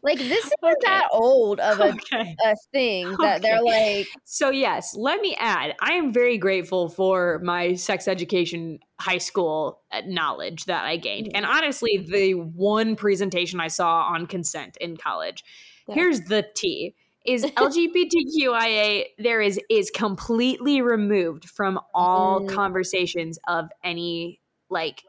Like 0.02 0.20
this 0.20 0.46
isn't 0.46 0.58
Okay. 0.64 0.82
that 0.86 1.10
old 1.12 1.60
of 1.60 1.80
a, 1.80 1.94
Okay. 1.94 2.36
a 2.46 2.56
thing 2.72 3.18
that 3.22 3.42
they're 3.42 3.62
like, 3.62 4.08
So, 4.24 4.50
yes, 4.50 4.96
let 4.96 5.20
me 5.22 5.36
add 5.40 5.76
I 5.82 5.94
am 5.94 6.14
very 6.14 6.38
grateful 6.38 6.90
for 6.90 7.40
my 7.44 7.74
sex 7.74 8.08
education 8.08 8.80
high 9.00 9.18
school 9.18 9.82
uh, 9.92 10.02
knowledge 10.06 10.66
that 10.66 10.86
I 10.86 10.98
gained. 10.98 11.30
And 11.34 11.46
honestly, 11.46 11.98
the 12.10 12.34
one 12.36 12.96
presentation 12.96 13.60
I 13.60 13.68
saw 13.68 14.04
on 14.04 14.28
consent 14.28 14.78
in 14.78 14.96
college, 14.98 15.44
Yeah. 15.88 15.96
here's 15.96 16.22
the 16.22 16.46
T. 16.56 16.96
Is 17.30 17.46
LGBTQIA 17.58 19.06
there 19.20 19.42
is 19.42 19.60
is 19.70 19.92
completely 19.92 20.82
removed 20.82 21.46
from 21.50 21.80
all 21.94 22.42
Mm. 22.42 22.50
conversations 22.50 23.38
of 23.48 23.70
any 23.84 24.42
like 24.70 25.04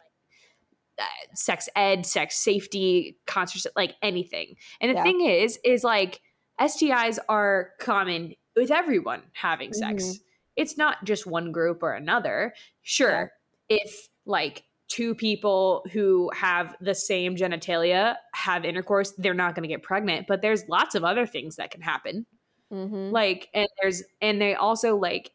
uh, 0.98 1.04
sex 1.34 1.68
ed, 1.74 2.04
sex 2.04 2.36
safety, 2.36 3.16
contraception, 3.26 3.72
like 3.74 3.94
anything. 4.02 4.56
And 4.80 4.90
the 4.90 4.96
Yeah. 4.96 5.02
thing 5.02 5.20
is, 5.24 5.58
is 5.64 5.82
like 5.82 6.20
STIs 6.60 7.18
are 7.28 7.70
common 7.80 8.34
with 8.54 8.70
everyone 8.70 9.22
having 9.32 9.72
sex. 9.72 10.04
Mhm. 10.04 10.20
It's 10.56 10.76
not 10.76 11.02
just 11.04 11.26
one 11.26 11.52
group 11.52 11.82
or 11.82 11.92
another. 11.94 12.52
Sure, 12.82 13.32
if 13.70 14.08
like 14.26 14.64
two 14.90 15.14
people 15.14 15.86
who 15.92 16.30
have 16.34 16.76
the 16.82 16.94
same 16.94 17.36
genitalia 17.36 18.16
have 18.34 18.64
intercourse, 18.66 19.12
they're 19.18 19.34
not 19.34 19.54
going 19.56 19.64
to 19.64 19.68
get 19.68 19.82
pregnant, 19.84 20.26
but 20.28 20.42
there's 20.42 20.68
lots 20.68 20.94
of 20.96 21.04
other 21.04 21.26
things 21.26 21.56
that 21.56 21.72
can 21.72 21.82
happen. 21.82 22.26
mhm. 22.72 23.12
Like, 23.12 23.48
and 23.54 23.68
there's, 23.82 24.02
and 24.22 24.40
they 24.42 24.54
also 24.56 24.96
like, 24.96 25.32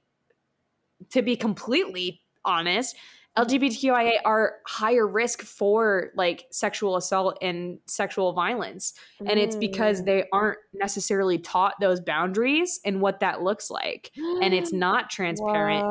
to 1.12 1.22
be 1.22 1.36
completely 1.36 2.22
honest, 2.43 2.95
LGBTQIA 3.38 4.13
are 4.23 4.55
higher 4.65 5.05
risk 5.05 5.41
for 5.41 6.11
like 6.15 6.45
sexual 6.51 6.95
assault 6.95 7.38
and 7.41 7.79
sexual 7.86 8.31
violence. 8.33 8.93
And 9.19 9.38
it's 9.39 9.55
because 9.57 10.01
Mm. 10.01 10.05
they 10.05 10.23
aren't 10.31 10.57
necessarily 10.73 11.38
taught 11.38 11.73
those 11.81 11.99
boundaries 11.99 12.79
and 12.86 13.01
what 13.01 13.19
that 13.19 13.41
looks 13.41 13.69
like. 13.69 14.11
And 14.41 14.53
it's 14.53 14.71
not 14.73 15.09
transparent 15.09 15.86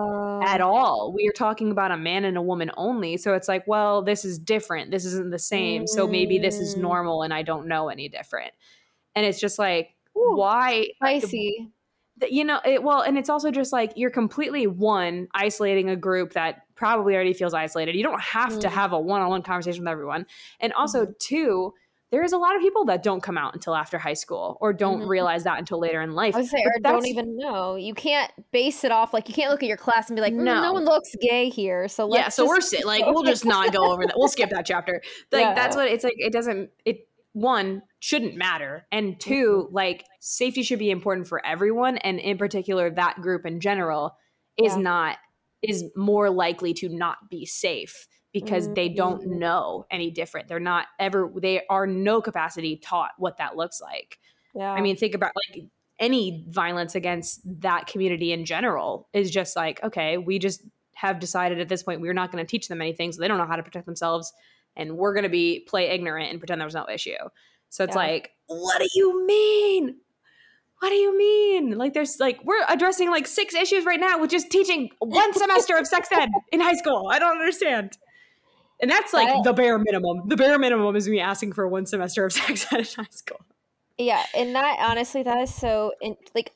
at 0.47 0.61
all. 0.63 1.13
We 1.15 1.29
are 1.29 1.33
talking 1.33 1.71
about 1.71 1.91
a 1.91 1.97
man 1.99 2.25
and 2.25 2.37
a 2.39 2.43
woman 2.43 2.71
only. 2.77 3.17
So 3.19 3.35
it's 3.35 3.49
like, 3.49 3.65
well, 3.67 4.01
this 4.03 4.25
is 4.25 4.39
different. 4.39 4.91
This 4.91 5.05
isn't 5.05 5.31
the 5.31 5.39
same. 5.39 5.87
So 5.87 6.07
maybe 6.07 6.39
this 6.39 6.59
is 6.59 6.75
Mm. 6.77 6.81
normal 6.83 7.23
and 7.23 7.35
I 7.35 7.43
don't 7.43 7.67
know 7.67 7.89
any 7.89 8.09
different. 8.09 8.53
And 9.15 9.25
it's 9.27 9.39
just 9.39 9.59
like, 9.59 9.95
Ooh, 10.17 10.35
why? 10.37 10.89
Spicy. 10.97 11.71
th- 12.21 12.33
You 12.33 12.45
know, 12.45 12.61
it, 12.65 12.83
well, 12.83 13.01
and 13.03 13.19
it's 13.19 13.29
also 13.29 13.51
just 13.51 13.73
like 13.73 13.93
you're 13.97 14.11
completely 14.11 14.67
one 14.67 15.29
isolating 15.35 15.91
a 15.91 15.97
group 15.97 16.33
that 16.35 16.63
probably 16.75 17.15
already 17.15 17.33
feels 17.33 17.55
isolated. 17.55 17.95
You 17.95 18.03
don't 18.03 18.21
have 18.21 18.59
to 18.61 18.69
Mm. 18.69 18.73
have 18.73 18.93
a 18.93 18.99
one 18.99 19.21
on 19.23 19.31
one 19.31 19.43
conversation 19.43 19.83
with 19.85 19.91
everyone. 19.91 20.27
And 20.61 20.73
also, 20.73 21.07
Mhm. 21.07 21.19
two, 21.19 21.75
there 22.11 22.23
is 22.23 22.33
a 22.33 22.39
lot 22.39 22.55
of 22.55 22.63
people 22.63 22.85
that 22.85 23.03
don't 23.03 23.23
come 23.23 23.37
out 23.37 23.55
until 23.55 23.75
after 23.75 23.99
high 23.99 24.13
school 24.15 24.57
or 24.61 24.73
don't 24.73 25.01
Mhm. 25.03 25.09
realize 25.09 25.43
that 25.45 25.59
until 25.59 25.79
later 25.81 26.01
in 26.01 26.13
life. 26.15 26.35
I 26.37 26.41
would 26.41 26.49
say, 26.49 26.59
or 26.65 26.79
don't 26.81 27.07
even 27.07 27.37
know. 27.37 27.75
You 27.75 27.93
can't 27.95 28.31
base 28.53 28.85
it 28.85 28.93
off 28.93 29.13
like 29.13 29.29
you 29.29 29.35
can't 29.35 29.51
look 29.51 29.63
at 29.65 29.69
your 29.69 29.77
class 29.77 30.09
and 30.11 30.17
be 30.17 30.21
like, 30.21 30.33
"Mm, 30.33 30.45
no, 30.45 30.63
No. 30.63 30.73
one 30.75 30.85
looks 30.85 31.13
gay 31.21 31.49
here. 31.49 31.89
So 31.89 32.07
let's 32.07 32.21
yeah, 32.23 32.29
so 32.29 32.47
we're 32.47 32.61
sit 32.61 32.85
like 32.85 33.05
we'll 33.07 33.25
just 33.25 33.45
not 33.45 33.73
go 33.73 33.91
over 33.93 34.07
that. 34.07 34.15
We'll 34.17 34.29
skip 34.29 34.51
that 34.51 34.65
chapter. 34.67 35.01
Like 35.33 35.57
that's 35.57 35.75
what 35.75 35.89
it's 35.89 36.05
like. 36.05 36.15
It 36.19 36.33
doesn't. 36.33 36.71
It 36.85 37.09
one 37.33 37.83
shouldn't 37.99 38.37
matter, 38.37 38.87
and 38.93 39.19
2 39.19 39.65
Mm-hmm. 39.65 39.75
like 39.75 40.05
safety 40.21 40.63
should 40.63 40.79
be 40.79 40.91
important 40.93 41.27
for 41.27 41.45
everyone, 41.45 41.97
and 41.99 42.21
in 42.21 42.39
particular 42.39 42.91
that 42.91 43.17
group 43.23 43.45
in 43.45 43.59
general 43.59 44.17
is 44.57 44.77
Yeah. 44.77 44.83
not 44.83 45.17
is 45.69 45.85
more 45.97 46.31
likely 46.31 46.75
to 46.75 46.89
not 46.89 47.29
be 47.31 47.47
safe 47.47 48.07
because 48.33 48.73
they 48.75 48.89
don't 48.89 49.23
Mm. 49.23 49.39
know 49.39 49.87
any 49.91 50.11
different. 50.11 50.49
They're 50.49 50.59
not 50.59 50.87
ever. 50.99 51.33
They 51.37 51.65
are 51.69 51.87
no 51.87 52.21
capacity 52.21 52.77
taught 52.77 53.13
what 53.19 53.37
that 53.39 53.57
looks 53.57 53.81
like. 53.81 54.19
Yeah. 54.55 54.73
I 54.73 54.81
mean, 54.81 54.97
think 54.97 55.15
about 55.15 55.33
like 55.49 55.65
any 56.01 56.45
violence 56.49 56.95
against 56.97 57.41
that 57.63 57.87
community 57.87 58.33
in 58.33 58.45
general 58.45 59.09
is 59.13 59.31
just 59.31 59.55
like, 59.55 59.83
okay, 59.85 60.19
we 60.19 60.39
just 60.41 60.63
have 60.97 61.21
decided 61.21 61.61
at 61.61 61.69
this 61.69 61.83
point 61.85 62.01
we're 62.01 62.13
not 62.13 62.33
going 62.33 62.45
to 62.45 62.49
teach 62.51 62.67
them 62.69 62.81
anything, 62.81 63.13
so 63.13 63.21
they 63.21 63.29
don't 63.29 63.39
know 63.39 63.47
how 63.47 63.57
to 63.57 63.63
protect 63.63 63.87
themselves, 63.87 64.33
and 64.77 64.97
we're 64.97 65.13
going 65.15 65.25
to 65.25 65.29
be 65.29 65.61
play 65.69 65.87
ignorant 65.91 66.31
and 66.31 66.41
pretend 66.41 66.61
there 66.61 66.67
was 66.67 66.75
no 66.75 66.89
issue. 66.89 67.13
So 67.69 67.85
it's 67.85 67.95
Yeah. 67.95 68.03
like, 68.03 68.31
what 68.47 68.79
do 68.81 68.89
you 68.95 69.25
mean? 69.27 69.97
What 70.85 70.91
do 70.91 70.97
you 70.97 71.17
mean? 71.17 71.79
Like, 71.79 71.95
there's 71.95 72.21
like 72.21 72.39
we're 72.45 72.63
addressing 72.69 73.11
like 73.11 73.27
six 73.27 73.55
issues 73.55 73.87
right 73.87 73.99
now 73.99 74.19
with 74.19 74.31
just 74.31 74.51
teaching 74.51 74.91
one 74.99 75.33
semester 75.43 75.79
of 75.79 75.87
sex 75.87 76.09
ed 76.13 76.29
in 76.53 76.61
high 76.61 76.75
school. 76.75 77.09
I 77.11 77.19
don't 77.19 77.39
understand. 77.39 77.97
And 78.83 78.91
that's 78.91 79.15
like 79.15 79.29
That- 79.29 79.45
the 79.45 79.55
bare 79.55 79.79
minimum. 79.79 80.29
The 80.29 80.37
bare 80.37 80.59
minimum 80.59 80.95
is 80.95 81.09
me 81.09 81.21
asking 81.21 81.55
for 81.55 81.67
one 81.67 81.87
semester 81.87 82.27
of 82.27 82.33
sex 82.41 82.71
ed 82.71 82.81
in 82.81 82.85
high 82.85 83.09
school. 83.11 83.41
yeah, 83.97 84.27
and 84.37 84.55
that 84.55 84.77
honestly, 84.79 85.23
that 85.23 85.39
is 85.39 85.55
so 85.55 85.93
in, 86.03 86.19
like 86.35 86.53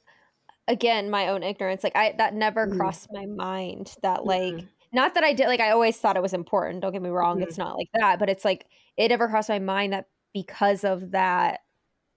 again, 0.66 1.08
my 1.08 1.28
own 1.28 1.42
ignorance. 1.42 1.82
Like 1.82 1.96
I 1.96 2.14
that 2.18 2.34
never 2.34 2.66
Mhm. 2.66 2.76
crossed 2.76 3.08
my 3.10 3.24
mind 3.24 3.96
that 4.02 4.26
like 4.26 4.52
Mhm. 4.56 4.68
not 4.92 5.14
that 5.14 5.24
I 5.24 5.32
did 5.32 5.46
like 5.46 5.60
I 5.60 5.70
always 5.70 5.96
thought 5.96 6.16
it 6.18 6.22
was 6.22 6.34
important. 6.34 6.82
Don't 6.82 6.92
get 6.92 7.00
me 7.00 7.08
wrong, 7.08 7.38
Mhm. 7.38 7.44
it's 7.44 7.56
not 7.56 7.78
like 7.78 7.88
that, 7.94 8.18
but 8.18 8.28
it's 8.28 8.44
like 8.44 8.66
it 8.98 9.08
never 9.08 9.26
crossed 9.26 9.48
my 9.48 9.58
mind 9.58 9.94
that 9.94 10.04
because 10.34 10.84
of 10.84 11.12
that 11.12 11.60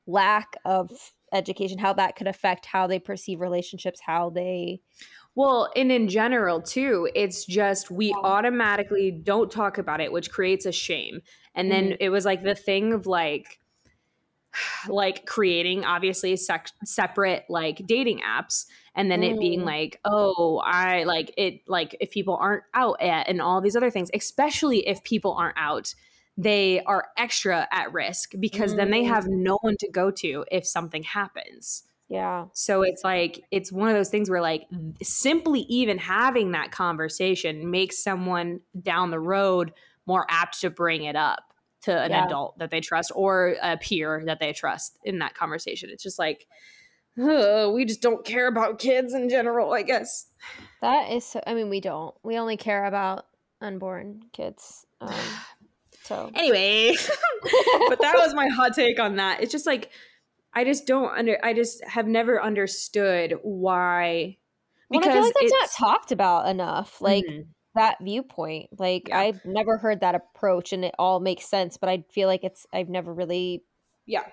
lack 0.07 0.57
of 0.65 0.91
education, 1.33 1.77
how 1.79 1.93
that 1.93 2.15
could 2.15 2.27
affect 2.27 2.65
how 2.65 2.87
they 2.87 2.99
perceive 2.99 3.39
relationships, 3.39 3.99
how 4.01 4.29
they 4.29 4.81
Well, 5.35 5.71
and 5.75 5.91
in 5.91 6.07
general 6.09 6.61
too, 6.61 7.09
it's 7.15 7.45
just 7.45 7.89
we 7.89 8.13
automatically 8.13 9.11
don't 9.11 9.49
talk 9.51 9.77
about 9.77 10.01
it, 10.01 10.11
which 10.11 10.29
creates 10.31 10.65
a 10.65 10.71
shame. 10.73 11.21
And 11.55 11.71
then 11.71 11.91
Mhm. 11.91 11.97
it 11.99 12.09
was 12.09 12.25
like 12.25 12.43
the 12.43 12.55
thing 12.55 12.91
of 12.93 13.07
like 13.07 13.59
like 14.89 15.25
creating 15.25 15.85
obviously 15.85 16.35
sec- 16.35 16.71
separate 16.83 17.45
like 17.49 17.81
dating 17.85 18.19
apps 18.19 18.65
and 18.95 19.09
then 19.09 19.23
it 19.23 19.39
being 19.39 19.61
Mm. 19.61 19.65
like 19.65 19.99
oh 20.03 20.61
i 20.65 21.03
like 21.03 21.33
it 21.37 21.61
like 21.67 21.95
if 22.01 22.11
people 22.11 22.35
aren't 22.35 22.63
out 22.73 23.01
at 23.01 23.29
and 23.29 23.41
all 23.41 23.61
these 23.61 23.77
other 23.77 23.89
things 23.89 24.09
especially 24.13 24.85
if 24.87 25.01
people 25.03 25.33
aren't 25.33 25.57
out 25.57 25.93
they 26.43 26.81
are 26.83 27.07
extra 27.17 27.67
at 27.71 27.91
risk 27.93 28.33
because 28.39 28.75
then 28.75 28.89
they 28.91 29.03
Mm. 29.03 29.07
have 29.07 29.27
no 29.27 29.57
one 29.61 29.75
to 29.79 29.89
go 29.91 30.11
to 30.11 30.45
if 30.51 30.65
something 30.67 31.03
happens 31.03 31.83
yeah. 32.09 32.45
so 32.53 32.81
it's 32.81 33.03
like 33.03 33.43
it's 33.51 33.71
one 33.71 33.89
of 33.89 33.95
those 33.95 34.09
things 34.09 34.29
where 34.29 34.41
like 34.41 34.67
simply 35.01 35.61
even 35.61 35.97
having 35.97 36.51
that 36.51 36.71
conversation 36.71 37.69
makes 37.71 38.03
someone 38.03 38.59
down 38.81 39.11
the 39.11 39.19
road 39.19 39.73
more 40.05 40.25
apt 40.29 40.59
to 40.61 40.69
bring 40.69 41.03
it 41.03 41.15
up 41.15 41.53
to 41.81 41.91
an 41.97 42.11
Yeah. 42.11 42.25
adult 42.25 42.57
that 42.59 42.69
they 42.69 42.81
trust 42.81 43.11
or 43.15 43.55
a 43.61 43.77
peer 43.77 44.21
that 44.25 44.39
they 44.39 44.53
trust 44.53 44.99
in 45.03 45.19
that 45.19 45.33
conversation. 45.35 45.89
It's 45.89 46.03
just 46.03 46.19
like 46.19 46.45
"Ugh, 47.17 47.73
we 47.73 47.85
just 47.85 48.01
don't 48.01 48.23
care 48.25 48.47
about 48.47 48.77
kids 48.79 49.13
in 49.13 49.29
general, 49.29 49.73
I 49.73 49.81
guess. 49.83 50.27
That 50.81 51.11
is 51.11 51.25
so 51.25 51.41
I 51.47 51.53
mean 51.53 51.69
we 51.69 51.79
don't. 51.81 52.13
We 52.23 52.37
only 52.37 52.57
care 52.57 52.85
about 52.85 53.25
unborn 53.61 54.23
kids. 54.33 54.85
Um 54.99 55.09
so 56.11 56.31
Anyway, 56.35 56.95
but 57.89 57.99
that 58.01 58.15
was 58.17 58.33
my 58.33 58.47
hot 58.47 58.73
take 58.73 58.99
on 58.99 59.15
that. 59.15 59.41
It's 59.41 59.51
just 59.51 59.65
like 59.65 59.91
I 60.53 60.63
just 60.63 60.85
don't 60.85 61.09
under 61.17 61.37
I 61.43 61.53
just 61.53 61.83
have 61.85 62.07
never 62.07 62.41
understood 62.41 63.39
why 63.43 64.37
well, 64.89 64.99
I 65.07 65.11
feel 65.11 65.21
like 65.21 65.33
that's 65.39 65.51
not 65.51 65.69
talked 65.71 66.11
about 66.11 66.49
enough. 66.49 67.01
Like 67.01 67.25
Mhm. 67.25 67.47
that 67.75 67.97
viewpoint. 68.01 68.77
Like 68.77 69.07
Yeah. 69.07 69.19
I've 69.19 69.45
never 69.45 69.77
heard 69.77 70.01
that 70.01 70.15
approach 70.15 70.73
and 70.73 70.83
it 70.83 70.93
all 70.99 71.19
makes 71.21 71.45
sense, 71.45 71.77
but 71.77 71.87
I 71.87 72.03
feel 72.11 72.27
like 72.27 72.43
it's 72.43 72.67
I've 72.73 72.89
never 72.89 73.13
really 73.13 73.63
yeah. 74.05 74.25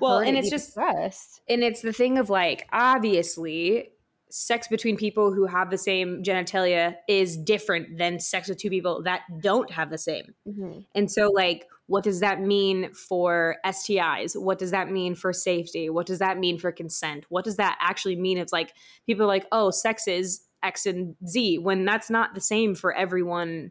Well, 0.00 0.18
and 0.18 0.36
it's 0.36 0.50
just 0.50 0.76
and 0.76 1.62
it's 1.62 1.80
the 1.80 1.92
thing 1.92 2.18
of 2.18 2.28
like 2.28 2.66
obviously 2.72 3.90
sex 4.36 4.66
between 4.66 4.96
people 4.96 5.32
who 5.32 5.46
have 5.46 5.70
the 5.70 5.78
same 5.78 6.20
genitalia 6.24 6.96
is 7.06 7.36
different 7.36 7.96
than 7.98 8.18
sex 8.18 8.48
with 8.48 8.58
two 8.58 8.68
people 8.68 9.00
that 9.04 9.20
don't 9.40 9.70
have 9.70 9.90
the 9.90 9.98
same. 9.98 10.34
Mhm. 10.48 10.84
and 10.94 11.08
so 11.10 11.30
like 11.30 11.68
what 11.86 12.02
does 12.02 12.18
that 12.20 12.40
mean 12.40 12.92
for 12.94 13.56
stis 13.64 14.34
what 14.34 14.58
does 14.58 14.72
that 14.72 14.90
mean 14.90 15.14
for 15.14 15.32
safety? 15.32 15.88
What 15.88 16.06
does 16.06 16.18
that 16.18 16.38
mean 16.38 16.58
for 16.58 16.72
consent? 16.72 17.26
What 17.28 17.44
does 17.44 17.56
that 17.56 17.76
actually 17.80 18.16
mean 18.16 18.38
it's 18.38 18.52
like 18.52 18.72
people 19.06 19.22
are 19.24 19.28
like 19.28 19.46
oh 19.52 19.70
sex 19.70 20.08
is 20.08 20.40
x 20.64 20.84
and 20.86 21.14
z 21.28 21.58
when 21.58 21.84
that's 21.84 22.10
not 22.10 22.34
the 22.34 22.40
same 22.40 22.74
for 22.74 22.92
everyone 22.92 23.70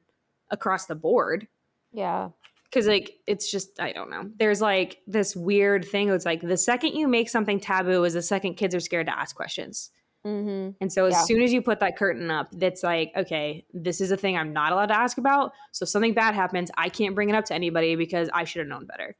across 0.49 0.85
the 0.85 0.95
board? 0.95 1.45
Yeah. 1.91 2.29
because 2.69 2.87
like 2.87 3.17
it's 3.27 3.51
just 3.51 3.79
i 3.81 3.91
don't 3.91 4.09
know. 4.09 4.29
There's 4.39 4.61
like 4.61 5.01
this 5.07 5.35
weird 5.35 5.83
thing 5.83 6.07
it's 6.07 6.25
like 6.25 6.39
the 6.41 6.55
second 6.57 6.93
you 6.93 7.09
make 7.09 7.29
something 7.29 7.59
taboo 7.59 8.05
is 8.05 8.13
the 8.13 8.21
second 8.21 8.53
kids 8.55 8.73
are 8.73 8.79
scared 8.79 9.07
to 9.07 9.19
ask 9.19 9.35
questions 9.35 9.91
hmm 10.23 10.71
and 10.81 10.91
so 10.91 11.05
as 11.05 11.13
Yeah. 11.13 11.25
soon 11.25 11.41
as 11.41 11.53
you 11.53 11.61
put 11.61 11.79
that 11.79 11.97
curtain 11.97 12.29
up 12.31 12.49
that's 12.53 12.83
like 12.83 13.11
okay 13.15 13.65
this 13.73 14.01
is 14.01 14.11
a 14.11 14.17
thing 14.17 14.37
i'm 14.37 14.53
not 14.53 14.71
allowed 14.71 14.87
to 14.87 14.97
ask 14.97 15.17
about 15.17 15.53
so 15.71 15.83
if 15.83 15.89
something 15.89 16.13
bad 16.13 16.35
happens 16.35 16.69
i 16.77 16.89
can't 16.89 17.15
bring 17.15 17.29
it 17.29 17.35
up 17.35 17.45
to 17.45 17.53
anybody 17.53 17.95
because 17.95 18.29
i 18.33 18.43
should 18.43 18.59
have 18.59 18.67
known 18.67 18.85
better 18.85 19.15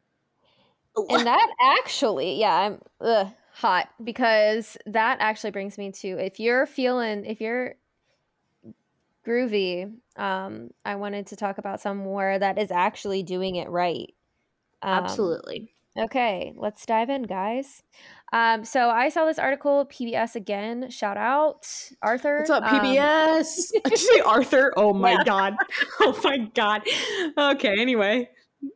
And 1.10 1.28
that 1.28 1.54
actually, 1.60 2.40
yeah, 2.40 2.54
I'm 2.56 2.82
ugh, 3.02 3.28
hot 3.52 3.90
because 4.04 4.78
that 4.86 5.18
actually 5.20 5.52
brings 5.52 5.78
me 5.78 5.92
to 5.92 6.08
if 6.18 6.40
you're 6.40 6.66
feeling 6.66 7.26
if 7.26 7.42
you're 7.42 7.76
groovy, 9.26 9.94
um, 10.18 10.72
I 10.86 10.96
wanted 10.96 11.28
to 11.28 11.36
talk 11.36 11.58
about 11.58 11.82
somewhere 11.82 12.40
that 12.40 12.58
is 12.58 12.72
actually 12.72 13.24
doing 13.24 13.56
it 13.56 13.70
right. 13.70 14.14
Um, 14.84 15.40
absolutely 15.44 15.74
Okay, 15.98 16.54
let's 16.58 16.86
dive 16.86 17.10
in, 17.10 17.24
guys. 17.24 17.84
Um, 18.34 18.66
so 18.66 18.90
I 18.90 19.10
saw 19.10 19.26
this 19.26 19.38
article, 19.40 19.86
PBS 19.86 20.36
again. 20.36 20.90
Shout 20.90 21.18
out, 21.18 21.66
Arthur. 22.02 22.40
what's 22.40 22.50
up 22.50 22.64
Um, 22.64 22.80
pbs 22.82 23.70
did 23.84 23.92
you 23.92 23.98
say 23.98 24.20
arthur 24.22 24.74
oh 24.76 24.92
my 24.94 25.12
Yeah. 25.12 25.24
god 25.24 25.56
oh 26.02 26.20
my 26.24 26.38
god 26.56 26.82
okay 27.38 27.76
anyway 27.80 28.28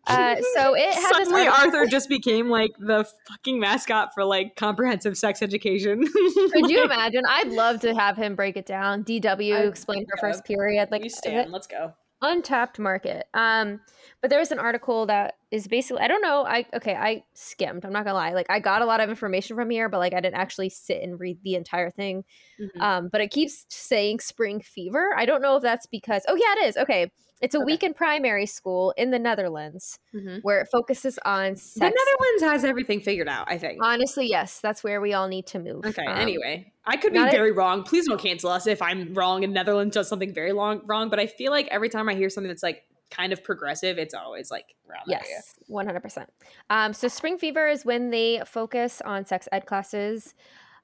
uh, 0.05 0.35
so 0.55 0.73
it 0.75 0.93
Suddenly, 0.95 1.47
Arthur 1.47 1.85
just 1.85 2.09
became 2.09 2.49
like 2.49 2.71
the 2.77 3.07
fucking 3.29 3.57
mascot 3.57 4.13
for 4.13 4.25
like 4.25 4.57
comprehensive 4.57 5.17
sex 5.17 5.41
education. 5.41 6.05
Could 6.05 6.69
you 6.69 6.83
imagine? 6.91 7.21
I'd 7.25 7.47
love 7.53 7.79
to 7.81 7.95
have 7.95 8.17
him 8.17 8.35
break 8.35 8.57
it 8.57 8.65
down. 8.65 9.05
DW 9.05 9.65
explain 9.65 10.05
her 10.09 10.17
first 10.19 10.43
period, 10.43 10.89
like 10.91 11.09
stand. 11.09 11.53
Let's 11.53 11.67
go. 11.67 11.93
Untapped 12.21 12.79
market. 12.79 13.27
Um, 13.33 13.79
but 14.21 14.29
there 14.29 14.39
was 14.39 14.51
an 14.51 14.59
article 14.59 15.05
that 15.05 15.35
is 15.51 15.67
basically 15.67 16.01
I 16.01 16.07
don't 16.07 16.21
know. 16.21 16.45
I 16.45 16.65
okay, 16.73 16.95
I 16.95 17.23
skimmed. 17.33 17.85
I'm 17.85 17.93
not 17.93 18.05
gonna 18.05 18.17
lie. 18.17 18.33
Like 18.33 18.49
I 18.49 18.59
got 18.59 18.81
a 18.81 18.85
lot 18.85 18.99
of 18.99 19.09
information 19.09 19.55
from 19.55 19.69
here, 19.69 19.89
but 19.89 19.99
like 19.99 20.13
I 20.13 20.19
didn't 20.19 20.35
actually 20.39 20.69
sit 20.69 21.01
and 21.01 21.19
read 21.19 21.37
the 21.43 21.55
entire 21.55 21.89
thing. 21.89 22.23
Mm-hmm. 22.59 22.81
Um, 22.81 23.09
but 23.11 23.21
it 23.21 23.31
keeps 23.31 23.65
saying 23.69 24.19
spring 24.19 24.61
fever. 24.61 25.13
I 25.15 25.25
don't 25.25 25.41
know 25.41 25.55
if 25.55 25.63
that's 25.63 25.85
because 25.85 26.23
oh 26.27 26.35
yeah, 26.35 26.63
it 26.63 26.69
is. 26.69 26.77
Okay. 26.77 27.11
It's 27.41 27.53
a 27.55 27.59
okay. 27.59 27.65
week 27.65 27.83
in 27.83 27.93
primary 27.93 28.45
school 28.45 28.93
in 28.97 29.11
the 29.11 29.19
Netherlands 29.19 29.99
mm-hmm. 30.13 30.37
where 30.41 30.61
it 30.61 30.69
focuses 30.71 31.19
on 31.23 31.55
sex. 31.55 31.73
The 31.75 31.81
Netherlands 31.85 32.43
has 32.43 32.63
everything 32.63 33.01
figured 33.01 33.27
out, 33.27 33.47
I 33.49 33.57
think. 33.57 33.79
Honestly, 33.83 34.27
yes. 34.27 34.59
That's 34.59 34.83
where 34.83 35.01
we 35.01 35.13
all 35.13 35.27
need 35.27 35.45
to 35.47 35.59
move. 35.59 35.85
Okay. 35.85 36.05
Um, 36.05 36.17
anyway, 36.17 36.71
I 36.85 36.97
could 36.97 37.13
be 37.13 37.19
very 37.19 37.51
wrong. 37.51 37.83
Please 37.83 38.07
don't 38.07 38.19
cancel 38.19 38.49
us 38.49 38.65
if 38.65 38.81
I'm 38.81 39.13
wrong 39.13 39.43
and 39.43 39.53
Netherlands 39.53 39.93
does 39.93 40.07
something 40.07 40.33
very 40.33 40.51
long 40.51 40.81
wrong. 40.85 41.09
But 41.09 41.19
I 41.19 41.27
feel 41.27 41.51
like 41.51 41.67
every 41.67 41.89
time 41.89 42.09
I 42.09 42.15
hear 42.15 42.29
something 42.29 42.49
that's 42.49 42.63
like 42.63 42.83
kind 43.09 43.31
of 43.31 43.43
progressive, 43.43 43.97
it's 43.97 44.13
always 44.13 44.51
like 44.51 44.75
around 44.89 45.03
yes, 45.07 45.55
one 45.67 45.85
hundred 45.85 46.01
percent. 46.01 46.29
Um, 46.69 46.93
so 46.93 47.07
spring 47.07 47.37
fever 47.37 47.67
is 47.67 47.85
when 47.85 48.09
they 48.09 48.41
focus 48.45 49.01
on 49.05 49.25
sex 49.25 49.47
ed 49.51 49.65
classes, 49.65 50.33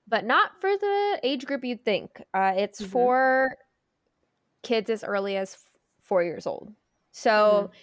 but 0.08 0.24
not 0.24 0.60
for 0.62 0.78
the 0.78 1.20
age 1.24 1.46
group 1.46 1.64
you'd 1.64 1.84
think. 1.84 2.22
Uh, 2.34 2.54
it's 2.56 2.82
mm-hmm. 2.82 2.92
for 2.92 3.58
kids 4.62 4.90
as 4.90 5.04
early 5.04 5.36
as 5.36 5.58
four 6.04 6.24
years 6.24 6.46
old. 6.46 6.72
So 7.12 7.32
mm-hmm. 7.32 7.74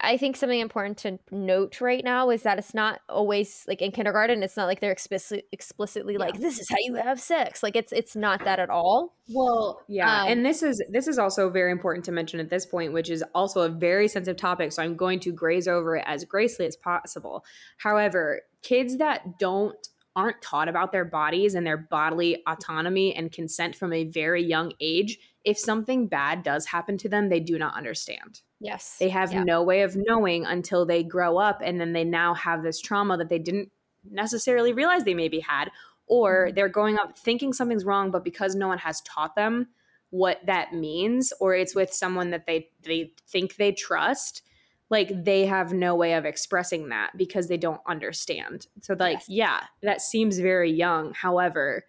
I 0.00 0.16
think 0.16 0.36
something 0.36 0.60
important 0.60 0.98
to 0.98 1.18
note 1.32 1.80
right 1.80 2.04
now 2.04 2.30
is 2.30 2.42
that 2.44 2.58
it's 2.58 2.72
not 2.72 3.00
always 3.08 3.64
like 3.66 3.82
in 3.82 3.90
kindergarten. 3.90 4.42
It's 4.44 4.56
not 4.56 4.66
like 4.66 4.80
they're 4.80 4.92
explicit, 4.92 5.46
explicitly 5.50 6.12
yeah. 6.12 6.20
like 6.20 6.38
this 6.38 6.60
is 6.60 6.68
how 6.68 6.76
you 6.80 6.94
have 6.94 7.18
sex. 7.18 7.62
Like 7.62 7.74
it's 7.74 7.92
it's 7.92 8.14
not 8.14 8.44
that 8.44 8.60
at 8.60 8.70
all. 8.70 9.16
Well, 9.28 9.80
yeah, 9.88 10.22
um, 10.22 10.28
and 10.28 10.46
this 10.46 10.62
is 10.62 10.82
this 10.88 11.08
is 11.08 11.18
also 11.18 11.50
very 11.50 11.72
important 11.72 12.04
to 12.04 12.12
mention 12.12 12.38
at 12.38 12.48
this 12.48 12.64
point, 12.64 12.92
which 12.92 13.10
is 13.10 13.24
also 13.34 13.62
a 13.62 13.68
very 13.68 14.06
sensitive 14.06 14.36
topic. 14.36 14.70
So 14.70 14.82
I'm 14.82 14.94
going 14.94 15.18
to 15.20 15.32
graze 15.32 15.66
over 15.66 15.96
it 15.96 16.04
as 16.06 16.24
gracefully 16.24 16.68
as 16.68 16.76
possible. 16.76 17.44
However, 17.78 18.42
kids 18.62 18.98
that 18.98 19.38
don't 19.40 19.76
aren't 20.18 20.42
taught 20.42 20.68
about 20.68 20.90
their 20.90 21.04
bodies 21.04 21.54
and 21.54 21.64
their 21.64 21.76
bodily 21.76 22.42
autonomy 22.48 23.14
and 23.14 23.30
consent 23.30 23.76
from 23.76 23.92
a 23.92 24.02
very 24.02 24.42
young 24.42 24.72
age, 24.80 25.16
if 25.44 25.56
something 25.56 26.08
bad 26.08 26.42
does 26.42 26.66
happen 26.66 26.98
to 26.98 27.08
them, 27.08 27.28
they 27.28 27.38
do 27.38 27.56
not 27.56 27.76
understand. 27.76 28.40
Yes. 28.58 28.96
They 28.98 29.10
have 29.10 29.32
yeah. 29.32 29.44
no 29.44 29.62
way 29.62 29.82
of 29.82 29.94
knowing 29.96 30.44
until 30.44 30.84
they 30.84 31.04
grow 31.04 31.38
up 31.38 31.60
and 31.64 31.80
then 31.80 31.92
they 31.92 32.02
now 32.02 32.34
have 32.34 32.64
this 32.64 32.80
trauma 32.80 33.16
that 33.16 33.28
they 33.28 33.38
didn't 33.38 33.70
necessarily 34.10 34.72
realize 34.72 35.04
they 35.04 35.14
maybe 35.14 35.38
had 35.38 35.70
or 36.08 36.46
mm-hmm. 36.46 36.54
they're 36.56 36.68
growing 36.68 36.98
up 36.98 37.16
thinking 37.16 37.52
something's 37.52 37.84
wrong 37.84 38.10
but 38.10 38.24
because 38.24 38.56
no 38.56 38.66
one 38.66 38.78
has 38.78 39.00
taught 39.02 39.36
them 39.36 39.68
what 40.10 40.40
that 40.46 40.72
means 40.72 41.32
or 41.38 41.54
it's 41.54 41.74
with 41.74 41.92
someone 41.92 42.30
that 42.30 42.46
they 42.46 42.68
they 42.82 43.12
think 43.28 43.56
they 43.56 43.70
trust 43.70 44.42
like 44.90 45.24
they 45.24 45.46
have 45.46 45.72
no 45.72 45.94
way 45.94 46.14
of 46.14 46.24
expressing 46.24 46.88
that 46.88 47.10
because 47.16 47.48
they 47.48 47.56
don't 47.56 47.80
understand 47.86 48.66
so 48.80 48.94
like 48.98 49.18
yes. 49.18 49.28
yeah 49.28 49.60
that 49.82 50.00
seems 50.00 50.38
very 50.38 50.70
young 50.70 51.12
however 51.14 51.84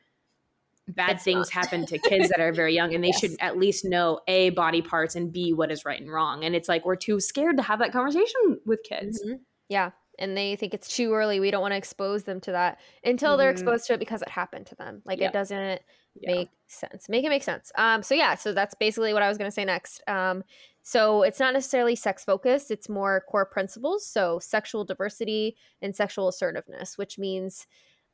bad 0.88 1.12
it's 1.12 1.24
things 1.24 1.54
not. 1.54 1.66
happen 1.66 1.86
to 1.86 1.98
kids 2.00 2.30
that 2.30 2.40
are 2.40 2.52
very 2.52 2.74
young 2.74 2.94
and 2.94 3.04
they 3.04 3.08
yes. 3.14 3.20
should 3.20 3.36
at 3.40 3.58
least 3.58 3.86
know 3.86 4.20
a 4.28 4.50
body 4.52 4.82
parts 4.82 5.16
and 5.16 5.32
b 5.32 5.54
what 5.54 5.72
is 5.72 5.86
right 5.86 6.02
and 6.02 6.12
wrong 6.12 6.44
and 6.44 6.56
it's 6.56 6.68
like 6.68 6.86
we're 6.86 6.96
too 6.96 7.20
scared 7.20 7.58
to 7.58 7.64
have 7.64 7.80
that 7.80 7.92
conversation 7.92 8.60
with 8.66 8.82
kids 8.84 9.22
mm-hmm. 9.24 9.36
yeah 9.70 9.92
and 10.18 10.36
they 10.36 10.56
think 10.56 10.74
it's 10.74 10.94
too 10.94 11.14
early 11.14 11.40
we 11.40 11.52
don't 11.52 11.62
want 11.62 11.72
to 11.72 11.78
expose 11.78 12.24
them 12.24 12.42
to 12.42 12.52
that 12.52 12.80
until 13.04 13.32
mm-hmm. 13.32 13.40
they're 13.40 13.52
exposed 13.52 13.86
to 13.86 13.94
it 13.94 14.00
because 14.00 14.22
it 14.22 14.30
happened 14.30 14.66
to 14.66 14.76
them 14.76 15.02
like 15.06 15.22
it 15.22 15.32
doesn't 15.32 15.82
yeah. 16.22 16.32
make 16.32 16.50
sense 16.68 17.10
make 17.10 17.26
it 17.26 17.30
make 17.30 17.44
sense 17.44 17.72
um 17.76 18.04
so 18.04 18.14
yeah 18.14 18.36
so 18.36 18.54
that's 18.54 18.76
basically 18.76 19.14
what 19.14 19.24
i 19.24 19.28
was 19.28 19.38
going 19.38 19.48
to 19.48 19.54
say 19.54 19.66
next 19.66 20.02
um 20.08 20.44
so 20.82 21.24
it's 21.24 21.40
not 21.40 21.54
necessarily 21.54 21.96
sex 21.96 22.24
focused 22.24 22.72
it's 22.72 22.90
more 22.90 23.24
core 23.30 23.46
principles 23.46 24.06
so 24.06 24.40
sexual 24.40 24.84
diversity 24.84 25.56
and 25.82 25.96
sexual 25.96 26.28
assertiveness 26.28 26.98
which 26.98 27.18
means 27.18 27.68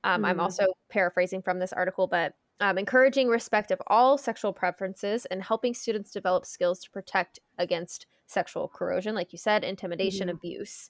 um, 0.03 0.23
mm. 0.23 0.27
i'm 0.27 0.39
also 0.39 0.65
paraphrasing 0.89 1.41
from 1.41 1.59
this 1.59 1.73
article 1.73 2.07
but 2.07 2.33
um, 2.61 2.77
encouraging 2.77 3.27
respect 3.27 3.71
of 3.71 3.81
all 3.87 4.17
sexual 4.17 4.53
preferences 4.53 5.25
and 5.25 5.43
helping 5.43 5.73
students 5.73 6.11
develop 6.11 6.45
skills 6.45 6.79
to 6.79 6.89
protect 6.89 7.39
against 7.57 8.05
sexual 8.27 8.67
coercion, 8.67 9.15
like 9.15 9.33
you 9.33 9.37
said, 9.37 9.63
intimidation, 9.63 10.27
mm-hmm. 10.27 10.37
abuse. 10.37 10.89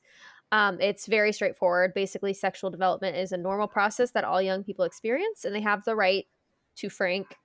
Um, 0.52 0.80
it's 0.80 1.08
very 1.08 1.32
straightforward. 1.32 1.94
Basically, 1.94 2.34
sexual 2.34 2.70
development 2.70 3.18
is 3.18 3.32
a 3.32 3.38
normal 3.38 3.68
process 3.68 4.12
that 4.12 4.24
all 4.24 4.42
young 4.42 4.64
people 4.64 4.86
experience, 4.86 5.44
and 5.44 5.56
they 5.56 5.62
have 5.62 5.84
the 5.86 5.96
right 5.96 6.26
to 6.78 6.90
frank. 6.90 7.36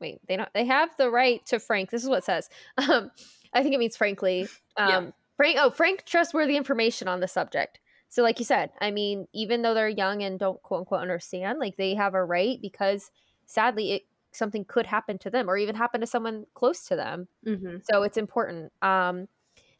Wait, 0.00 0.20
they 0.28 0.36
don't. 0.36 0.52
They 0.54 0.66
have 0.66 0.90
the 0.98 1.10
right 1.10 1.44
to 1.46 1.58
frank. 1.58 1.90
This 1.90 2.02
is 2.02 2.08
what 2.08 2.18
it 2.18 2.24
says. 2.24 2.48
Um, 2.78 3.10
I 3.52 3.62
think 3.62 3.74
it 3.74 3.78
means 3.78 3.96
frankly. 3.96 4.48
Um, 4.76 4.88
yeah. 4.88 5.10
Frank. 5.36 5.56
Oh, 5.60 5.70
frank, 5.70 6.04
trustworthy 6.04 6.56
information 6.56 7.08
on 7.08 7.20
the 7.20 7.28
subject. 7.28 7.80
So, 8.08 8.22
like 8.22 8.38
you 8.38 8.44
said, 8.44 8.70
I 8.80 8.90
mean, 8.90 9.26
even 9.32 9.62
though 9.62 9.74
they're 9.74 9.88
young 9.88 10.22
and 10.22 10.38
don't 10.38 10.62
quote 10.62 10.80
unquote 10.80 11.00
understand, 11.00 11.58
like 11.58 11.76
they 11.76 11.94
have 11.94 12.14
a 12.14 12.24
right 12.24 12.58
because 12.60 13.10
sadly 13.46 13.92
it 13.92 14.02
something 14.32 14.64
could 14.64 14.86
happen 14.86 15.18
to 15.18 15.30
them 15.30 15.48
or 15.48 15.56
even 15.56 15.74
happen 15.74 16.00
to 16.00 16.06
someone 16.06 16.44
close 16.54 16.86
to 16.86 16.96
them 16.96 17.26
mm-hmm. 17.46 17.76
so 17.90 18.02
it's 18.02 18.18
important 18.18 18.70
um 18.82 19.26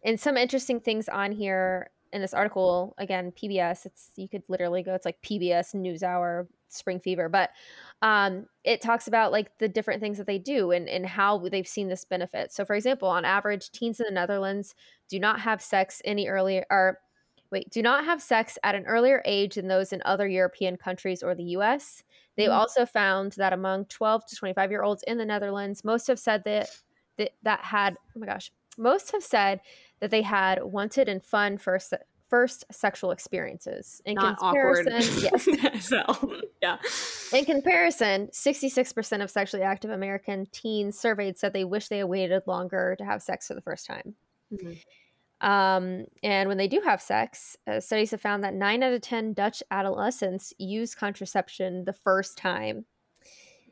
and 0.04 0.18
some 0.18 0.36
interesting 0.36 0.80
things 0.80 1.08
on 1.08 1.30
here 1.30 1.90
in 2.12 2.22
this 2.22 2.32
article 2.32 2.94
again 2.98 3.32
pbs 3.32 3.84
it's 3.84 4.10
you 4.16 4.28
could 4.28 4.42
literally 4.48 4.82
go 4.82 4.94
it's 4.94 5.04
like 5.04 5.20
pbs 5.22 5.74
newshour 5.74 6.46
spring 6.68 7.00
fever 7.00 7.28
but 7.28 7.50
um 8.02 8.46
it 8.64 8.80
talks 8.80 9.06
about 9.06 9.32
like 9.32 9.56
the 9.58 9.68
different 9.68 10.00
things 10.00 10.18
that 10.18 10.26
they 10.26 10.38
do 10.38 10.70
and 10.70 10.88
and 10.88 11.06
how 11.06 11.38
they've 11.48 11.68
seen 11.68 11.88
this 11.88 12.04
benefit 12.04 12.52
so 12.52 12.64
for 12.64 12.74
example 12.74 13.08
on 13.08 13.24
average 13.24 13.70
teens 13.70 14.00
in 14.00 14.06
the 14.06 14.12
netherlands 14.12 14.74
do 15.08 15.18
not 15.18 15.40
have 15.40 15.62
sex 15.62 16.02
any 16.04 16.28
earlier 16.28 16.64
or 16.70 16.98
wait 17.50 17.70
do 17.70 17.82
not 17.82 18.04
have 18.04 18.20
sex 18.20 18.58
at 18.64 18.74
an 18.74 18.84
earlier 18.86 19.22
age 19.24 19.54
than 19.54 19.68
those 19.68 19.92
in 19.92 20.02
other 20.04 20.26
european 20.26 20.76
countries 20.76 21.22
or 21.22 21.34
the 21.34 21.44
us 21.44 22.02
They've 22.36 22.48
mm-hmm. 22.48 22.58
also 22.58 22.86
found 22.86 23.32
that 23.32 23.52
among 23.52 23.86
12 23.86 24.26
to 24.26 24.36
25 24.36 24.70
year 24.70 24.82
olds 24.82 25.02
in 25.06 25.18
the 25.18 25.24
Netherlands, 25.24 25.84
most 25.84 26.06
have 26.06 26.18
said 26.18 26.44
that, 26.44 26.70
that 27.16 27.32
that 27.42 27.60
had 27.60 27.96
oh 28.14 28.20
my 28.20 28.26
gosh, 28.26 28.52
most 28.76 29.12
have 29.12 29.22
said 29.22 29.60
that 30.00 30.10
they 30.10 30.22
had 30.22 30.62
wanted 30.62 31.08
and 31.08 31.22
fun 31.22 31.56
first 31.56 31.94
first 32.28 32.64
sexual 32.70 33.10
experiences. 33.10 34.00
In 34.04 34.14
Not 34.14 34.38
comparison, 34.38 34.92
awkward. 34.94 35.46
yes. 35.62 35.86
so, 35.88 36.40
yeah. 36.62 36.76
In 37.32 37.44
comparison, 37.44 38.28
66% 38.28 39.22
of 39.22 39.30
sexually 39.30 39.62
active 39.62 39.90
American 39.90 40.46
teens 40.52 40.98
surveyed 40.98 41.38
said 41.38 41.52
they 41.52 41.64
wish 41.64 41.88
they 41.88 41.98
had 41.98 42.08
waited 42.08 42.42
longer 42.46 42.96
to 42.98 43.04
have 43.04 43.22
sex 43.22 43.46
for 43.48 43.54
the 43.54 43.60
first 43.60 43.86
time. 43.86 44.14
Mm-hmm. 44.52 44.72
Um, 45.46 46.06
and 46.22 46.48
when 46.48 46.56
they 46.56 46.68
do 46.68 46.80
have 46.84 47.02
sex, 47.02 47.56
uh, 47.66 47.80
studies 47.80 48.10
have 48.10 48.20
found 48.20 48.42
that 48.44 48.54
nine 48.54 48.82
out 48.82 48.92
of 48.92 49.02
10 49.02 49.34
Dutch 49.34 49.62
adolescents 49.70 50.52
use 50.58 50.94
contraception 50.94 51.84
the 51.84 51.92
first 51.92 52.38
time. 52.38 52.86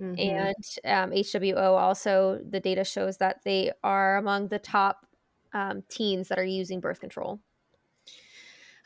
Mm-hmm. 0.01 0.21
And 0.85 1.13
um, 1.13 1.13
WHO 1.13 1.57
also, 1.57 2.41
the 2.49 2.61
data 2.61 2.85
shows 2.85 3.17
that 3.19 3.41
they 3.45 3.73
are 3.83 4.17
among 4.17 4.49
the 4.49 4.59
top 4.59 5.07
um, 5.53 5.83
teens 5.89 6.29
that 6.29 6.39
are 6.39 6.45
using 6.45 6.81
birth 6.81 7.01
control. 7.01 7.41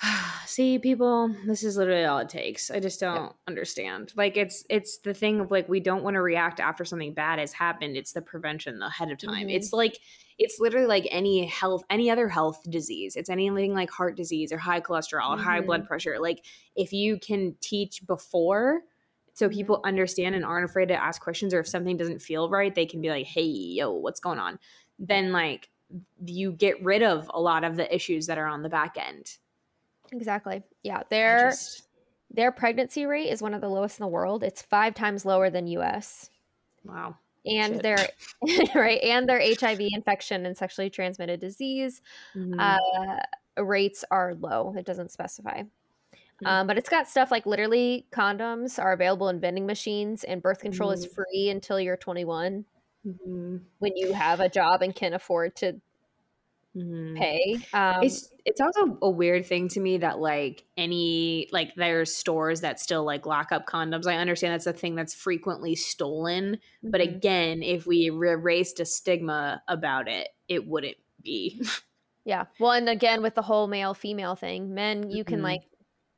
see 0.46 0.78
people 0.78 1.34
this 1.46 1.62
is 1.62 1.76
literally 1.76 2.04
all 2.04 2.18
it 2.18 2.28
takes. 2.28 2.70
I 2.70 2.80
just 2.80 3.00
don't 3.00 3.34
understand. 3.46 4.12
Like 4.16 4.36
it's 4.36 4.64
it's 4.70 4.98
the 4.98 5.14
thing 5.14 5.40
of 5.40 5.50
like 5.50 5.68
we 5.68 5.80
don't 5.80 6.04
want 6.04 6.14
to 6.14 6.22
react 6.22 6.60
after 6.60 6.84
something 6.84 7.14
bad 7.14 7.38
has 7.38 7.52
happened. 7.52 7.96
It's 7.96 8.12
the 8.12 8.22
prevention 8.22 8.80
ahead 8.82 9.10
of 9.10 9.18
time. 9.18 9.34
Mm-hmm. 9.34 9.50
it's 9.50 9.72
like 9.72 9.98
it's 10.38 10.60
literally 10.60 10.86
like 10.86 11.08
any 11.10 11.46
health 11.46 11.82
any 11.90 12.10
other 12.10 12.28
health 12.28 12.60
disease. 12.70 13.16
It's 13.16 13.30
anything 13.30 13.74
like 13.74 13.90
heart 13.90 14.16
disease 14.16 14.52
or 14.52 14.58
high 14.58 14.80
cholesterol 14.80 15.30
mm-hmm. 15.30 15.40
or 15.40 15.44
high 15.44 15.60
blood 15.60 15.80
mm-hmm. 15.80 15.88
pressure. 15.88 16.18
Like 16.20 16.44
if 16.76 16.92
you 16.92 17.18
can 17.18 17.56
teach 17.60 18.06
before 18.06 18.82
so 19.34 19.46
mm-hmm. 19.46 19.56
people 19.56 19.80
understand 19.84 20.34
and 20.34 20.44
aren't 20.44 20.68
afraid 20.68 20.88
to 20.88 21.02
ask 21.02 21.20
questions 21.20 21.52
or 21.52 21.60
if 21.60 21.68
something 21.68 21.96
doesn't 21.96 22.22
feel 22.22 22.48
right 22.48 22.74
they 22.74 22.86
can 22.86 23.00
be 23.00 23.10
like 23.10 23.26
hey 23.26 23.42
yo 23.42 23.92
what's 23.92 24.20
going 24.20 24.38
on? 24.38 24.60
Then 25.00 25.32
like 25.32 25.70
you 26.24 26.52
get 26.52 26.82
rid 26.84 27.02
of 27.02 27.28
a 27.34 27.40
lot 27.40 27.64
of 27.64 27.74
the 27.76 27.92
issues 27.92 28.26
that 28.26 28.38
are 28.38 28.46
on 28.46 28.62
the 28.62 28.68
back 28.68 28.96
end 28.96 29.38
Exactly. 30.12 30.62
Yeah. 30.82 31.02
Their 31.10 31.50
just... 31.50 31.88
their 32.30 32.52
pregnancy 32.52 33.06
rate 33.06 33.28
is 33.28 33.42
one 33.42 33.54
of 33.54 33.60
the 33.60 33.68
lowest 33.68 33.98
in 33.98 34.04
the 34.04 34.08
world. 34.08 34.42
It's 34.42 34.62
five 34.62 34.94
times 34.94 35.24
lower 35.24 35.50
than 35.50 35.66
US. 35.68 36.30
Wow. 36.84 37.16
And 37.46 37.74
Shit. 37.74 37.82
their 37.82 38.08
right 38.74 39.00
and 39.02 39.28
their 39.28 39.40
HIV 39.40 39.80
infection 39.80 40.44
and 40.46 40.56
sexually 40.56 40.90
transmitted 40.90 41.40
disease 41.40 42.02
mm-hmm. 42.36 42.58
uh, 42.58 43.62
rates 43.62 44.04
are 44.10 44.34
low. 44.34 44.74
It 44.76 44.84
doesn't 44.84 45.10
specify. 45.10 45.62
Mm-hmm. 46.42 46.46
Um, 46.46 46.66
but 46.66 46.78
it's 46.78 46.88
got 46.88 47.08
stuff 47.08 47.30
like 47.30 47.46
literally 47.46 48.06
condoms 48.12 48.82
are 48.82 48.92
available 48.92 49.28
in 49.28 49.40
vending 49.40 49.66
machines 49.66 50.24
and 50.24 50.42
birth 50.42 50.60
control 50.60 50.90
mm-hmm. 50.90 51.04
is 51.04 51.12
free 51.12 51.50
until 51.50 51.80
you're 51.80 51.96
21 51.96 52.64
mm-hmm. 53.04 53.56
when 53.78 53.96
you 53.96 54.12
have 54.12 54.38
a 54.38 54.48
job 54.48 54.82
and 54.82 54.94
can 54.94 55.14
afford 55.14 55.56
to 55.56 55.80
mm-hmm. 56.76 57.16
pay. 57.16 57.58
Um, 57.72 58.02
it's 58.02 58.32
it's 58.44 58.60
also 58.60 58.98
a 59.02 59.10
weird 59.10 59.46
thing 59.46 59.68
to 59.68 59.80
me 59.80 59.98
that 59.98 60.18
like 60.18 60.64
any 60.76 61.48
like 61.52 61.74
there's 61.76 62.14
stores 62.14 62.60
that 62.62 62.80
still 62.80 63.04
like 63.04 63.26
lock 63.26 63.52
up 63.52 63.66
condoms. 63.66 64.06
I 64.06 64.16
understand 64.16 64.54
that's 64.54 64.66
a 64.66 64.72
thing 64.72 64.94
that's 64.94 65.14
frequently 65.14 65.74
stolen, 65.74 66.56
mm-hmm. 66.56 66.90
but 66.90 67.00
again, 67.00 67.62
if 67.62 67.86
we 67.86 68.06
erased 68.06 68.80
a 68.80 68.84
stigma 68.84 69.62
about 69.68 70.08
it, 70.08 70.28
it 70.48 70.66
wouldn't 70.66 70.96
be. 71.22 71.60
Yeah. 72.24 72.44
Well, 72.60 72.72
and 72.72 72.90
again 72.90 73.22
with 73.22 73.34
the 73.34 73.40
whole 73.40 73.68
male 73.68 73.94
female 73.94 74.34
thing, 74.34 74.74
men 74.74 75.08
you 75.08 75.24
can 75.24 75.38
Mhm. 75.40 75.44
like 75.44 75.62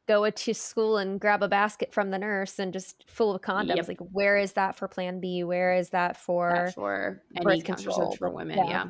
go 0.09 0.29
to 0.29 0.55
school 0.55 0.97
and 0.97 1.21
grab 1.21 1.41
a 1.41 1.47
basket 1.47 1.95
from 1.95 2.11
the 2.11 2.19
nurse 2.19 2.59
and 2.59 2.73
just 2.73 3.05
full 3.09 3.33
of 3.33 3.41
condoms. 3.43 3.77
Yep. 3.77 3.87
Like 3.89 4.01
where 4.11 4.37
is 4.37 4.55
that 4.55 4.75
for 4.75 4.89
plan 4.89 5.21
B? 5.21 5.45
Where 5.45 5.73
is 5.73 5.91
that 5.91 6.17
for 6.17 6.51
That 6.53 6.75
for 6.75 7.23
any 7.37 7.63
contraception 7.63 7.93
control, 7.93 8.17
for 8.17 8.29
women. 8.29 8.59
yeah. 8.59 8.65
Yeah. 8.65 8.87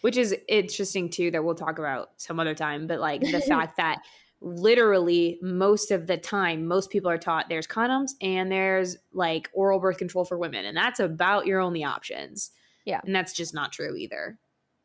Which 0.00 0.16
is 0.16 0.34
interesting 0.48 1.10
too, 1.10 1.30
that 1.30 1.44
we'll 1.44 1.54
talk 1.54 1.78
about 1.78 2.10
some 2.16 2.40
other 2.40 2.54
time. 2.54 2.86
But 2.86 3.00
like 3.00 3.20
the 3.20 3.40
fact 3.48 3.76
that 3.76 4.00
literally 4.40 5.38
most 5.42 5.90
of 5.90 6.06
the 6.06 6.16
time, 6.16 6.66
most 6.66 6.90
people 6.90 7.10
are 7.10 7.18
taught 7.18 7.48
there's 7.48 7.66
condoms 7.66 8.12
and 8.20 8.50
there's 8.52 8.96
like 9.12 9.50
oral 9.52 9.80
birth 9.80 9.98
control 9.98 10.24
for 10.24 10.38
women, 10.38 10.64
and 10.64 10.76
that's 10.76 11.00
about 11.00 11.46
your 11.46 11.60
only 11.60 11.84
options. 11.84 12.50
Yeah. 12.84 13.00
And 13.04 13.14
that's 13.14 13.32
just 13.32 13.54
not 13.54 13.72
true 13.72 13.96
either. 13.96 14.38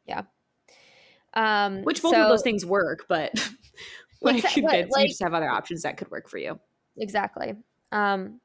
Yeah. 0.05 0.23
Um 1.33 1.83
Which 1.83 2.01
both 2.01 2.13
so, 2.13 2.21
of 2.23 2.29
those 2.29 2.41
things 2.41 2.65
work, 2.65 3.05
but 3.07 3.31
like, 4.21 4.43
Exa- 4.45 4.61
but, 4.63 4.89
like- 4.89 5.03
you 5.03 5.07
just 5.09 5.21
have 5.21 5.33
other 5.33 5.49
options 5.49 5.83
that 5.83 5.97
could 5.97 6.09
work 6.09 6.29
for 6.29 6.37
you. 6.37 6.59
Exactly. 6.97 7.55
Um, 7.91 8.39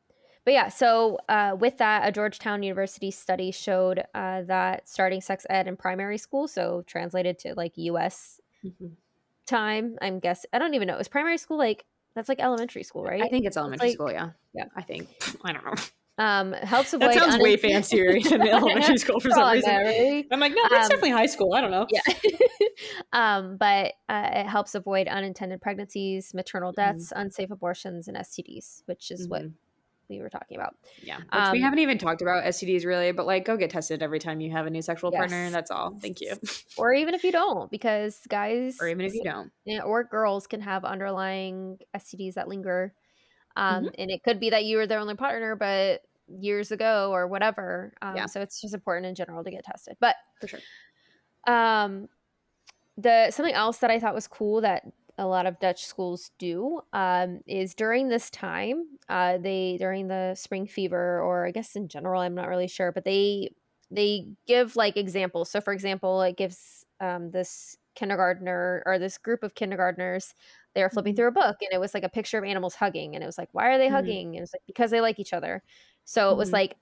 but 0.45 0.53
yeah, 0.55 0.69
so 0.69 1.19
uh, 1.29 1.57
with 1.59 1.79
that, 1.79 2.07
a 2.09 2.12
Georgetown 2.12 2.62
University 2.62 3.11
study 3.11 3.51
showed 3.51 4.03
uh, 4.15 4.43
that 4.43 4.89
starting 4.89 5.21
sex 5.21 5.47
ed 5.51 5.66
in 5.69 5.77
primary 5.77 6.19
school, 6.19 6.47
so 6.49 6.83
translated 6.87 7.39
to 7.41 7.55
like 7.55 7.73
U.S. 7.77 8.41
time, 9.47 9.97
I'm 10.01 10.19
guessing, 10.21 10.49
I 10.53 10.59
don't 10.59 10.75
even 10.75 10.89
know. 10.89 10.99
Is 10.99 11.09
primary 11.09 11.39
school 11.39 11.59
like 11.59 11.85
that's 12.15 12.29
like 12.29 12.41
elementary 12.41 12.83
school, 12.85 13.05
right? 13.05 13.23
I 13.23 13.29
think 13.29 13.45
it's 13.47 13.57
elementary 13.57 13.89
like- 13.89 13.95
school. 13.97 14.12
Yeah. 14.12 14.31
yeah. 14.55 14.66
I 14.77 14.83
think. 14.83 15.09
I 15.45 15.53
don't 15.53 15.65
know. 15.65 15.75
um, 16.16 16.53
helps 16.53 16.93
avoid 16.95 17.11
That 17.11 17.15
sounds 17.19 17.39
way 17.39 17.57
fancier 17.57 18.21
than 18.21 18.43
elementary 18.49 18.99
school 18.99 19.19
for 19.19 19.31
some 19.31 19.51
reason. 19.53 19.75
right? 19.75 20.25
I'm 20.31 20.39
like, 20.39 20.53
no, 20.55 20.62
that's 20.71 20.85
Um, 20.85 20.91
definitely 20.91 21.11
high 21.11 21.27
school. 21.27 21.55
I 21.55 21.61
don't 21.61 21.73
know. 21.73 21.87
Yeah. 21.91 22.03
um, 23.12 23.57
but 23.57 23.95
uh, 24.09 24.31
it 24.33 24.47
helps 24.47 24.77
avoid 24.77 25.09
unintended 25.09 25.61
pregnancies, 25.61 26.33
maternal 26.35 26.71
Mm-hmm. 26.73 26.99
deaths, 26.99 27.12
unsafe 27.16 27.51
abortions, 27.51 28.07
and 28.07 28.16
STDs, 28.16 28.83
which 28.87 29.11
is 29.11 29.27
what 29.29 29.43
Mhm. 29.43 29.53
We 30.09 30.20
were 30.20 30.28
talking 30.31 30.56
about. 30.56 30.76
Yeah. 31.02 31.18
Which 31.18 31.26
Um, 31.32 31.52
we 31.52 31.60
haven't 31.60 31.78
even 31.81 31.98
talked 31.98 32.22
about 32.22 32.44
STDs 32.44 32.85
really, 32.85 33.12
but 33.12 33.26
like 33.26 33.44
go 33.44 33.56
get 33.56 33.70
tested 33.70 34.02
every 34.02 34.18
time 34.18 34.40
you 34.40 34.51
have 34.52 34.66
a 34.66 34.70
new 34.70 34.82
sexual 34.82 35.10
partner. 35.12 35.44
Yes. 35.44 35.52
That's 35.52 35.70
all. 35.70 35.97
Thank 36.01 36.20
you. 36.20 36.35
Or 36.76 36.93
even 36.93 37.14
if 37.14 37.22
you 37.24 37.32
don't, 37.32 37.70
because 37.70 38.20
guys 38.28 38.78
or 38.81 38.89
even 38.89 39.05
if 39.06 39.14
you 39.14 39.22
don't. 39.22 39.51
or 39.85 40.05
girls 40.05 40.47
can 40.47 40.60
have 40.60 40.85
underlying 40.85 41.78
STDs 41.97 42.35
that 42.35 42.48
linger. 42.48 42.94
Um, 43.56 43.85
Mm-hmm. 43.85 43.94
And 43.98 44.10
it 44.10 44.22
could 44.24 44.40
be 44.40 44.51
that 44.51 44.64
you 44.64 44.76
were 44.78 44.86
their 44.86 44.98
only 44.98 45.14
partner, 45.14 45.55
but 45.56 46.01
years 46.26 46.72
ago 46.72 47.10
or 47.12 47.26
whatever. 47.28 47.93
Um, 48.02 48.16
Yeah. 48.16 48.26
So 48.26 48.40
it's 48.40 48.60
just 48.60 48.74
important 48.74 49.06
in 49.06 49.14
general 49.14 49.44
to 49.44 49.51
get 49.51 49.64
tested. 49.64 49.97
But 50.01 50.16
For 50.40 50.48
sure. 50.48 50.60
um, 51.47 52.09
the 52.97 53.31
something 53.31 53.55
else 53.55 53.78
that 53.78 53.90
I 53.90 53.98
thought 54.01 54.14
was 54.14 54.26
cool 54.28 54.60
that 54.62 54.82
a 55.19 55.27
lot 55.27 55.47
of 55.47 55.59
Dutch 55.61 55.85
schools 55.86 56.31
do 56.39 56.81
um, 56.93 57.41
is 57.47 57.74
during 57.74 58.09
this 58.09 58.31
time, 58.31 58.99
uh, 59.09 59.39
they 59.39 59.77
during 59.78 60.09
the 60.09 60.35
spring 60.35 60.66
fever, 60.66 61.20
or 61.23 61.47
I 61.47 61.51
guess 61.53 61.77
in 61.77 61.89
general, 61.89 62.20
I'm 62.23 62.35
not 62.35 62.49
really 62.49 62.69
sure, 62.69 62.93
but 62.93 63.05
they 63.05 63.51
they 63.91 64.27
give 64.47 64.77
like 64.77 64.97
examples. 64.97 65.51
So, 65.51 65.61
for 65.61 65.73
example, 65.73 66.23
it 66.23 66.36
gives 66.36 66.85
um, 67.01 67.31
this 67.31 67.77
kindergartner 67.95 68.82
or 68.86 68.99
this 68.99 69.19
group 69.19 69.43
of 69.45 69.55
kindergartners 69.55 70.35
they 70.74 70.82
were 70.82 70.91
flipping 70.91 71.15
Mhm. 71.15 71.15
through 71.15 71.28
a 71.28 71.32
book 71.32 71.57
and 71.61 71.69
it 71.73 71.78
was 71.78 71.95
like 71.95 72.03
a 72.03 72.09
picture 72.09 72.39
of 72.39 72.45
animals 72.45 72.74
hugging 72.74 73.15
and 73.15 73.23
it 73.23 73.27
was 73.27 73.39
like 73.39 73.49
why 73.53 73.69
are 73.69 73.78
they 73.78 73.89
Mhm. 73.89 73.89
hugging 73.89 74.28
and 74.31 74.39
it 74.39 74.41
was 74.41 74.53
like 74.53 74.62
because 74.66 74.91
they 74.91 75.01
like 75.01 75.20
each 75.20 75.32
other 75.32 75.62
so 76.05 76.32
it 76.32 76.36
was 76.36 76.53
Mhm. 76.53 76.53
like 76.53 76.77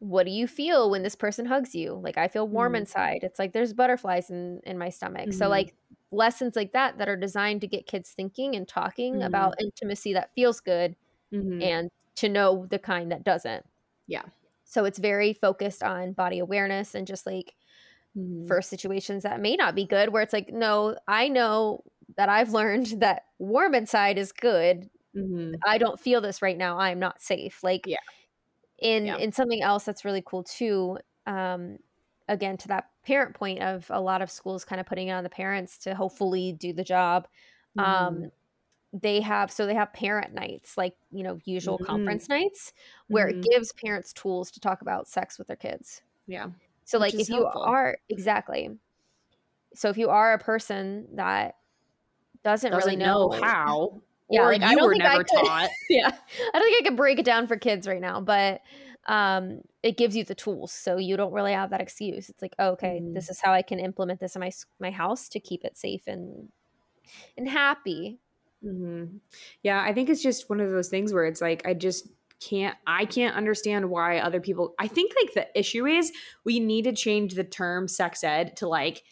what 0.00 0.24
do 0.24 0.30
you 0.30 0.46
feel 0.46 0.90
when 0.90 1.02
this 1.02 1.16
person 1.16 1.46
hugs 1.46 1.74
you 1.74 1.92
like 1.94 2.16
i 2.18 2.28
feel 2.28 2.46
warm 2.48 2.74
Mhm. 2.74 2.76
inside 2.76 3.20
it's 3.22 3.38
like 3.38 3.52
there's 3.52 3.72
butterflies 3.74 4.30
in 4.30 4.60
in 4.64 4.78
my 4.78 4.88
stomach 4.90 5.32
so 5.32 5.48
Mhm. 5.48 5.48
like 5.48 5.74
lessons 6.12 6.54
like 6.56 6.72
that 6.72 6.98
that 6.98 7.08
are 7.08 7.16
designed 7.16 7.60
to 7.60 7.66
get 7.66 7.86
kids 7.86 8.12
thinking 8.12 8.54
and 8.56 8.68
talking 8.68 9.22
Mhm. 9.22 9.22
about 9.22 9.54
intimacy 9.60 10.12
that 10.12 10.32
feels 10.34 10.60
good 10.60 10.96
Mhm. 11.32 11.68
and 11.68 11.90
to 12.16 12.28
know 12.28 12.66
the 12.70 12.78
kind 12.78 13.12
that 13.12 13.24
doesn't 13.24 13.66
Yeah. 14.06 14.24
so 14.64 14.84
it's 14.84 14.98
very 14.98 15.32
focused 15.32 15.82
on 15.82 16.12
body 16.12 16.38
awareness 16.38 16.94
and 16.94 17.06
just 17.06 17.26
like 17.26 17.54
Mhm. 18.14 18.48
for 18.48 18.62
situations 18.62 19.24
that 19.24 19.40
may 19.40 19.56
not 19.56 19.74
be 19.74 19.86
good 19.86 20.10
where 20.12 20.22
it's 20.22 20.32
like 20.32 20.50
no 20.50 20.98
i 21.08 21.28
know 21.28 21.84
that 22.16 22.28
i've 22.28 22.52
learned 22.52 22.86
that 23.02 23.24
warm 23.38 23.74
inside 23.74 24.18
is 24.18 24.32
good 24.32 24.90
Mhm. 25.14 25.64
i 25.66 25.78
don't 25.78 26.00
feel 26.00 26.20
this 26.22 26.42
right 26.42 26.58
now 26.58 26.78
i'm 26.78 26.98
not 27.00 27.22
safe 27.22 27.62
like 27.64 27.84
Yeah. 27.84 27.98
In 28.78 29.06
Yeah. 29.06 29.16
in 29.16 29.32
something 29.32 29.62
else 29.62 29.84
that's 29.84 30.04
really 30.04 30.22
cool 30.24 30.44
too 30.44 30.98
um 31.26 31.78
again 32.28 32.56
to 32.56 32.68
that 32.68 32.90
parent 33.04 33.34
point 33.34 33.60
of 33.62 33.86
a 33.90 34.00
lot 34.00 34.22
of 34.22 34.30
schools 34.30 34.64
kind 34.64 34.80
of 34.80 34.86
putting 34.86 35.08
it 35.08 35.12
on 35.12 35.24
the 35.24 35.30
parents 35.30 35.78
to 35.78 35.94
hopefully 35.94 36.52
do 36.52 36.72
the 36.72 36.84
job 36.84 37.28
Mhm. 37.74 37.78
um 37.78 38.30
they 38.92 39.20
have 39.20 39.50
so 39.52 39.66
they 39.66 39.74
have 39.74 39.92
parent 39.94 40.34
nights 40.34 40.76
like 40.78 40.96
you 41.12 41.22
know 41.24 41.38
usual 41.44 41.78
Mhm. 41.78 41.80
conference 41.80 42.28
nights 42.28 42.72
where 43.08 43.28
Mhm. 43.28 43.30
it 43.30 43.42
gives 43.42 43.72
parents 43.84 44.12
tools 44.14 44.50
to 44.50 44.60
talk 44.60 44.82
about 44.82 45.08
sex 45.08 45.38
with 45.38 45.48
their 45.48 45.56
kids 45.56 46.02
yeah. 46.26 46.50
so 46.84 46.98
Which 46.98 47.00
like 47.00 47.18
if 47.18 47.28
you 47.30 47.46
are 47.46 47.98
exactly 48.10 48.78
so 49.74 49.88
if 49.90 49.98
you 49.98 50.08
are 50.10 50.32
a 50.32 50.38
person 50.38 51.08
that 51.16 51.56
doesn't, 52.44 52.72
Doesn't 52.72 52.74
really 52.74 52.96
know, 52.96 53.30
know, 53.30 53.30
how. 53.30 54.02
Yeah, 54.30 54.42
or 54.42 54.52
like, 54.52 54.62
I 54.62 54.70
you 54.72 54.76
don't 54.76 54.86
were 54.86 54.92
think 54.92 55.04
I 55.04 55.08
never 55.12 55.24
could- 55.24 55.36
taught. 55.46 55.70
yeah 55.88 56.08
i 56.10 56.58
don't 56.58 56.62
think 56.62 56.84
i 56.84 56.88
could 56.88 56.96
break 56.96 57.18
it 57.18 57.24
down 57.24 57.46
for 57.46 57.56
kids 57.56 57.86
right 57.88 58.00
now 58.00 58.20
but 58.20 58.60
um 59.06 59.62
it 59.82 59.96
gives 59.96 60.14
you 60.16 60.24
the 60.24 60.34
tools 60.34 60.70
so 60.72 60.98
you 60.98 61.16
don't 61.16 61.32
really 61.32 61.52
have 61.52 61.70
that 61.70 61.80
excuse 61.80 62.28
it's 62.28 62.42
like 62.42 62.54
oh, 62.58 62.70
okay 62.72 63.00
Mhm. 63.02 63.14
this 63.14 63.30
is 63.30 63.40
how 63.40 63.52
i 63.52 63.62
can 63.62 63.78
implement 63.78 64.20
this 64.20 64.36
in 64.36 64.40
my 64.40 64.50
my 64.80 64.90
house 64.90 65.28
to 65.30 65.40
keep 65.40 65.64
it 65.64 65.76
safe 65.78 66.02
and 66.06 66.48
and 67.36 67.48
happy 67.48 68.18
hmm 68.62 69.04
Yeah, 69.62 69.80
I 69.80 69.92
think 69.94 70.08
it's 70.10 70.20
just 70.22 70.50
one 70.50 70.60
of 70.60 70.70
those 70.72 70.88
things 70.88 71.12
where 71.12 71.26
it's 71.26 71.40
like 71.40 71.64
I 71.66 71.74
just 71.74 72.08
can't 72.40 72.76
I 72.86 73.04
can't 73.04 73.36
understand 73.36 73.88
why 73.88 74.18
other 74.18 74.40
people 74.40 74.74
I 74.80 74.88
think 74.88 75.12
like 75.22 75.32
the 75.34 75.58
issue 75.58 75.86
is 75.86 76.12
we 76.44 76.58
need 76.60 76.82
to 76.84 76.92
change 76.92 77.34
the 77.34 77.44
term 77.44 77.86
sex 77.88 78.22
ed 78.24 78.56
to 78.56 78.68
like 78.68 79.04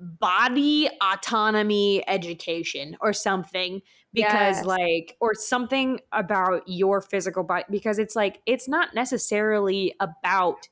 body 0.00 0.88
autonomy 1.02 2.02
education 2.08 2.96
or 3.00 3.12
something 3.12 3.82
because 4.12 4.56
Yes. 4.56 4.64
like 4.64 5.16
or 5.20 5.34
something 5.34 6.00
about 6.12 6.62
your 6.66 7.00
physical 7.00 7.44
body 7.44 7.64
because 7.70 7.98
it's 7.98 8.16
like 8.16 8.40
it's 8.46 8.66
not 8.66 8.94
necessarily 8.94 9.94
about 10.00 10.68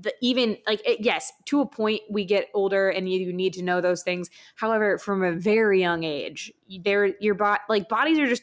the 0.00 0.12
even 0.20 0.56
like 0.66 0.80
it, 0.86 1.00
yes 1.00 1.32
to 1.46 1.60
a 1.60 1.66
point 1.66 2.00
we 2.10 2.24
get 2.24 2.48
older 2.54 2.88
and 2.88 3.08
you, 3.10 3.20
you 3.20 3.32
need 3.32 3.52
to 3.54 3.62
know 3.62 3.80
those 3.80 4.02
things. 4.02 4.30
However 4.54 4.98
from 4.98 5.22
a 5.22 5.32
very 5.32 5.80
young 5.80 6.04
age 6.04 6.52
there 6.82 7.06
your 7.20 7.34
body 7.34 7.60
like 7.68 7.88
bodies 7.88 8.18
are 8.18 8.26
just 8.28 8.42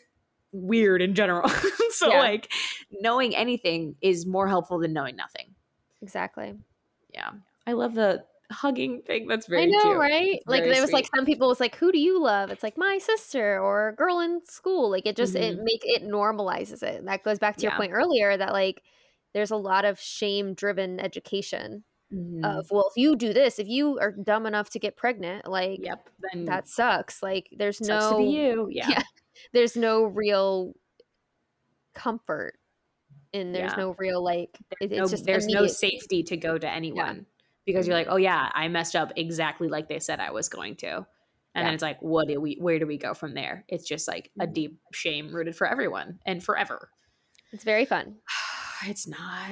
weird 0.52 1.02
in 1.02 1.16
general. 1.16 1.50
So 1.92 2.12
Yeah. 2.14 2.20
like 2.20 2.50
knowing 2.92 3.36
anything 3.36 3.96
is 4.00 4.26
more 4.26 4.48
helpful 4.48 4.80
than 4.80 4.94
knowing 4.94 5.16
nothing. 5.18 5.56
Exactly. 6.02 6.54
Yeah. 7.14 7.32
I 7.68 7.74
love 7.74 7.94
the 7.94 8.24
hugging 8.52 9.02
thing 9.04 9.28
that's 9.28 9.46
very 9.46 9.62
i 9.64 9.66
know 9.66 9.82
cute 9.82 9.98
right 9.98 10.28
It's 10.38 10.48
like 10.48 10.64
there 10.64 10.82
was 10.82 10.92
like 10.92 11.08
some 11.16 11.24
people 11.26 11.48
was 11.48 11.60
like 11.60 11.76
who 11.76 11.92
do 11.92 12.00
you 12.00 12.20
love 12.22 12.50
it's 12.50 12.64
like 12.64 12.78
my 12.78 12.98
sister 12.98 13.60
or 13.62 13.90
a 13.90 13.96
girl 13.96 14.20
in 14.22 14.42
school 14.46 14.90
like 14.90 15.06
it 15.06 15.16
just 15.16 15.36
it 15.36 15.58
Mhm. 15.60 15.64
make 15.64 15.82
it 15.84 16.04
normalizes 16.04 16.82
it 16.82 16.96
and 16.96 17.08
that 17.08 17.24
goes 17.24 17.38
back 17.38 17.58
to 17.58 17.62
your 17.64 17.72
Yeah. 17.74 17.78
point 17.78 17.92
earlier 17.94 18.36
that 18.38 18.52
like 18.52 18.82
there's 19.34 19.52
a 19.52 19.56
lot 19.56 19.86
of 19.86 20.00
shame 20.00 20.56
driven 20.56 21.00
education 21.00 21.84
Mhm. 22.12 22.44
of 22.44 22.72
well 22.72 22.90
if 22.90 22.98
you 22.98 23.16
do 23.16 23.34
this 23.34 23.60
if 23.60 23.68
you 23.68 24.00
are 24.00 24.12
dumb 24.12 24.48
enough 24.48 24.72
to 24.72 24.80
get 24.80 24.98
pregnant 24.98 25.48
like 25.48 25.80
yep 25.84 26.10
then 26.32 26.46
that 26.46 26.68
sucks 26.68 27.22
like 27.22 27.50
there's 27.56 27.80
no 27.82 28.12
to 28.14 28.18
be 28.18 28.24
you 28.32 28.68
yeah, 28.72 28.90
yeah. 28.90 29.02
there's 29.54 29.78
no 29.78 30.06
real 30.06 30.74
comfort 31.94 32.54
and 33.34 33.54
there's 33.54 33.72
Yeah. 33.74 33.84
no 33.84 33.96
real 34.00 34.24
like 34.24 34.58
it- 34.82 34.90
no, 34.90 35.08
just 35.08 35.26
there's 35.26 35.46
no 35.48 35.68
safety 35.68 36.24
to 36.24 36.36
go 36.38 36.58
to 36.58 36.68
anyone 36.68 37.28
because 37.74 37.88
you're 37.88 37.96
like, 37.96 38.08
oh 38.10 38.18
yeah, 38.18 38.50
I 38.54 38.68
messed 38.68 38.96
up 38.96 39.12
exactly 39.16 39.68
like 39.68 39.88
they 39.88 40.00
said 40.00 40.20
I 40.20 40.32
was 40.32 40.50
going 40.50 40.76
to, 40.78 40.88
and 40.96 41.06
Yeah. 41.56 41.64
then 41.64 41.74
it's 41.74 41.84
like, 41.84 42.00
what 42.02 42.28
do 42.28 42.40
we? 42.42 42.58
Where 42.60 42.80
do 42.80 42.86
we 42.88 42.98
go 42.98 43.14
from 43.14 43.34
there? 43.34 43.66
It's 43.68 43.88
just 43.88 44.08
like 44.08 44.32
a 44.40 44.46
Mhm. 44.48 44.54
deep 44.54 44.80
shame 44.94 45.34
rooted 45.34 45.56
for 45.56 45.68
everyone 45.68 46.20
and 46.26 46.44
forever. 46.44 46.90
it's 47.52 47.64
very 47.64 47.86
fun 47.86 48.16
It's 48.88 49.06
not. 49.08 49.50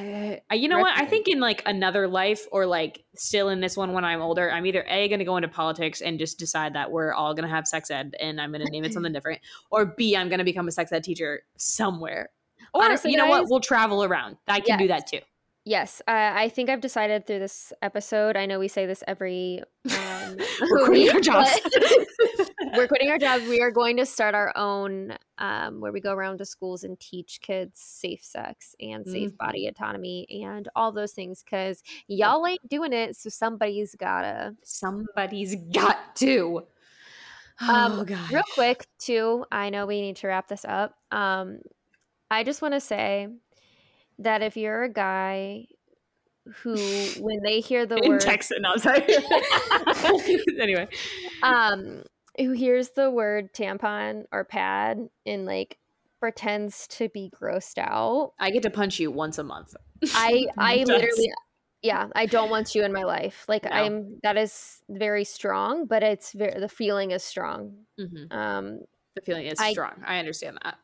You 0.54 0.70
know 0.70 0.80
what? 0.80 0.98
I 0.98 1.06
think 1.06 1.28
in 1.28 1.42
like 1.42 1.62
another 1.66 2.08
life 2.08 2.46
or 2.50 2.66
like 2.66 3.04
still 3.18 3.50
in 3.50 3.60
this 3.60 3.76
one 3.76 3.92
when 3.92 4.06
I'm 4.06 4.22
older, 4.22 4.50
I'm 4.50 4.66
either 4.66 4.86
A, 4.88 5.10
going 5.10 5.20
to 5.20 5.26
go 5.26 5.36
into 5.36 5.50
politics 5.50 6.00
and 6.00 6.18
just 6.18 6.40
decide 6.40 6.76
that 6.76 6.92
we're 6.92 7.12
all 7.12 7.34
going 7.34 7.44
to 7.44 7.54
have 7.54 7.68
sex 7.68 7.92
ed 7.92 8.16
and 8.22 8.40
I'm 8.40 8.52
going 8.54 8.64
to 8.66 8.72
name 8.72 8.86
it 8.86 8.94
something 8.94 9.12
different, 9.18 9.42
or 9.70 9.86
B, 9.86 10.16
I'm 10.16 10.30
going 10.30 10.40
to 10.40 10.46
become 10.46 10.70
a 10.70 10.72
sex 10.72 10.94
ed 10.94 11.04
teacher 11.04 11.42
somewhere. 11.58 12.30
Or 12.74 12.86
Honestly, 12.86 13.12
you 13.12 13.18
know 13.18 13.26
what? 13.28 13.50
We'll 13.50 13.60
travel 13.60 14.02
around. 14.02 14.38
I 14.48 14.62
can 14.62 14.80
do 14.80 14.88
that 14.88 15.08
too. 15.08 15.20
Yes, 15.68 16.02
uh, 16.08 16.32
I 16.34 16.48
think 16.48 16.70
I've 16.70 16.80
decided 16.80 17.28
through 17.28 17.40
this 17.40 17.74
episode. 17.82 18.38
I 18.38 18.46
know 18.46 18.58
we 18.58 18.70
say 18.70 18.86
this 18.86 19.04
every 19.06 19.62
um, 19.92 20.38
We're 20.62 20.86
quitting 20.86 21.10
our 21.10 21.16
week, 21.16 21.24
jobs. 21.24 21.60
we're 22.78 22.88
quitting 22.88 23.10
our 23.10 23.18
jobs. 23.18 23.46
We 23.50 23.60
are 23.60 23.70
going 23.70 23.98
to 23.98 24.06
start 24.06 24.34
our 24.34 24.54
own, 24.56 25.18
um, 25.40 25.82
where 25.82 25.92
we 25.92 26.00
go 26.00 26.14
around 26.14 26.38
to 26.38 26.46
schools 26.46 26.86
and 26.86 26.98
teach 27.02 27.42
kids 27.42 27.82
safe 27.82 28.24
sex 28.24 28.76
and 28.80 29.06
safe 29.06 29.32
Mhm. 29.34 29.38
body 29.38 29.68
autonomy 29.68 30.26
and 30.42 30.70
all 30.74 30.94
those 30.94 31.12
things 31.12 31.44
because 31.44 31.84
y'all 32.08 32.48
ain't 32.48 32.66
doing 32.70 32.94
it. 32.94 33.18
So 33.18 33.28
somebody's 33.30 33.94
gotta. 33.94 34.56
Somebody's 34.64 35.56
got 35.74 36.16
to. 36.18 36.60
Um, 37.60 38.00
Oh 38.00 38.04
god. 38.06 38.32
Real 38.32 38.44
quick, 38.54 38.88
too, 39.00 39.44
I 39.52 39.70
know 39.70 39.86
we 39.86 40.00
need 40.00 40.16
to 40.18 40.28
wrap 40.28 40.48
this 40.48 40.64
up. 40.64 40.94
Um, 41.12 41.60
I 42.32 42.46
just 42.46 42.62
want 42.62 42.74
to 42.74 42.80
say 42.80 43.28
that 44.20 44.42
if 44.42 44.58
you're 44.58 44.84
a 44.84 44.90
guy 44.92 45.68
who, 46.64 46.74
when 47.20 47.42
they 47.44 47.60
hear 47.60 47.86
the 47.86 47.98
in 47.98 48.10
word, 48.10 48.22
Texas. 48.22 48.58
No, 48.60 48.72
I'm 48.74 48.80
sorry. 48.80 49.04
anyway, 50.60 50.88
um, 51.44 52.04
who 52.38 52.52
hears 52.52 52.92
the 52.92 53.10
word 53.10 53.54
tampon 53.54 54.26
or 54.32 54.44
pad 54.44 55.10
and 55.26 55.46
like 55.46 55.78
pretends 56.20 56.88
to 56.88 57.10
be 57.10 57.32
grossed 57.40 57.78
out, 57.78 58.34
I 58.40 58.50
get 58.52 58.64
to 58.64 58.70
punch 58.70 59.00
you 59.00 59.12
once 59.12 59.38
a 59.38 59.44
month. 59.44 59.76
I, 60.14 60.46
I 60.58 60.84
literally, 60.84 61.32
yeah, 61.82 62.08
I 62.16 62.26
don't 62.28 62.50
want 62.50 62.76
you 62.76 62.84
in 62.84 62.94
my 62.94 63.04
life. 63.04 63.46
Like 63.48 63.64
No. 63.66 63.72
I'm, 63.72 64.20
that 64.24 64.38
is 64.38 64.82
very 64.90 65.24
strong, 65.24 65.86
but 65.86 66.04
it's 66.04 66.34
very, 66.34 66.60
the 66.60 66.70
feeling 66.70 67.12
is 67.12 67.24
strong. 67.24 67.74
Mhm. 68.00 68.32
Um, 68.32 68.80
The 69.16 69.22
feeling 69.22 69.46
is 69.48 69.60
I- 69.60 69.72
strong. 69.72 69.94
I 70.06 70.20
understand 70.20 70.58
that. 70.64 70.76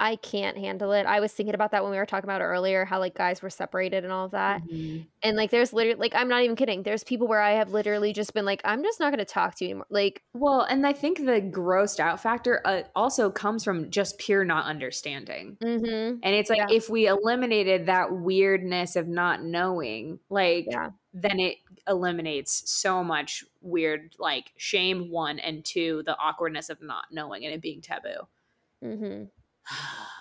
I 0.00 0.16
can't 0.16 0.56
handle 0.56 0.92
it. 0.92 1.06
I 1.06 1.18
was 1.20 1.32
thinking 1.32 1.54
about 1.56 1.72
that 1.72 1.82
when 1.82 1.90
we 1.90 1.96
were 1.98 2.06
talking 2.06 2.28
about 2.28 2.40
earlier, 2.40 2.84
how 2.84 3.00
like 3.00 3.14
guys 3.14 3.42
were 3.42 3.50
separated 3.50 4.04
and 4.04 4.12
all 4.12 4.26
of 4.26 4.30
that. 4.30 4.62
Mhm. 4.62 5.06
And 5.22 5.36
like 5.36 5.50
there's 5.50 5.72
literally 5.72 5.98
like 5.98 6.14
I'm 6.14 6.28
not 6.28 6.42
even 6.42 6.54
kidding. 6.54 6.84
There's 6.84 7.02
people 7.02 7.26
where 7.26 7.40
I 7.40 7.52
have 7.52 7.72
literally 7.72 8.12
just 8.12 8.32
been 8.32 8.44
like, 8.44 8.60
I'm 8.64 8.82
just 8.84 9.00
not 9.00 9.10
gonna 9.10 9.24
talk 9.24 9.56
to 9.56 9.64
you 9.64 9.70
anymore. 9.70 9.86
Like 9.90 10.22
Well, 10.34 10.60
and 10.62 10.86
I 10.86 10.92
think 10.92 11.18
the 11.18 11.40
grossed 11.40 11.98
out 11.98 12.20
factor 12.20 12.60
uh, 12.64 12.82
also 12.94 13.30
comes 13.30 13.64
from 13.64 13.90
just 13.90 14.18
pure 14.18 14.44
not 14.44 14.66
understanding. 14.66 15.56
mm-hmm. 15.60 16.18
And 16.22 16.34
it's 16.34 16.48
like 16.50 16.58
Yeah. 16.58 16.76
if 16.76 16.88
we 16.88 17.06
eliminated 17.08 17.86
that 17.86 18.12
weirdness 18.12 18.94
of 18.94 19.08
not 19.08 19.42
knowing, 19.42 20.20
like 20.30 20.66
Yeah. 20.70 20.90
then 21.12 21.40
it 21.40 21.58
eliminates 21.88 22.70
so 22.70 23.02
much 23.02 23.44
weird 23.62 24.14
like 24.20 24.52
shame 24.56 25.10
one 25.10 25.38
and 25.40 25.64
two 25.64 26.02
the 26.04 26.16
awkwardness 26.18 26.68
of 26.70 26.80
not 26.82 27.06
knowing 27.10 27.44
and 27.44 27.52
it 27.52 27.60
being 27.60 27.80
taboo. 27.80 28.28
Mm-hmm. 28.84 29.24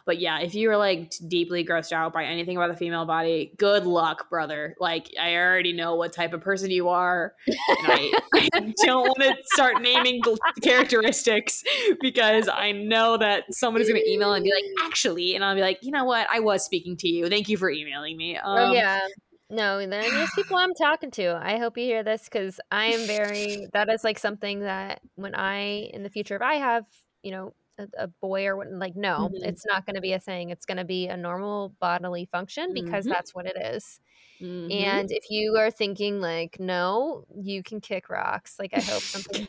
But 0.05 0.21
yeah, 0.21 0.39
if 0.39 0.55
you 0.55 0.69
were 0.69 0.77
like 0.77 1.11
deeply 1.27 1.65
grossed 1.65 1.91
out 1.91 2.13
by 2.13 2.23
anything 2.23 2.55
about 2.55 2.71
the 2.71 2.77
female 2.77 3.05
body, 3.05 3.51
good 3.57 3.85
luck, 3.85 4.29
brother. 4.29 4.73
Like 4.79 5.09
I 5.21 5.35
already 5.35 5.73
know 5.73 5.95
what 5.95 6.13
type 6.13 6.31
of 6.31 6.39
person 6.39 6.71
you 6.71 6.87
are. 6.87 7.33
And 7.45 7.55
I, 7.91 8.13
I 8.53 8.73
don't 8.85 9.03
want 9.05 9.19
to 9.23 9.35
start 9.53 9.81
naming 9.81 10.21
characteristics 10.63 11.61
because 11.99 12.47
I 12.47 12.71
know 12.71 13.17
that 13.17 13.43
somebody's 13.51 13.89
gonna 13.89 13.99
email 14.07 14.31
and 14.33 14.43
be 14.45 14.51
like, 14.51 14.63
actually, 14.87 15.35
and 15.35 15.43
I'll 15.43 15.55
be 15.55 15.61
like, 15.61 15.79
you 15.81 15.91
know 15.91 16.05
what? 16.05 16.25
I 16.31 16.39
was 16.39 16.63
speaking 16.63 16.95
to 16.97 17.09
you. 17.09 17.27
Thank 17.27 17.49
you 17.49 17.57
for 17.57 17.69
emailing 17.69 18.15
me. 18.17 18.37
Um, 18.37 18.43
oh 18.57 18.71
yeah. 18.73 19.01
No, 19.49 19.79
there- 19.79 20.09
there's 20.09 20.29
people 20.35 20.55
I'm 20.55 20.73
talking 20.73 21.11
to. 21.11 21.37
I 21.41 21.57
hope 21.57 21.77
you 21.77 21.83
hear 21.85 22.03
this 22.03 22.23
because 22.23 22.59
I 22.71 22.85
am 22.85 23.01
very 23.07 23.67
that 23.73 23.89
is 23.89 24.03
like 24.05 24.19
something 24.19 24.61
that 24.61 25.01
when 25.15 25.35
I 25.35 25.89
in 25.93 26.03
the 26.03 26.09
future 26.09 26.35
if 26.37 26.41
I 26.41 26.55
have, 26.55 26.85
you 27.23 27.31
know, 27.31 27.53
a, 27.97 28.07
boy 28.07 28.45
or 28.47 28.57
what 28.57 28.71
like 28.71 28.95
no, 28.95 29.29
Mhm. 29.31 29.43
it's 29.43 29.65
not 29.65 29.85
gonna 29.85 30.01
be 30.01 30.13
a 30.13 30.19
thing. 30.19 30.49
It's 30.49 30.65
gonna 30.65 30.85
be 30.85 31.07
a 31.07 31.17
normal 31.17 31.69
bodily 31.79 32.25
function 32.25 32.73
because 32.73 33.05
Mhm. 33.05 33.13
that's 33.13 33.33
what 33.35 33.45
it 33.45 33.57
is. 33.57 33.99
mhm. 34.39 34.69
And 34.71 35.11
if 35.11 35.29
you 35.29 35.57
are 35.57 35.71
thinking 35.71 36.21
like, 36.21 36.59
no, 36.59 37.25
you 37.35 37.63
can 37.63 37.81
kick 37.81 38.09
rocks. 38.09 38.57
Like 38.59 38.73
I 38.73 38.81
hope 38.81 39.07
something. 39.07 39.47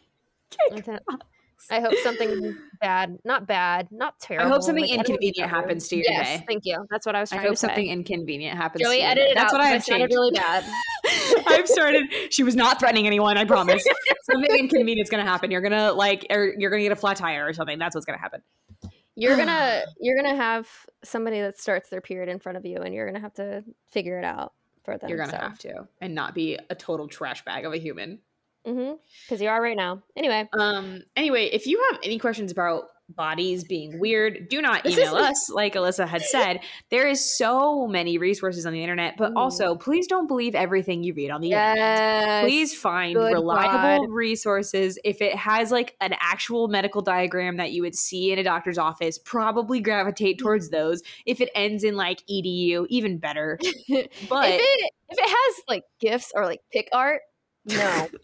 I 1.71 1.81
hope 1.81 1.95
something 2.03 2.57
bad, 2.81 3.19
not 3.25 3.47
bad, 3.47 3.89
not 3.91 4.19
terrible. 4.21 4.47
I 4.47 4.55
hope 4.55 4.63
something 4.63 4.85
even 4.85 5.01
inconvenient 5.01 5.51
happens 5.51 5.89
to 5.89 5.97
your 5.97 6.05
yes, 6.09 6.39
day. 6.39 6.45
Thank 6.47 6.65
you. 6.65 6.87
That's 6.91 7.05
what 7.07 7.15
I 7.15 7.21
was 7.21 7.33
I 7.33 7.37
hope 7.37 7.51
to 7.51 7.57
say. 7.57 7.67
something 7.67 7.89
inconvenient 7.89 8.57
happens. 8.57 8.83
Joey 8.83 8.97
to 8.97 9.03
you. 9.03 9.07
edited 9.09 9.31
it 9.31 9.35
That's 9.37 9.53
out. 9.53 9.59
what 9.59 9.67
I 9.67 9.69
have 9.71 9.85
because 9.85 9.89
it 9.89 9.91
sounded 9.91 10.11
changed. 10.11 10.15
really 10.15 10.31
bad. 10.33 10.65
I've 11.47 11.69
started. 11.69 12.07
She 12.31 12.43
was 12.43 12.57
not 12.57 12.79
threatening 12.79 13.07
anyone. 13.07 13.37
I 13.37 13.45
promise. 13.45 13.85
something 14.31 14.57
inconvenient 14.57 15.05
is 15.05 15.11
gonna 15.11 15.25
happen. 15.25 15.51
You're 15.51 15.61
gonna 15.61 15.93
like, 15.93 16.27
or 16.31 16.55
you're 16.59 16.71
gonna 16.71 16.83
get 16.83 16.93
a 16.93 16.97
flat 16.97 17.17
tire 17.17 17.47
or 17.47 17.53
something. 17.53 17.79
That's 17.79 17.95
what's 17.95 18.07
gonna 18.07 18.19
happen. 18.19 18.43
You're 19.15 19.37
gonna 19.37 19.83
you're 20.01 20.17
gonna 20.17 20.37
have 20.37 20.69
somebody 21.03 21.41
that 21.41 21.59
starts 21.59 21.89
their 21.89 22.01
period 22.01 22.29
in 22.29 22.39
front 22.39 22.57
of 22.57 22.65
you, 22.65 22.79
and 22.79 22.95
you're 22.95 23.07
gonna 23.07 23.21
have 23.21 23.35
to 23.35 23.65
figure 23.91 24.19
it 24.19 24.25
out 24.25 24.53
for 24.85 24.97
them. 24.97 25.11
You're 25.11 25.19
gonna 25.19 25.37
have 25.37 25.59
to, 25.61 25.89
and 26.01 26.15
not 26.15 26.35
be 26.35 26.59
a 26.71 26.75
total 26.75 27.09
trash 27.09 27.45
bag 27.45 27.65
of 27.65 27.73
a 27.73 27.79
human. 27.79 28.21
Because 28.65 29.41
you 29.41 29.49
are 29.49 29.63
right 29.63 29.77
now. 29.77 30.03
Anyway, 30.17 30.49
Um. 30.59 31.03
Anyway, 31.17 31.47
if 31.47 31.67
you 31.67 31.83
have 31.91 32.01
any 32.03 32.19
questions 32.19 32.53
about 32.53 32.85
bodies 33.11 33.65
being 33.65 33.99
weird, 33.99 34.51
do 34.51 34.61
not 34.61 34.85
email 34.85 35.15
us. 35.17 35.49
Like 35.49 35.73
Alyssa 35.77 36.07
had 36.07 36.21
said, 36.21 36.61
there 36.91 37.09
is 37.09 37.25
so 37.25 37.87
many 37.87 38.19
resources 38.19 38.67
on 38.67 38.75
the 38.75 38.83
internet, 38.83 39.17
but 39.17 39.33
Mm. 39.33 39.39
also 39.39 39.75
please 39.77 40.07
don't 40.07 40.27
believe 40.27 40.55
everything 40.55 41.03
you 41.03 41.15
read 41.15 41.31
on 41.31 41.41
the 41.41 41.53
internet. 41.53 42.45
please 42.45 42.75
find 42.79 43.15
Good 43.15 43.33
reliable 43.33 44.07
God. 44.07 44.11
resources 44.11 44.99
if 45.05 45.23
it 45.23 45.35
has 45.37 45.71
like 45.73 45.97
an 46.03 46.17
actual 46.21 46.69
medical 46.69 47.01
diagram 47.01 47.57
that 47.57 47.73
you 47.73 47.81
would 47.81 47.95
see 47.95 48.31
in 48.31 48.39
a 48.39 48.43
doctor's 48.43 48.77
office 48.77 49.19
probably 49.19 49.81
gravitate 49.81 50.39
towards 50.39 50.69
those 50.69 51.01
if 51.25 51.41
it 51.41 51.49
ends 51.55 51.85
in 51.85 51.97
like 51.97 52.23
edu 52.31 52.85
even 52.91 53.17
better 53.17 53.59
but 54.29 54.51
if 54.51 54.61
it 54.61 54.91
if 55.09 55.19
it 55.19 55.27
has 55.27 55.63
like 55.67 55.85
gifts 55.99 56.31
or 56.35 56.45
like 56.45 56.61
pic 56.71 56.91
art, 56.93 57.23
no. 57.65 58.09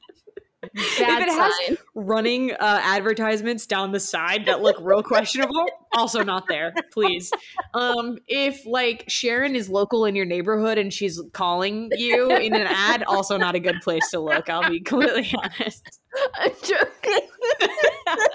Bad 0.75 1.23
if 1.23 1.29
it 1.29 1.33
has 1.33 1.53
sign. 1.67 1.77
running 1.95 2.53
uh, 2.53 2.81
advertisements 2.83 3.67
down 3.67 3.93
the 3.93 4.01
side 4.01 4.47
that 4.47 4.61
look 4.61 4.77
real 4.81 5.03
questionable 5.15 5.67
also 5.93 6.25
not 6.25 6.49
there 6.49 6.75
please 6.93 7.31
um 7.75 8.19
if 8.27 8.67
like 8.67 9.05
sharon 9.07 9.55
is 9.55 9.69
local 9.69 10.05
in 10.05 10.17
your 10.17 10.25
neighborhood 10.25 10.77
and 10.77 10.93
she's 10.93 11.21
calling 11.33 11.89
you 11.97 12.29
in 12.31 12.55
an 12.55 12.67
ad 12.67 13.05
also 13.05 13.37
not 13.37 13.55
a 13.55 13.61
good 13.61 13.81
place 13.83 14.11
to 14.11 14.19
look 14.19 14.51
i'll 14.51 14.69
be 14.69 14.81
completely 14.81 15.33
honest 15.39 16.01
I'm 16.39 16.53
joking. 16.63 17.29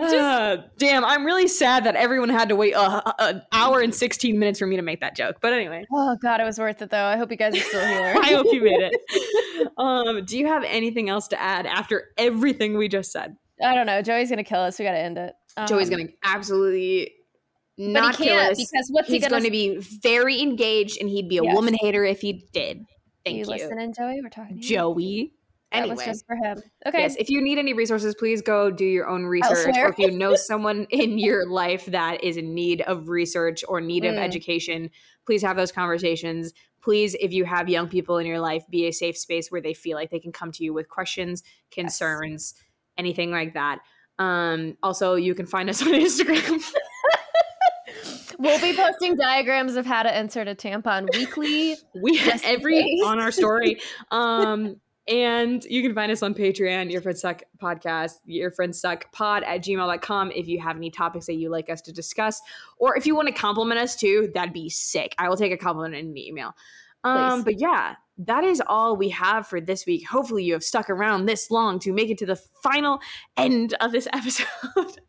Just 0.00 0.14
Uh, 0.16 0.56
damn, 0.76 1.04
I'm 1.04 1.24
really 1.24 1.46
sad 1.48 1.84
that 1.84 1.94
everyone 1.96 2.28
had 2.28 2.48
to 2.48 2.56
wait 2.56 2.74
uh, 2.74 3.00
an 3.18 3.42
hour 3.52 3.80
and 3.80 3.94
16 3.94 4.38
minutes 4.38 4.58
for 4.58 4.66
me 4.66 4.76
to 4.76 4.82
make 4.82 5.00
that 5.00 5.14
joke. 5.16 5.36
But 5.40 5.52
anyway, 5.52 5.84
oh 5.92 6.16
god, 6.20 6.40
it 6.40 6.44
was 6.44 6.58
worth 6.58 6.82
it 6.82 6.90
though. 6.90 7.04
I 7.04 7.16
hope 7.16 7.30
you 7.30 7.36
guys 7.36 7.54
are 7.54 7.60
still 7.60 7.86
here. 7.86 8.14
I 8.22 8.32
hope 8.32 8.46
you 8.52 8.62
made 8.62 8.80
it. 8.80 8.94
Um, 9.78 10.24
do 10.24 10.38
you 10.38 10.46
have 10.46 10.62
anything 10.64 11.08
else 11.08 11.26
to 11.28 11.40
add 11.40 11.66
after 11.66 12.10
everything 12.16 12.76
we 12.78 12.86
just 12.86 13.10
said? 13.10 13.34
I 13.62 13.74
don't 13.74 13.86
know. 13.86 14.02
Joey's 14.02 14.30
gonna 14.30 14.44
kill 14.44 14.60
us. 14.60 14.78
We 14.78 14.84
gotta 14.84 14.98
end 14.98 15.18
it. 15.18 15.32
Joey's 15.66 15.88
Um, 15.88 15.94
going 15.96 16.06
to 16.08 16.12
absolutely 16.22 17.10
but 17.76 17.86
not 17.88 18.16
he 18.16 18.24
kill 18.24 18.34
can't 18.36 18.52
us. 18.52 18.58
because 18.58 18.88
what's 18.92 19.08
he 19.08 19.14
He's 19.14 19.22
gonna 19.22 19.30
going 19.32 19.44
to 19.44 19.50
be 19.50 19.78
very 20.02 20.40
engaged 20.40 21.00
and 21.00 21.08
he'd 21.08 21.28
be 21.28 21.38
a 21.38 21.42
Yes. 21.44 21.54
woman 21.54 21.74
hater 21.80 22.04
if 22.04 22.20
he 22.20 22.46
did. 22.52 22.84
Thank 23.24 23.36
you 23.38 23.44
you, 23.44 23.46
listening, 23.46 23.92
Joey? 23.94 24.20
We're 24.22 24.28
talking 24.28 24.60
to 24.60 24.66
Joey. 25.74 25.88
That 25.88 25.96
was 25.96 26.04
just 26.04 26.26
for 26.26 26.36
him. 26.36 26.62
Okay. 26.86 27.00
Yes, 27.00 27.16
if 27.16 27.28
you 27.30 27.40
need 27.42 27.58
any 27.58 27.72
resources, 27.72 28.14
please 28.14 28.42
go 28.42 28.70
do 28.70 28.84
your 28.84 29.08
own 29.08 29.24
research. 29.24 29.76
Or 29.76 29.88
if 29.88 29.98
you 29.98 30.10
know 30.10 30.34
someone 30.36 30.86
in 30.90 31.18
your 31.18 31.48
life 31.48 31.86
that 31.86 32.22
is 32.24 32.36
in 32.36 32.54
need 32.54 32.80
of 32.82 33.08
research 33.08 33.64
or 33.68 33.80
need 33.80 34.04
of 34.04 34.14
Mm. 34.14 34.18
education, 34.24 34.90
please 35.26 35.42
have 35.42 35.56
those 35.56 35.72
conversations. 35.72 36.52
Please, 36.82 37.14
if 37.18 37.32
you 37.32 37.44
have 37.44 37.68
young 37.68 37.88
people 37.88 38.18
in 38.18 38.26
your 38.26 38.40
life, 38.40 38.64
be 38.68 38.86
a 38.86 38.92
safe 38.92 39.16
space 39.16 39.50
where 39.50 39.60
they 39.60 39.72
feel 39.74 39.96
like 39.96 40.10
they 40.10 40.20
can 40.20 40.32
come 40.32 40.52
to 40.52 40.62
you 40.62 40.74
with 40.74 40.88
questions, 40.88 41.42
concerns, 41.70 42.54
anything 42.98 43.30
like 43.30 43.54
that. 43.54 43.78
Um, 44.18 44.76
also, 44.82 45.14
you 45.14 45.34
can 45.34 45.46
find 45.46 45.68
us 45.70 45.80
on 45.86 45.88
Instagram. 45.88 46.62
We'll 48.38 48.60
be 48.60 48.74
posting 48.76 49.16
diagrams 49.16 49.76
of 49.76 49.86
how 49.86 50.02
to 50.02 50.18
insert 50.18 50.48
a 50.48 50.54
tampon 50.54 51.08
weekly. 51.16 51.76
we 52.02 52.16
have 52.18 52.42
every 52.44 52.82
on 53.04 53.20
our 53.20 53.30
story. 53.30 53.80
Um, 54.10 54.80
and 55.06 55.64
you 55.64 55.82
can 55.82 55.94
find 55.94 56.10
us 56.10 56.22
on 56.22 56.34
Patreon, 56.34 56.90
Your 56.90 57.02
Friends 57.02 57.20
Suck 57.20 57.42
Podcast, 57.60 58.14
Your 58.24 58.50
Friends 58.50 58.80
Suck 58.80 59.10
Pod 59.12 59.42
at 59.42 59.62
gmail.com 59.62 60.32
if 60.32 60.48
you 60.48 60.60
have 60.60 60.76
any 60.76 60.90
topics 60.90 61.26
that 61.26 61.34
you'd 61.34 61.50
like 61.50 61.68
us 61.68 61.82
to 61.82 61.92
discuss. 61.92 62.40
Or 62.78 62.96
if 62.96 63.06
you 63.06 63.14
want 63.14 63.28
to 63.28 63.34
compliment 63.34 63.80
us 63.80 63.96
too, 63.96 64.30
that'd 64.34 64.54
be 64.54 64.70
sick. 64.70 65.14
I 65.18 65.28
will 65.28 65.36
take 65.36 65.52
a 65.52 65.58
compliment 65.58 65.94
in 65.94 66.06
an 66.06 66.18
email. 66.18 66.54
Um, 67.04 67.42
but 67.42 67.60
yeah, 67.60 67.96
that 68.16 68.44
is 68.44 68.62
all 68.66 68.96
we 68.96 69.10
have 69.10 69.46
for 69.46 69.60
this 69.60 69.84
week. 69.84 70.08
Hopefully, 70.08 70.42
you 70.42 70.54
have 70.54 70.62
stuck 70.62 70.88
around 70.88 71.26
this 71.26 71.50
long 71.50 71.78
to 71.80 71.92
make 71.92 72.08
it 72.08 72.16
to 72.18 72.26
the 72.26 72.36
final 72.62 72.98
end 73.36 73.74
of 73.80 73.92
this 73.92 74.08
episode. 74.12 74.46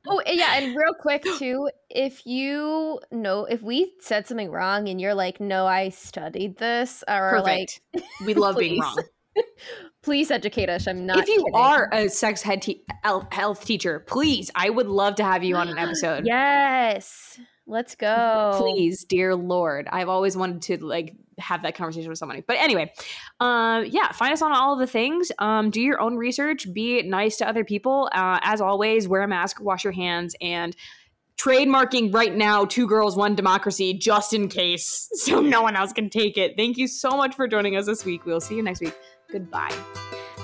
Oh 0.07 0.21
yeah, 0.25 0.57
and 0.57 0.75
real 0.75 0.93
quick 0.99 1.23
too, 1.37 1.69
if 1.89 2.25
you 2.25 2.99
know 3.11 3.45
if 3.45 3.61
we 3.61 3.93
said 4.01 4.27
something 4.27 4.51
wrong 4.51 4.89
and 4.89 4.99
you're 4.99 5.15
like, 5.15 5.39
no, 5.39 5.65
I 5.65 5.89
studied 5.89 6.57
this, 6.57 7.03
or 7.07 7.29
Perfect. 7.29 7.79
we 8.25 8.33
love 8.33 8.57
being 8.57 8.81
wrong. 8.81 9.01
Please 10.01 10.31
educate 10.31 10.69
us. 10.69 10.87
I'm 10.87 11.05
not. 11.05 11.19
if 11.19 11.27
you 11.27 11.37
kidding. 11.37 11.55
are 11.55 11.89
a 11.91 12.09
sex 12.09 12.41
head 12.41 12.61
te- 12.61 12.83
health 13.03 13.31
health 13.31 13.65
teacher, 13.65 13.99
please, 14.01 14.51
I 14.55 14.69
would 14.69 14.87
love 14.87 15.15
to 15.15 15.23
have 15.23 15.43
you 15.43 15.55
on 15.55 15.67
an 15.67 15.77
episode. 15.77 16.25
yes, 16.25 17.39
Let's 17.67 17.95
go. 17.95 18.53
Please, 18.57 19.03
dear 19.05 19.35
Lord. 19.35 19.87
I've 19.91 20.09
always 20.09 20.37
wanted 20.37 20.61
to 20.63 20.85
like 20.85 21.15
have 21.39 21.63
that 21.63 21.75
conversation 21.75 22.09
with 22.09 22.19
somebody. 22.19 22.41
But 22.41 22.57
anyway, 22.57 22.93
um, 23.39 23.85
yeah, 23.87 24.11
find 24.11 24.31
us 24.31 24.41
on 24.43 24.51
all 24.51 24.73
of 24.73 24.79
the 24.79 24.87
things. 24.87 25.31
Um, 25.39 25.71
do 25.71 25.81
your 25.81 25.99
own 25.99 26.15
research. 26.15 26.71
Be 26.71 27.01
nice 27.01 27.37
to 27.37 27.47
other 27.47 27.63
people. 27.63 28.09
Uh, 28.13 28.39
as 28.43 28.61
always, 28.61 29.07
wear 29.07 29.23
a 29.23 29.27
mask, 29.27 29.59
wash 29.59 29.83
your 29.83 29.93
hands, 29.93 30.35
and 30.41 30.75
trademarking 31.37 32.13
right 32.13 32.33
now 32.33 32.63
two 32.63 32.87
girls 32.87 33.17
one 33.17 33.35
democracy 33.35 33.93
just 33.93 34.31
in 34.33 34.47
case 34.47 35.09
so 35.15 35.41
no 35.41 35.61
one 35.61 35.75
else 35.75 35.91
can 35.91 36.09
take 36.09 36.37
it 36.37 36.53
thank 36.55 36.77
you 36.77 36.87
so 36.87 37.09
much 37.09 37.35
for 37.35 37.45
joining 37.45 37.75
us 37.75 37.85
this 37.85 38.05
week 38.05 38.25
we'll 38.25 38.39
see 38.39 38.55
you 38.55 38.63
next 38.63 38.79
week 38.79 38.95
goodbye. 39.35 39.75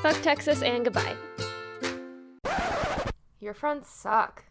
Fuck 0.01 0.21
texas 0.21 0.61
and 0.61 0.83
goodbye. 0.83 1.15
Your 3.39 3.53
friends 3.53 3.87
suck 3.87 4.43